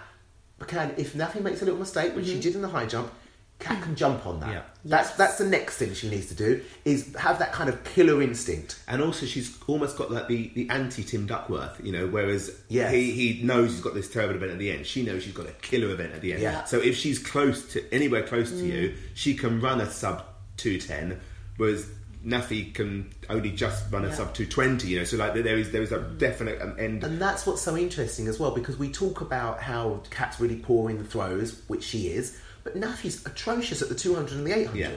can 0.67 0.93
if 0.97 1.13
Nafi 1.13 1.41
makes 1.41 1.61
a 1.61 1.65
little 1.65 1.79
mistake, 1.79 2.15
which 2.15 2.25
she 2.27 2.39
did 2.39 2.55
in 2.55 2.61
the 2.61 2.69
high 2.69 2.85
jump. 2.85 3.11
Kat 3.59 3.81
can 3.83 3.95
jump 3.95 4.25
on 4.25 4.39
that. 4.41 4.49
Yeah. 4.49 4.61
That's 4.83 5.09
Yes. 5.09 5.17
that's 5.17 5.37
the 5.37 5.45
next 5.45 5.77
thing 5.77 5.93
she 5.93 6.09
needs 6.09 6.27
to 6.27 6.33
do 6.35 6.61
is 6.83 7.15
have 7.15 7.39
that 7.39 7.53
kind 7.53 7.69
of 7.69 7.81
killer 7.83 8.21
instinct. 8.21 8.79
And 8.87 9.01
also, 9.01 9.25
she's 9.25 9.57
almost 9.67 9.95
got 9.95 10.11
like 10.11 10.27
the, 10.27 10.51
the 10.55 10.69
anti 10.69 11.03
Tim 11.03 11.27
Duckworth, 11.27 11.79
you 11.83 11.91
know. 11.91 12.07
Whereas 12.07 12.51
Yes. 12.67 12.91
he 12.91 13.11
he 13.11 13.43
knows 13.43 13.71
he's 13.71 13.79
got 13.81 13.93
this 13.93 14.09
terrible 14.09 14.35
event 14.35 14.51
at 14.53 14.59
the 14.59 14.71
end. 14.71 14.85
She 14.85 15.03
knows 15.03 15.23
she's 15.23 15.33
got 15.33 15.47
a 15.47 15.53
killer 15.61 15.91
event 15.93 16.13
at 16.13 16.21
the 16.21 16.33
end. 16.33 16.41
Yeah. 16.41 16.63
So 16.65 16.79
if 16.79 16.97
she's 16.97 17.19
close 17.19 17.71
to 17.73 17.93
anywhere 17.93 18.23
close 18.23 18.49
to 18.49 18.65
you, 18.65 18.89
Mm. 18.89 18.95
she 19.13 19.33
can 19.35 19.61
run 19.61 19.79
a 19.79 19.89
sub 19.89 20.25
two 20.57 20.77
ten, 20.79 21.19
whereas 21.57 21.85
Nafi 22.25 22.73
can 22.73 23.11
only 23.29 23.51
just 23.51 23.91
run 23.91 24.05
a 24.05 24.07
Yeah. 24.07 24.13
sub 24.15 24.33
two 24.33 24.45
twenty. 24.45 24.87
You 24.89 24.99
know, 24.99 25.03
so 25.05 25.17
like 25.17 25.33
there 25.33 25.57
is 25.57 25.71
there 25.71 25.81
is 25.81 25.91
a 25.91 25.99
definite 25.99 26.61
um, 26.61 26.75
end. 26.79 27.03
And 27.03 27.21
that's 27.21 27.45
what's 27.45 27.61
so 27.61 27.75
interesting 27.75 28.27
as 28.27 28.39
well 28.39 28.51
because 28.51 28.77
we 28.77 28.89
talk 28.91 29.21
about 29.21 29.61
how 29.61 30.01
Kat's 30.09 30.39
really 30.39 30.55
poor 30.57 30.89
in 30.89 30.97
the 30.97 31.03
throws, 31.03 31.61
which 31.67 31.83
she 31.83 32.07
is, 32.07 32.37
but 32.63 32.75
Nafi's 32.79 33.25
atrocious 33.25 33.81
at 33.81 33.89
the 33.89 33.95
200 33.95 34.37
and 34.37 34.47
the 34.47 34.53
800. 34.57 34.79
Yeah. 34.79 34.89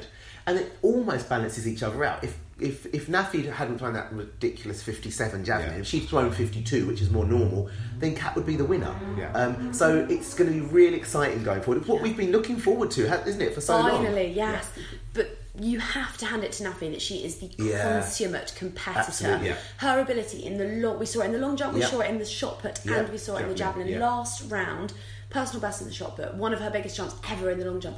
And 0.48 0.58
it 0.60 0.72
almost 0.82 1.28
balances 1.28 1.66
each 1.66 1.82
other 1.82 2.04
out. 2.04 2.22
If 2.22 2.38
if 2.60 2.86
if 2.94 3.08
Nafi 3.08 3.52
hadn't 3.52 3.78
thrown 3.78 3.94
that 3.94 4.12
ridiculous 4.12 4.80
57 4.82 5.44
javelin, 5.44 5.72
Yeah. 5.74 5.80
if 5.80 5.86
she'd 5.88 6.08
thrown 6.08 6.30
52, 6.30 6.86
which 6.86 7.02
is 7.02 7.10
more 7.10 7.24
normal, 7.24 7.68
then 7.98 8.14
Kat 8.14 8.36
would 8.36 8.46
be 8.46 8.54
the 8.54 8.64
winner. 8.64 8.94
Yeah. 9.18 9.32
Um, 9.32 9.74
so 9.74 10.06
it's 10.08 10.32
going 10.34 10.48
to 10.50 10.54
be 10.54 10.64
really 10.64 10.96
exciting 10.96 11.42
going 11.42 11.60
forward. 11.60 11.80
It's 11.80 11.88
what 11.88 12.00
we've 12.00 12.16
been 12.16 12.30
looking 12.30 12.56
forward 12.56 12.92
to, 12.92 13.08
ha- 13.08 13.24
isn't 13.26 13.42
it, 13.42 13.52
for 13.54 13.60
so 13.60 13.76
long? 13.76 14.04
Finally, 14.04 14.32
yes. 14.36 14.70
But 15.12 15.36
you 15.58 15.78
have 15.78 16.16
to 16.18 16.26
hand 16.26 16.44
it 16.44 16.52
to 16.52 16.64
Nafi 16.64 16.90
that 16.90 17.00
she 17.00 17.24
is 17.24 17.36
the 17.38 17.50
Yeah. 17.56 17.82
consummate 18.00 18.52
competitor. 18.56 19.40
Yeah. 19.42 19.56
Her 19.78 20.00
ability 20.00 20.44
in 20.44 20.58
the 20.58 20.64
long, 20.86 20.98
we 20.98 21.06
saw 21.06 21.20
it 21.22 21.26
in 21.26 21.32
the 21.32 21.38
long 21.38 21.56
jump, 21.56 21.74
we 21.74 21.82
saw 21.82 22.00
it 22.00 22.10
in 22.10 22.18
the 22.18 22.24
shot 22.24 22.58
put, 22.60 22.84
and 22.86 23.08
we 23.08 23.18
saw 23.18 23.36
it 23.36 23.42
in 23.42 23.48
the 23.48 23.54
javelin. 23.54 23.98
Last 23.98 24.50
round, 24.50 24.92
personal 25.30 25.60
best 25.60 25.80
in 25.80 25.86
the 25.88 25.94
shot 25.94 26.16
put, 26.16 26.34
one 26.34 26.52
of 26.52 26.60
her 26.60 26.70
biggest 26.70 26.96
jumps 26.96 27.14
ever 27.30 27.50
in 27.50 27.58
the 27.58 27.64
long 27.70 27.80
jump. 27.80 27.96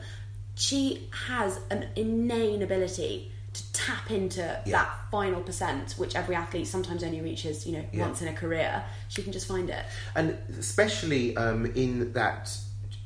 She 0.55 1.09
has 1.29 1.61
an 1.71 1.87
inane 1.97 2.63
ability 2.63 3.33
to 3.55 3.73
tap 3.73 4.11
into 4.11 4.41
that 4.67 4.91
final 5.11 5.41
percent, 5.41 5.95
which 5.99 6.15
every 6.15 6.35
athlete 6.35 6.67
sometimes 6.67 7.03
only 7.03 7.21
reaches, 7.21 7.67
you 7.67 7.73
know, 7.79 7.85
once 7.95 8.21
in 8.23 8.29
a 8.29 8.33
career. 8.33 8.85
She 9.09 9.23
can 9.23 9.33
just 9.33 9.47
find 9.49 9.69
it. 9.71 9.85
and 10.15 10.37
especially 10.59 11.37
um, 11.37 11.67
in 11.75 12.13
that 12.13 12.57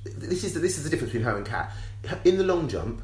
this 0.04 0.42
is 0.44 0.52
the, 0.54 0.60
this 0.60 0.78
is 0.78 0.84
the 0.84 0.90
difference 0.90 1.12
between 1.12 1.24
her 1.24 1.36
and 1.36 1.46
Kat. 1.46 1.72
In 2.24 2.36
the 2.38 2.44
long 2.44 2.68
jump, 2.68 3.02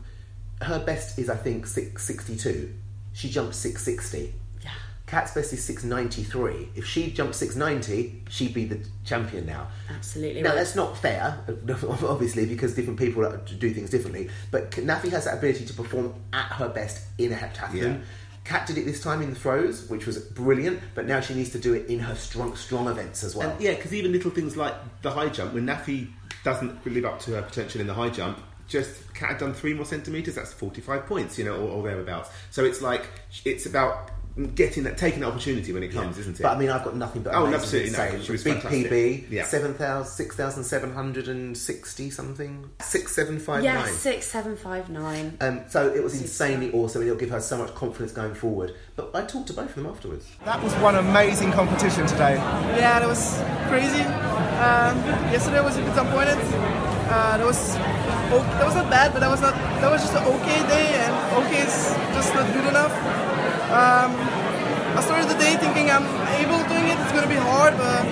her 0.62 0.78
best 0.84 1.18
is 1.18 1.30
I 1.30 1.36
think 1.36 1.66
six 1.66 2.04
sixty 2.04 2.36
two. 2.36 2.74
She 3.12 3.28
jumped 3.28 3.54
six 3.54 3.84
sixty. 3.84 4.34
Yeah. 4.62 4.70
Kat's 5.06 5.32
best 5.32 5.52
is 5.52 5.64
six 5.64 5.84
ninety 5.84 6.22
three. 6.22 6.68
If 6.74 6.84
she 6.84 7.10
jumped 7.10 7.34
six 7.34 7.56
ninety, 7.56 8.22
she'd 8.28 8.54
be 8.54 8.64
the 8.64 8.80
champion 9.04 9.46
now. 9.46 9.68
Absolutely. 9.88 10.42
Now 10.42 10.50
right. 10.50 10.56
that's 10.56 10.74
not 10.74 10.96
fair, 10.96 11.38
obviously, 11.88 12.46
because 12.46 12.74
different 12.74 12.98
people 12.98 13.30
do 13.58 13.72
things 13.72 13.90
differently. 13.90 14.30
But 14.50 14.70
Nafi 14.72 15.10
has 15.10 15.24
that 15.24 15.38
ability 15.38 15.64
to 15.66 15.74
perform 15.74 16.14
at 16.32 16.52
her 16.52 16.68
best 16.68 17.06
in 17.18 17.32
a 17.32 17.36
heptathlon. 17.36 17.74
Yeah. 17.74 17.96
Kat 18.48 18.66
did 18.66 18.78
it 18.78 18.86
this 18.86 19.02
time 19.02 19.20
in 19.20 19.28
the 19.28 19.36
throws, 19.36 19.90
which 19.90 20.06
was 20.06 20.18
brilliant. 20.18 20.80
But 20.94 21.06
now 21.06 21.20
she 21.20 21.34
needs 21.34 21.50
to 21.50 21.58
do 21.58 21.74
it 21.74 21.86
in 21.86 21.98
her 21.98 22.14
strong, 22.14 22.56
strong 22.56 22.88
events 22.88 23.22
as 23.22 23.36
well. 23.36 23.50
And 23.50 23.60
yeah, 23.60 23.74
because 23.74 23.92
even 23.92 24.10
little 24.10 24.30
things 24.30 24.56
like 24.56 24.74
the 25.02 25.10
high 25.10 25.28
jump, 25.28 25.52
when 25.52 25.66
Nafi 25.66 26.08
doesn't 26.44 26.86
live 26.86 27.04
up 27.04 27.20
to 27.20 27.32
her 27.32 27.42
potential 27.42 27.82
in 27.82 27.86
the 27.86 27.92
high 27.92 28.08
jump, 28.08 28.40
just 28.68 29.12
Kat 29.14 29.30
had 29.30 29.38
done 29.38 29.54
three 29.54 29.74
more 29.74 29.84
centimeters. 29.84 30.34
That's 30.36 30.52
forty-five 30.52 31.06
points, 31.06 31.36
you 31.38 31.44
know, 31.44 31.56
or, 31.56 31.68
or 31.70 31.82
thereabouts. 31.82 32.30
So 32.50 32.64
it's 32.64 32.80
like 32.82 33.06
it's 33.44 33.66
about 33.66 34.10
getting 34.54 34.84
that, 34.84 34.96
taking 34.96 35.18
that 35.20 35.26
opportunity 35.26 35.72
when 35.72 35.82
it 35.82 35.88
comes, 35.88 36.16
isn't 36.16 36.38
it? 36.38 36.42
But 36.44 36.54
I 36.54 36.58
mean, 36.60 36.70
I've 36.70 36.84
got 36.84 36.94
nothing 36.94 37.22
but 37.22 37.34
Oh, 37.34 37.48
absolutely 37.52 37.90
to 37.90 37.96
no, 37.96 38.10
say. 38.18 38.22
she 38.22 38.30
was 38.32 38.44
Big 38.44 38.60
fantastic. 38.60 38.92
PB, 38.92 39.30
Yeah. 39.32 39.44
7,000 39.44 40.06
6,760 40.08 42.10
something, 42.10 42.70
six 42.80 43.14
seven 43.14 43.38
five 43.40 43.64
nine. 43.64 43.74
Yeah, 43.74 43.86
six 43.86 44.26
seven 44.26 44.56
five 44.56 44.88
nine. 44.90 45.36
Um, 45.40 45.62
so 45.68 45.88
it 45.92 46.02
was 46.02 46.20
insanely 46.20 46.70
awesome, 46.72 47.00
and 47.02 47.10
it'll 47.10 47.18
give 47.18 47.30
her 47.30 47.40
so 47.40 47.56
much 47.58 47.74
confidence 47.74 48.12
going 48.12 48.34
forward. 48.34 48.74
But 48.96 49.10
I 49.14 49.24
talked 49.24 49.48
to 49.48 49.54
both 49.54 49.70
of 49.70 49.74
them 49.74 49.86
afterwards. 49.86 50.26
That 50.44 50.62
was 50.62 50.72
one 50.74 50.94
amazing 50.94 51.50
competition 51.52 52.06
today. 52.06 52.34
Yeah, 52.36 53.00
that 53.00 53.08
was 53.08 53.40
crazy. 53.68 54.02
Um, 54.02 54.96
yesterday 55.32 55.60
was 55.62 55.76
a 55.76 55.80
bit 55.80 55.88
disappointed. 55.88 56.38
Uh, 57.10 57.38
that 57.38 57.46
was 57.46 57.76
oh, 58.32 58.42
that 58.58 58.64
was 58.64 58.74
not 58.74 58.90
bad, 58.90 59.12
but 59.12 59.20
that 59.20 59.30
was 59.30 59.40
not 59.40 59.54
that 59.54 59.90
was 59.90 60.00
just 60.02 60.14
an 60.14 60.24
okay 60.24 60.60
day, 60.68 60.86
and 61.02 61.12
okay 61.44 61.62
is 61.64 61.94
just 62.12 62.34
not 62.34 62.46
good 62.52 62.66
enough. 62.68 62.92
Um, 63.72 64.10
I 64.96 65.00
started 65.04 65.28
the 65.28 65.38
day 65.38 65.56
thinking 65.56 65.90
I'm 65.90 66.08
able 66.40 66.60
doing 66.68 66.88
it. 66.88 66.96
It's 66.98 67.12
gonna 67.12 67.30
be 67.30 67.40
hard, 67.40 67.76
but 67.76 68.04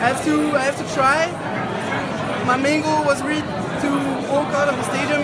I 0.00 0.10
have 0.10 0.24
to 0.24 0.34
I 0.56 0.62
have 0.66 0.78
to 0.78 0.86
try. 0.94 1.26
My 2.46 2.56
main 2.56 2.82
goal 2.82 3.04
was 3.04 3.22
really 3.22 3.42
to 3.42 3.90
walk 4.30 4.50
out 4.54 4.68
of 4.68 4.76
the 4.76 4.86
stadium 4.90 5.22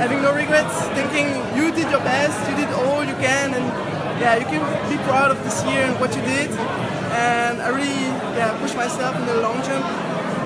having 0.00 0.22
no 0.22 0.34
regrets, 0.34 0.74
thinking 0.98 1.28
you 1.56 1.70
did 1.70 1.88
your 1.90 2.00
best, 2.00 2.36
you 2.50 2.56
did 2.56 2.68
all 2.74 3.04
you 3.04 3.14
can, 3.22 3.54
and 3.54 3.64
yeah, 4.20 4.36
you 4.36 4.44
can 4.44 4.62
be 4.90 4.96
proud 5.04 5.30
of 5.30 5.38
this 5.44 5.62
year 5.64 5.84
and 5.84 5.98
what 6.00 6.14
you 6.16 6.22
did. 6.22 6.50
And 7.12 7.60
I 7.60 7.68
really 7.68 8.08
yeah 8.36 8.56
pushed 8.60 8.76
myself 8.76 9.16
in 9.16 9.26
the 9.26 9.36
long 9.40 9.62
jump, 9.62 9.86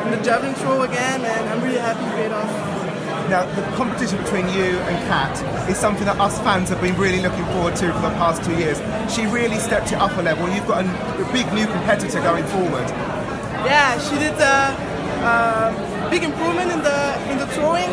in 0.05 0.11
the 0.13 0.21
javelin 0.23 0.55
throw 0.55 0.83
again, 0.83 1.25
and 1.25 1.49
I'm 1.49 1.63
really 1.63 1.79
happy 1.79 2.05
it 2.05 2.15
paid 2.15 2.33
off. 2.33 2.86
Now, 3.29 3.45
the 3.57 3.63
competition 3.77 4.23
between 4.23 4.49
you 4.51 4.79
and 4.87 4.97
Kat 5.09 5.35
is 5.69 5.77
something 5.77 6.07
that 6.07 6.21
us 6.21 6.39
fans 6.41 6.69
have 6.69 6.81
been 6.81 6.97
really 6.97 7.21
looking 7.21 7.45
forward 7.47 7.75
to 7.77 7.93
for 7.93 8.07
the 8.07 8.15
past 8.23 8.45
two 8.45 8.55
years. 8.55 8.79
She 9.13 9.27
really 9.27 9.59
stepped 9.59 9.91
it 9.91 9.99
up 9.99 10.17
a 10.17 10.23
level. 10.23 10.49
You've 10.49 10.67
got 10.67 10.85
a, 10.85 10.89
a 10.89 11.33
big 11.33 11.51
new 11.53 11.67
competitor 11.67 12.21
going 12.21 12.45
forward. 12.47 12.87
Yeah, 13.67 13.99
she 13.99 14.15
did 14.23 14.39
a 14.39 14.79
uh, 15.27 16.09
big 16.09 16.23
improvement 16.23 16.71
in 16.71 16.81
the 16.87 17.01
in 17.33 17.39
the 17.39 17.49
throwing, 17.59 17.91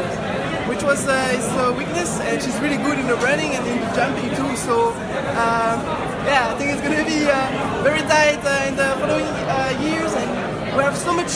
which 0.70 0.84
was 0.84 1.08
uh, 1.08 1.18
his 1.34 1.50
uh, 1.58 1.74
weakness, 1.76 2.20
and 2.22 2.38
she's 2.38 2.60
really 2.60 2.78
good 2.78 3.00
in 3.00 3.08
the 3.08 3.18
running 3.26 3.58
and 3.58 3.66
in 3.66 3.82
the 3.82 3.90
jumping 3.98 4.30
too. 4.38 4.56
So 4.56 4.94
um, 5.34 5.82
yeah, 6.30 6.54
I 6.54 6.56
think 6.62 6.78
it's 6.78 6.82
going 6.86 6.98
to 6.98 7.06
be 7.10 7.26
uh, 7.26 7.82
very 7.82 8.06
tight 8.06 8.38
uh, 8.46 8.70
in 8.70 8.76
the 8.76 8.94
following 9.02 9.26
uh, 9.26 9.82
years, 9.82 10.14
and 10.14 10.30
we 10.78 10.84
have 10.84 10.96
so 10.96 11.12
much 11.12 11.34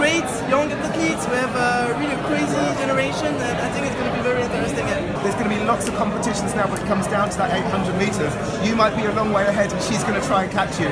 great 0.00 0.24
young 0.48 0.72
athletes. 0.72 1.28
We 1.28 1.36
have 1.36 1.52
a 1.52 1.92
really 2.00 2.16
crazy 2.24 2.64
generation, 2.80 3.36
and 3.36 3.56
I 3.60 3.68
think 3.68 3.84
it's 3.84 3.96
going 4.00 4.08
to 4.08 4.16
be 4.16 4.24
very 4.24 4.40
interesting. 4.40 4.88
There's 5.20 5.36
going 5.36 5.52
to 5.52 5.54
be 5.60 5.60
lots 5.68 5.84
of 5.88 5.94
competitions 6.00 6.56
now 6.56 6.64
when 6.72 6.80
it 6.80 6.88
comes 6.88 7.04
down 7.12 7.28
to 7.28 7.36
that 7.36 7.52
800 7.52 8.00
metres. 8.00 8.32
You 8.64 8.72
might 8.80 8.96
be 8.96 9.04
a 9.04 9.12
long 9.12 9.28
way 9.36 9.44
ahead 9.44 9.68
and 9.68 9.80
she's 9.84 10.00
going 10.08 10.16
to 10.16 10.24
try 10.24 10.48
and 10.48 10.50
catch 10.50 10.80
you. 10.80 10.88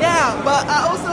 Yeah, 0.00 0.32
but 0.40 0.64
I 0.72 0.88
also 0.88 1.12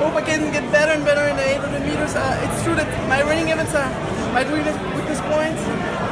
hope 0.00 0.16
I 0.16 0.24
can 0.24 0.48
get 0.48 0.64
better 0.72 0.96
and 0.96 1.04
better 1.04 1.28
in 1.28 1.36
the 1.36 1.60
800 1.60 1.84
meters. 1.84 2.16
Uh, 2.16 2.40
it's 2.48 2.64
true 2.64 2.74
that 2.80 2.88
my 3.04 3.20
running 3.20 3.52
events 3.52 3.76
are 3.76 3.92
my 4.32 4.48
weakness, 4.48 4.76
weakness 4.96 5.20
point, 5.28 5.60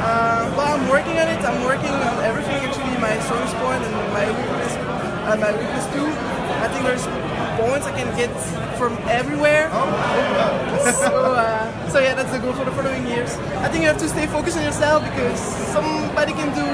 uh, 0.05 0.45
but 0.53 0.77
I'm 0.77 0.85
working 0.93 1.17
on 1.17 1.25
it. 1.25 1.41
I'm 1.41 1.65
working 1.65 1.89
on 1.89 2.21
everything 2.21 2.53
actually, 2.61 2.93
my 3.01 3.17
strongest 3.25 3.57
point 3.65 3.81
and 3.81 3.97
my 4.13 4.29
weakness, 4.29 4.73
uh, 5.25 5.41
my 5.41 5.51
weakness 5.57 5.85
too. 5.89 6.05
I 6.61 6.69
think 6.69 6.85
there's 6.85 7.09
points 7.57 7.85
I 7.85 7.93
can 7.97 8.09
get 8.15 8.31
from 8.77 8.93
everywhere. 9.09 9.69
so, 10.93 11.33
uh, 11.33 11.89
so 11.89 11.99
yeah, 11.99 12.13
that's 12.13 12.31
the 12.31 12.39
goal 12.39 12.53
for 12.53 12.65
the 12.65 12.71
following 12.71 13.05
years. 13.07 13.33
I 13.65 13.67
think 13.69 13.81
you 13.81 13.89
have 13.89 13.97
to 13.99 14.09
stay 14.09 14.27
focused 14.27 14.57
on 14.57 14.63
yourself 14.63 15.03
because 15.03 15.39
somebody 15.73 16.33
can 16.33 16.53
do 16.53 16.65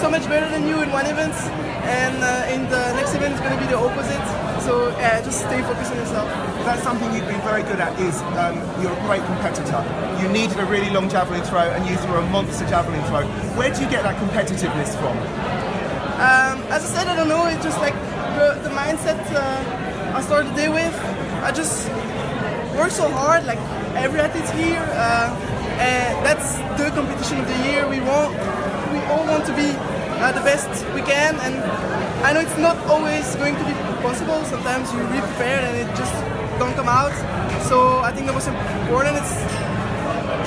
so 0.00 0.08
much 0.08 0.24
better 0.28 0.48
than 0.48 0.66
you 0.66 0.80
in 0.82 0.90
one 0.90 1.06
event, 1.06 1.34
and 1.82 2.16
uh, 2.22 2.54
in 2.54 2.62
the 2.70 2.94
next 2.94 3.14
event 3.14 3.34
it's 3.34 3.42
going 3.42 3.54
to 3.58 3.60
be 3.60 3.66
the 3.66 3.78
opposite. 3.78 4.22
So 4.62 4.90
yeah, 4.98 5.20
just 5.22 5.40
stay 5.40 5.62
focused 5.62 5.90
on 5.90 5.98
yourself. 5.98 6.28
That's 6.64 6.82
something 6.82 7.12
you've 7.14 7.26
been 7.26 7.40
very 7.40 7.62
good 7.62 7.80
at 7.80 7.98
is 7.98 8.20
um, 8.38 8.54
you're 8.82 8.92
a 8.92 9.02
great 9.08 9.24
competitor. 9.24 9.82
You 10.22 10.28
needed 10.28 10.58
a 10.58 10.66
really 10.66 10.90
long 10.90 11.08
javelin 11.08 11.42
throw 11.42 11.66
and 11.72 11.88
you 11.88 11.96
threw 11.96 12.20
a 12.20 12.26
monster 12.30 12.66
javelin 12.68 13.02
throw. 13.08 13.26
Where 13.56 13.72
do 13.72 13.80
you 13.82 13.88
get 13.88 14.02
that 14.02 14.16
competitiveness 14.20 14.92
from? 15.00 15.16
Um, 16.18 16.58
as 16.68 16.84
I 16.84 16.88
said, 16.98 17.08
I 17.08 17.16
don't 17.16 17.28
know. 17.28 17.46
It's 17.46 17.64
just 17.64 17.78
like 17.78 17.94
the, 18.36 18.60
the 18.62 18.74
mindset 18.74 19.18
uh, 19.32 19.87
I 20.18 20.20
started 20.20 20.50
the 20.50 20.56
day 20.56 20.68
with. 20.68 20.94
I 21.46 21.52
just 21.52 21.86
work 22.74 22.90
so 22.90 23.06
hard, 23.08 23.46
like 23.46 23.62
every 23.94 24.18
athlete 24.18 24.50
here, 24.50 24.82
uh, 24.98 25.30
and 25.78 26.26
that's 26.26 26.58
the 26.74 26.90
competition 26.90 27.38
of 27.38 27.46
the 27.46 27.58
year. 27.62 27.86
We 27.86 28.00
want, 28.02 28.34
we 28.90 28.98
all 29.14 29.22
want 29.30 29.46
to 29.46 29.54
be 29.54 29.70
uh, 30.18 30.32
the 30.34 30.42
best 30.42 30.66
we 30.90 31.02
can, 31.02 31.38
and 31.38 31.54
I 32.26 32.32
know 32.32 32.40
it's 32.40 32.58
not 32.58 32.76
always 32.90 33.36
going 33.36 33.54
to 33.54 33.62
be 33.62 33.74
possible. 34.02 34.42
Sometimes 34.42 34.90
you 34.90 34.98
really 35.06 35.22
prepared 35.22 35.62
and 35.62 35.86
it 35.86 35.90
just 35.94 36.14
don't 36.58 36.74
come 36.74 36.90
out. 36.90 37.14
So 37.70 38.02
I 38.02 38.10
think 38.10 38.26
the 38.26 38.32
most 38.32 38.48
important 38.48 39.22
is 39.22 39.30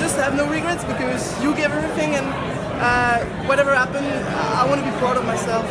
just 0.04 0.20
have 0.20 0.36
no 0.36 0.52
regrets 0.52 0.84
because 0.84 1.24
you 1.42 1.56
gave 1.56 1.72
everything, 1.72 2.20
and 2.20 2.28
uh, 2.84 3.24
whatever 3.48 3.74
happened, 3.74 4.04
I 4.04 4.68
want 4.68 4.84
to 4.84 4.92
be 4.92 4.92
proud 5.00 5.16
of 5.16 5.24
myself. 5.24 5.64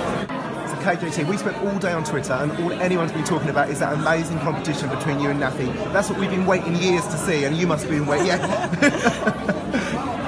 KJT, 0.81 1.29
we 1.29 1.37
spent 1.37 1.57
all 1.59 1.79
day 1.79 1.93
on 1.93 2.05
Twitter 2.05 2.33
and 2.33 2.51
all 2.53 2.73
anyone's 2.73 3.13
been 3.13 3.25
talking 3.25 3.51
about 3.51 3.69
is 3.69 3.81
that 3.81 3.93
amazing 3.93 4.39
competition 4.41 4.89
between 4.89 5.21
you 5.21 5.29
and 5.29 5.41
Nafi. 5.41 5.73
That's 5.93 6.09
what 6.09 6.19
we've 6.19 6.31
been 6.31 6.47
waiting 6.47 6.75
years 6.77 7.05
to 7.07 7.19
see 7.19 7.45
and 7.45 7.57
you 7.57 7.67
must 7.67 7.89
be 7.89 7.97
in 7.97 8.07
wait. 8.07 8.27
Yeah. 8.27 9.57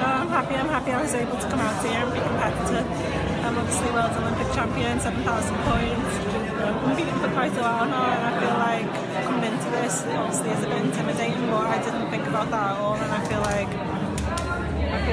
Uh, 0.03 0.19
I'm 0.19 0.27
happy. 0.27 0.55
I'm 0.55 0.67
happy 0.67 0.91
I 0.91 1.01
was 1.01 1.13
able 1.13 1.37
to 1.37 1.47
come 1.47 1.59
out 1.61 1.81
here 1.85 1.95
and 1.95 2.11
be 2.11 2.19
competitive. 2.19 2.85
I'm 3.45 3.57
obviously 3.57 3.91
world 3.91 4.11
Olympic 4.11 4.51
champion, 4.53 4.99
7,000 4.99 5.55
points. 5.63 6.11
I'm 6.83 6.95
beaten 6.97 7.19
for 7.19 7.31
quite 7.31 7.55
a 7.55 7.61
while 7.61 7.85
now, 7.87 8.03
and 8.03 8.23
I 8.27 8.31
feel 8.43 8.57
like 8.59 9.23
coming 9.23 9.53
into 9.53 9.69
this, 9.79 10.03
obviously 10.03 10.49
is 10.49 10.63
a 10.63 10.67
bit 10.67 10.81
intimidating, 10.83 11.47
but 11.47 11.67
I 11.67 11.79
didn't 11.83 12.09
think 12.09 12.27
about 12.27 12.49
that 12.51 12.71
at 12.71 12.77
all, 12.81 12.95
and 12.95 13.11
I 13.11 13.23
feel 13.27 13.41
like 13.47 13.71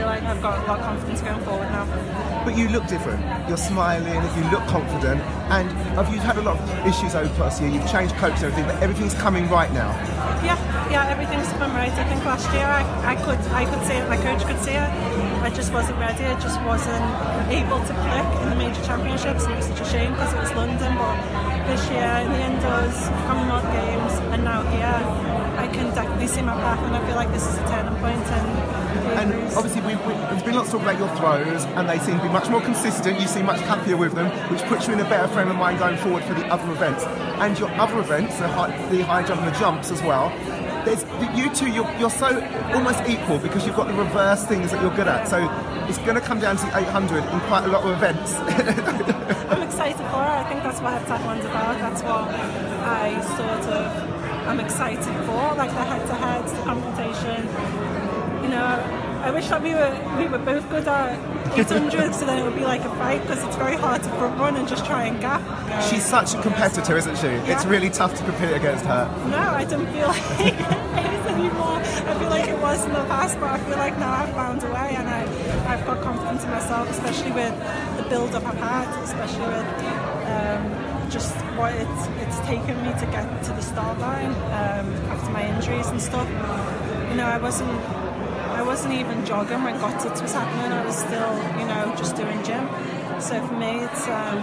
feel 0.00 0.08
like 0.08 0.22
I've 0.22 0.40
got 0.40 0.64
a 0.64 0.66
lot 0.66 0.80
of 0.80 0.84
confidence 0.86 1.20
going 1.20 1.44
forward 1.44 1.68
now. 1.76 1.84
But 2.44 2.56
you 2.56 2.68
look 2.68 2.86
different. 2.86 3.20
You're 3.48 3.60
smiling, 3.60 4.16
you 4.36 4.44
look 4.50 4.64
confident, 4.64 5.20
and 5.52 5.68
have 6.00 6.08
you 6.08 6.18
had 6.20 6.38
a 6.38 6.40
lot 6.40 6.56
of 6.56 6.86
issues 6.86 7.14
over 7.14 7.28
the 7.28 7.36
past 7.36 7.60
year? 7.60 7.70
You've 7.70 7.90
changed 7.90 8.14
coaches 8.16 8.42
and 8.42 8.52
everything, 8.52 8.64
but 8.72 8.82
everything's 8.82 9.12
coming 9.12 9.46
right 9.50 9.70
now. 9.72 9.92
Yeah, 10.40 10.56
yeah, 10.88 11.12
everything's 11.12 11.52
come 11.60 11.76
right. 11.76 11.92
I 11.92 12.04
think 12.08 12.24
last 12.24 12.48
year 12.56 12.64
I, 12.64 13.12
I 13.12 13.14
could 13.24 13.40
I 13.52 13.68
could 13.68 13.82
see 13.84 13.92
it, 14.00 14.08
my 14.08 14.16
coach 14.16 14.40
could 14.48 14.60
see 14.64 14.72
it. 14.72 14.90
I 15.44 15.50
just 15.50 15.70
wasn't 15.70 15.98
ready. 15.98 16.24
I 16.24 16.38
just 16.40 16.58
wasn't 16.64 17.08
able 17.52 17.80
to 17.84 17.92
click 17.92 18.28
in 18.40 18.46
the 18.48 18.56
major 18.56 18.82
championships, 18.88 19.44
and 19.44 19.52
it 19.52 19.56
was 19.56 19.66
such 19.66 19.80
a 19.80 19.88
shame 19.92 20.12
because 20.12 20.32
it 20.32 20.40
was 20.40 20.52
London. 20.56 20.96
But 20.96 21.16
this 21.68 21.82
year, 21.92 22.08
in 22.24 22.32
the 22.32 22.40
indoors, 22.40 22.96
Commonwealth 23.28 23.68
Games, 23.68 24.12
and 24.32 24.44
now 24.44 24.64
here, 24.72 24.96
I 25.60 25.68
can 25.68 25.92
definitely 25.92 26.28
see 26.28 26.40
my 26.40 26.56
path, 26.56 26.80
and 26.88 26.96
I 26.96 27.04
feel 27.04 27.16
like 27.16 27.30
this 27.36 27.44
is 27.44 27.56
a 27.60 27.64
turning 27.68 27.96
point. 28.00 28.24
And 28.32 28.59
And 29.20 29.32
obviously, 29.54 29.80
we, 29.82 29.94
we, 30.06 30.14
there's 30.14 30.42
been 30.42 30.54
lots 30.54 30.72
of 30.72 30.80
talk 30.80 30.82
about 30.82 30.98
your 30.98 31.14
throws, 31.16 31.64
and 31.76 31.88
they 31.88 31.98
seem 31.98 32.16
to 32.16 32.22
be 32.22 32.28
much 32.28 32.48
more 32.48 32.60
consistent. 32.60 33.20
You 33.20 33.26
seem 33.26 33.46
much 33.46 33.60
happier 33.60 33.96
with 33.96 34.14
them, 34.14 34.30
which 34.50 34.62
puts 34.62 34.86
you 34.86 34.94
in 34.94 35.00
a 35.00 35.04
better 35.04 35.28
frame 35.28 35.48
of 35.48 35.56
mind 35.56 35.78
going 35.78 35.96
forward 35.98 36.24
for 36.24 36.34
the 36.34 36.46
other 36.46 36.70
events. 36.72 37.04
And 37.04 37.58
your 37.58 37.70
other 37.72 37.98
events, 38.00 38.38
the 38.38 38.48
high, 38.48 38.70
the 38.88 39.02
high 39.04 39.22
jump 39.22 39.42
and 39.42 39.54
the 39.54 39.58
jumps 39.58 39.90
as 39.90 40.02
well. 40.02 40.30
There's 40.84 41.04
you 41.36 41.52
two. 41.54 41.68
You're, 41.68 41.90
you're 41.98 42.10
so 42.10 42.40
almost 42.74 43.02
equal 43.08 43.38
because 43.38 43.66
you've 43.66 43.76
got 43.76 43.88
the 43.88 43.94
reverse 43.94 44.44
things 44.44 44.70
that 44.70 44.80
you're 44.80 44.94
good 44.94 45.08
at. 45.08 45.28
So 45.28 45.38
it's 45.88 45.98
going 45.98 46.14
to 46.14 46.20
come 46.20 46.40
down 46.40 46.56
to 46.56 46.66
800 46.66 47.18
in 47.18 47.40
quite 47.40 47.64
a 47.64 47.68
lot 47.68 47.84
of 47.84 47.90
events. 47.96 48.34
I'm 49.50 49.62
excited 49.62 49.96
for 49.96 50.22
it. 50.22 50.36
I 50.40 50.44
think 50.48 50.62
that's 50.62 50.80
what 50.80 51.02
heptathlon's 51.02 51.44
about. 51.44 51.78
That's 51.78 52.02
what 52.02 52.28
I 52.86 53.20
sort 53.36 53.74
of 53.74 54.10
am 54.48 54.60
excited 54.60 55.26
for, 55.26 55.54
like 55.56 55.70
the 55.70 55.84
head-to-heads, 55.84 56.52
the 56.52 56.62
confrontation. 56.62 58.19
You 58.42 58.48
know, 58.48 58.64
I 59.22 59.30
wish 59.30 59.48
that 59.48 59.62
we 59.62 59.74
were 59.74 59.92
we 60.16 60.26
were 60.26 60.38
both 60.38 60.68
good 60.70 60.88
at 60.88 61.18
800, 61.58 62.14
so 62.14 62.24
then 62.24 62.38
it 62.38 62.42
would 62.42 62.56
be 62.56 62.64
like 62.64 62.80
a 62.80 62.88
fight 62.96 63.20
because 63.22 63.44
it's 63.44 63.56
very 63.56 63.76
hard 63.76 64.02
to 64.02 64.08
front 64.10 64.38
run 64.40 64.56
and 64.56 64.66
just 64.66 64.86
try 64.86 65.04
and 65.04 65.20
gap. 65.20 65.42
She's 65.90 66.04
such 66.04 66.34
a 66.34 66.40
competitor, 66.40 66.96
isn't 66.96 67.16
she? 67.18 67.26
It's 67.52 67.66
really 67.66 67.90
tough 67.90 68.16
to 68.16 68.24
compete 68.24 68.52
against 68.52 68.86
her. 68.86 69.04
No, 69.28 69.38
I 69.38 69.64
don't 69.64 69.86
feel 69.92 70.08
like 70.08 70.40
it 70.40 71.12
is 71.20 71.26
anymore. 71.26 71.80
I 72.10 72.14
feel 72.18 72.30
like 72.30 72.48
it 72.48 72.58
was 72.60 72.84
in 72.86 72.92
the 72.92 73.04
past, 73.12 73.38
but 73.38 73.50
I 73.50 73.58
feel 73.58 73.76
like 73.76 73.98
now 73.98 74.12
I've 74.12 74.32
found 74.32 74.62
a 74.62 74.72
way 74.72 74.94
and 74.96 75.06
I, 75.08 75.22
I've 75.72 75.84
got 75.86 76.00
confidence 76.02 76.44
in 76.44 76.50
myself, 76.50 76.88
especially 76.88 77.32
with 77.32 77.54
the 77.98 78.04
build 78.08 78.34
up 78.34 78.46
I've 78.46 78.56
had, 78.56 79.04
especially 79.04 79.46
with 79.52 79.68
um, 80.32 81.10
just 81.10 81.34
what 81.58 81.74
it's, 81.74 82.06
it's 82.24 82.38
taken 82.46 82.76
me 82.82 82.92
to 83.00 83.06
get 83.12 83.44
to 83.44 83.52
the 83.52 83.62
start 83.62 83.98
line 83.98 84.30
um, 84.30 84.88
after 85.12 85.30
my 85.30 85.46
injuries 85.46 85.88
and 85.88 86.00
stuff. 86.00 86.28
You 87.10 87.16
know, 87.16 87.26
I 87.26 87.38
wasn't 87.38 87.70
wasn't 88.70 88.94
even 88.94 89.26
jogging 89.26 89.64
when 89.64 89.74
Götzis 89.80 90.22
was 90.22 90.32
happening. 90.32 90.70
I 90.70 90.86
was 90.86 90.94
still, 90.96 91.34
you 91.58 91.66
know, 91.66 91.92
just 91.98 92.14
doing 92.14 92.40
gym. 92.44 92.68
So 93.20 93.44
for 93.44 93.54
me, 93.54 93.80
it's 93.82 94.06
um, 94.06 94.38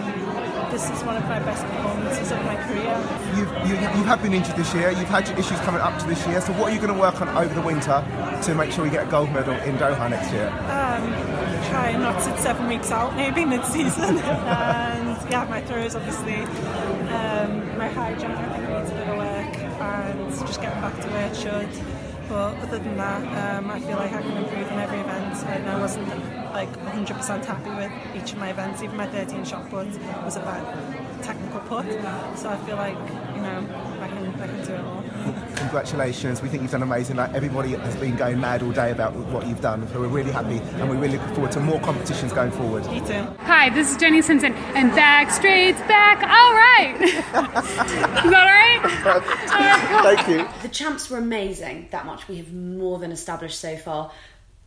this 0.69 0.83
is 0.89 1.01
one 1.05 1.15
of 1.15 1.23
my 1.29 1.39
best 1.39 1.63
performances 1.65 2.33
of 2.33 2.43
my 2.43 2.57
career. 2.67 2.91
You've, 3.37 3.51
you, 3.65 3.75
you 3.79 4.03
have 4.03 4.21
been 4.21 4.33
injured 4.33 4.57
this 4.57 4.73
year. 4.73 4.91
You've 4.91 5.07
had 5.07 5.29
your 5.29 5.39
issues 5.39 5.57
coming 5.61 5.79
up 5.79 5.97
to 6.01 6.07
this 6.07 6.27
year. 6.27 6.41
So 6.41 6.51
what 6.59 6.69
are 6.69 6.75
you 6.75 6.81
going 6.81 6.93
to 6.93 6.99
work 6.99 7.21
on 7.21 7.29
over 7.29 7.53
the 7.53 7.61
winter 7.61 8.03
to 8.43 8.53
make 8.53 8.73
sure 8.73 8.83
you 8.83 8.91
get 8.91 9.07
a 9.07 9.09
gold 9.09 9.31
medal 9.31 9.53
in 9.63 9.77
Doha 9.77 10.09
next 10.09 10.29
year? 10.33 10.49
Um, 10.49 11.07
try 11.69 11.95
not 11.95 12.15
to 12.15 12.23
sit 12.25 12.37
seven 12.39 12.67
weeks 12.67 12.91
out, 12.91 13.15
maybe 13.15 13.45
mid-season, 13.45 14.17
and 14.17 15.31
yeah, 15.31 15.47
my 15.49 15.61
throws 15.61 15.95
obviously. 15.95 16.41
Um, 17.15 17.77
my 17.77 17.87
high 17.87 18.13
jump 18.15 18.37
I 18.37 18.57
think 18.57 18.69
needs 18.69 18.91
a 18.91 18.93
bit 18.93 19.07
of 19.07 19.17
work 19.17 19.57
and 19.79 20.29
just 20.45 20.61
getting 20.61 20.81
back 20.81 20.99
to 20.99 21.07
where 21.07 21.27
it 21.27 21.35
should. 21.37 21.96
But 22.29 22.57
other 22.57 22.79
than 22.79 22.97
that, 22.97 23.57
um, 23.57 23.71
I 23.71 23.79
feel 23.79 23.95
like 23.95 24.11
I 24.11 24.21
can 24.21 24.35
improve 24.35 24.69
in 24.69 24.79
every 24.79 24.99
event. 24.99 25.35
And 25.47 25.69
I 25.69 25.79
wasn't 25.79 26.07
like 26.51 26.71
100% 26.77 27.45
happy 27.45 27.69
with 27.69 27.91
each 28.15 28.33
of 28.33 28.39
my 28.39 28.49
events. 28.49 28.83
Even 28.83 28.97
my 28.97 29.07
13 29.07 29.45
shot 29.45 29.69
put 29.69 29.87
was 30.25 30.35
a 30.35 30.41
bad 30.41 31.23
technical 31.23 31.61
put. 31.61 31.85
So 32.37 32.49
I 32.49 32.57
feel 32.65 32.75
like 32.75 32.97
you 33.35 33.41
know 33.41 33.59
I 34.01 34.07
can 34.07 34.25
I 34.41 34.47
can 34.47 34.65
do 34.65 34.73
it 34.73 34.81
all. 34.81 35.03
Congratulations. 35.59 36.41
We 36.41 36.49
think 36.49 36.61
you've 36.63 36.71
done 36.71 36.83
amazing. 36.83 37.15
Like 37.17 37.33
everybody 37.33 37.73
has 37.73 37.95
been 37.95 38.15
going 38.15 38.39
mad 38.39 38.61
all 38.63 38.71
day 38.71 38.91
about 38.91 39.13
what 39.15 39.47
you've 39.47 39.61
done. 39.61 39.87
So 39.89 39.99
we're 39.99 40.07
really 40.07 40.31
happy 40.31 40.57
and 40.79 40.89
we're 40.89 40.97
really 40.97 41.17
looking 41.17 41.33
forward 41.35 41.51
to 41.53 41.59
more 41.59 41.79
competitions 41.81 42.31
going 42.33 42.51
forward. 42.51 42.85
Me 42.87 42.99
too. 43.01 43.25
Hi, 43.41 43.69
this 43.69 43.91
is 43.91 43.97
Jenny 43.97 44.21
Simpson, 44.21 44.53
and 44.53 44.91
Backstraight's 44.91 45.79
back. 45.87 46.17
All 46.23 46.53
right. 46.53 47.01
is 47.01 48.31
that 48.31 48.79
all 49.03 49.11
right? 49.13 50.15
Thank 50.15 50.27
you. 50.27 50.47
The 50.61 50.69
champs 50.69 51.09
were 51.09 51.17
amazing. 51.17 51.87
That 51.91 52.05
much 52.05 52.27
we 52.27 52.37
have 52.37 52.53
more 52.53 52.99
than 52.99 53.11
established 53.11 53.59
so 53.59 53.75
far. 53.77 54.11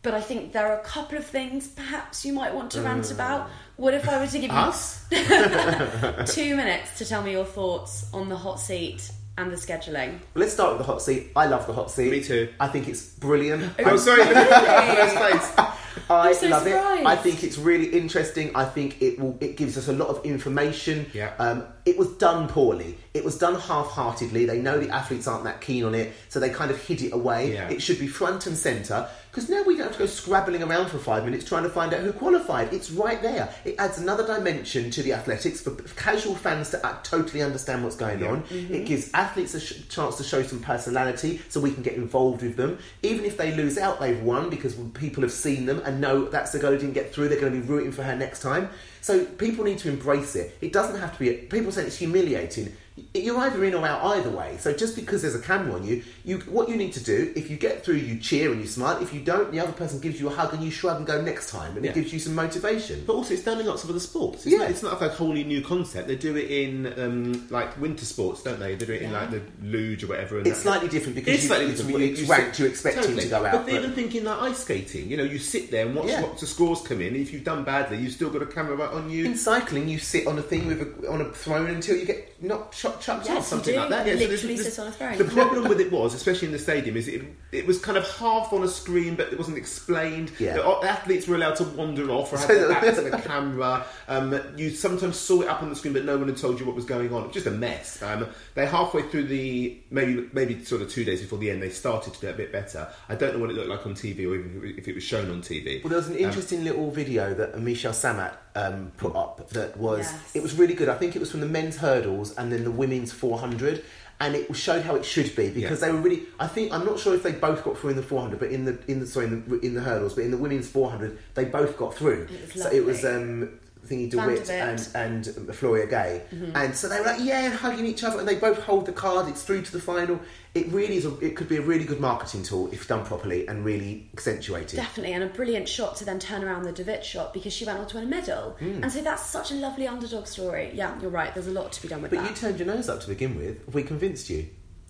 But 0.03 0.15
I 0.15 0.21
think 0.21 0.51
there 0.51 0.65
are 0.67 0.79
a 0.79 0.83
couple 0.83 1.17
of 1.17 1.25
things 1.25 1.67
perhaps 1.67 2.25
you 2.25 2.33
might 2.33 2.53
want 2.55 2.71
to 2.71 2.81
rant 2.81 3.11
Uh, 3.11 3.13
about. 3.13 3.49
What 3.77 3.93
if 3.93 4.09
I 4.09 4.17
were 4.19 4.27
to 4.27 4.39
give 4.39 4.51
you 4.51 6.25
two 6.25 6.55
minutes 6.55 6.97
to 6.97 7.05
tell 7.05 7.21
me 7.21 7.31
your 7.31 7.45
thoughts 7.45 8.09
on 8.13 8.27
the 8.29 8.35
hot 8.37 8.59
seat 8.59 9.11
and 9.37 9.51
the 9.51 9.55
scheduling? 9.55 10.19
Let's 10.35 10.53
start 10.53 10.77
with 10.77 10.85
the 10.85 10.91
hot 10.91 11.01
seat. 11.01 11.31
I 11.35 11.45
love 11.47 11.67
the 11.67 11.73
hot 11.73 11.91
seat. 11.91 12.11
Me 12.11 12.23
too. 12.23 12.49
I 12.59 12.67
think 12.67 12.87
it's 12.87 13.01
brilliant. 13.01 13.73
Oh, 13.79 13.83
I'm 13.83 13.97
sorry. 13.97 14.23
sorry. 14.23 14.33
Really? 14.33 15.71
I 16.09 16.33
so 16.33 16.47
love 16.47 16.63
surprised. 16.63 17.01
it. 17.01 17.07
I 17.07 17.15
think 17.15 17.43
it's 17.43 17.57
really 17.57 17.87
interesting. 17.87 18.55
I 18.55 18.65
think 18.65 19.01
it 19.01 19.19
will. 19.19 19.37
It 19.41 19.57
gives 19.57 19.77
us 19.77 19.87
a 19.87 19.93
lot 19.93 20.07
of 20.09 20.25
information. 20.25 21.05
Yeah. 21.13 21.33
Um, 21.39 21.63
it 21.85 21.97
was 21.97 22.09
done 22.17 22.47
poorly. 22.47 22.97
It 23.13 23.25
was 23.25 23.37
done 23.37 23.55
half-heartedly. 23.55 24.45
They 24.45 24.59
know 24.59 24.79
the 24.79 24.89
athletes 24.89 25.27
aren't 25.27 25.45
that 25.45 25.61
keen 25.61 25.83
on 25.83 25.95
it, 25.95 26.13
so 26.29 26.39
they 26.39 26.49
kind 26.49 26.69
of 26.71 26.81
hid 26.81 27.01
it 27.01 27.13
away. 27.13 27.53
Yeah. 27.53 27.69
It 27.69 27.81
should 27.81 27.99
be 27.99 28.07
front 28.07 28.45
and 28.45 28.55
centre 28.55 29.07
because 29.31 29.49
now 29.49 29.63
we 29.63 29.77
don't 29.77 29.87
have 29.87 29.93
to 29.93 29.99
go 29.99 30.05
scrabbling 30.05 30.61
around 30.61 30.89
for 30.89 30.97
five 30.97 31.23
minutes 31.23 31.45
trying 31.45 31.63
to 31.63 31.69
find 31.69 31.93
out 31.93 32.01
who 32.01 32.11
qualified. 32.11 32.73
It's 32.73 32.91
right 32.91 33.21
there. 33.21 33.53
It 33.63 33.75
adds 33.79 33.97
another 33.97 34.27
dimension 34.27 34.91
to 34.91 35.01
the 35.01 35.13
athletics 35.13 35.61
for 35.61 35.71
casual 35.95 36.35
fans 36.35 36.69
to 36.71 36.85
uh, 36.85 36.97
totally 37.01 37.41
understand 37.41 37.83
what's 37.83 37.95
going 37.95 38.25
on. 38.27 38.43
It 38.51 38.85
gives 38.85 39.09
athletes 39.13 39.53
a 39.53 39.59
sh- 39.61 39.87
chance 39.87 40.17
to 40.17 40.23
show 40.23 40.43
some 40.43 40.59
personality 40.59 41.41
so 41.47 41.61
we 41.61 41.71
can 41.71 41.81
get 41.81 41.93
involved 41.93 42.41
with 42.43 42.57
them. 42.57 42.77
Even 43.03 43.23
if 43.25 43.37
they 43.37 43.55
lose 43.55 43.77
out, 43.77 43.99
they've 44.01 44.21
won 44.21 44.49
because 44.49 44.75
people 44.93 45.23
have 45.23 45.31
seen 45.31 45.65
them 45.65 45.80
and 45.83 46.01
know 46.01 46.25
that's 46.25 46.51
the 46.51 46.59
girl 46.59 46.71
who 46.71 46.77
didn't 46.77 46.93
get 46.93 47.13
through. 47.13 47.29
They're 47.29 47.39
going 47.39 47.53
to 47.53 47.59
be 47.59 47.65
rooting 47.65 47.91
for 47.91 48.03
her 48.03 48.15
next 48.15 48.41
time. 48.41 48.69
So 49.01 49.25
people 49.25 49.65
need 49.65 49.79
to 49.79 49.89
embrace 49.89 50.35
it. 50.35 50.57
It 50.61 50.73
doesn't 50.73 50.99
have 50.99 51.13
to 51.13 51.19
be. 51.19 51.33
People 51.33 51.71
say 51.71 51.83
it's 51.83 51.97
humiliating. 51.97 52.75
You're 53.13 53.37
either 53.39 53.63
in 53.63 53.73
or 53.73 53.85
out 53.85 54.03
either 54.17 54.29
way. 54.29 54.57
So 54.59 54.73
just 54.73 54.95
because 54.95 55.21
there's 55.21 55.35
a 55.35 55.39
camera 55.41 55.73
on 55.75 55.85
you, 55.85 56.03
you 56.25 56.39
what 56.41 56.69
you 56.69 56.75
need 56.75 56.93
to 56.93 57.03
do 57.03 57.31
if 57.35 57.49
you 57.49 57.57
get 57.57 57.83
through, 57.83 57.95
you 57.95 58.17
cheer 58.19 58.51
and 58.51 58.61
you 58.61 58.67
smile. 58.67 59.01
If 59.01 59.13
you 59.13 59.21
don't, 59.21 59.51
the 59.51 59.59
other 59.59 59.71
person 59.71 59.99
gives 59.99 60.19
you 60.19 60.27
a 60.27 60.31
hug 60.33 60.53
and 60.53 60.63
you 60.63 60.71
shrug 60.71 60.97
and 60.97 61.05
go 61.07 61.21
next 61.21 61.49
time, 61.49 61.75
and 61.75 61.83
Yeah. 61.85 61.91
it 61.91 61.95
gives 61.95 62.13
you 62.13 62.19
some 62.19 62.35
motivation. 62.35 63.03
But 63.05 63.13
also, 63.13 63.33
it's 63.33 63.43
done 63.43 63.59
in 63.59 63.65
lots 63.65 63.83
of 63.83 63.89
other 63.89 63.99
sports. 63.99 64.45
Yeah. 64.45 64.59
not, 64.59 64.69
it's 64.71 64.83
not 64.83 64.99
like 65.01 65.11
a 65.11 65.13
wholly 65.13 65.43
new 65.43 65.61
concept. 65.61 66.07
They 66.07 66.15
do 66.15 66.35
it 66.35 66.49
in 66.51 66.93
um, 66.99 67.47
like 67.49 67.79
winter 67.79 68.05
sports, 68.05 68.43
don't 68.43 68.59
they? 68.59 68.75
They 68.75 68.85
do 68.85 68.93
it 68.93 69.01
in 69.01 69.11
like 69.11 69.31
the 69.31 69.41
luge 69.63 70.03
or 70.03 70.07
whatever. 70.07 70.37
And 70.37 70.47
It's 70.47 70.57
that- 70.57 70.63
slightly 70.63 70.89
different 70.89 71.15
because 71.15 71.33
it's 71.35 71.43
you- 71.43 71.47
slightly 71.49 71.65
it's 71.67 71.81
different. 71.81 72.17
you 72.17 72.25
ranked, 72.25 72.59
you 72.59 72.65
expect 72.65 72.97
him 72.97 73.03
totally. 73.03 73.23
to 73.23 73.29
go 73.29 73.45
out, 73.45 73.51
But 73.53 73.65
but- 73.65 73.73
even 73.73 73.91
thinking 73.93 74.23
like 74.23 74.41
ice 74.41 74.59
skating, 74.59 75.09
you 75.09 75.17
know, 75.17 75.23
you 75.23 75.39
sit 75.39 75.71
there 75.71 75.85
and 75.85 75.95
watch 75.95 76.07
Yeah. 76.07 76.21
what 76.21 76.37
the 76.39 76.45
scores 76.47 76.81
come 76.81 77.01
in. 77.01 77.15
If 77.15 77.33
you've 77.33 77.43
done 77.43 77.63
badly, 77.63 77.97
you've 77.97 78.13
still 78.13 78.29
got 78.29 78.41
a 78.41 78.45
camera 78.45 78.75
right 78.75 78.89
on 78.91 79.09
you. 79.09 79.25
In 79.25 79.35
cycling, 79.35 79.87
you 79.89 79.99
sit 79.99 80.27
on 80.27 80.37
a 80.37 80.41
thing 80.41 80.67
with 80.67 80.81
a, 80.81 81.09
on 81.11 81.21
a 81.21 81.25
throne 81.31 81.69
until 81.69 81.95
you 81.97 82.05
get 82.05 82.27
not 82.41 82.73
chucked, 82.91 83.03
chucked 83.03 83.25
Yes, 83.27 83.37
off, 83.37 83.37
you 83.37 83.49
something 83.49 83.73
do. 83.73 83.79
like 83.79 83.89
that. 83.89 84.05
You 84.07 84.13
so 84.13 84.17
there's- 84.19 84.31
literally 84.31 84.55
there's- 84.55 84.73
sit 84.73 84.81
on 84.81 84.87
a 84.87 84.91
throne. 84.91 85.17
The 85.17 85.23
problem 85.25 85.67
with 85.69 85.79
it 85.79 85.91
was, 85.91 86.13
especially 86.13 86.47
in 86.47 86.51
the 86.51 86.59
stadium, 86.59 86.97
is 86.97 87.07
it 87.07 87.21
it 87.51 87.65
was 87.67 87.79
kind 87.79 87.97
of 87.97 88.09
half 88.17 88.51
on 88.53 88.63
a 88.63 88.67
screen, 88.67 89.15
but 89.15 89.31
it 89.31 89.37
wasn't 89.37 89.57
explained. 89.57 90.31
Yeah. 90.39 90.53
The 90.55 90.63
athletes 90.83 91.27
were 91.27 91.35
allowed 91.35 91.55
to 91.57 91.63
wander 91.63 92.09
off 92.11 92.33
or 92.33 92.37
have 92.37 92.47
their 92.47 92.67
back 92.69 92.95
to 92.95 93.01
the 93.01 93.17
camera. 93.17 93.85
Um, 94.07 94.39
you 94.57 94.69
sometimes 94.71 95.17
saw 95.17 95.41
it 95.41 95.47
up 95.47 95.61
on 95.61 95.69
the 95.69 95.75
screen, 95.75 95.93
but 95.93 96.05
no 96.05 96.17
one 96.17 96.27
had 96.27 96.37
told 96.37 96.59
you 96.59 96.65
what 96.65 96.75
was 96.75 96.85
going 96.85 97.13
on. 97.13 97.23
It 97.23 97.27
was 97.27 97.33
just 97.35 97.47
a 97.47 97.51
mess. 97.51 98.01
Um, 98.01 98.27
they 98.55 98.65
halfway 98.65 99.03
through 99.03 99.25
the 99.27 99.77
maybe 99.89 100.29
maybe 100.33 100.63
sort 100.63 100.81
of 100.81 100.89
two 100.89 101.03
days 101.03 101.21
before 101.21 101.39
the 101.39 101.49
end, 101.51 101.61
they 101.61 101.69
started 101.69 102.13
to 102.13 102.19
get 102.21 102.33
a 102.33 102.37
bit 102.37 102.51
better. 102.51 102.87
I 103.09 103.15
don't 103.15 103.33
know 103.35 103.39
what 103.39 103.49
it 103.49 103.55
looked 103.55 103.69
like 103.69 103.85
on 103.85 103.93
TV 103.95 104.19
or 104.27 104.35
even 104.35 104.75
if 104.77 104.87
it 104.87 104.95
was 104.95 105.03
shown 105.03 105.29
on 105.29 105.41
TV. 105.41 105.83
Well, 105.83 105.89
there 105.89 105.99
was 105.99 106.07
an 106.07 106.15
Um, 106.15 106.19
interesting 106.21 106.63
little 106.63 106.89
video 106.91 107.33
that 107.33 107.59
Michelle 107.59 107.93
Samat 107.93 108.33
um, 108.55 108.91
put 108.97 109.15
up 109.15 109.49
that 109.51 109.77
was 109.77 109.99
Yes. 109.99 110.35
it 110.35 110.43
was 110.43 110.55
really 110.57 110.73
good. 110.73 110.89
I 110.89 110.95
think 110.95 111.15
it 111.15 111.19
was 111.19 111.31
from 111.31 111.39
the 111.39 111.45
men's 111.45 111.77
hurdles 111.77 112.33
and 112.37 112.51
then 112.51 112.63
the 112.65 112.71
women's 112.81 113.11
400, 113.11 113.83
and 114.19 114.35
it 114.35 114.43
showed 114.55 114.83
how 114.87 114.95
it 114.95 115.05
should 115.13 115.35
be 115.35 115.49
because 115.49 115.79
Yeah. 115.81 115.87
they 115.87 115.91
were 115.93 116.01
really. 116.07 116.21
I 116.39 116.47
think 116.55 116.71
I'm 116.73 116.85
not 116.85 116.97
sure 116.99 117.13
if 117.15 117.23
they 117.23 117.31
both 117.31 117.63
got 117.63 117.77
through 117.77 117.91
in 117.91 117.95
the 117.95 118.03
400, 118.03 118.39
but 118.39 118.49
in 118.51 118.65
the 118.65 118.75
in 118.91 118.99
the 119.01 119.07
sorry 119.07 119.25
in 119.27 119.43
the, 119.47 119.59
in 119.67 119.73
the 119.73 119.81
hurdles, 119.81 120.13
but 120.15 120.23
in 120.27 120.31
the 120.31 120.37
women's 120.45 120.67
400 120.67 121.17
they 121.35 121.45
both 121.45 121.77
got 121.77 121.91
through. 121.95 122.27
It 122.29 122.53
was 122.53 122.63
so 122.63 122.69
it 122.79 122.83
was 122.85 122.99
um, 123.05 123.49
thingy 123.91 124.09
de 124.09 124.17
Witte 124.17 124.49
and 124.49 124.87
and 124.95 125.25
Floria 125.53 125.89
Guei, 125.89 126.21
Mhm. 126.33 126.51
and 126.55 126.75
so 126.75 126.87
they 126.87 126.99
were 126.99 127.05
like 127.05 127.19
yeah, 127.21 127.49
hugging 127.49 127.85
each 127.85 128.03
other, 128.03 128.19
and 128.19 128.27
they 128.27 128.35
both 128.35 128.59
hold 128.59 128.85
the 128.85 128.91
card. 128.93 129.27
It's 129.27 129.43
through 129.43 129.63
to 129.63 129.71
the 129.71 129.81
final. 129.81 130.19
It 130.53 130.67
really 130.67 130.97
is. 130.97 131.05
A, 131.05 131.17
it 131.19 131.35
could 131.35 131.47
be 131.47 131.57
a 131.57 131.61
really 131.61 131.85
good 131.85 131.99
marketing 131.99 132.43
tool 132.43 132.69
if 132.71 132.87
done 132.87 133.05
properly 133.05 133.47
and 133.47 133.63
really 133.65 134.09
accentuated. 134.13 134.77
Definitely, 134.77 135.13
and 135.13 135.23
a 135.23 135.27
brilliant 135.27 135.67
shot 135.69 135.95
to 135.97 136.05
then 136.05 136.19
turn 136.19 136.43
around 136.43 136.63
the 136.63 136.71
Davitt 136.71 137.03
shot 137.05 137.33
because 137.33 137.53
she 137.53 137.65
went 137.65 137.79
on 137.79 137.87
to 137.87 137.95
win 137.97 138.05
a 138.05 138.07
medal. 138.07 138.57
Mm. 138.59 138.83
And 138.83 138.91
so 138.91 139.01
that's 139.01 139.25
such 139.25 139.51
a 139.51 139.55
lovely 139.55 139.87
underdog 139.87 140.27
story. 140.27 140.71
Yeah, 140.73 140.99
you're 141.01 141.09
right. 141.11 141.33
There's 141.33 141.47
a 141.47 141.51
lot 141.51 141.71
to 141.73 141.81
be 141.81 141.87
done 141.87 142.01
with 142.01 142.11
But 142.11 142.21
that. 142.21 142.29
you 142.29 142.35
turned 142.35 142.59
your 142.59 142.67
nose 142.67 142.89
up 142.89 143.01
to 143.01 143.07
begin 143.07 143.37
with. 143.37 143.61
We 143.73 143.83
convinced 143.83 144.29
you? 144.29 144.47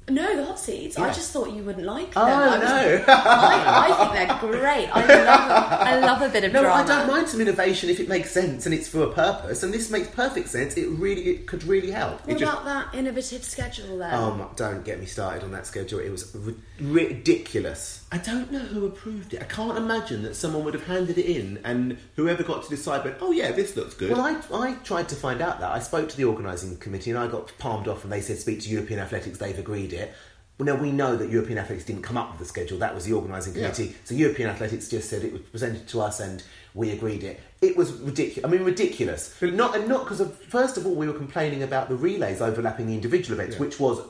No, 0.09 0.35
the 0.35 0.43
hot 0.45 0.59
seats. 0.59 0.97
I 0.97 1.07
just 1.13 1.31
thought 1.31 1.51
you 1.51 1.63
wouldn't 1.63 1.85
like 1.85 2.09
Oh, 2.15 2.25
them. 2.25 2.39
I 2.39 2.57
was- 2.57 2.67
no. 2.67 3.03
I, 3.07 3.87
I 3.87 4.13
think 4.13 4.27
they're 4.41 4.51
great. 4.51 4.87
I 4.93 5.05
love. 5.25 5.71
I 5.81 5.99
love 5.99 6.21
a 6.21 6.29
bit 6.29 6.43
of 6.43 6.51
No, 6.53 6.61
drama. 6.63 6.83
I 6.83 6.85
don't 6.85 7.07
mind 7.07 7.29
some 7.29 7.39
innovation 7.39 7.89
if 7.89 7.99
it 7.99 8.09
makes 8.09 8.31
sense 8.31 8.65
and 8.65 8.73
it's 8.75 8.87
for 8.89 9.03
a 9.03 9.11
purpose. 9.11 9.63
And 9.63 9.73
this 9.73 9.89
makes 9.89 10.07
perfect 10.09 10.49
sense. 10.49 10.75
It 10.75 10.87
really, 10.89 11.21
it 11.29 11.47
could 11.47 11.63
really 11.63 11.91
help. 11.91 12.21
What 12.25 12.35
It 12.35 12.39
just- 12.39 12.51
about 12.51 12.65
that 12.65 12.97
innovative 12.97 13.43
schedule 13.43 13.99
then? 13.99 14.13
Oh, 14.13 14.31
my, 14.35 14.45
don't 14.55 14.83
get 14.83 14.99
me 14.99 15.05
started 15.05 15.43
on 15.43 15.51
that 15.51 15.65
schedule. 15.65 15.99
It 15.99 16.09
was 16.09 16.35
ri- 16.35 16.55
ridiculous. 16.79 18.05
I 18.11 18.17
don't 18.17 18.51
know 18.51 18.59
who 18.59 18.85
approved 18.85 19.33
it. 19.33 19.41
I 19.41 19.45
can't 19.45 19.77
imagine 19.77 20.23
that 20.23 20.35
someone 20.35 20.65
would 20.65 20.73
have 20.73 20.85
handed 20.85 21.17
it 21.17 21.25
in 21.25 21.59
and 21.63 21.97
whoever 22.17 22.43
got 22.43 22.63
to 22.63 22.69
decide 22.69 23.05
went, 23.05 23.17
oh 23.21 23.31
yeah, 23.31 23.51
this 23.53 23.75
looks 23.77 23.93
good. 23.93 24.11
Well, 24.11 24.21
I, 24.21 24.35
I 24.53 24.73
tried 24.83 25.07
to 25.09 25.15
find 25.15 25.41
out 25.41 25.59
that. 25.61 25.71
I 25.71 25.79
spoke 25.79 26.09
to 26.09 26.17
the 26.17 26.25
organising 26.25 26.75
committee 26.77 27.11
and 27.11 27.19
I 27.19 27.27
got 27.27 27.51
palmed 27.57 27.87
off 27.87 28.03
and 28.03 28.11
they 28.11 28.19
said 28.19 28.37
speak 28.39 28.59
to 28.61 28.69
European 28.69 28.99
Athletics, 28.99 29.37
they've 29.37 29.57
agreed 29.57 29.90
it. 29.93 30.13
Well, 30.57 30.65
now 30.75 30.81
we 30.81 30.91
know 30.91 31.15
that 31.15 31.29
European 31.31 31.57
Athletics 31.57 31.85
didn't 31.85 32.03
come 32.03 32.17
up 32.17 32.29
with 32.29 32.39
the 32.39 32.45
schedule, 32.45 32.77
that 32.79 32.93
was 32.93 33.05
the 33.05 33.13
organising 33.13 33.55
Yeah. 33.55 33.71
committee. 33.71 33.95
So 34.03 34.13
European 34.13 34.49
Athletics 34.49 34.89
just 34.89 35.09
said 35.09 35.23
it 35.23 35.31
was 35.33 35.41
presented 35.41 35.87
to 35.87 36.01
us 36.01 36.19
and 36.19 36.43
we 36.75 36.91
agreed 36.91 37.23
it. 37.23 37.39
It 37.61 37.75
was 37.75 37.91
ridiculous. 37.93 38.45
I 38.47 38.51
mean, 38.55 38.63
ridiculous. 38.63 39.33
Not 39.41 39.75
and 39.75 39.87
not 39.87 40.03
because 40.03 40.19
of 40.19 40.37
first 40.43 40.77
of 40.77 40.85
all 40.85 40.93
we 40.93 41.07
were 41.07 41.13
complaining 41.13 41.63
about 41.63 41.89
the 41.89 41.95
relays 41.95 42.41
overlapping 42.41 42.85
the 42.87 42.93
individual 42.93 43.39
events, 43.39 43.55
Yeah. 43.55 43.61
which 43.61 43.79
was 43.79 44.01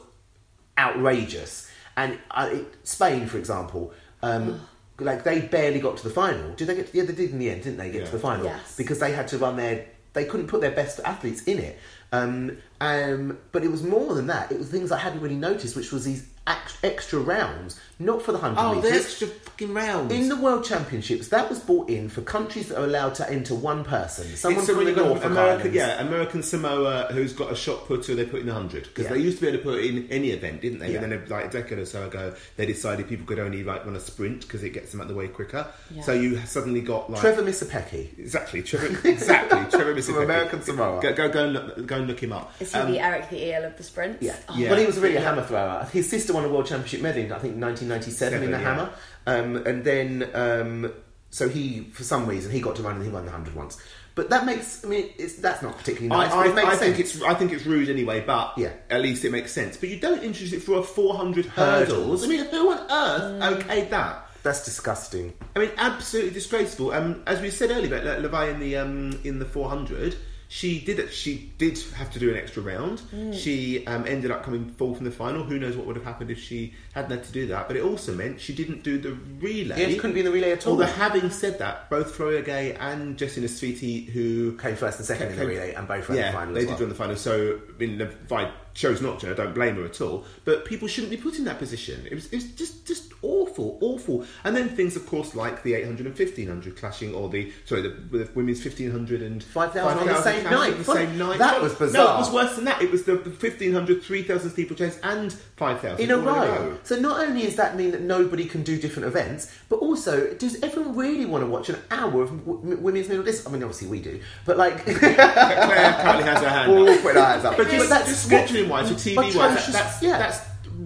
outrageous. 0.77 1.69
And 1.97 2.17
uh, 2.31 2.49
it, 2.51 2.65
Spain, 2.83 3.27
for 3.27 3.37
example, 3.37 3.93
um, 4.21 4.61
like 4.99 5.23
they 5.23 5.41
barely 5.41 5.79
got 5.79 5.97
to 5.97 6.03
the 6.03 6.13
final. 6.13 6.53
Did 6.53 6.67
they 6.67 6.75
get? 6.75 6.91
To, 6.91 6.97
yeah, 6.97 7.03
they 7.03 7.13
did 7.13 7.31
in 7.31 7.39
the 7.39 7.49
end, 7.49 7.63
didn't 7.63 7.77
they? 7.77 7.91
Get 7.91 8.01
Yeah. 8.01 8.05
to 8.07 8.11
the 8.13 8.19
final 8.19 8.45
Yes. 8.45 8.75
because 8.77 8.99
they 8.99 9.11
had 9.13 9.27
to 9.29 9.37
run 9.37 9.55
their. 9.57 9.85
They 10.13 10.25
couldn't 10.25 10.47
put 10.47 10.59
their 10.61 10.71
best 10.71 10.99
athletes 11.05 11.43
in 11.43 11.57
it. 11.59 11.79
Um, 12.11 12.57
um, 12.81 13.37
but 13.51 13.63
it 13.63 13.69
was 13.69 13.83
more 13.83 14.15
than 14.15 14.25
that. 14.27 14.51
It 14.51 14.57
was 14.57 14.69
things 14.69 14.91
I 14.91 14.97
hadn't 14.97 15.21
really 15.21 15.35
noticed, 15.35 15.75
which 15.75 15.91
was 15.91 16.03
these 16.03 16.27
act- 16.47 16.79
extra 16.83 17.19
rounds, 17.19 17.79
not 18.05 18.21
for 18.21 18.31
the 18.31 18.37
hundred 18.37 18.59
oh, 18.61 18.75
the 18.75 18.89
meters. 18.89 19.05
extra 19.05 19.27
fucking 19.27 19.73
rounds. 19.73 20.11
In 20.13 20.29
the 20.29 20.35
World 20.35 20.63
Championships, 20.65 21.27
that 21.29 21.49
was 21.49 21.59
brought 21.59 21.89
in 21.89 22.09
for 22.09 22.21
countries 22.21 22.67
that 22.69 22.79
are 22.79 22.85
allowed 22.85 23.15
to 23.15 23.29
enter 23.29 23.53
one 23.55 23.83
person. 23.83 24.25
Someone 24.35 24.65
from 24.65 24.77
the 24.85 24.91
North 24.91 24.97
Norfolk 24.97 25.25
American, 25.25 25.59
Islands. 25.59 25.75
yeah, 25.75 26.01
American 26.01 26.43
Samoa 26.43 27.07
who's 27.11 27.33
got 27.33 27.51
a 27.51 27.55
shot 27.55 27.87
putter 27.87 28.15
they 28.15 28.25
put 28.25 28.41
in 28.41 28.47
100 28.47 28.83
because 28.83 29.05
Yeah. 29.05 29.13
they 29.13 29.19
used 29.19 29.37
to 29.39 29.41
be 29.43 29.47
able 29.49 29.57
to 29.59 29.63
put 29.63 29.83
in 29.83 30.07
any 30.11 30.31
event, 30.31 30.61
didn't 30.61 30.79
they? 30.79 30.93
Yeah. 30.93 31.01
And 31.03 31.11
then 31.11 31.23
like 31.29 31.45
a 31.45 31.49
decade 31.49 31.79
or 31.79 31.85
so 31.85 32.05
ago, 32.07 32.33
they 32.57 32.65
decided 32.65 33.07
people 33.07 33.25
could 33.25 33.39
only 33.39 33.63
like 33.63 33.85
run 33.85 33.95
a 33.95 33.99
sprint 33.99 34.41
because 34.41 34.63
it 34.63 34.71
gets 34.71 34.91
them 34.91 35.01
out 35.01 35.07
the 35.07 35.13
way 35.15 35.27
quicker. 35.27 35.67
Yeah. 35.91 36.01
So 36.03 36.13
you 36.13 36.37
suddenly 36.45 36.81
got 36.81 37.09
like 37.11 37.21
Trevor 37.21 37.43
Misipeka. 37.43 38.17
exactly 38.17 38.63
Trevor 38.63 39.07
exactly 39.07 39.59
Trevor 39.69 39.85
From 39.85 39.95
Mississippi. 39.95 40.23
American 40.23 40.61
Samoa. 40.61 41.01
Go, 41.01 41.13
go 41.13 41.29
go 41.29 41.43
and 41.45 41.53
look, 41.53 41.85
go 41.87 41.95
and 41.97 42.07
look 42.07 42.21
him 42.21 42.33
up. 42.33 42.51
Is 42.59 42.73
he 42.73 42.79
Um, 42.79 42.91
the 42.91 42.99
Eric 42.99 43.29
the 43.29 43.45
Eel 43.47 43.63
of 43.65 43.77
the 43.77 43.83
sprints? 43.83 44.21
Yeah. 44.23 44.35
Oh, 44.49 44.57
Yeah. 44.57 44.69
Well, 44.71 44.79
he 44.79 44.85
was 44.85 44.97
really 44.99 45.17
a 45.17 45.21
hammer 45.21 45.43
thrower. 45.43 45.87
His 45.91 46.09
sister 46.09 46.33
won 46.33 46.45
a 46.45 46.49
world 46.49 46.65
championship 46.65 47.01
medal 47.01 47.23
in, 47.23 47.31
I 47.31 47.39
think, 47.39 47.55
1997 47.91 48.43
in 48.43 48.51
the 48.51 48.57
yeah. 48.57 48.63
hammer. 48.63 48.89
Um, 49.27 49.65
and 49.67 49.83
then, 49.83 50.29
um, 50.33 50.93
so 51.29 51.47
he, 51.49 51.81
for 51.93 52.03
some 52.03 52.25
reason, 52.27 52.51
he 52.51 52.59
got 52.59 52.75
to 52.77 52.83
run 52.83 52.95
and 52.95 53.03
he 53.05 53.09
won 53.09 53.25
the 53.25 53.31
100 53.31 53.55
once. 53.55 53.77
But 54.13 54.29
that 54.29 54.45
makes, 54.45 54.83
I 54.83 54.89
mean, 54.89 55.09
it's, 55.17 55.35
that's 55.35 55.61
not 55.61 55.77
particularly 55.77 56.11
I, 56.13 56.25
nice. 56.25 56.33
I, 56.33 56.43
but 56.43 56.49
it 56.49 56.55
makes 56.55 56.67
I 56.67 56.69
sense. 56.71 56.81
think 56.81 56.99
it's 56.99 57.21
I 57.21 57.33
think 57.33 57.53
it's 57.53 57.65
rude 57.65 57.89
anyway, 57.89 58.21
but 58.25 58.53
Yeah. 58.57 58.73
at 58.89 59.01
least 59.01 59.23
it 59.23 59.31
makes 59.31 59.53
sense. 59.53 59.77
But 59.77 59.87
you 59.89 59.99
don't 59.99 60.21
introduce 60.21 60.51
it 60.51 60.61
for 60.63 60.79
a 60.79 60.83
400 60.83 61.45
Hurdles. 61.45 61.87
hurdles. 61.89 62.23
I 62.25 62.27
mean, 62.27 62.45
who 62.45 62.71
on 62.71 62.91
earth 62.91 63.59
okayed 63.59 63.89
that? 63.91 64.27
That's 64.43 64.65
disgusting. 64.65 65.33
I 65.55 65.59
mean, 65.59 65.71
absolutely 65.77 66.31
disgraceful. 66.31 66.91
Um, 66.91 67.23
as 67.27 67.39
we 67.41 67.51
said 67.51 67.69
earlier 67.71 67.95
about 67.95 68.03
Le- 68.03 68.21
Levi 68.23 68.49
in 68.49 68.59
the 68.59 68.75
um, 68.77 69.19
in 69.23 69.39
the 69.39 69.45
400, 69.45 70.15
She 70.53 70.81
did. 70.81 70.99
it. 70.99 71.13
She 71.13 71.49
did 71.57 71.79
have 71.95 72.11
to 72.11 72.19
do 72.19 72.29
an 72.29 72.35
extra 72.35 72.61
round. 72.61 72.99
Mm. 73.15 73.33
She 73.33 73.87
um, 73.87 74.05
ended 74.05 74.31
up 74.31 74.43
coming 74.43 74.69
fourth 74.71 74.97
in 74.97 75.05
the 75.05 75.11
final. 75.11 75.43
Who 75.43 75.57
knows 75.57 75.77
what 75.77 75.85
would 75.85 75.95
have 75.95 76.03
happened 76.03 76.29
if 76.29 76.39
she 76.39 76.73
hadn't 76.91 77.11
had 77.11 77.23
to 77.23 77.31
do 77.31 77.47
that? 77.47 77.69
But 77.69 77.77
it 77.77 77.83
also 77.83 78.13
meant 78.13 78.41
she 78.41 78.53
didn't 78.53 78.83
do 78.83 78.97
the 78.97 79.13
relay. 79.39 79.79
Yeah, 79.79 79.87
she 79.87 79.95
couldn't 79.95 80.13
be 80.13 80.19
in 80.19 80.25
the 80.25 80.31
relay 80.33 80.51
at 80.51 80.67
all. 80.67 80.73
Although 80.73 80.87
having 80.87 81.29
said 81.29 81.59
that, 81.59 81.89
both 81.89 82.17
Floria 82.17 82.43
Guei 82.43 82.75
and 82.77 83.17
Jessina 83.17 83.47
Sweetie, 83.47 84.01
who 84.01 84.57
came 84.57 84.75
first 84.75 84.97
and 84.97 85.07
second 85.07 85.29
in 85.29 85.37
the 85.37 85.47
relay, 85.47 85.73
and 85.73 85.87
both 85.87 86.09
ran 86.09 86.17
yeah, 86.17 86.31
the 86.31 86.37
final. 86.37 86.53
they 86.53 86.59
did 86.59 86.69
well. 86.71 86.79
run 86.79 86.89
the 86.89 86.95
final. 86.95 87.15
So 87.15 87.61
in 87.79 87.97
the 87.97 88.07
fight 88.07 88.51
chose 88.73 89.01
not 89.01 89.19
to. 89.21 89.31
I 89.31 89.33
don't 89.33 89.53
blame 89.53 89.75
her 89.75 89.85
at 89.85 90.01
all. 90.01 90.25
But 90.45 90.65
people 90.65 90.87
shouldn't 90.87 91.11
be 91.11 91.17
put 91.17 91.37
in 91.37 91.45
that 91.45 91.59
position. 91.59 92.07
It 92.09 92.15
was, 92.15 92.25
it 92.27 92.35
was 92.35 92.45
just 92.51 92.85
just 92.85 93.11
awful, 93.21 93.77
awful. 93.81 94.25
And 94.43 94.55
then 94.55 94.69
things, 94.69 94.95
of 94.95 95.05
course, 95.05 95.35
like 95.35 95.63
the 95.63 95.73
800 95.75 96.05
and 96.05 96.17
1500 96.17 96.77
clashing, 96.77 97.13
or 97.13 97.29
the 97.29 97.51
sorry, 97.65 97.81
the, 97.81 97.89
the 97.89 98.29
women's 98.33 98.63
1500 98.63 99.21
and 99.21 99.43
5,000 99.43 99.99
on 99.99 100.07
the 100.07 100.21
same 100.21 100.43
night. 100.45 100.77
the 100.77 100.83
same 100.83 101.17
night. 101.17 101.39
That 101.39 101.61
was 101.61 101.73
bizarre. 101.75 102.05
No, 102.05 102.15
it 102.15 102.19
was 102.19 102.31
worse 102.31 102.55
than 102.55 102.65
that. 102.65 102.81
It 102.81 102.91
was 102.91 103.03
the, 103.03 103.15
the 103.15 103.29
1500, 103.29 104.03
3000 104.03 104.49
steeplechase, 104.49 104.99
and 105.03 105.31
5000 105.33 106.03
in 106.03 106.11
a 106.11 106.17
row. 106.17 106.77
So 106.83 106.99
not 106.99 107.25
only 107.25 107.43
does 107.43 107.55
that 107.55 107.75
mean 107.75 107.91
that 107.91 108.01
nobody 108.01 108.45
can 108.45 108.63
do 108.63 108.79
different 108.79 109.07
events, 109.07 109.53
but 109.69 109.77
also 109.77 110.33
does 110.33 110.61
everyone 110.61 110.95
really 110.95 111.25
want 111.25 111.43
to 111.43 111.47
watch 111.47 111.69
an 111.69 111.77
hour 111.89 112.23
of 112.23 112.45
women's 112.45 113.07
middle 113.07 113.23
distance? 113.23 113.47
I 113.47 113.51
mean, 113.51 113.63
obviously 113.63 113.87
we 113.87 113.99
do, 114.01 114.21
but 114.45 114.57
like 114.57 114.83
Claire 114.85 114.97
currently 114.97 116.23
has 116.23 116.41
her 116.41 116.49
hand. 116.49 116.71
Up. 116.71 116.77
all 116.77 116.97
putting 116.97 117.21
our 117.21 117.27
hands 117.27 117.45
up. 117.45 117.57
But 117.57 117.69
just, 117.69 117.89
But 117.89 118.05
just 118.05 118.29
that's 118.29 118.60
scheduling 118.65 118.69
wise, 118.69 118.89
for 118.89 118.95
TV 118.95 119.15
wise, 119.15 119.35
that, 119.35 119.73
that's 119.73 120.01
yeah. 120.03 120.17
that's 120.17 120.41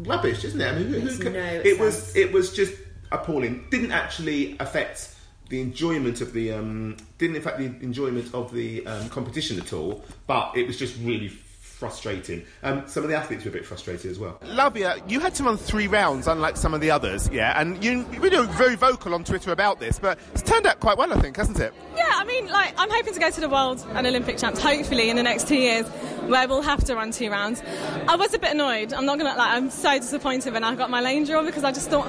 rubbish, 0.08 0.44
isn't 0.44 0.60
it? 0.60 0.68
I 0.68 0.78
mean, 0.78 0.88
who, 0.88 1.00
who 1.00 1.18
can, 1.18 1.34
no 1.34 1.62
it 1.64 1.80
was 1.80 2.16
it 2.16 2.32
was 2.32 2.54
just 2.54 2.74
appalling. 3.12 3.66
Didn't 3.70 3.92
actually 3.92 4.58
affect 4.60 5.16
the 5.50 5.62
enjoyment 5.62 6.22
of 6.22 6.34
the 6.34 6.52
um, 6.52 6.98
didn't 7.18 7.38
affect 7.38 7.60
the 7.60 7.66
enjoyment 7.66 8.34
of 8.34 8.54
the 8.54 8.86
um, 8.86 9.10
competition 9.10 9.60
at 9.60 9.74
all. 9.74 10.04
But 10.28 10.56
it 10.56 10.68
was 10.68 10.78
just 10.78 10.98
really 11.02 11.30
frustrating. 11.76 12.46
Um, 12.64 12.84
some 12.88 13.04
of 13.04 13.10
the 13.10 13.16
athletes 13.16 13.44
were 13.44 13.50
a 13.50 13.54
bit 13.54 13.66
frustrated 13.66 14.10
as 14.10 14.18
well. 14.18 14.40
Laviai, 14.44 15.10
you 15.10 15.20
had 15.20 15.36
to 15.36 15.44
run 15.44 15.58
three 15.58 15.88
rounds, 15.88 16.28
unlike 16.28 16.56
some 16.56 16.74
of 16.74 16.80
the 16.80 16.90
others, 16.90 17.30
yeah, 17.34 17.60
and 17.60 17.84
you, 17.84 18.06
you've 18.12 18.22
been 18.22 18.48
very 18.48 18.76
vocal 18.76 19.14
on 19.14 19.24
Twitter 19.26 19.52
about 19.52 19.80
this, 19.80 20.00
but 20.00 20.18
it's 20.34 20.42
turned 20.42 20.66
out 20.66 20.80
quite 20.80 20.98
well, 20.98 21.12
I 21.12 21.20
think, 21.20 21.36
hasn't 21.36 21.60
it? 21.60 21.74
Yeah, 21.96 22.10
I 22.14 22.24
mean, 22.24 22.48
like, 22.48 22.74
I'm 22.78 22.90
hoping 22.90 23.14
to 23.14 23.20
go 23.20 23.30
to 23.30 23.42
the 23.42 23.50
World 23.50 23.86
and 23.94 24.08
Olympic 24.08 24.38
Champs, 24.38 24.62
hopefully 24.62 25.10
in 25.10 25.18
the 25.18 25.24
next 25.24 25.48
two 25.48 25.58
years, 25.58 25.86
where 26.28 26.48
we'll 26.48 26.62
have 26.62 26.84
to 26.86 26.96
run 26.96 27.12
two 27.12 27.30
rounds. 27.30 27.62
I 28.08 28.16
was 28.16 28.34
a 28.34 28.40
bit 28.40 28.52
annoyed. 28.52 28.94
I'm 28.94 29.06
not 29.06 29.18
gonna 29.18 29.36
like. 29.38 29.50
I'm 29.50 29.70
so 29.70 29.98
disappointed 29.98 30.54
when 30.54 30.64
I 30.64 30.76
got 30.76 30.90
my 30.90 31.02
lane 31.02 31.26
draw 31.26 31.44
because 31.44 31.64
I 31.64 31.72
just 31.72 31.90
thought 31.90 32.08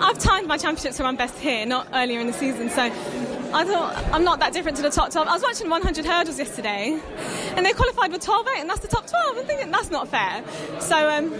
I've 0.00 0.18
timed 0.18 0.48
my 0.48 0.56
championships 0.56 0.96
to 0.96 1.02
run 1.04 1.16
best 1.16 1.38
here, 1.38 1.66
not 1.66 1.88
earlier 1.92 2.20
in 2.20 2.26
the 2.26 2.32
season. 2.32 2.70
So 2.70 2.90
I 3.54 3.64
thought 3.64 3.96
I'm 4.12 4.24
not 4.24 4.40
that 4.40 4.52
different 4.52 4.76
to 4.78 4.82
the 4.82 4.90
top 4.90 5.12
12. 5.12 5.28
I 5.28 5.32
was 5.32 5.42
watching 5.42 5.70
100 5.70 6.04
hurdles 6.04 6.38
yesterday, 6.38 7.00
and 7.56 7.64
they 7.64 7.72
qualified 7.72 8.10
with 8.10 8.20
12.8, 8.26 8.60
and 8.60 8.68
that's 8.68 8.80
the 8.80 8.88
top 8.88 9.06
12. 9.06 9.38
I'm 9.38 9.44
thinking 9.44 9.70
that's 9.70 9.90
not 9.90 10.08
fair. 10.08 10.42
So 10.80 11.08
um, 11.08 11.32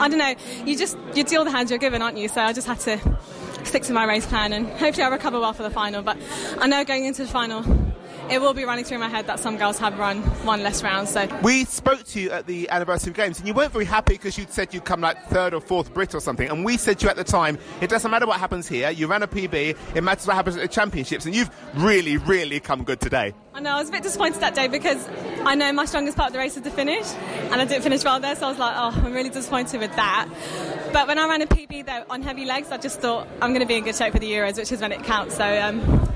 I 0.00 0.08
don't 0.08 0.18
know. 0.18 0.34
You 0.64 0.78
just 0.78 0.96
you 1.14 1.24
deal 1.24 1.44
the 1.44 1.50
hand 1.50 1.70
you're 1.70 1.80
given, 1.80 2.00
aren't 2.00 2.16
you? 2.16 2.28
So 2.28 2.42
I 2.42 2.52
just 2.52 2.68
had 2.68 2.78
to 2.80 3.00
stick 3.64 3.82
to 3.84 3.92
my 3.92 4.04
race 4.04 4.24
plan, 4.24 4.52
and 4.52 4.68
hopefully 4.68 5.02
I'll 5.02 5.10
recover 5.10 5.40
well 5.40 5.52
for 5.52 5.64
the 5.64 5.70
final. 5.70 6.00
But 6.00 6.16
I 6.58 6.68
know 6.68 6.84
going 6.84 7.04
into 7.04 7.24
the 7.24 7.28
final, 7.28 7.62
it 8.30 8.40
will 8.40 8.54
be 8.54 8.64
running 8.64 8.84
through 8.84 8.98
my 8.98 9.08
head 9.08 9.26
that 9.26 9.40
some 9.40 9.56
girls 9.56 9.78
have 9.78 9.98
run 9.98 10.22
one 10.44 10.62
less 10.62 10.82
round. 10.82 11.08
So 11.08 11.26
We 11.42 11.64
spoke 11.64 12.04
to 12.04 12.20
you 12.20 12.30
at 12.30 12.46
the 12.46 12.68
anniversary 12.70 13.12
games, 13.12 13.38
and 13.38 13.48
you 13.48 13.54
weren't 13.54 13.72
very 13.72 13.84
happy 13.84 14.14
because 14.14 14.36
you'd 14.36 14.52
said 14.52 14.74
you'd 14.74 14.84
come 14.84 15.00
like 15.00 15.26
third 15.26 15.54
or 15.54 15.60
fourth 15.60 15.94
Brit 15.94 16.14
or 16.14 16.20
something. 16.20 16.48
And 16.48 16.64
we 16.64 16.76
said 16.76 16.98
to 17.00 17.04
you 17.04 17.10
at 17.10 17.16
the 17.16 17.24
time, 17.24 17.58
it 17.80 17.88
doesn't 17.90 18.10
matter 18.10 18.26
what 18.26 18.38
happens 18.38 18.68
here. 18.68 18.90
You 18.90 19.06
ran 19.06 19.22
a 19.22 19.28
PB. 19.28 19.76
It 19.94 20.02
matters 20.02 20.26
what 20.26 20.36
happens 20.36 20.56
at 20.56 20.62
the 20.62 20.68
championships, 20.68 21.26
and 21.26 21.34
you've 21.34 21.50
really, 21.74 22.16
really 22.16 22.60
come 22.60 22.84
good 22.84 23.00
today. 23.00 23.34
I 23.54 23.60
know 23.60 23.70
I 23.70 23.80
was 23.80 23.88
a 23.88 23.92
bit 23.92 24.02
disappointed 24.02 24.40
that 24.40 24.54
day 24.54 24.68
because 24.68 25.08
I 25.44 25.54
know 25.54 25.72
my 25.72 25.84
strongest 25.84 26.16
part 26.16 26.28
of 26.28 26.32
the 26.32 26.38
race 26.38 26.56
is 26.56 26.62
the 26.62 26.70
finish, 26.70 27.06
and 27.50 27.60
I 27.60 27.64
didn't 27.64 27.82
finish 27.82 28.04
well 28.04 28.20
there, 28.20 28.36
so 28.36 28.46
I 28.46 28.50
was 28.50 28.58
like, 28.58 28.74
oh, 28.76 29.02
I'm 29.04 29.12
really 29.12 29.30
disappointed 29.30 29.80
with 29.80 29.94
that. 29.96 30.28
But 30.92 31.08
when 31.08 31.18
I 31.18 31.28
ran 31.28 31.42
a 31.42 31.46
PB 31.46 31.86
though 31.86 32.04
on 32.08 32.22
heavy 32.22 32.44
legs, 32.44 32.70
I 32.70 32.76
just 32.78 33.00
thought 33.00 33.26
I'm 33.42 33.50
going 33.50 33.60
to 33.60 33.66
be 33.66 33.76
in 33.76 33.84
good 33.84 33.96
shape 33.96 34.12
for 34.12 34.18
the 34.18 34.30
Euros, 34.30 34.56
which 34.56 34.70
is 34.70 34.80
when 34.80 34.92
it 34.92 35.02
counts. 35.02 35.36
So 35.36 35.60
um, 35.60 36.08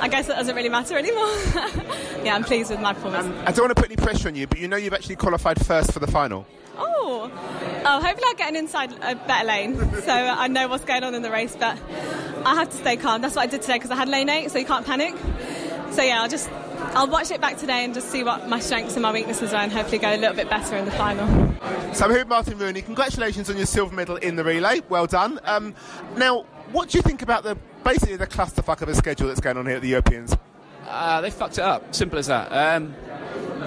I 0.00 0.08
guess 0.08 0.28
it 0.28 0.34
doesn't 0.34 0.54
really 0.54 0.68
matter 0.68 0.96
anymore. 0.96 1.26
yeah, 2.24 2.34
I'm 2.34 2.44
pleased 2.44 2.70
with 2.70 2.80
my 2.80 2.92
performance. 2.92 3.26
I 3.46 3.52
don't 3.52 3.64
want 3.64 3.76
to 3.76 3.82
put 3.82 3.86
any 3.86 3.96
pressure 3.96 4.28
on 4.28 4.34
you, 4.34 4.46
but 4.46 4.58
you 4.58 4.68
know 4.68 4.76
you've 4.76 4.94
actually 4.94 5.16
qualified 5.16 5.64
first 5.64 5.92
for 5.92 5.98
the 5.98 6.06
final. 6.06 6.46
Oh, 6.76 7.30
oh, 7.84 8.00
hopefully 8.00 8.26
I'll 8.28 8.34
get 8.34 8.48
an 8.50 8.56
inside 8.56 8.92
a 9.02 9.16
better 9.16 9.46
lane, 9.46 9.76
so 10.02 10.12
I 10.12 10.46
know 10.46 10.68
what's 10.68 10.84
going 10.84 11.02
on 11.02 11.14
in 11.14 11.22
the 11.22 11.30
race. 11.30 11.56
But 11.58 11.76
I 12.44 12.54
have 12.54 12.70
to 12.70 12.76
stay 12.76 12.96
calm. 12.96 13.20
That's 13.20 13.34
what 13.34 13.42
I 13.42 13.46
did 13.46 13.62
today 13.62 13.74
because 13.74 13.90
I 13.90 13.96
had 13.96 14.08
lane 14.08 14.28
eight, 14.28 14.50
so 14.50 14.58
you 14.58 14.66
can't 14.66 14.86
panic. 14.86 15.14
So 15.90 16.02
yeah, 16.02 16.22
I'll 16.22 16.28
just 16.28 16.48
I'll 16.94 17.08
watch 17.08 17.30
it 17.30 17.40
back 17.40 17.58
today 17.58 17.84
and 17.84 17.94
just 17.94 18.08
see 18.10 18.22
what 18.22 18.48
my 18.48 18.60
strengths 18.60 18.94
and 18.94 19.02
my 19.02 19.12
weaknesses 19.12 19.52
are, 19.52 19.62
and 19.62 19.72
hopefully 19.72 19.98
go 19.98 20.14
a 20.14 20.16
little 20.16 20.36
bit 20.36 20.48
better 20.48 20.76
in 20.76 20.84
the 20.84 20.92
final. 20.92 21.26
So 21.94 22.04
I'm 22.04 22.10
here 22.10 22.20
with 22.20 22.28
Martin 22.28 22.58
Rooney. 22.58 22.82
Congratulations 22.82 23.50
on 23.50 23.56
your 23.56 23.66
silver 23.66 23.94
medal 23.94 24.16
in 24.16 24.36
the 24.36 24.44
relay. 24.44 24.80
Well 24.88 25.06
done. 25.06 25.40
Um, 25.44 25.74
now, 26.16 26.44
what 26.70 26.90
do 26.90 26.98
you 26.98 27.02
think 27.02 27.22
about 27.22 27.42
the 27.42 27.56
basically 27.84 28.16
the 28.16 28.26
clusterfuck 28.26 28.82
of 28.82 28.88
a 28.88 28.94
schedule 28.94 29.28
that's 29.28 29.40
going 29.40 29.56
on 29.56 29.66
here 29.66 29.76
at 29.76 29.82
the 29.82 29.88
Europeans? 29.88 30.36
Uh, 30.86 31.20
they 31.20 31.30
fucked 31.30 31.58
it 31.58 31.64
up. 31.64 31.94
Simple 31.94 32.18
as 32.18 32.26
that. 32.28 32.50
Um, 32.50 32.94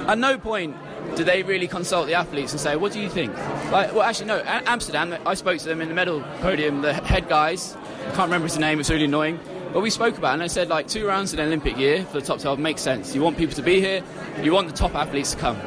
at 0.07 0.17
no 0.17 0.37
point 0.37 0.75
do 1.15 1.23
they 1.23 1.43
really 1.43 1.67
consult 1.67 2.07
the 2.07 2.13
athletes 2.13 2.51
and 2.51 2.59
say, 2.61 2.75
"What 2.75 2.93
do 2.93 2.99
you 2.99 3.09
think?" 3.09 3.35
Like, 3.71 3.93
well, 3.93 4.03
actually, 4.03 4.27
no. 4.27 4.37
A- 4.37 4.69
Amsterdam. 4.69 5.15
I 5.25 5.33
spoke 5.33 5.57
to 5.59 5.65
them 5.65 5.81
in 5.81 5.89
the 5.89 5.93
medal 5.93 6.21
podium. 6.39 6.81
The 6.81 6.93
head 6.93 7.27
guys. 7.27 7.75
I 8.01 8.11
can't 8.11 8.27
remember 8.27 8.47
his 8.47 8.57
name. 8.57 8.79
It's 8.79 8.89
really 8.89 9.05
annoying. 9.05 9.39
But 9.73 9.81
we 9.81 9.89
spoke 9.89 10.17
about 10.17 10.31
it, 10.31 10.33
and 10.33 10.41
they 10.43 10.47
said 10.47 10.69
like 10.69 10.87
two 10.87 11.05
rounds 11.07 11.33
in 11.33 11.39
an 11.39 11.47
Olympic 11.47 11.77
year 11.77 12.03
for 12.05 12.19
the 12.19 12.25
top 12.25 12.39
12 12.39 12.59
makes 12.59 12.81
sense. 12.81 13.15
You 13.15 13.21
want 13.21 13.37
people 13.37 13.55
to 13.55 13.61
be 13.61 13.79
here. 13.79 14.03
You 14.41 14.53
want 14.53 14.67
the 14.67 14.73
top 14.73 14.95
athletes 14.95 15.31
to 15.33 15.37
come. 15.37 15.57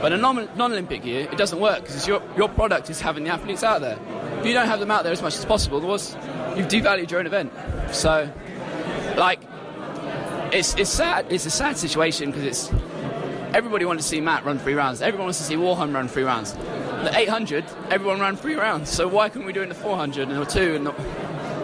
But 0.00 0.12
in 0.12 0.18
a 0.18 0.22
non- 0.22 0.48
non-Olympic 0.56 1.04
year, 1.04 1.28
it 1.30 1.38
doesn't 1.38 1.60
work 1.60 1.82
because 1.82 2.06
your 2.06 2.22
your 2.36 2.48
product 2.48 2.90
is 2.90 3.00
having 3.00 3.24
the 3.24 3.30
athletes 3.30 3.62
out 3.62 3.80
there. 3.80 3.98
If 4.40 4.46
you 4.46 4.52
don't 4.52 4.66
have 4.66 4.80
them 4.80 4.90
out 4.90 5.04
there 5.04 5.12
as 5.12 5.22
much 5.22 5.36
as 5.36 5.44
possible, 5.44 5.80
you've 5.80 6.68
devalued 6.68 7.10
your 7.10 7.20
own 7.20 7.26
event. 7.26 7.52
So, 7.92 8.30
like, 9.16 9.40
it's 10.52 10.74
it's 10.74 10.90
sad. 10.90 11.26
It's 11.30 11.46
a 11.46 11.50
sad 11.50 11.76
situation 11.76 12.30
because 12.30 12.44
it's 12.44 12.72
everybody 13.54 13.84
wanted 13.84 14.02
to 14.02 14.06
see 14.06 14.20
Matt 14.20 14.44
run 14.44 14.58
three 14.58 14.74
rounds. 14.74 15.00
Everyone 15.00 15.26
wants 15.26 15.38
to 15.38 15.44
see 15.44 15.56
Warholm 15.56 15.94
run 15.94 16.08
three 16.08 16.24
rounds. 16.24 16.52
The 16.52 17.10
800, 17.14 17.64
everyone 17.90 18.20
ran 18.20 18.36
three 18.36 18.54
rounds. 18.54 18.90
So 18.90 19.06
why 19.08 19.28
couldn't 19.28 19.46
we 19.46 19.52
do 19.52 19.60
it 19.60 19.64
in 19.64 19.68
the 19.68 19.74
400 19.74 20.28
and 20.28 20.38
or 20.38 20.44
two? 20.44 20.74
And 20.74 20.84
not, 20.84 20.98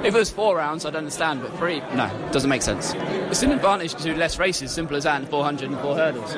if 0.04 0.14
it 0.14 0.18
was 0.18 0.30
four 0.30 0.56
rounds, 0.56 0.84
I'd 0.84 0.96
understand, 0.96 1.42
but 1.42 1.56
three, 1.58 1.80
no, 1.94 2.10
doesn't 2.32 2.50
make 2.50 2.62
sense. 2.62 2.92
It's 2.94 3.42
an 3.42 3.52
advantage 3.52 3.94
to 3.94 4.02
do 4.02 4.14
less 4.14 4.38
races, 4.38 4.70
simple 4.70 4.96
as 4.96 5.04
that, 5.04 5.20
and 5.20 5.28
400 5.28 5.70
and 5.70 5.80
four 5.80 5.94
hurdles. 5.94 6.34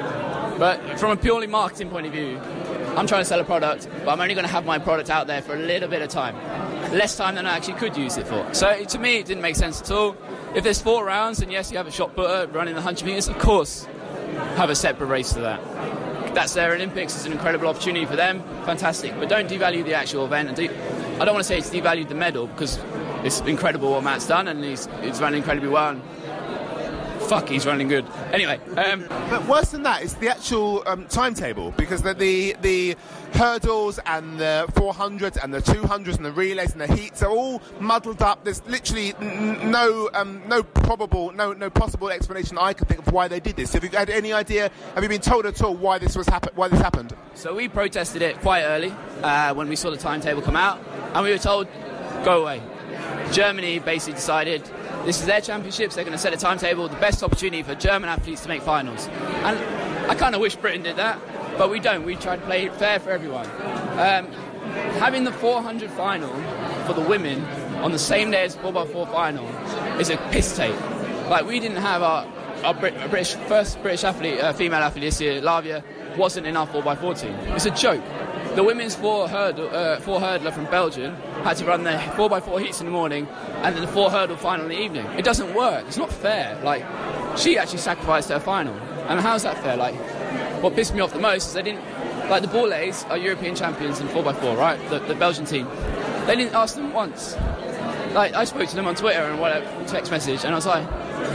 But 0.59 0.99
from 0.99 1.11
a 1.11 1.17
purely 1.17 1.47
marketing 1.47 1.91
point 1.91 2.07
of 2.07 2.13
view, 2.13 2.39
I'm 2.97 3.07
trying 3.07 3.23
to 3.23 3.25
sell 3.25 3.41
a 3.41 3.45
product, 3.45 3.89
but 4.05 4.13
I'm 4.13 4.21
only 4.21 4.35
going 4.35 4.47
to 4.47 4.53
have 4.53 4.65
my 4.65 4.79
product 4.79 5.11
out 5.11 5.27
there 5.27 5.43
for 5.43 5.55
a 5.55 5.59
little 5.59 5.89
bit 5.89 6.03
of 6.03 6.09
time. 6.09 6.37
Less 6.93 7.17
time 7.17 7.35
than 7.35 7.47
I 7.47 7.57
actually 7.57 7.75
could 7.75 7.97
use 7.97 8.17
it 8.17 8.27
for. 8.27 8.47
So 8.55 8.85
to 8.85 8.99
me, 8.99 9.19
it 9.19 9.27
didn't 9.27 9.43
make 9.43 9.57
sense 9.57 9.81
at 9.81 9.91
all. 9.91 10.17
If 10.55 10.63
there's 10.63 10.81
four 10.81 11.05
rounds, 11.05 11.41
and 11.41 11.51
yes, 11.51 11.73
you 11.73 11.77
have 11.77 11.89
a 11.89 11.91
shot 11.91 12.15
putter 12.15 12.51
running 12.53 12.75
the 12.75 12.81
100 12.81 13.05
metres, 13.05 13.29
of 13.29 13.39
course, 13.39 13.87
have 14.57 14.71
a 14.71 14.77
separate 14.77 15.07
race 15.07 15.33
to 15.33 15.41
that. 15.41 15.61
That's 16.35 16.55
their 16.55 16.73
Olympics. 16.73 17.15
It's 17.15 17.27
an 17.27 17.33
incredible 17.33 17.69
opportunity 17.69 18.07
for 18.07 18.17
them. 18.17 18.43
Fantastic. 18.65 19.19
But 19.19 19.29
don't 19.29 19.49
devalue 19.49 19.85
the 19.85 19.95
actual 19.95 20.25
event. 20.25 20.49
And 20.49 20.57
do, 20.57 20.65
I 21.21 21.25
don't 21.25 21.35
want 21.35 21.39
to 21.39 21.45
say 21.45 21.59
it's 21.59 21.71
devalued 21.71 22.09
the 22.09 22.15
medal 22.15 22.49
because 22.49 22.79
it's 23.23 23.41
incredible 23.41 23.93
what 23.93 24.03
Matt's 24.03 24.27
done 24.27 24.49
and 24.49 24.63
he's, 24.63 24.89
he's 25.01 25.21
run 25.21 25.35
incredibly 25.35 25.69
well. 25.69 25.91
And 25.91 26.03
fuck, 27.25 27.49
he's 27.49 27.67
running 27.67 27.89
good. 27.89 28.05
Anyway, 28.33 28.61
um, 28.77 29.05
But 29.31 29.47
worse 29.49 29.71
than 29.71 29.83
that 29.85 30.03
is 30.03 30.15
the 30.15 30.29
actual 30.29 30.83
um, 30.87 31.07
timetable 31.07 31.73
because 31.73 32.03
the, 32.03 32.15
the 32.15 32.57
the 32.63 32.97
hurdles 33.33 33.99
and 34.07 34.39
the 34.39 34.65
400s 34.75 35.43
and 35.43 35.53
the 35.53 35.59
200s 35.61 36.17
and 36.17 36.25
the 36.25 36.31
relays 36.33 36.73
and 36.73 36.81
the 36.81 36.87
heats 36.95 37.23
are 37.23 37.31
all 37.31 37.61
muddled 37.81 38.23
up. 38.23 38.45
There's 38.45 38.65
literally 38.67 39.15
n- 39.21 39.57
n- 39.61 39.71
no 39.71 40.09
um, 40.15 40.43
no 40.47 40.63
probable 40.63 41.33
no 41.33 41.53
no 41.53 41.71
possible 41.71 42.11
explanation 42.11 42.59
I 42.59 42.73
can 42.75 42.87
think 42.87 43.07
of 43.07 43.13
why 43.13 43.27
they 43.29 43.41
did 43.41 43.57
this. 43.57 43.73
Have 43.73 43.83
you 43.85 43.91
had 43.91 44.11
any 44.11 44.33
idea? 44.33 44.71
Have 44.95 45.03
you 45.03 45.09
been 45.09 45.21
told 45.21 45.47
at 45.47 45.61
all 45.63 45.75
why 45.75 45.99
this 45.99 46.17
was 46.17 46.29
happen- 46.29 46.53
why 46.55 46.69
this 46.69 46.81
happened? 46.81 47.15
So 47.35 47.55
we 47.55 47.69
protested 47.69 48.23
it 48.23 48.41
quite 48.41 48.63
early 48.63 48.95
uh, 49.23 49.55
when 49.55 49.69
we 49.69 49.77
saw 49.77 49.91
the 49.91 49.97
timetable 49.97 50.43
come 50.43 50.57
out, 50.57 50.79
and 51.15 51.25
we 51.25 51.31
were 51.31 51.39
told, 51.39 51.67
go 52.25 52.43
away. 52.43 52.63
Germany 53.33 53.79
basically 53.81 54.15
decided 54.15 54.63
this 55.05 55.21
is 55.21 55.27
their 55.27 55.41
championships, 55.41 55.95
they're 55.95 56.05
going 56.05 56.17
to 56.17 56.19
set 56.19 56.33
a 56.33 56.37
timetable, 56.37 56.89
the 56.89 56.97
best 56.97 57.23
opportunity 57.23 57.63
for 57.63 57.75
German 57.75 58.09
athletes 58.09 58.43
to 58.43 58.49
make 58.49 58.63
finals. 58.63 59.07
And 59.09 59.59
I 60.11 60.15
kind 60.15 60.35
of 60.35 60.41
wish 60.41 60.57
Britain 60.57 60.83
did 60.83 60.97
that, 60.97 61.19
but 61.59 61.71
we 61.71 61.81
don't. 61.81 62.05
We 62.05 62.17
try 62.17 62.37
to 62.37 62.43
play 62.43 62.69
fair 62.71 62.99
for 62.99 63.11
everyone. 63.11 63.47
Um, 63.99 64.31
having 64.99 65.25
the 65.25 65.33
400 65.33 65.91
final 65.91 66.29
for 66.87 66.95
the 66.95 67.03
women 67.03 67.45
on 67.83 67.93
the 67.93 67.99
same 67.99 68.31
day 68.31 68.45
as 68.45 68.57
4x4 68.57 69.11
final 69.13 69.47
is 70.01 70.11
a 70.11 70.17
piss 70.31 70.57
take. 70.57 70.79
Like, 71.29 71.47
we 71.47 71.61
didn't 71.61 71.79
have 71.79 72.03
our, 72.03 72.27
our 72.65 72.75
Brit- 72.75 73.11
British 73.11 73.35
first 73.49 73.81
British 73.83 74.05
athlete, 74.05 74.41
uh, 74.41 74.53
female 74.53 74.81
athlete 74.81 75.05
this 75.05 75.21
year, 75.21 75.41
Laviai, 75.41 75.83
wasn't 76.17 76.47
in 76.47 76.57
our 76.57 76.67
4x4 76.67 77.21
team. 77.21 77.35
It's 77.55 77.67
a 77.67 77.71
joke. 77.71 78.03
The 78.55 78.63
women's 78.63 78.95
four, 78.95 79.29
hurdle, 79.29 79.69
uh, 79.75 79.99
four 80.01 80.21
hurdler 80.21 80.53
from 80.53 80.67
Belgium 80.67 81.17
had 81.43 81.57
to 81.57 81.65
run 81.65 81.83
their 81.83 81.99
4x4 81.99 82.61
heats 82.61 82.81
in 82.81 82.87
the 82.87 82.93
morning 82.93 83.27
and 83.63 83.75
then 83.75 83.83
the 83.83 83.89
four 83.89 84.11
hurdle 84.11 84.37
final 84.37 84.67
in 84.67 84.71
the 84.71 84.81
evening. 84.81 85.07
It 85.19 85.25
doesn't 85.25 85.55
work. 85.55 85.85
It's 85.89 85.97
not 85.97 86.13
fair. 86.13 86.61
Like, 86.63 86.85
she 87.37 87.59
actually 87.59 87.79
sacrificed 87.79 88.29
her 88.29 88.39
final. 88.39 88.75
And 89.09 89.19
how's 89.21 89.43
that 89.43 89.59
fair? 89.59 89.77
Like, 89.77 89.95
what 90.63 90.77
pissed 90.77 90.95
me 90.95 91.01
off 91.01 91.13
the 91.13 91.19
most 91.19 91.49
is 91.49 91.53
they 91.55 91.63
didn't 91.63 91.83
like 92.31 92.43
the 92.43 92.49
Borlées 92.49 93.09
are 93.11 93.19
European 93.19 93.55
champions 93.55 94.01
in 94.01 94.09
4x4, 94.09 94.57
right? 94.57 94.89
The, 94.89 95.01
the 95.01 95.15
Belgian 95.15 95.45
team. 95.45 95.69
They 96.27 96.37
didn't 96.37 96.55
ask 96.55 96.77
them 96.77 96.93
once. 96.93 97.37
Like 98.15 98.35
I 98.35 98.45
spoke 98.45 98.69
to 98.69 98.77
them 98.77 98.87
on 98.87 98.95
Twitter 98.95 99.21
and 99.21 99.41
whatever 99.41 99.67
text 99.87 100.11
message, 100.11 100.45
and 100.45 100.55
I 100.55 100.57
was 100.57 100.67
like, 100.67 100.87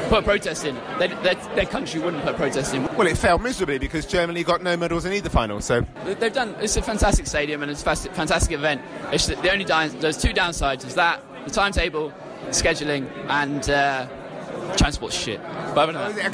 put 0.09 0.19
a 0.19 0.21
protest 0.21 0.65
in. 0.65 0.75
They, 0.97 1.07
their, 1.07 1.35
their 1.55 1.65
country 1.65 1.99
wouldn't 1.99 2.23
put 2.23 2.35
a 2.35 2.37
protest 2.37 2.73
in. 2.73 2.83
Well, 2.95 3.07
it 3.07 3.17
failed 3.17 3.41
miserably 3.41 3.77
because 3.77 4.05
Germany 4.05 4.43
got 4.43 4.61
no 4.61 4.75
medals 4.77 5.05
in 5.05 5.13
either 5.13 5.29
final. 5.29 5.61
So 5.61 5.85
They've 6.05 6.33
done. 6.33 6.55
It's 6.59 6.77
a 6.77 6.81
fantastic 6.81 7.27
stadium 7.27 7.61
and 7.61 7.71
it's 7.71 7.81
a 7.85 7.95
fantastic 7.95 8.51
event. 8.51 8.81
It's 9.11 9.27
the, 9.27 9.51
only 9.51 9.65
down, 9.65 9.89
there's 9.99 10.17
two 10.17 10.33
downsides: 10.33 10.85
is 10.85 10.95
that 10.95 11.23
the 11.45 11.51
timetable, 11.51 12.11
scheduling, 12.49 13.09
and 13.29 13.69
uh, 13.69 14.07
transport 14.77 15.13
shit. 15.13 15.41
But 15.75 15.91
than 15.91 16.33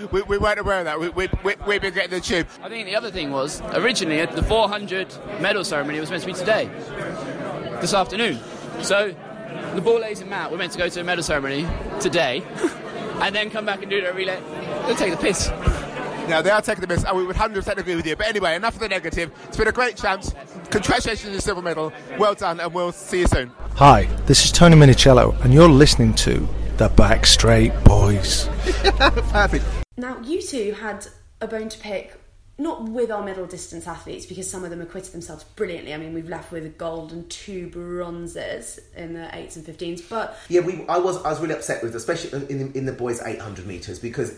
we, 0.10 0.22
we 0.22 0.38
weren't 0.38 0.58
aware 0.58 0.80
of 0.80 0.84
that. 0.86 1.00
We, 1.00 1.08
we, 1.10 1.28
we, 1.44 1.54
we've 1.66 1.82
been 1.82 1.94
getting 1.94 2.10
the 2.10 2.20
tube. 2.20 2.46
I 2.62 2.68
think 2.68 2.86
the 2.86 2.96
other 2.96 3.10
thing 3.10 3.30
was 3.30 3.60
originally 3.72 4.24
the 4.26 4.42
400 4.42 5.40
medal 5.40 5.64
ceremony 5.64 6.00
was 6.00 6.10
meant 6.10 6.22
to 6.22 6.26
be 6.26 6.34
today, 6.34 6.70
this 7.80 7.94
afternoon. 7.94 8.38
So 8.82 9.14
the 9.74 9.80
Borlées 9.80 10.20
and 10.20 10.30
Matt 10.30 10.50
were 10.50 10.58
meant 10.58 10.72
to 10.72 10.78
go 10.78 10.88
to 10.88 11.00
a 11.00 11.04
medal 11.04 11.22
ceremony 11.22 11.66
today, 12.00 12.42
and 13.20 13.34
then 13.34 13.50
come 13.50 13.66
back 13.66 13.82
and 13.82 13.90
do 13.90 14.00
their 14.00 14.14
relay. 14.14 14.40
They'll 14.86 14.96
take 14.96 15.12
the 15.12 15.18
piss. 15.18 15.50
No, 16.28 16.42
they 16.42 16.50
are 16.50 16.60
taking 16.60 16.80
the 16.80 16.88
miss, 16.88 17.04
and 17.04 17.16
we 17.16 17.24
would 17.24 17.36
100% 17.36 17.76
agree 17.76 17.94
with 17.94 18.06
you. 18.06 18.16
But 18.16 18.26
anyway, 18.26 18.56
enough 18.56 18.74
of 18.74 18.80
the 18.80 18.88
negative. 18.88 19.30
It's 19.44 19.56
been 19.56 19.68
a 19.68 19.72
great 19.72 19.96
champs. 19.96 20.34
Congratulations 20.70 21.26
on 21.28 21.32
the 21.34 21.40
silver 21.40 21.62
medal. 21.62 21.92
Well 22.18 22.34
done, 22.34 22.58
and 22.58 22.74
we'll 22.74 22.90
see 22.92 23.20
you 23.20 23.26
soon. 23.28 23.52
Hi, 23.76 24.06
this 24.26 24.44
is 24.44 24.50
Tony 24.50 24.74
Minichiello, 24.74 25.40
and 25.44 25.54
you're 25.54 25.68
listening 25.68 26.14
to 26.14 26.48
the 26.78 26.88
Back 26.88 27.26
Straight 27.26 27.72
Boys. 27.84 28.48
Perfect. 28.98 29.64
Now, 29.96 30.20
you 30.20 30.42
two 30.42 30.72
had 30.72 31.06
a 31.40 31.46
bone 31.46 31.68
to 31.68 31.78
pick, 31.78 32.20
not 32.58 32.84
with 32.88 33.10
our 33.10 33.22
middle 33.22 33.46
distance 33.46 33.86
athletes, 33.86 34.24
because 34.26 34.50
some 34.50 34.64
of 34.64 34.70
them 34.70 34.80
acquitted 34.80 35.12
themselves 35.12 35.44
brilliantly. 35.44 35.92
I 35.92 35.98
mean, 35.98 36.14
we've 36.14 36.28
left 36.28 36.50
with 36.52 36.64
a 36.64 36.70
gold 36.70 37.12
and 37.12 37.28
two 37.28 37.68
bronzes 37.68 38.80
in 38.96 39.12
the 39.14 39.20
8s 39.20 39.56
and 39.56 39.66
15s, 39.66 40.08
but 40.08 40.38
Yeah, 40.48 40.60
we. 40.60 40.84
I 40.88 40.98
was. 40.98 41.22
I 41.24 41.30
was 41.30 41.40
really 41.40 41.54
upset 41.54 41.82
with, 41.82 41.94
especially 41.94 42.46
in 42.48 42.72
the, 42.72 42.78
in 42.78 42.86
the 42.86 42.92
boys' 42.92 43.20
800 43.22 43.66
meters 43.66 43.98
because 43.98 44.34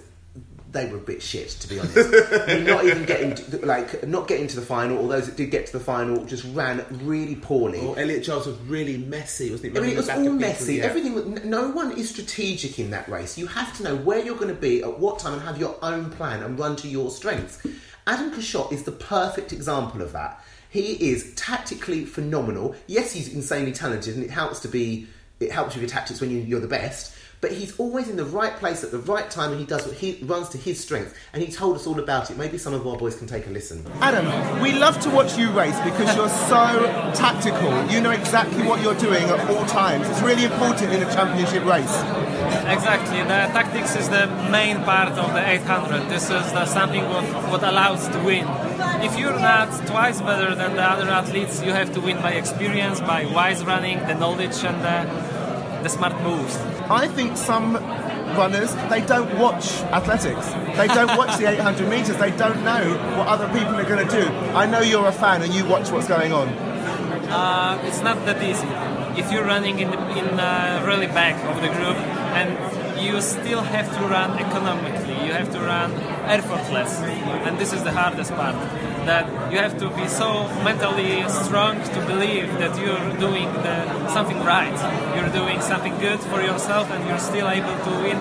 they 0.70 0.84
were 0.90 0.98
a 0.98 1.00
bit 1.00 1.22
shit, 1.22 1.48
to 1.48 1.68
be 1.68 1.78
honest. 1.78 1.96
I 2.46 2.54
mean, 2.56 2.64
not 2.64 2.84
even 2.84 3.04
getting 3.06 3.34
to, 3.36 3.64
like 3.64 4.06
not 4.06 4.28
getting 4.28 4.48
to 4.48 4.56
the 4.56 4.66
final, 4.66 4.98
or 4.98 5.08
those 5.08 5.26
that 5.26 5.36
did 5.36 5.50
get 5.50 5.66
to 5.66 5.72
the 5.72 5.80
final 5.80 6.24
just 6.26 6.44
ran 6.54 6.84
really 7.04 7.36
poorly. 7.36 7.78
Oh, 7.80 7.94
Elliot 7.94 8.22
Giles 8.24 8.46
was 8.46 8.58
really 8.62 8.98
messy, 8.98 9.50
wasn't 9.50 9.72
he? 9.72 9.78
I 9.78 9.82
mean, 9.82 9.92
it 9.92 9.96
was 9.96 10.08
all 10.10 10.16
the 10.16 10.22
people, 10.24 10.38
messy. 10.38 10.74
yeah. 10.74 10.84
Everything. 10.84 11.14
was- 11.14 11.24
n- 11.24 11.40
No 11.44 11.68
one 11.70 11.92
is 11.92 12.10
strategic 12.10 12.78
in 12.78 12.90
that 12.90 13.08
race. 13.08 13.38
You 13.38 13.46
have 13.46 13.74
to 13.78 13.82
know 13.84 13.96
where 13.96 14.18
you're 14.22 14.36
going 14.36 14.54
to 14.54 14.60
be 14.60 14.82
at 14.82 14.98
what 14.98 15.18
time 15.20 15.34
and 15.34 15.42
have 15.42 15.56
your 15.58 15.76
own 15.82 16.10
plan 16.10 16.42
and 16.42 16.58
run 16.58 16.76
to 16.76 16.88
your 16.88 17.10
strengths. 17.10 17.64
Adam 18.08 18.30
Kszczot 18.30 18.72
is 18.72 18.84
the 18.84 18.92
perfect 18.92 19.52
example 19.52 20.00
of 20.00 20.12
that. 20.12 20.42
He 20.70 21.10
is 21.10 21.34
tactically 21.34 22.06
phenomenal. 22.06 22.74
Yes, 22.86 23.12
he's 23.12 23.34
insanely 23.34 23.72
talented, 23.72 24.16
and 24.16 24.24
it 24.24 24.30
helps 24.30 24.60
to 24.60 24.68
be. 24.68 25.06
It 25.40 25.52
helps 25.52 25.74
with 25.74 25.82
your 25.82 25.90
tactics 25.90 26.20
when 26.20 26.30
you, 26.30 26.38
you're 26.38 26.58
the 26.58 26.66
best. 26.66 27.14
But 27.40 27.52
he's 27.52 27.78
always 27.78 28.08
in 28.08 28.16
the 28.16 28.24
right 28.24 28.54
place 28.56 28.82
at 28.82 28.90
the 28.90 28.98
right 28.98 29.30
time, 29.30 29.52
and 29.52 29.60
he 29.60 29.66
does 29.66 29.86
what 29.86 29.96
he 29.96 30.18
runs 30.24 30.48
to 30.50 30.58
his 30.58 30.80
strength. 30.80 31.14
And 31.32 31.42
he 31.42 31.52
told 31.52 31.76
us 31.76 31.86
all 31.86 32.00
about 32.00 32.30
it. 32.30 32.36
Maybe 32.36 32.58
some 32.58 32.74
of 32.74 32.84
our 32.86 32.96
boys 32.96 33.16
can 33.16 33.28
take 33.28 33.46
a 33.46 33.50
listen. 33.50 33.86
Adam, 34.00 34.26
we 34.60 34.72
love 34.72 34.98
to 35.00 35.10
watch 35.10 35.38
you 35.38 35.50
race 35.52 35.78
because 35.80 36.16
you're 36.16 36.28
so 36.28 37.12
tactical. 37.14 37.86
You 37.90 38.00
know 38.00 38.10
exactly 38.10 38.64
what 38.64 38.82
you're 38.82 38.98
doing 38.98 39.22
at 39.22 39.50
all 39.50 39.64
times. 39.66 40.08
It's 40.08 40.22
really 40.22 40.44
important 40.44 40.92
in 40.92 41.02
a 41.02 41.12
championship 41.14 41.64
race. 41.64 41.94
Exactly. 42.66 43.18
The 43.18 43.46
tactics 43.54 43.94
is 43.94 44.08
the 44.08 44.26
main 44.50 44.82
part 44.82 45.12
of 45.12 45.32
the 45.32 45.48
800. 45.48 46.08
This 46.08 46.24
is 46.24 46.52
the 46.52 46.66
something 46.66 47.04
what, 47.04 47.24
what 47.50 47.62
allows 47.62 48.08
to 48.08 48.18
win. 48.24 48.46
If 49.00 49.16
you're 49.16 49.38
not 49.38 49.70
twice 49.86 50.20
better 50.20 50.54
than 50.56 50.74
the 50.74 50.82
other 50.82 51.08
athletes, 51.08 51.62
you 51.62 51.72
have 51.72 51.92
to 51.94 52.00
win 52.00 52.16
by 52.16 52.32
experience, 52.32 53.00
by 53.00 53.26
wise 53.26 53.64
running, 53.64 53.98
the 54.08 54.14
knowledge, 54.14 54.64
and 54.64 54.82
the, 54.82 55.37
the 55.82 55.88
smart 55.88 56.20
moves. 56.22 56.56
I 56.90 57.08
think 57.08 57.36
some 57.36 57.74
runners 58.36 58.74
they 58.90 59.00
don't 59.00 59.38
watch 59.38 59.80
athletics. 59.98 60.46
They 60.76 60.88
don't 60.88 61.16
watch 61.16 61.38
the 61.38 61.46
800 61.50 61.88
meters. 61.88 62.16
They 62.16 62.30
don't 62.30 62.64
know 62.64 62.82
what 63.16 63.26
other 63.28 63.46
people 63.48 63.74
are 63.74 63.84
going 63.84 64.06
to 64.06 64.12
do. 64.20 64.26
I 64.54 64.66
know 64.66 64.80
you're 64.80 65.06
a 65.06 65.12
fan 65.12 65.42
and 65.42 65.52
you 65.52 65.64
watch 65.66 65.90
what's 65.90 66.08
going 66.08 66.32
on. 66.32 66.48
Uh, 67.28 67.80
it's 67.84 68.00
not 68.00 68.24
that 68.26 68.42
easy. 68.42 68.68
If 69.20 69.30
you're 69.32 69.44
running 69.44 69.80
in 69.80 69.90
the, 69.90 69.98
in 70.18 70.40
uh, 70.40 70.84
really 70.86 71.06
back 71.08 71.36
of 71.44 71.60
the 71.60 71.68
group 71.68 71.96
and 72.38 72.48
you 73.00 73.20
still 73.20 73.62
have 73.62 73.86
to 73.96 74.00
run 74.06 74.38
economically, 74.38 75.14
you 75.26 75.32
have 75.32 75.50
to 75.52 75.60
run 75.60 75.92
effortless, 76.28 76.98
and 77.46 77.58
this 77.58 77.72
is 77.72 77.84
the 77.84 77.92
hardest 77.92 78.32
part. 78.32 78.56
That 79.08 79.50
you 79.50 79.56
have 79.56 79.78
to 79.78 79.88
be 79.96 80.06
so 80.06 80.28
mentally 80.62 81.26
strong 81.28 81.82
to 81.94 82.00
believe 82.06 82.52
that 82.58 82.78
you're 82.78 83.08
doing 83.16 83.48
the, 83.64 84.08
something 84.12 84.38
right, 84.44 84.78
you're 85.16 85.32
doing 85.32 85.62
something 85.62 85.96
good 85.98 86.20
for 86.20 86.42
yourself, 86.42 86.90
and 86.90 87.00
you're 87.08 87.18
still 87.18 87.48
able 87.48 87.76
to 87.86 87.90
win. 88.04 88.18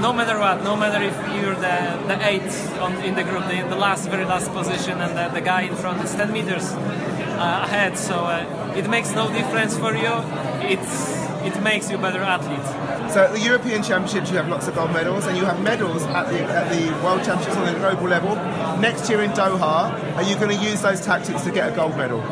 No 0.00 0.14
matter 0.14 0.38
what, 0.38 0.64
no 0.64 0.74
matter 0.74 1.04
if 1.04 1.14
you're 1.36 1.54
the, 1.54 1.76
the 2.08 2.16
eighth 2.26 2.56
on, 2.80 2.96
in 3.04 3.14
the 3.14 3.24
group, 3.24 3.44
the, 3.48 3.60
the 3.68 3.76
last, 3.76 4.08
very 4.08 4.24
last 4.24 4.50
position, 4.52 5.02
and 5.02 5.12
the, 5.18 5.28
the 5.38 5.44
guy 5.44 5.62
in 5.68 5.76
front 5.76 6.02
is 6.02 6.14
10 6.14 6.32
meters 6.32 6.72
uh, 6.72 7.66
ahead, 7.66 7.98
so 7.98 8.24
uh, 8.24 8.74
it 8.74 8.88
makes 8.88 9.12
no 9.12 9.30
difference 9.30 9.76
for 9.76 9.94
you. 9.94 10.14
It's 10.62 11.19
it 11.44 11.62
makes 11.62 11.90
you 11.90 11.96
a 11.96 12.00
better 12.00 12.20
athlete. 12.22 12.64
So 13.12 13.24
at 13.24 13.32
the 13.32 13.40
European 13.40 13.82
Championships, 13.82 14.30
you 14.30 14.36
have 14.36 14.48
lots 14.48 14.68
of 14.68 14.74
gold 14.74 14.92
medals, 14.92 15.26
and 15.26 15.36
you 15.36 15.44
have 15.44 15.60
medals 15.62 16.02
at 16.04 16.28
the 16.28 16.40
at 16.40 16.70
the 16.72 16.92
World 17.04 17.24
Championships 17.24 17.56
on 17.56 17.66
the 17.72 17.78
global 17.78 18.08
level. 18.08 18.34
Next 18.80 19.08
year 19.10 19.22
in 19.22 19.30
Doha, 19.32 20.16
are 20.16 20.22
you 20.22 20.36
going 20.36 20.56
to 20.56 20.64
use 20.64 20.82
those 20.82 21.00
tactics 21.00 21.42
to 21.42 21.50
get 21.50 21.72
a 21.72 21.74
gold 21.74 21.96
medal? 21.96 22.22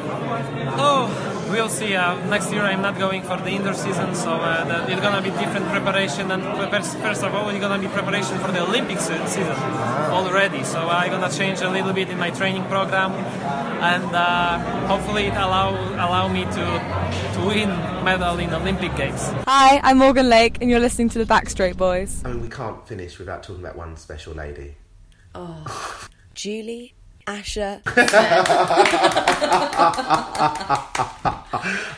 Oh, 0.80 1.10
we'll 1.50 1.68
see. 1.68 1.96
Uh, 1.96 2.14
next 2.26 2.52
year 2.52 2.62
I'm 2.62 2.82
not 2.82 2.98
going 2.98 3.22
for 3.22 3.36
the 3.36 3.50
indoor 3.50 3.74
season, 3.74 4.14
so 4.14 4.32
uh, 4.32 4.64
the, 4.64 4.92
it's 4.92 5.00
gonna 5.00 5.22
be 5.22 5.30
different 5.30 5.66
preparation. 5.68 6.30
And 6.30 6.42
first, 6.70 6.96
first 6.98 7.24
of 7.24 7.34
all, 7.34 7.48
it's 7.48 7.58
gonna 7.58 7.78
be 7.80 7.88
preparation 7.88 8.38
for 8.38 8.52
the 8.52 8.62
Olympic 8.62 8.98
se- 8.98 9.26
season 9.26 9.56
already. 10.12 10.62
So 10.62 10.78
I'm 10.88 11.10
gonna 11.10 11.30
change 11.30 11.60
a 11.60 11.70
little 11.70 11.92
bit 11.92 12.10
in 12.10 12.18
my 12.18 12.30
training 12.30 12.64
program, 12.64 13.12
and 13.82 14.04
uh, 14.14 14.58
hopefully 14.86 15.26
it 15.26 15.34
allow 15.34 15.70
allow 15.94 16.28
me 16.28 16.44
to 16.44 16.64
to 17.34 17.40
win 17.46 17.70
medal 18.04 18.38
in 18.38 18.52
Olympic 18.52 18.94
Games. 18.96 19.20
Hi, 19.46 19.80
I'm 19.82 19.98
Morgan 19.98 20.28
Lake, 20.28 20.58
and 20.60 20.70
you're 20.70 20.80
listening 20.80 21.08
to 21.10 21.18
the 21.18 21.24
Backstreet 21.24 21.76
Boys. 21.76 22.22
I 22.24 22.28
mean, 22.28 22.42
we 22.42 22.48
can't 22.48 22.86
finish 22.86 23.18
without 23.18 23.42
talking 23.42 23.62
about 23.64 23.76
one 23.76 23.96
special 23.96 24.34
lady. 24.34 24.76
Oh, 25.34 26.08
Julie, 26.34 26.94
Asher. 27.26 27.82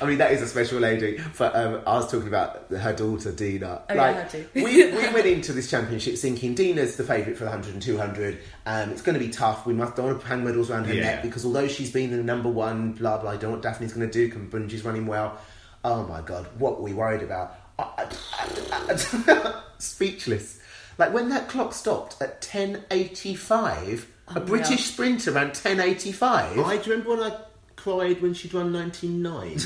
I 0.02 0.04
mean, 0.06 0.18
that 0.18 0.32
is 0.32 0.42
a 0.42 0.46
special 0.48 0.78
lady. 0.80 1.20
But 1.38 1.54
um, 1.54 1.82
I 1.86 1.94
was 1.96 2.10
talking 2.10 2.26
about 2.28 2.66
her 2.70 2.92
daughter, 2.94 3.30
Dina. 3.30 3.82
Oh, 3.88 3.94
yeah, 3.94 4.12
her 4.22 4.28
too. 4.28 4.46
we, 4.54 4.62
we 4.64 4.90
went 5.12 5.26
into 5.26 5.52
this 5.52 5.70
championship 5.70 6.16
thinking 6.16 6.54
Dina's 6.54 6.96
the 6.96 7.04
favourite 7.04 7.36
for 7.38 7.44
the 7.44 7.50
100 7.50 7.74
and 7.74 7.82
200. 7.82 8.38
Um, 8.66 8.90
it's 8.90 9.02
going 9.02 9.18
to 9.18 9.24
be 9.24 9.30
tough. 9.30 9.66
We 9.66 9.74
must 9.74 9.94
don't 9.96 10.06
want 10.06 10.20
to 10.22 10.26
hang 10.26 10.44
medals 10.44 10.70
around 10.70 10.86
her 10.86 10.94
Yeah. 10.94 11.02
neck 11.02 11.22
because 11.22 11.44
although 11.44 11.68
she's 11.68 11.92
been 11.92 12.10
the 12.10 12.22
number 12.22 12.48
one, 12.48 12.92
blah, 12.92 13.18
blah, 13.18 13.30
I 13.30 13.36
don't 13.36 13.50
know 13.52 13.56
what 13.58 13.62
Dafne's 13.62 13.92
going 13.92 14.08
to 14.10 14.12
do. 14.12 14.28
Kambundji's 14.34 14.84
running 14.84 15.06
well. 15.06 15.38
Oh 15.84 16.04
my 16.06 16.20
God, 16.20 16.46
what 16.58 16.76
were 16.78 16.84
we 16.84 16.92
worried 16.92 17.22
about? 17.22 17.54
Speechless. 19.78 20.60
Like 20.98 21.12
when 21.14 21.28
that 21.30 21.48
clock 21.48 21.72
stopped 21.72 22.20
at 22.20 22.40
10.85, 22.42 24.04
a 24.28 24.36
Oh, 24.36 24.40
British 24.40 24.70
yeah. 24.70 24.76
sprinter 24.76 25.32
ran 25.32 25.50
10.85. 25.50 26.22
I 26.22 26.76
do 26.76 26.90
you 26.90 26.96
remember 26.96 27.16
when 27.16 27.32
I 27.32 27.36
cried 27.76 28.20
when 28.22 28.34
she'd 28.34 28.52
run 28.54 28.72
99? 28.72 29.54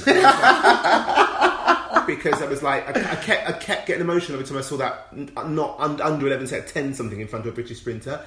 because 2.07 2.41
I 2.41 2.47
was 2.49 2.63
like, 2.63 2.87
I, 2.89 3.13
I 3.13 3.17
kept, 3.17 3.49
I 3.49 3.53
kept 3.53 3.87
getting 3.87 4.01
emotional 4.03 4.35
every 4.39 4.47
time 4.47 4.59
I 4.59 4.63
saw 4.63 4.77
that 4.79 5.15
not 5.49 5.77
under 5.81 6.27
11 6.27 6.47
set 6.47 6.69
10 6.69 6.95
something 6.95 7.21
in 7.21 7.27
front 7.27 7.47
of 7.47 7.53
a 7.53 7.55
British 7.55 7.79
sprinter. 7.79 8.25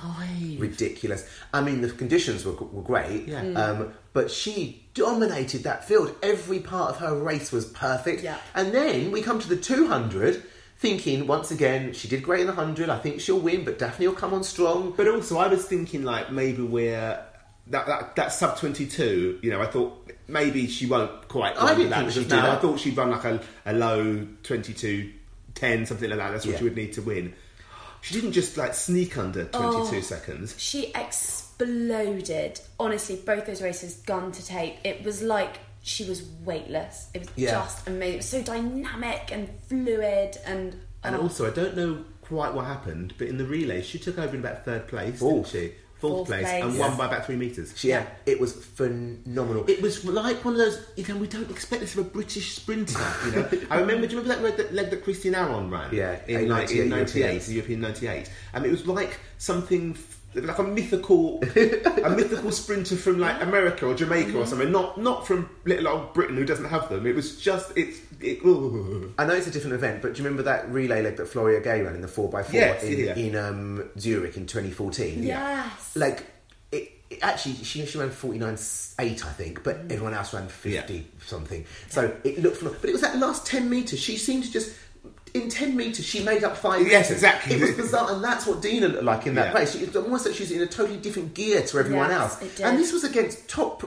85. 0.00 0.60
ridiculous. 0.60 1.28
I 1.52 1.60
mean, 1.60 1.80
the 1.82 1.90
conditions 1.90 2.44
were, 2.44 2.52
were 2.52 2.82
great, 2.82 3.26
Yeah. 3.28 3.42
Mm. 3.42 3.56
um, 3.58 3.92
but 4.12 4.30
she 4.30 4.84
dominated 4.98 5.62
that 5.64 5.84
field. 5.86 6.14
Every 6.22 6.58
part 6.60 6.90
of 6.90 6.96
her 6.98 7.14
race 7.16 7.50
was 7.52 7.64
perfect. 7.64 8.22
Yeah. 8.22 8.36
And 8.54 8.72
then 8.72 9.10
we 9.10 9.22
come 9.22 9.38
to 9.38 9.48
the 9.48 9.56
200, 9.56 10.42
thinking 10.78 11.26
once 11.26 11.50
again, 11.50 11.92
she 11.94 12.08
did 12.08 12.22
great 12.22 12.40
in 12.42 12.46
the 12.46 12.52
100. 12.52 12.90
I 12.90 12.98
think 12.98 13.20
she'll 13.20 13.40
win, 13.40 13.64
but 13.64 13.78
Dafne 13.78 14.06
will 14.06 14.12
come 14.12 14.34
on 14.34 14.44
strong. 14.44 14.92
But 14.96 15.08
also, 15.08 15.38
I 15.38 15.48
was 15.48 15.64
thinking 15.64 16.02
like 16.04 16.30
maybe 16.30 16.62
we're 16.62 17.22
that 17.70 17.86
that, 17.86 18.16
that 18.16 18.32
sub 18.32 18.56
twenty 18.58 18.86
two. 18.86 19.38
You 19.42 19.50
know, 19.50 19.60
I 19.62 19.66
thought 19.66 20.10
maybe 20.26 20.66
she 20.68 20.86
won't 20.86 21.28
quite. 21.28 21.56
I 21.60 21.74
didn't 21.74 21.90
that 21.90 21.98
think 22.00 22.10
she 22.12 22.18
she 22.20 22.28
did. 22.28 22.36
did. 22.36 22.44
I 22.44 22.56
thought 22.56 22.78
she'd 22.80 22.96
run 22.96 23.10
like 23.10 23.24
a, 23.24 23.40
a 23.66 23.72
low 23.74 24.26
22, 24.42 25.12
10, 25.54 25.86
something 25.86 26.08
like 26.08 26.18
that. 26.18 26.30
That's 26.30 26.46
what 26.46 26.52
Yeah. 26.52 26.58
she 26.58 26.64
would 26.64 26.76
need 26.76 26.92
to 26.94 27.02
win. 27.02 27.34
She 28.00 28.14
didn't 28.14 28.32
just 28.32 28.56
like 28.56 28.74
sneak 28.74 29.18
under 29.18 29.44
twenty 29.46 29.90
two 29.90 29.98
Oh. 29.98 30.00
seconds. 30.00 30.54
She 30.58 30.94
exploded. 31.60 32.60
Honestly, 32.78 33.16
both 33.24 33.46
those 33.46 33.62
races, 33.62 33.96
gun 33.96 34.32
to 34.32 34.44
tape. 34.44 34.76
It 34.84 35.04
was 35.04 35.22
like 35.22 35.58
she 35.82 36.04
was 36.08 36.22
weightless. 36.44 37.08
It 37.14 37.20
was 37.20 37.30
Yeah. 37.36 37.52
just 37.52 37.86
amazing. 37.86 38.12
It 38.12 38.16
was 38.18 38.26
so 38.26 38.42
dynamic 38.42 39.30
and 39.32 39.48
fluid 39.68 40.38
and. 40.44 40.80
And 41.04 41.16
oh. 41.16 41.22
also, 41.22 41.46
I 41.46 41.54
don't 41.54 41.76
know 41.76 42.04
quite 42.22 42.52
what 42.52 42.66
happened, 42.66 43.14
but 43.18 43.28
in 43.28 43.38
the 43.38 43.44
relay, 43.46 43.82
she 43.82 43.98
took 43.98 44.18
over 44.18 44.34
in 44.34 44.40
about 44.40 44.64
third 44.64 44.88
place, 44.88 45.18
Fourth. 45.18 45.52
didn't 45.52 45.70
she? 45.70 45.74
Fourth, 45.98 46.12
Fourth 46.12 46.28
place, 46.28 46.44
place. 46.44 46.62
and 46.64 46.74
Yeah. 46.74 46.88
won 46.88 46.96
by 46.96 47.06
about 47.06 47.26
three 47.26 47.34
metres. 47.36 47.82
Yeah, 47.82 48.06
it 48.24 48.38
was 48.38 48.52
phenomenal. 48.52 49.64
It 49.68 49.82
was 49.82 50.04
like 50.04 50.44
one 50.44 50.54
of 50.54 50.58
those, 50.58 50.78
you 50.96 51.04
know, 51.08 51.16
we 51.16 51.26
don't 51.26 51.50
expect 51.50 51.80
this 51.80 51.94
of 51.96 52.06
a 52.06 52.08
British 52.08 52.54
sprinter, 52.54 53.00
you 53.24 53.32
know. 53.32 53.48
I 53.70 53.80
remember, 53.80 54.06
do 54.06 54.14
you 54.16 54.22
remember 54.22 54.28
that 54.28 54.42
leg 54.42 54.56
that, 54.58 54.74
leg 54.74 54.90
that 54.90 55.02
Christine 55.02 55.34
Arron 55.34 55.70
ran? 55.70 55.92
Yeah, 55.92 56.18
in, 56.28 56.42
in 56.42 56.48
like, 56.48 56.70
in 56.70 56.88
98, 56.88 56.88
98, 56.88 57.42
the 57.42 57.52
European 57.54 57.80
98. 57.80 58.30
And 58.52 58.64
it 58.64 58.70
was 58.70 58.86
like 58.86 59.18
something, 59.38 59.92
f- 59.92 60.20
like 60.34 60.58
a 60.58 60.62
mythical, 60.62 61.40
a 62.04 62.10
mythical 62.10 62.52
sprinter 62.52 62.96
from 62.96 63.18
like 63.18 63.42
America 63.42 63.86
or 63.86 63.94
Jamaica 63.94 64.38
or 64.38 64.46
something, 64.46 64.70
not 64.70 64.98
not 65.00 65.26
from 65.26 65.48
little 65.64 65.88
old 65.88 66.12
Britain 66.14 66.36
who 66.36 66.44
doesn't 66.44 66.66
have 66.66 66.88
them. 66.90 67.06
It 67.06 67.14
was 67.14 67.40
just, 67.40 67.72
it's, 67.76 67.98
it, 68.20 68.44
ooh. 68.44 69.12
I 69.18 69.24
know 69.24 69.34
it's 69.34 69.46
a 69.46 69.50
different 69.50 69.74
event, 69.74 70.02
but 70.02 70.12
do 70.14 70.18
you 70.18 70.24
remember 70.24 70.42
that 70.44 70.70
relay 70.70 71.02
leg 71.02 71.16
that 71.16 71.26
Floria 71.28 71.62
Guei 71.62 71.82
ran 71.82 71.94
in 71.94 72.02
the 72.02 72.08
4x4 72.08 72.52
Yes, 72.52 72.82
in, 72.84 72.98
yeah. 72.98 73.14
in 73.16 73.36
um, 73.36 73.90
Zurich 73.98 74.36
in 74.36 74.46
2014? 74.46 75.22
Yes. 75.22 75.96
Like, 75.96 76.26
it, 76.70 76.92
it 77.08 77.18
actually, 77.22 77.54
she, 77.64 77.86
she 77.86 77.98
ran 77.98 78.10
49.8, 78.10 79.00
I 79.00 79.14
think, 79.32 79.62
but 79.64 79.88
Mm. 79.88 79.92
everyone 79.92 80.14
else 80.14 80.34
ran 80.34 80.48
50 80.48 81.06
something. 81.26 81.64
So 81.88 82.14
it 82.24 82.42
looked 82.42 82.58
phenomenal. 82.58 82.80
But 82.82 82.90
it 82.90 82.92
was 82.92 83.02
that 83.02 83.18
last 83.18 83.46
10 83.46 83.70
metres, 83.70 83.98
she 84.00 84.16
seemed 84.18 84.44
to 84.44 84.50
just. 84.52 84.74
In 85.34 85.48
10 85.50 85.76
metres, 85.76 86.04
she 86.04 86.22
made 86.22 86.42
up 86.44 86.56
5 86.56 86.80
Yes, 86.86 87.10
metres. 87.10 87.10
exactly. 87.10 87.56
It 87.56 87.60
was 87.60 87.72
bizarre, 87.72 88.12
and 88.12 88.24
that's 88.24 88.46
what 88.46 88.62
Dina 88.62 88.88
looked 88.88 89.04
like 89.04 89.26
in 89.26 89.34
that 89.34 89.52
Yeah. 89.52 89.60
race. 89.60 89.74
It's 89.74 89.94
almost 89.96 90.26
like 90.26 90.34
she's 90.34 90.50
in 90.50 90.62
a 90.62 90.66
totally 90.66 90.98
different 90.98 91.34
gear 91.34 91.62
to 91.62 91.78
everyone 91.78 92.10
Yes, 92.10 92.20
else. 92.20 92.42
it 92.42 92.56
did. 92.56 92.66
And 92.66 92.78
this 92.78 92.92
was 92.92 93.04
against 93.04 93.48
top 93.48 93.82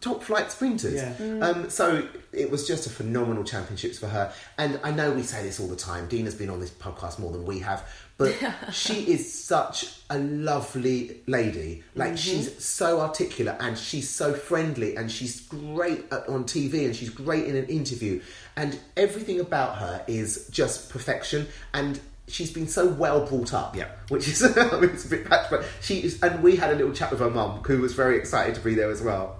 top 0.00 0.22
flight 0.22 0.52
sprinters. 0.52 0.94
Yeah. 0.94 1.12
Mm. 1.20 1.42
Um, 1.42 1.70
so 1.70 2.04
it 2.32 2.48
was 2.52 2.68
just 2.68 2.86
a 2.86 2.90
phenomenal 2.90 3.42
championships 3.42 3.98
for 3.98 4.06
her. 4.06 4.32
And 4.56 4.78
I 4.84 4.92
know 4.92 5.10
we 5.10 5.24
say 5.24 5.42
this 5.42 5.58
all 5.58 5.66
the 5.66 5.74
time. 5.74 6.06
Dina's 6.06 6.36
been 6.36 6.50
on 6.50 6.60
this 6.60 6.70
podcast 6.70 7.18
more 7.18 7.32
than 7.32 7.44
we 7.44 7.58
have, 7.58 7.82
but 8.18 8.34
she 8.72 9.12
is 9.12 9.32
such 9.32 10.00
a 10.10 10.18
lovely 10.18 11.20
lady. 11.26 11.84
Like 11.94 12.18
she's 12.18 12.62
so 12.62 13.00
articulate 13.00 13.56
and 13.60 13.78
she's 13.78 14.10
so 14.10 14.34
friendly 14.34 14.96
and 14.96 15.10
she's 15.10 15.40
great 15.40 16.12
at, 16.12 16.28
on 16.28 16.44
TV 16.44 16.84
and 16.84 16.94
she's 16.94 17.10
great 17.10 17.46
in 17.46 17.56
an 17.56 17.66
interview. 17.66 18.20
And 18.56 18.78
everything 18.96 19.40
about 19.40 19.78
her 19.78 20.04
is 20.08 20.48
just 20.50 20.90
perfection. 20.90 21.46
And 21.72 22.00
she's 22.26 22.52
been 22.52 22.66
so 22.66 22.88
well 22.88 23.24
brought 23.24 23.54
up. 23.54 23.76
Yeah. 23.76 23.88
Which 24.08 24.26
is, 24.26 24.42
I 24.56 24.80
mean, 24.80 24.90
it's 24.90 25.04
a 25.04 25.10
bit 25.10 25.24
patch, 25.24 25.48
but 25.48 25.64
she 25.80 25.98
is, 26.00 26.20
and 26.20 26.42
we 26.42 26.56
had 26.56 26.72
a 26.72 26.74
little 26.74 26.92
chat 26.92 27.12
with 27.12 27.20
her 27.20 27.30
mum 27.30 27.62
who 27.62 27.80
was 27.80 27.94
very 27.94 28.18
excited 28.18 28.56
to 28.56 28.60
be 28.60 28.74
there 28.74 28.90
as 28.90 29.00
well. 29.00 29.36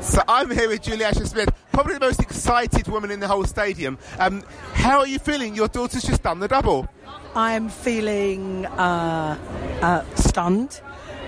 So 0.00 0.22
I'm 0.28 0.50
here 0.50 0.68
with 0.68 0.82
Julie 0.82 1.04
Asher 1.04 1.26
Smith, 1.26 1.50
probably 1.72 1.94
the 1.94 2.00
most 2.00 2.20
excited 2.20 2.86
woman 2.88 3.10
in 3.10 3.20
the 3.20 3.28
whole 3.28 3.44
stadium. 3.44 3.98
Um, 4.18 4.42
how 4.74 5.00
are 5.00 5.06
you 5.06 5.18
feeling? 5.18 5.54
Your 5.54 5.68
daughter's 5.68 6.02
just 6.02 6.22
done 6.22 6.38
the 6.38 6.48
double. 6.48 6.88
I'm 7.36 7.68
feeling 7.68 8.64
uh, 8.64 9.36
uh, 9.82 10.02
stunned 10.14 10.80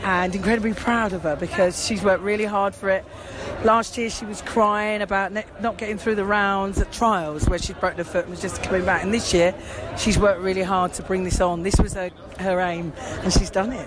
and 0.02 0.34
incredibly 0.34 0.72
proud 0.72 1.12
of 1.12 1.24
her 1.24 1.36
because 1.36 1.86
she's 1.86 2.02
worked 2.02 2.22
really 2.22 2.46
hard 2.46 2.74
for 2.74 2.88
it. 2.88 3.04
Last 3.62 3.98
year 3.98 4.09
she 4.09 4.24
was 4.24 4.40
crying 4.40 5.02
about 5.02 5.32
ne- 5.32 5.44
not 5.61 5.76
getting 5.76 5.98
through 5.98 6.14
the 6.14 6.24
rounds 6.24 6.80
at 6.80 6.90
trials 6.92 7.46
where 7.46 7.59
she'd 7.59 7.78
broken 7.78 7.98
her 7.98 8.04
foot 8.04 8.22
and 8.22 8.30
was 8.30 8.40
just 8.40 8.62
coming 8.62 8.86
back. 8.86 9.02
And 9.02 9.12
this 9.12 9.34
year 9.34 9.54
she's 9.98 10.18
worked 10.18 10.40
really 10.40 10.62
hard 10.62 10.94
to 10.94 11.02
bring 11.02 11.24
this 11.24 11.42
on. 11.42 11.62
This 11.62 11.78
was 11.78 11.92
her, 11.92 12.09
her 12.38 12.59
aim 12.59 12.94
and 13.22 13.30
she's 13.30 13.50
done 13.50 13.74
it. 13.74 13.86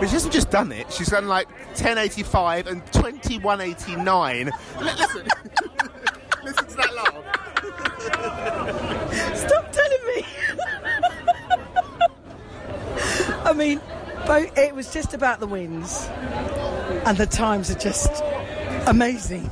But 0.00 0.08
she 0.08 0.14
hasn't 0.14 0.32
just 0.32 0.50
done 0.50 0.72
it, 0.72 0.92
she's 0.92 1.10
done 1.10 1.28
like 1.28 1.48
1085 1.76 2.66
and 2.66 2.84
2189. 2.92 4.50
Listen, 4.80 5.28
listen 6.42 6.66
to 6.66 6.76
that 6.76 6.94
laugh. 6.96 7.14
Stop 9.36 9.70
telling 9.70 10.06
me. 10.16 10.24
I 13.44 13.52
mean, 13.52 13.80
both, 14.26 14.56
it 14.56 14.74
was 14.74 14.92
just 14.92 15.14
about 15.14 15.40
the 15.40 15.46
wins, 15.46 16.06
and 17.06 17.16
the 17.16 17.26
times 17.26 17.70
are 17.70 17.78
just 17.78 18.22
amazing. 18.86 19.50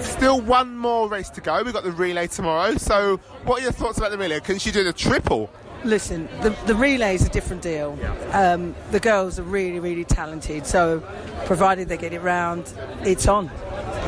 Still 0.00 0.40
one 0.40 0.76
more 0.76 1.08
race 1.08 1.30
to 1.30 1.40
go. 1.40 1.62
We've 1.62 1.72
got 1.72 1.84
the 1.84 1.92
relay 1.92 2.26
tomorrow. 2.26 2.76
So, 2.76 3.18
what 3.44 3.60
are 3.60 3.62
your 3.62 3.72
thoughts 3.72 3.98
about 3.98 4.10
the 4.10 4.18
relay? 4.18 4.40
Can 4.40 4.58
she 4.58 4.70
do 4.70 4.84
the 4.84 4.92
triple? 4.92 5.50
Listen, 5.84 6.28
the, 6.40 6.50
the 6.66 6.74
relay 6.74 7.14
is 7.14 7.24
a 7.24 7.28
different 7.28 7.62
deal. 7.62 7.96
Um, 8.32 8.74
the 8.90 8.98
girls 9.00 9.38
are 9.38 9.44
really, 9.44 9.78
really 9.78 10.04
talented. 10.04 10.66
So, 10.66 11.00
provided 11.44 11.88
they 11.88 11.96
get 11.96 12.12
it 12.12 12.20
round, 12.20 12.72
it's 13.02 13.28
on. 13.28 13.50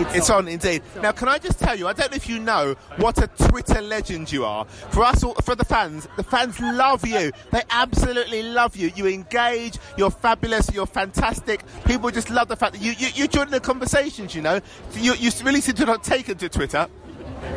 It's, 0.08 0.30
on. 0.30 0.48
indeed. 0.48 0.82
Now, 1.02 1.12
can 1.12 1.28
I 1.28 1.38
just 1.38 1.58
tell 1.58 1.76
you? 1.78 1.86
I 1.86 1.92
don't 1.92 2.10
know 2.10 2.16
if 2.16 2.28
you 2.28 2.38
know 2.38 2.74
what 2.96 3.18
a 3.18 3.26
Twitter 3.48 3.80
legend 3.80 4.30
you 4.32 4.44
are. 4.44 4.64
For 4.64 5.04
us, 5.04 5.22
all, 5.22 5.34
for 5.34 5.54
the 5.54 5.64
fans, 5.64 6.08
the 6.16 6.22
fans 6.22 6.58
love 6.60 7.06
you. 7.06 7.32
They 7.50 7.62
absolutely 7.70 8.42
love 8.42 8.76
you. 8.76 8.90
You 8.94 9.06
engage. 9.06 9.78
You're 9.96 10.10
fabulous. 10.10 10.72
You're 10.72 10.86
fantastic. 10.86 11.62
People 11.84 12.10
just 12.10 12.30
love 12.30 12.48
the 12.48 12.56
fact 12.56 12.74
that 12.74 12.82
you 12.82 12.92
you, 12.92 13.08
you 13.14 13.28
join 13.28 13.50
the 13.50 13.60
conversations. 13.60 14.34
You 14.34 14.42
know, 14.42 14.60
you, 14.94 15.14
you 15.14 15.30
really 15.42 15.60
seem 15.60 15.74
to 15.76 15.86
not 15.86 16.02
taken 16.04 16.36
to 16.38 16.48
Twitter. 16.48 16.88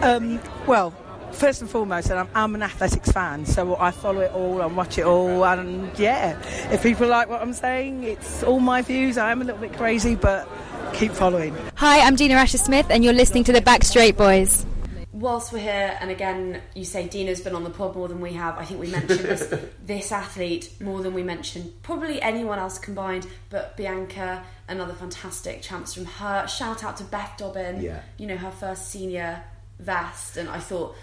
Um, 0.01 0.39
well, 0.67 0.93
first 1.33 1.61
and 1.61 1.69
foremost, 1.69 2.09
and 2.09 2.19
I'm, 2.19 2.29
I'm 2.33 2.55
an 2.55 2.63
athletics 2.63 3.11
fan, 3.11 3.45
so 3.45 3.75
I 3.75 3.91
follow 3.91 4.21
it 4.21 4.31
all 4.31 4.61
and 4.61 4.77
watch 4.77 4.97
it 4.97 5.05
all. 5.05 5.43
And 5.45 5.97
yeah, 5.97 6.39
if 6.71 6.83
people 6.83 7.07
like 7.07 7.29
what 7.29 7.41
I'm 7.41 7.53
saying, 7.53 8.03
it's 8.03 8.43
all 8.43 8.59
my 8.59 8.81
views. 8.81 9.17
I 9.17 9.31
am 9.31 9.41
a 9.41 9.45
little 9.45 9.61
bit 9.61 9.73
crazy, 9.73 10.15
but 10.15 10.47
keep 10.93 11.11
following. 11.11 11.55
Hi, 11.75 11.99
I'm 11.99 12.15
Dina 12.15 12.35
Asher 12.35 12.57
Smith, 12.57 12.87
and 12.89 13.03
you're 13.03 13.13
listening 13.13 13.43
to 13.45 13.51
the 13.51 13.61
Backstraight 13.61 14.15
Boys. 14.15 14.65
Whilst 15.11 15.53
we're 15.53 15.59
here, 15.59 15.97
and 16.01 16.09
again, 16.09 16.61
you 16.75 16.85
say 16.85 17.07
Dina's 17.07 17.39
been 17.39 17.55
on 17.55 17.63
the 17.63 17.69
pod 17.69 17.95
more 17.95 18.07
than 18.07 18.19
we 18.19 18.33
have. 18.33 18.57
I 18.57 18.65
think 18.65 18.79
we 18.79 18.87
mentioned 18.87 19.19
this, 19.19 19.53
this 19.85 20.11
athlete 20.11 20.71
more 20.79 21.01
than 21.01 21.13
we 21.13 21.23
mentioned 21.23 21.71
probably 21.83 22.21
anyone 22.21 22.59
else 22.59 22.79
combined. 22.79 23.27
But 23.49 23.77
Bianca, 23.77 24.43
another 24.67 24.93
fantastic 24.93 25.61
chance 25.61 25.93
from 25.93 26.05
her. 26.05 26.47
Shout 26.47 26.83
out 26.83 26.97
to 26.97 27.03
Beth 27.03 27.35
Dobbin. 27.37 27.81
Yeah. 27.81 28.01
You 28.17 28.27
know 28.27 28.37
her 28.37 28.51
first 28.51 28.89
senior 28.89 29.43
vest, 29.79 30.37
and 30.37 30.49
I 30.49 30.59
thought. 30.59 30.95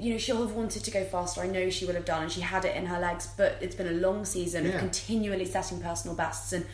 You 0.00 0.12
know, 0.12 0.18
she'll 0.18 0.40
have 0.46 0.52
wanted 0.52 0.84
to 0.84 0.90
go 0.90 1.04
faster. 1.04 1.40
I 1.40 1.46
know 1.46 1.70
she 1.70 1.86
would 1.86 1.94
have 1.94 2.04
done, 2.04 2.22
and 2.24 2.32
she 2.32 2.40
had 2.40 2.64
it 2.64 2.76
in 2.76 2.86
her 2.86 2.98
legs. 2.98 3.28
But 3.36 3.56
it's 3.60 3.74
been 3.74 3.88
a 3.88 3.92
long 3.92 4.24
season 4.24 4.64
Yeah. 4.64 4.72
of 4.72 4.78
continually 4.80 5.44
setting 5.44 5.80
personal 5.80 6.16
bests, 6.16 6.52
and 6.52 6.66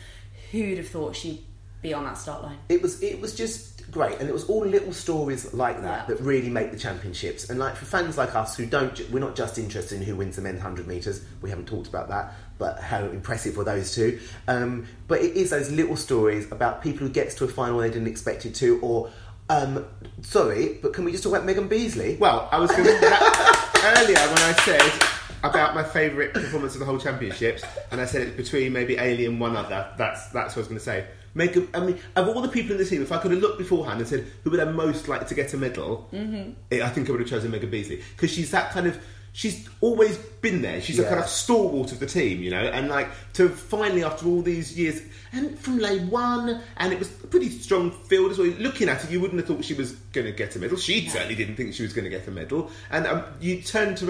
who'd 0.51 0.77
have 0.77 0.87
thought 0.87 1.15
she'd 1.15 1.43
be 1.81 1.93
on 1.93 2.03
that 2.05 2.17
start 2.17 2.43
line? 2.43 2.57
It 2.69 2.81
was 2.81 3.01
it 3.03 3.19
was 3.21 3.35
just 3.35 3.89
great, 3.91 4.19
and 4.19 4.27
it 4.27 4.33
was 4.33 4.45
all 4.45 4.65
little 4.65 4.93
stories 4.93 5.53
like 5.53 5.81
that 5.81 6.07
Yeah. 6.09 6.15
that 6.15 6.23
really 6.23 6.49
make 6.49 6.71
the 6.71 6.77
championships. 6.77 7.49
And 7.49 7.59
like 7.59 7.75
for 7.75 7.85
fans 7.85 8.17
like 8.17 8.33
us 8.35 8.57
who 8.57 8.65
don't, 8.65 8.99
we're 9.11 9.19
not 9.19 9.35
just 9.35 9.57
interested 9.59 9.99
in 9.99 10.03
who 10.03 10.15
wins 10.15 10.35
the 10.37 10.41
men's 10.41 10.61
hundred 10.61 10.87
meters. 10.87 11.21
We 11.41 11.49
haven't 11.51 11.67
talked 11.67 11.87
about 11.87 12.09
that, 12.09 12.33
but 12.57 12.79
how 12.79 13.03
impressive 13.05 13.55
were 13.57 13.63
those 13.63 13.93
two? 13.93 14.19
Um, 14.47 14.87
but 15.07 15.21
it 15.21 15.35
is 15.35 15.51
those 15.51 15.69
little 15.71 15.95
stories 15.95 16.51
about 16.51 16.81
people 16.81 17.05
who 17.05 17.13
gets 17.13 17.35
to 17.35 17.43
a 17.45 17.47
final 17.47 17.77
they 17.79 17.89
didn't 17.89 18.07
expect 18.07 18.45
it 18.47 18.55
to, 18.55 18.79
or 18.81 19.11
um, 19.49 19.85
sorry, 20.25 20.79
but 20.81 20.93
can 20.93 21.05
we 21.05 21.11
just 21.11 21.23
talk 21.23 21.33
about 21.33 21.47
Meghan 21.47 21.67
Beesley? 21.69 22.17
Well, 22.19 22.49
I 22.51 22.59
was 22.59 22.71
going 22.71 22.83
to 22.83 22.91
earlier 22.91 24.17
when 24.17 24.39
I 24.39 24.53
said 24.65 25.09
about 25.43 25.75
my 25.75 25.83
favourite 25.83 26.33
performance 26.33 26.73
of 26.73 26.79
the 26.79 26.85
whole 26.85 26.97
championships, 26.97 27.63
and 27.91 28.01
I 28.01 28.05
said 28.05 28.23
it's 28.27 28.35
between 28.37 28.73
maybe 28.73 28.95
Ailey 28.95 29.27
and 29.27 29.39
one 29.39 29.55
other. 29.55 29.87
That's 29.97 30.27
that's 30.29 30.55
what 30.55 30.57
I 30.57 30.59
was 30.61 30.67
going 30.67 30.79
to 30.79 30.83
say. 30.83 31.05
Meghan, 31.35 31.67
I 31.73 31.81
mean, 31.85 31.99
of 32.15 32.29
all 32.29 32.41
the 32.41 32.47
people 32.47 32.71
in 32.71 32.77
the 32.77 32.85
team, 32.85 33.01
if 33.01 33.11
I 33.11 33.17
could 33.17 33.31
have 33.31 33.41
looked 33.41 33.57
beforehand 33.57 33.99
and 33.99 34.07
said 34.07 34.25
who 34.43 34.49
would 34.51 34.59
I 34.61 34.65
most 34.65 35.09
like 35.09 35.27
to 35.27 35.35
get 35.35 35.53
a 35.53 35.57
medal, 35.57 36.07
Mm-hmm. 36.13 36.51
it, 36.71 36.81
I 36.81 36.89
think 36.89 37.09
I 37.09 37.11
would 37.11 37.19
have 37.21 37.29
chosen 37.29 37.51
Meghan 37.51 37.69
Beesley 37.71 38.01
because 38.15 38.31
she's 38.31 38.51
that 38.51 38.71
kind 38.71 38.87
of. 38.87 38.97
She's 39.35 39.67
always 39.81 40.17
been 40.17 40.61
there. 40.61 40.79
She's 40.79 40.97
a 40.97 41.03
kind 41.03 41.19
of 41.19 41.27
stalwart 41.27 41.91
of 41.91 41.99
the 41.99 42.05
team, 42.05 42.41
you 42.41 42.51
know. 42.51 42.63
And 42.63 42.87
like 42.87 43.09
to 43.33 43.49
finally, 43.49 44.01
after 44.01 44.27
all 44.27 44.41
these 44.41 44.77
years, 44.79 45.01
and 45.33 45.59
from 45.59 45.77
lane 45.77 46.09
one, 46.09 46.61
and 46.77 46.93
it 46.93 46.99
was 46.99 47.09
a 47.21 47.27
pretty 47.27 47.49
strong 47.49 47.91
field 47.91 48.31
as 48.31 48.37
well. 48.37 48.47
Looking 48.59 48.87
at 48.87 49.03
it, 49.03 49.11
you 49.11 49.19
wouldn't 49.19 49.37
have 49.41 49.47
thought 49.49 49.65
she 49.65 49.73
was 49.73 49.91
going 50.13 50.25
to 50.25 50.31
get 50.31 50.55
a 50.55 50.59
medal. 50.59 50.77
She 50.77 51.09
certainly 51.09 51.35
didn't 51.35 51.57
think 51.57 51.73
she 51.73 51.83
was 51.83 51.91
going 51.91 52.05
to 52.05 52.09
get 52.09 52.25
a 52.29 52.31
medal. 52.31 52.71
And 52.89 53.05
um, 53.05 53.25
you 53.41 53.61
turned 53.61 53.97
to 53.97 54.05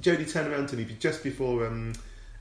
Jodie 0.00 0.30
turned 0.30 0.52
around 0.52 0.68
to 0.68 0.76
me 0.76 0.86
just 1.00 1.24
before 1.24 1.66
um, 1.66 1.92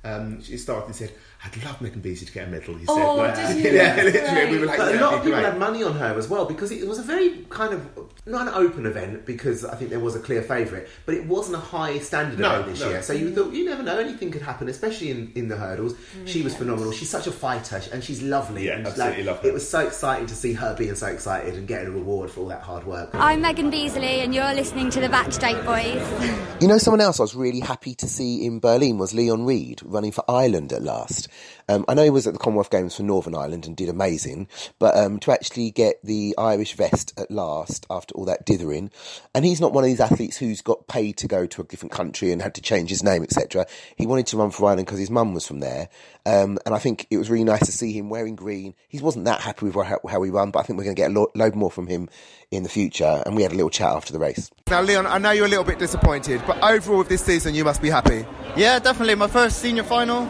um, 0.03 0.41
she 0.41 0.57
started 0.57 0.85
and 0.87 0.95
said, 0.95 1.11
"I'd 1.43 1.61
love 1.63 1.79
Meghan 1.79 2.01
Beesley 2.01 2.25
to 2.27 2.31
get 2.31 2.47
a 2.47 2.51
medal." 2.51 2.75
He 2.75 2.85
said, 2.85 2.93
Oh, 2.97 3.15
like, 3.17 3.35
did 3.35 3.57
you? 3.65 3.71
yeah, 3.71 3.95
literally. 4.01 4.51
We 4.51 4.59
were 4.59 4.65
like, 4.65 4.77
But 4.77 4.93
yeah, 4.93 4.99
a 4.99 5.03
lot 5.03 5.13
of 5.15 5.19
people 5.23 5.39
great. 5.39 5.45
had 5.45 5.57
money 5.59 5.83
on 5.83 5.93
her 5.97 6.17
as 6.17 6.27
well 6.29 6.45
because 6.45 6.71
it 6.71 6.87
was 6.87 6.99
a 6.99 7.03
very 7.03 7.45
kind 7.49 7.73
of 7.73 7.85
not 8.25 8.47
an 8.47 8.53
open 8.53 8.85
event 8.85 9.25
because 9.25 9.65
I 9.65 9.75
think 9.75 9.89
there 9.89 9.99
was 9.99 10.15
a 10.15 10.19
clear 10.19 10.41
favourite, 10.41 10.87
but 11.05 11.15
it 11.15 11.25
wasn't 11.25 11.57
a 11.57 11.59
high 11.59 11.99
standard 11.99 12.39
No, 12.39 12.49
event 12.51 12.67
this 12.71 12.79
no. 12.81 12.89
year. 12.89 13.01
So 13.01 13.11
you 13.13 13.33
thought 13.35 13.51
you 13.53 13.65
never 13.65 13.83
know 13.83 13.97
anything 13.99 14.31
could 14.31 14.41
happen, 14.41 14.69
especially 14.69 15.11
in, 15.11 15.31
in 15.35 15.47
the 15.49 15.57
hurdles. 15.57 15.95
She 16.25 16.41
was 16.43 16.55
phenomenal. 16.55 16.91
She's 16.93 17.09
such 17.09 17.27
a 17.27 17.31
fighter 17.31 17.81
and 17.91 18.01
she's 18.03 18.21
lovely. 18.21 18.67
Yeah, 18.67 18.77
and 18.77 18.87
absolutely 18.87 19.23
love 19.23 19.39
her. 19.41 19.49
It 19.49 19.53
was 19.53 19.67
so 19.69 19.79
exciting 19.85 20.27
to 20.27 20.35
see 20.35 20.53
her 20.53 20.75
being 20.77 20.95
so 20.95 21.07
excited 21.07 21.55
and 21.55 21.67
getting 21.67 21.87
a 21.89 21.91
reward 21.91 22.31
for 22.31 22.41
all 22.41 22.47
that 22.47 22.61
hard 22.61 22.85
work. 22.85 23.09
I'm 23.13 23.41
Meghan 23.43 23.71
Beesley, 23.71 24.23
and 24.23 24.33
you're 24.33 24.53
listening 24.53 24.89
to 24.91 24.99
the 25.01 25.07
Backstraight 25.07 25.65
Boys. 25.65 26.61
You 26.61 26.67
know, 26.67 26.77
someone 26.77 27.01
else 27.01 27.19
I 27.19 27.23
was 27.23 27.35
really 27.35 27.59
happy 27.61 27.95
to 27.95 28.07
see 28.07 28.45
in 28.45 28.59
Berlin 28.59 28.97
was 28.97 29.13
Leon 29.13 29.45
Reid 29.45 29.81
running 29.89 30.11
for 30.11 30.23
Ireland 30.29 30.71
at 30.73 30.81
last. 30.81 31.27
Um, 31.67 31.85
I 31.87 31.93
know 31.93 32.03
he 32.03 32.09
was 32.09 32.25
at 32.27 32.33
the 32.33 32.39
Commonwealth 32.39 32.71
Games 32.71 32.95
for 32.95 33.03
Northern 33.03 33.35
Ireland 33.35 33.65
and 33.67 33.75
did 33.75 33.89
amazing, 33.89 34.47
but 34.79 34.97
um, 34.97 35.19
to 35.19 35.31
actually 35.31 35.71
get 35.71 36.03
the 36.03 36.33
Irish 36.37 36.73
vest 36.73 37.13
at 37.19 37.29
last 37.29 37.85
after 37.89 38.15
all 38.15 38.25
that 38.25 38.45
dithering, 38.45 38.91
and 39.35 39.45
he's 39.45 39.61
not 39.61 39.73
one 39.73 39.83
of 39.83 39.89
these 39.89 39.99
athletes 39.99 40.37
who's 40.37 40.61
got 40.61 40.87
paid 40.87 41.17
to 41.17 41.27
go 41.27 41.45
to 41.45 41.61
a 41.61 41.65
different 41.65 41.91
country 41.91 42.31
and 42.31 42.41
had 42.41 42.55
to 42.55 42.61
change 42.61 42.89
his 42.89 43.03
name, 43.03 43.23
etc. 43.23 43.67
He 43.95 44.07
wanted 44.07 44.27
to 44.27 44.37
run 44.37 44.51
for 44.51 44.67
Ireland 44.67 44.87
because 44.87 44.99
his 44.99 45.11
mum 45.11 45.33
was 45.33 45.45
from 45.45 45.59
there, 45.59 45.89
um, 46.25 46.57
and 46.65 46.73
I 46.73 46.79
think 46.79 47.07
it 47.09 47.17
was 47.17 47.29
really 47.29 47.43
nice 47.43 47.65
to 47.65 47.71
see 47.71 47.91
him 47.91 48.09
wearing 48.09 48.35
green. 48.35 48.73
He 48.87 48.99
wasn't 48.99 49.25
that 49.25 49.41
happy 49.41 49.65
with 49.65 49.75
how, 49.75 49.99
how 50.07 50.21
he 50.23 50.31
ran, 50.31 50.51
but 50.51 50.59
I 50.59 50.63
think 50.63 50.77
we're 50.77 50.85
going 50.85 50.95
to 50.95 51.01
get 51.01 51.11
a 51.11 51.13
lo- 51.13 51.31
load 51.35 51.55
more 51.55 51.71
from 51.71 51.87
him 51.87 52.09
in 52.51 52.63
the 52.63 52.69
future. 52.69 53.23
And 53.25 53.35
we 53.35 53.43
had 53.43 53.51
a 53.51 53.55
little 53.55 53.69
chat 53.69 53.95
after 53.95 54.13
the 54.13 54.19
race. 54.19 54.49
Now, 54.69 54.81
Leon, 54.81 55.05
I 55.05 55.17
know 55.17 55.31
you're 55.31 55.45
a 55.45 55.49
little 55.49 55.63
bit 55.63 55.79
disappointed, 55.79 56.41
but 56.47 56.61
overall 56.63 56.99
with 56.99 57.09
this 57.09 57.23
season, 57.23 57.55
you 57.55 57.63
must 57.63 57.81
be 57.81 57.89
happy. 57.89 58.25
Yeah, 58.55 58.79
definitely. 58.79 59.15
My 59.15 59.27
first 59.27 59.59
senior 59.59 59.83
final, 59.83 60.25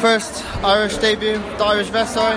first 0.00 0.44
Irish 0.64 0.96
debut, 0.98 1.38
the 1.38 1.64
Irish 1.64 1.88
vest, 1.88 2.14
sorry. 2.14 2.36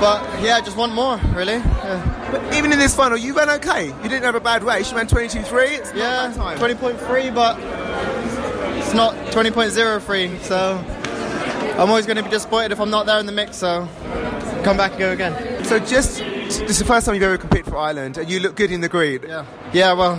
But 0.00 0.42
yeah, 0.42 0.60
just 0.60 0.76
want 0.76 0.94
more, 0.94 1.18
really. 1.34 1.54
Yeah. 1.54 2.28
But 2.32 2.54
even 2.54 2.72
in 2.72 2.78
this 2.78 2.94
final, 2.96 3.18
you 3.18 3.34
ran 3.34 3.50
okay. 3.50 3.86
You 3.86 4.08
didn't 4.08 4.22
have 4.22 4.34
a 4.34 4.40
bad 4.40 4.62
race. 4.62 4.90
You 4.90 4.96
ran 4.96 5.06
22.3. 5.06 5.78
It's 5.78 5.92
yeah, 5.92 6.32
not 6.34 6.34
a 6.34 6.38
bad 6.38 6.58
time. 6.58 6.96
20.3, 6.96 7.34
but 7.34 7.58
it's 8.78 8.94
not 8.94 9.14
20.03. 9.32 10.40
So 10.40 10.82
I'm 11.80 11.88
always 11.88 12.04
going 12.04 12.18
to 12.18 12.22
be 12.22 12.28
disappointed 12.28 12.72
if 12.72 12.78
I'm 12.78 12.90
not 12.90 13.06
there 13.06 13.18
in 13.18 13.24
the 13.24 13.32
mix. 13.32 13.56
So 13.56 13.88
come 14.64 14.76
back 14.76 14.90
and 14.90 15.00
go 15.00 15.12
again. 15.12 15.64
So 15.64 15.78
just, 15.78 16.18
this 16.18 16.60
is 16.60 16.78
the 16.78 16.84
first 16.84 17.06
time 17.06 17.14
you've 17.14 17.24
ever 17.24 17.38
competed 17.38 17.64
for 17.64 17.78
Ireland, 17.78 18.18
and 18.18 18.28
you 18.28 18.38
look 18.38 18.54
good 18.54 18.70
in 18.70 18.82
the 18.82 18.88
green. 18.88 19.22
Yeah. 19.26 19.46
Yeah. 19.72 19.94
Well, 19.94 20.16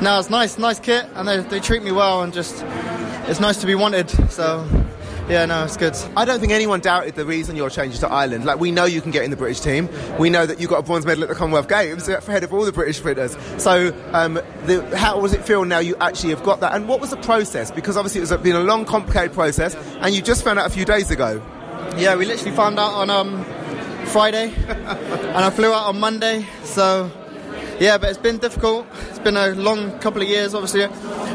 now 0.00 0.18
it's 0.18 0.30
nice, 0.30 0.56
nice 0.56 0.80
kit, 0.80 1.06
and 1.14 1.28
they, 1.28 1.40
they 1.42 1.60
treat 1.60 1.82
me 1.82 1.92
well, 1.92 2.22
and 2.22 2.32
just 2.32 2.64
it's 3.28 3.40
nice 3.40 3.58
to 3.60 3.66
be 3.66 3.74
wanted. 3.74 4.08
So. 4.30 4.66
Yeah, 5.28 5.46
no, 5.46 5.64
it's 5.64 5.76
good. 5.76 5.96
I 6.16 6.24
don't 6.24 6.40
think 6.40 6.52
anyone 6.52 6.80
doubted 6.80 7.14
the 7.14 7.24
reason 7.24 7.54
you're 7.56 7.70
changing 7.70 8.00
to 8.00 8.08
Ireland. 8.08 8.44
Like, 8.44 8.58
we 8.58 8.70
know 8.70 8.84
you 8.84 9.00
can 9.00 9.12
get 9.12 9.24
in 9.24 9.30
the 9.30 9.36
British 9.36 9.60
team. 9.60 9.88
We 10.18 10.30
know 10.30 10.44
that 10.44 10.60
you 10.60 10.66
got 10.66 10.80
a 10.80 10.82
bronze 10.82 11.06
medal 11.06 11.22
at 11.22 11.28
the 11.28 11.34
Commonwealth 11.34 11.68
Games 11.68 12.08
ahead 12.08 12.44
of 12.44 12.52
all 12.52 12.64
the 12.64 12.72
British 12.72 12.98
sprinters. 12.98 13.36
So, 13.56 13.94
um, 14.12 14.34
the, 14.66 14.84
how 14.96 15.20
does 15.20 15.32
it 15.32 15.44
feel 15.44 15.64
now 15.64 15.78
you 15.78 15.96
actually 16.00 16.30
have 16.30 16.42
got 16.42 16.60
that? 16.60 16.74
And 16.74 16.88
what 16.88 17.00
was 17.00 17.10
the 17.10 17.16
process? 17.18 17.70
Because 17.70 17.96
obviously 17.96 18.20
it's 18.20 18.42
been 18.42 18.56
a 18.56 18.60
long, 18.60 18.84
complicated 18.84 19.32
process, 19.32 19.74
and 20.00 20.14
you 20.14 20.22
just 20.22 20.44
found 20.44 20.58
out 20.58 20.66
a 20.66 20.70
few 20.70 20.84
days 20.84 21.10
ago. 21.10 21.40
Yeah, 21.96 22.16
we 22.16 22.26
literally 22.26 22.54
found 22.56 22.78
out 22.78 22.92
on 22.92 23.08
um, 23.08 23.44
Friday, 24.06 24.52
and 24.68 25.38
I 25.38 25.50
flew 25.50 25.72
out 25.72 25.86
on 25.86 26.00
Monday. 26.00 26.46
So, 26.64 27.10
yeah, 27.78 27.96
but 27.96 28.10
it's 28.10 28.18
been 28.18 28.38
difficult. 28.38 28.86
It's 29.08 29.18
been 29.20 29.36
a 29.36 29.50
long 29.54 29.98
couple 30.00 30.20
of 30.20 30.28
years. 30.28 30.52
Obviously, 30.52 30.88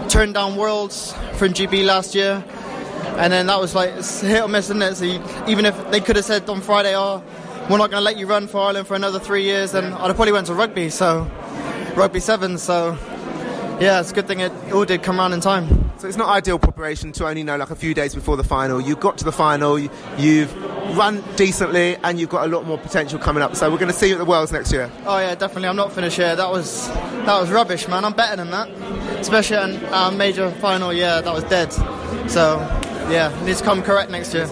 turned 0.10 0.34
down 0.34 0.56
Worlds 0.56 1.14
from 1.34 1.54
GB 1.54 1.86
last 1.86 2.16
year, 2.16 2.44
and 3.18 3.32
then 3.34 3.48
that 3.48 3.60
was 3.60 3.74
like 3.76 3.94
hit 3.96 4.42
or 4.42 4.48
miss, 4.48 4.66
isn't 4.66 4.82
it? 4.82 4.96
So 4.96 5.06
you, 5.06 5.22
even 5.48 5.66
if 5.66 5.92
they 5.92 6.00
could 6.00 6.16
have 6.16 6.26
said 6.26 6.50
on 6.50 6.62
Friday, 6.62 6.94
"Oh, 6.96 7.24
we're 7.70 7.78
not 7.78 7.90
going 7.92 8.02
to 8.02 8.06
let 8.06 8.18
you 8.18 8.28
run 8.28 8.48
for 8.48 8.62
Ireland 8.62 8.88
for 8.88 8.96
another 8.96 9.20
three 9.20 9.44
years," 9.44 9.72
then 9.72 9.86
I'd 9.94 10.08
have 10.08 10.16
probably 10.16 10.32
went 10.34 10.48
to 10.48 10.54
rugby. 10.54 10.90
So, 10.90 11.30
rugby 11.96 12.20
seven. 12.20 12.58
So, 12.58 12.98
yeah, 13.80 14.00
it's 14.00 14.12
a 14.12 14.14
good 14.14 14.28
thing 14.28 14.40
it 14.40 14.52
all 14.74 14.86
did 14.86 15.04
come 15.04 15.20
around 15.20 15.34
in 15.34 15.42
time. 15.42 15.84
So 16.00 16.08
it's 16.08 16.18
not 16.18 16.30
ideal 16.30 16.60
preparation 16.60 17.12
to 17.14 17.28
only 17.28 17.42
know 17.42 17.58
like 17.58 17.72
a 17.72 17.76
few 17.76 17.96
days 17.96 18.14
before 18.14 18.38
the 18.38 18.44
final. 18.44 18.80
You 18.80 18.96
got 18.96 19.18
to 19.18 19.24
the 19.26 19.32
final, 19.32 19.80
you- 19.80 19.90
you've 20.20 20.54
run 20.96 21.24
decently, 21.36 21.98
and 22.04 22.20
you've 22.20 22.30
got 22.30 22.46
a 22.46 22.48
lot 22.56 22.68
more 22.68 22.78
potential 22.78 23.18
coming 23.18 23.42
up. 23.42 23.56
So 23.56 23.68
we're 23.72 23.80
going 23.80 23.92
to 23.92 23.98
see 23.98 24.08
you 24.10 24.14
at 24.14 24.20
the 24.20 24.26
Worlds 24.26 24.52
next 24.52 24.72
year. 24.72 24.92
Oh 25.08 25.18
yeah, 25.18 25.34
definitely. 25.34 25.70
I'm 25.70 25.76
not 25.76 25.92
finished 25.92 26.18
here. 26.18 26.36
That 26.36 26.52
was 26.52 26.88
that 27.26 27.42
was 27.42 27.50
rubbish, 27.50 27.88
man. 27.88 28.06
I'm 28.06 28.14
better 28.14 28.36
than 28.36 28.52
that. 28.52 28.70
Especially 29.20 29.58
at 29.58 29.92
our 29.92 30.12
major 30.12 30.52
final. 30.52 30.94
Yeah, 30.94 31.20
that 31.22 31.34
was 31.34 31.44
dead. 31.46 31.74
So 32.30 32.60
yeah, 33.10 33.38
it 33.42 33.46
needs 33.46 33.60
to 33.60 33.66
come 33.66 33.82
correct 33.82 34.12
next 34.12 34.34
year. 34.34 34.48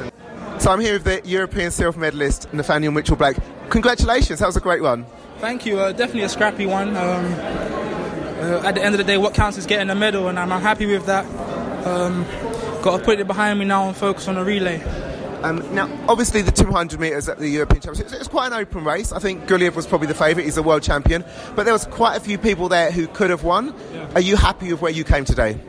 So 0.59 0.71
I'm 0.71 0.79
here 0.79 0.93
with 0.93 1.03
the 1.03 1.21
European 1.27 1.71
silver 1.71 1.99
medalist 1.99 2.49
Nethaneel 2.51 2.93
Mitchell 2.93 3.15
Blake. 3.15 3.37
Congratulations, 3.69 4.39
that 4.39 4.45
was 4.47 4.55
a 4.55 4.61
great 4.61 4.81
one. 4.81 5.05
Thank 5.39 5.65
you. 5.65 5.79
Uh, 5.79 5.91
definitely 5.91 6.23
a 6.23 6.29
scrappy 6.29 6.65
one. 6.65 6.95
Um, 6.95 7.25
uh, 7.25 8.61
at 8.63 8.75
the 8.75 8.83
end 8.83 8.95
of 8.95 8.97
the 8.97 9.03
day, 9.03 9.17
what 9.17 9.33
counts 9.33 9.57
is 9.57 9.65
getting 9.65 9.89
a 9.89 9.95
medal, 9.95 10.29
and 10.29 10.39
I'm, 10.39 10.51
I'm 10.51 10.61
happy 10.61 10.85
with 10.85 11.05
that. 11.07 11.25
Um, 11.85 12.23
got 12.81 12.97
to 12.97 13.03
put 13.03 13.19
it 13.19 13.27
behind 13.27 13.59
me 13.59 13.65
now 13.65 13.87
and 13.87 13.95
focus 13.95 14.27
on 14.27 14.35
the 14.35 14.43
relay. 14.43 14.81
Um, 15.43 15.75
now, 15.75 15.89
obviously, 16.07 16.41
the 16.41 16.51
200 16.51 16.99
metres 16.99 17.29
at 17.29 17.37
the 17.37 17.47
European 17.47 17.81
Championships, 17.81 18.13
it's 18.13 18.27
quite 18.27 18.47
an 18.47 18.53
open 18.53 18.83
race. 18.83 19.11
I 19.11 19.19
think 19.19 19.45
Guliyev 19.45 19.75
was 19.75 19.85
probably 19.85 20.07
the 20.07 20.15
favourite, 20.15 20.45
he's 20.45 20.57
a 20.57 20.63
world 20.63 20.81
champion. 20.81 21.23
But 21.55 21.65
there 21.65 21.73
was 21.73 21.85
quite 21.85 22.15
a 22.15 22.19
few 22.19 22.37
people 22.37 22.69
there 22.69 22.91
who 22.91 23.07
could 23.07 23.29
have 23.29 23.43
won. 23.43 23.75
Are 24.15 24.21
you 24.21 24.37
happy 24.37 24.71
with 24.71 24.81
where 24.81 24.91
you 24.91 25.03
came 25.03 25.25
today? 25.25 25.59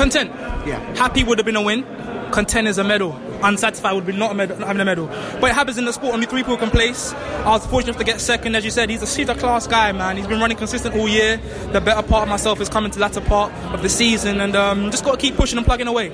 Content. 0.00 0.30
Yeah. 0.66 0.78
Happy 0.96 1.22
would 1.24 1.36
have 1.36 1.44
been 1.44 1.56
a 1.56 1.60
win. 1.60 1.84
Content 2.32 2.66
is 2.66 2.78
a 2.78 2.84
medal. 2.84 3.12
Unsatisfied 3.42 3.94
would 3.94 4.06
be 4.06 4.12
not 4.12 4.32
a 4.32 4.34
medal, 4.34 4.58
not 4.58 4.68
having 4.68 4.82
a 4.82 4.84
medal. 4.84 5.06
But 5.06 5.50
it 5.50 5.54
happens 5.54 5.78
in 5.78 5.84
the 5.84 5.92
sport. 5.92 6.14
Only 6.14 6.26
three 6.26 6.42
people 6.42 6.56
can 6.56 6.70
place. 6.70 7.12
I 7.12 7.50
was 7.50 7.66
fortunate 7.66 7.90
enough 7.90 7.98
to 7.98 8.04
get 8.04 8.20
second, 8.20 8.54
as 8.54 8.64
you 8.64 8.70
said. 8.70 8.90
He's 8.90 9.02
a 9.02 9.16
he's 9.16 9.28
a 9.28 9.34
class 9.34 9.66
guy, 9.66 9.92
man. 9.92 10.16
He's 10.16 10.26
been 10.26 10.40
running 10.40 10.56
consistent 10.56 10.94
all 10.94 11.08
year. 11.08 11.38
The 11.72 11.80
better 11.80 12.06
part 12.06 12.24
of 12.24 12.28
myself 12.28 12.60
is 12.60 12.68
coming 12.68 12.90
to 12.90 12.98
the 12.98 13.02
latter 13.02 13.20
part 13.20 13.52
of 13.74 13.82
the 13.82 13.88
season, 13.88 14.40
and 14.40 14.56
um, 14.56 14.90
just 14.90 15.04
got 15.04 15.12
to 15.12 15.18
keep 15.18 15.36
pushing 15.36 15.58
and 15.58 15.66
plugging 15.66 15.86
away. 15.86 16.10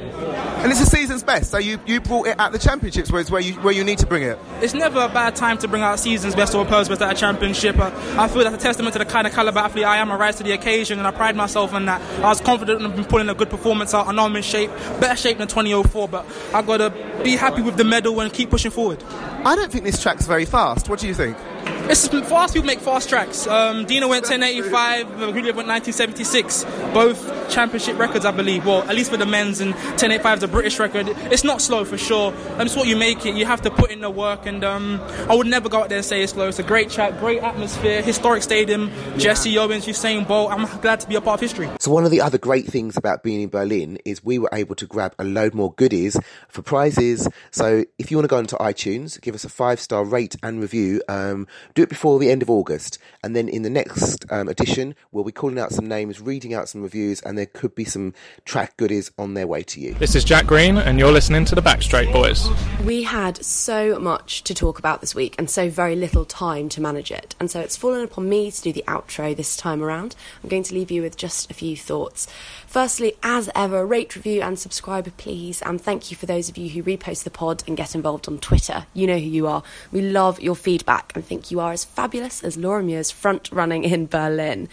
And 0.59 0.73
it's 0.73 0.81
the 0.81 0.87
season's 0.87 1.23
best, 1.23 1.51
so 1.51 1.59
you, 1.59 1.79
you 1.87 2.01
brought 2.01 2.27
it 2.27 2.37
at 2.39 2.51
the 2.51 2.59
championships, 2.59 3.13
where, 3.13 3.21
it's 3.21 3.31
where, 3.31 3.41
you, 3.41 3.53
where 3.61 3.75
you 3.75 3.85
need 3.85 3.99
to 3.99 4.07
bring 4.07 4.23
it. 4.23 4.39
It's 4.63 4.75
never 4.75 5.01
a 5.01 5.09
bad 5.09 5.37
time 5.37 5.59
to 5.59 5.69
bring 5.69 5.83
out 5.83 6.01
season's 6.01 6.35
best 6.35 6.55
or 6.55 6.65
opposed 6.65 6.89
best 6.89 7.03
at 7.03 7.13
a 7.13 7.15
championship. 7.15 7.79
Uh, 7.79 7.93
I 8.19 8.27
feel 8.27 8.43
that's 8.43 8.57
a 8.57 8.59
testament 8.59 8.95
to 8.95 8.99
the 8.99 9.05
kind 9.05 9.27
of 9.27 9.33
caliber 9.33 9.59
athlete 9.59 9.85
I 9.85 9.99
am. 9.99 10.11
I 10.11 10.17
rise 10.17 10.37
to 10.37 10.43
the 10.43 10.53
occasion, 10.53 10.99
and 10.99 11.07
I 11.07 11.11
pride 11.11 11.37
myself 11.37 11.75
on 11.75 11.85
that. 11.85 12.01
I 12.21 12.29
was 12.29 12.41
confident 12.41 12.83
in 12.83 13.05
pulling 13.05 13.29
a 13.29 13.35
good 13.35 13.51
performance 13.51 13.95
out. 13.95 14.09
I 14.09 14.13
know 14.13 14.25
I'm 14.25 14.35
in 14.35 14.43
shape, 14.43 14.71
better 14.99 15.15
shape 15.15 15.39
than 15.39 15.47
2004, 15.47 16.09
but 16.09 16.27
I 16.53 16.63
got 16.63 16.79
to 16.79 16.91
be 17.23 17.37
happy 17.37 17.63
with 17.63 17.77
the 17.77 17.85
medal 17.85 18.21
and 18.21 18.33
keep 18.33 18.51
pushing 18.51 18.71
forward. 18.71 19.03
I 19.45 19.57
don't 19.57 19.71
think 19.71 19.85
this 19.85 20.03
track's 20.03 20.27
very 20.27 20.45
fast. 20.45 20.89
What 20.89 20.99
do 20.99 21.07
you 21.07 21.15
think? 21.15 21.37
It's 21.89 22.09
fast 22.09 22.53
people 22.53 22.67
make 22.67 22.81
fast 22.81 23.09
tracks. 23.09 23.47
Um, 23.47 23.85
Dina 23.85 24.09
went 24.09 24.25
1085, 24.25 25.07
Guliyev 25.07 25.55
went 25.55 25.69
1976. 25.69 26.65
Both 26.93 27.49
championship 27.49 27.97
records, 27.97 28.25
I 28.25 28.33
believe. 28.33 28.67
Well, 28.67 28.83
at 28.83 28.97
least 28.97 29.11
for 29.11 29.17
the 29.17 29.25
men's, 29.25 29.61
and 29.61 29.71
1085 29.71 30.39
is 30.39 30.43
a 30.43 30.49
British 30.49 30.79
record. 30.81 31.09
It's 31.31 31.45
not 31.45 31.63
slow 31.63 31.85
for 31.85 31.97
sure. 31.97 32.35
Um, 32.59 32.63
it's 32.63 32.75
what 32.75 32.89
you 32.89 32.97
make 32.97 33.25
it. 33.25 33.37
You 33.37 33.47
have 33.47 33.63
to 33.63 33.71
put 33.71 33.93
in 33.93 34.01
the 34.01 34.11
work, 34.11 34.47
and 34.47 34.65
um, 34.65 35.01
I 35.31 35.35
would 35.37 35.47
never 35.47 35.69
go 35.69 35.83
out 35.83 35.89
there 35.89 35.99
and 35.99 36.05
say 36.05 36.23
it's 36.23 36.33
slow. 36.33 36.49
It's 36.49 36.59
a 36.59 36.65
great 36.65 36.91
track, 36.91 37.19
great 37.21 37.41
atmosphere, 37.41 38.03
historic 38.03 38.43
stadium. 38.43 38.91
Jesse 39.17 39.57
Owens, 39.57 39.87
Usain 39.87 40.27
Bolt. 40.27 40.51
I'm 40.51 40.67
glad 40.81 41.01
to 41.01 41.09
be 41.09 41.15
a 41.15 41.21
part 41.21 41.37
of 41.37 41.41
history. 41.41 41.71
So 41.79 41.93
one 41.93 42.05
of 42.05 42.11
the 42.11 42.21
other 42.21 42.37
great 42.37 42.67
things 42.67 42.97
about 42.97 43.23
being 43.23 43.43
in 43.43 43.49
Berlin 43.49 43.99
is 44.05 44.25
we 44.25 44.41
were 44.41 44.51
able 44.53 44.75
to 44.75 44.87
grab 44.87 45.15
a 45.21 45.25
load 45.25 45.55
more 45.55 45.73
goodies 45.75 46.19
for 46.49 46.63
prizes. 46.63 47.29
So 47.53 47.85
if 47.99 48.11
you 48.11 48.17
want 48.17 48.25
to 48.25 48.29
go 48.29 48.39
onto 48.39 48.57
iTunes, 48.57 49.21
give 49.21 49.37
us 49.37 49.45
a 49.45 49.49
five 49.49 49.79
star 49.79 50.05
rate 50.05 50.35
and 50.43 50.61
review. 50.61 51.01
Um, 51.09 51.47
do 51.75 51.83
it 51.83 51.89
before 51.89 52.19
the 52.19 52.31
end 52.31 52.43
of 52.43 52.51
August, 52.51 52.99
and 53.23 53.35
then 53.35 53.49
in 53.49 53.63
the 53.63 53.71
next 53.71 54.25
um, 54.31 54.49
edition, 54.49 54.95
we'll 55.13 55.25
be 55.25 55.33
calling 55.33 55.59
out 55.59 55.73
some 55.73 55.87
names, 55.87 56.21
reading 56.21 56.55
out 56.55 56.69
some 56.69 56.83
reviews, 56.83 57.21
and 57.23 57.37
there 57.37 57.47
could 57.47 57.75
be 57.75 57.85
some 57.85 58.15
track 58.45 58.77
goodies 58.77 59.11
on 59.19 59.35
their 59.35 59.47
way 59.47 59.63
to 59.63 59.81
you. 59.81 59.95
This 59.95 60.15
is 60.15 60.25
Jack 60.25 60.47
Green, 60.47 60.79
and 60.79 60.99
you're 60.99 61.13
listening 61.13 61.45
to 61.47 61.55
the 61.55 61.63
Backstraight 61.63 62.13
Boys. 62.13 62.49
We 62.85 63.03
had 63.03 63.45
so 63.45 63.99
much 63.99 64.45
to 64.45 64.55
talk 64.55 64.79
about 64.79 65.01
this 65.01 65.15
week 65.15 65.35
and 65.39 65.51
so 65.51 65.69
very 65.69 65.97
little 65.97 66.25
time 66.25 66.69
to 66.71 66.81
manage 66.81 67.11
it. 67.11 67.35
And 67.41 67.51
so 67.51 67.61
it's 67.61 67.77
fallen 67.77 68.03
upon 68.03 68.29
me 68.29 68.51
to 68.51 68.63
do 68.63 68.73
the 68.73 68.85
outro 68.87 69.37
this 69.37 69.57
time 69.57 69.83
around. 69.83 70.15
I'm 70.43 70.49
going 70.49 70.63
to 70.65 70.75
leave 70.75 70.91
you 70.91 71.03
with 71.03 71.17
just 71.17 71.51
a 71.51 71.55
few 71.55 71.77
thoughts. 71.77 72.27
Firstly, 72.77 73.15
as 73.23 73.49
ever, 73.55 73.87
rate, 73.87 74.15
review, 74.17 74.43
and 74.43 74.59
subscribe, 74.59 75.11
please. 75.17 75.63
And 75.63 75.81
thank 75.81 76.11
you 76.11 76.17
for 76.19 76.27
those 76.27 76.51
of 76.51 76.59
you 76.59 76.69
who 76.69 76.83
repost 76.83 77.25
the 77.25 77.31
pod 77.31 77.65
and 77.67 77.75
get 77.75 77.95
involved 77.95 78.29
on 78.29 78.37
Twitter. 78.39 78.85
You 78.93 79.07
know 79.07 79.17
who 79.17 79.25
you 79.25 79.47
are. 79.47 79.63
We 79.91 80.03
love 80.03 80.43
your 80.43 80.55
feedback 80.55 81.11
and 81.15 81.25
think 81.25 81.51
you 81.51 81.59
are 81.59 81.73
as 81.73 81.87
fabulous 81.87 82.45
as 82.45 82.59
Laura 82.59 82.83
Muir's 82.83 83.11
front 83.11 83.51
running 83.51 83.85
in 83.85 84.05
Berlin. 84.05 84.69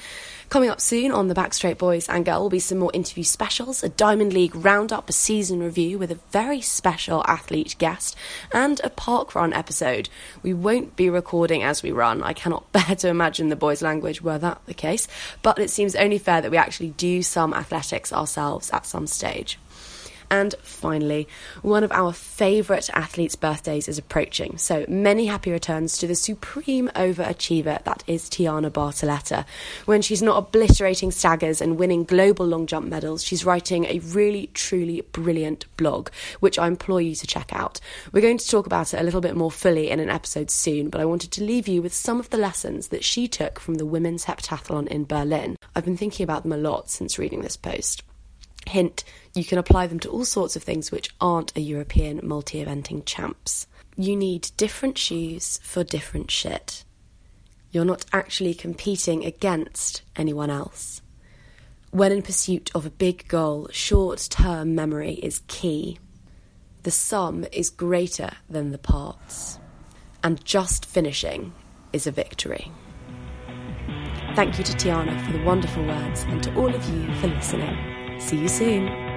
Coming 0.53 0.69
up 0.69 0.81
soon 0.81 1.11
on 1.11 1.29
the 1.29 1.33
Backstraight 1.33 1.79
Boys 1.79 2.07
and 2.07 2.23
Girl 2.23 2.43
will 2.43 2.49
be 2.51 2.59
some 2.59 2.77
more 2.77 2.91
interview 2.93 3.23
specials, 3.23 3.81
a 3.81 3.89
Diamond 3.89 4.33
League 4.33 4.55
roundup, 4.55 5.09
a 5.09 5.11
season 5.11 5.63
review 5.63 5.97
with 5.97 6.11
a 6.11 6.19
very 6.29 6.61
special 6.61 7.23
athlete 7.25 7.75
guest, 7.79 8.15
and 8.51 8.79
a 8.83 8.91
park 8.91 9.33
run 9.33 9.51
episode. 9.51 10.09
We 10.43 10.53
won't 10.53 10.95
be 10.95 11.09
recording 11.09 11.63
as 11.63 11.81
we 11.81 11.91
run. 11.91 12.21
I 12.21 12.33
cannot 12.33 12.71
bear 12.71 12.95
to 12.97 13.07
imagine 13.07 13.49
the 13.49 13.55
boys' 13.55 13.81
language 13.81 14.21
were 14.21 14.37
that 14.37 14.61
the 14.67 14.75
case, 14.75 15.07
but 15.41 15.57
it 15.57 15.71
seems 15.71 15.95
only 15.95 16.19
fair 16.19 16.39
that 16.41 16.51
we 16.51 16.57
actually 16.57 16.89
do 16.89 17.23
some 17.23 17.55
athletics 17.55 18.13
ourselves 18.13 18.69
at 18.69 18.85
some 18.85 19.07
stage. 19.07 19.57
And 20.29 20.55
finally, 20.63 21.27
one 21.61 21.83
of 21.83 21.91
our 21.91 22.13
favourite 22.13 22.89
athletes' 22.91 23.35
birthdays 23.35 23.87
is 23.87 23.97
approaching, 23.97 24.57
so 24.57 24.85
many 24.87 25.27
happy 25.27 25.51
returns 25.51 25.97
to 25.99 26.07
the 26.07 26.15
supreme 26.15 26.89
overachiever 26.95 27.83
that 27.83 28.03
is 28.07 28.29
Tianna 28.29 28.71
Bartoletta. 28.71 29.45
When 29.85 30.01
she's 30.01 30.21
not 30.21 30.37
obliterating 30.37 31.11
staggers 31.11 31.61
and 31.61 31.77
winning 31.77 32.03
global 32.03 32.45
long 32.45 32.67
jump 32.67 32.87
medals, 32.87 33.23
she's 33.23 33.45
writing 33.45 33.85
a 33.85 33.99
really, 33.99 34.49
truly 34.53 35.01
brilliant 35.11 35.65
blog, 35.77 36.09
which 36.39 36.57
I 36.57 36.67
implore 36.67 37.01
you 37.01 37.15
to 37.15 37.27
check 37.27 37.53
out. 37.53 37.79
We're 38.11 38.21
going 38.21 38.37
to 38.37 38.47
talk 38.47 38.65
about 38.65 38.93
it 38.93 38.99
a 38.99 39.03
little 39.03 39.21
bit 39.21 39.35
more 39.35 39.51
fully 39.51 39.89
in 39.89 39.99
an 39.99 40.09
episode 40.09 40.49
soon, 40.49 40.89
but 40.89 41.01
I 41.01 41.05
wanted 41.05 41.31
to 41.33 41.43
leave 41.43 41.67
you 41.67 41.81
with 41.81 41.93
some 41.93 42.19
of 42.19 42.29
the 42.29 42.37
lessons 42.37 42.87
that 42.89 43.03
she 43.03 43.27
took 43.27 43.59
from 43.59 43.75
the 43.75 43.85
women's 43.85 44.25
heptathlon 44.25 44.87
in 44.87 45.05
Berlin. 45.05 45.57
I've 45.75 45.85
been 45.85 45.97
thinking 45.97 46.23
about 46.23 46.43
them 46.43 46.51
a 46.51 46.57
lot 46.57 46.89
since 46.89 47.19
reading 47.19 47.41
this 47.41 47.57
post. 47.57 48.03
Hint, 48.67 49.03
you 49.35 49.43
can 49.43 49.57
apply 49.57 49.87
them 49.87 49.99
to 50.01 50.09
all 50.09 50.25
sorts 50.25 50.55
of 50.55 50.63
things 50.63 50.91
which 50.91 51.09
aren't 51.19 51.55
a 51.57 51.61
European 51.61 52.19
multi 52.23 52.63
eventing 52.63 53.03
champs. 53.05 53.67
You 53.95 54.15
need 54.15 54.51
different 54.57 54.97
shoes 54.97 55.59
for 55.63 55.83
different 55.83 56.29
shit. 56.29 56.83
You're 57.71 57.85
not 57.85 58.05
actually 58.13 58.53
competing 58.53 59.25
against 59.25 60.03
anyone 60.15 60.49
else. 60.51 61.01
When 61.89 62.11
in 62.11 62.21
pursuit 62.21 62.71
of 62.75 62.85
a 62.85 62.91
big 62.91 63.27
goal, 63.27 63.69
short 63.71 64.27
term 64.29 64.75
memory 64.75 65.13
is 65.13 65.41
key. 65.47 65.99
The 66.83 66.91
sum 66.91 67.45
is 67.51 67.69
greater 67.69 68.31
than 68.49 68.71
the 68.71 68.77
parts. 68.77 69.59
And 70.23 70.43
just 70.45 70.85
finishing 70.85 71.53
is 71.91 72.07
a 72.07 72.11
victory. 72.11 72.71
Thank 74.35 74.57
you 74.57 74.63
to 74.63 74.73
Tianna 74.73 75.23
for 75.25 75.31
the 75.31 75.43
wonderful 75.43 75.85
words 75.85 76.23
and 76.23 76.41
to 76.43 76.55
all 76.55 76.73
of 76.73 76.89
you 76.89 77.13
for 77.15 77.27
listening. 77.27 78.19
See 78.19 78.37
you 78.37 78.47
soon. 78.47 79.12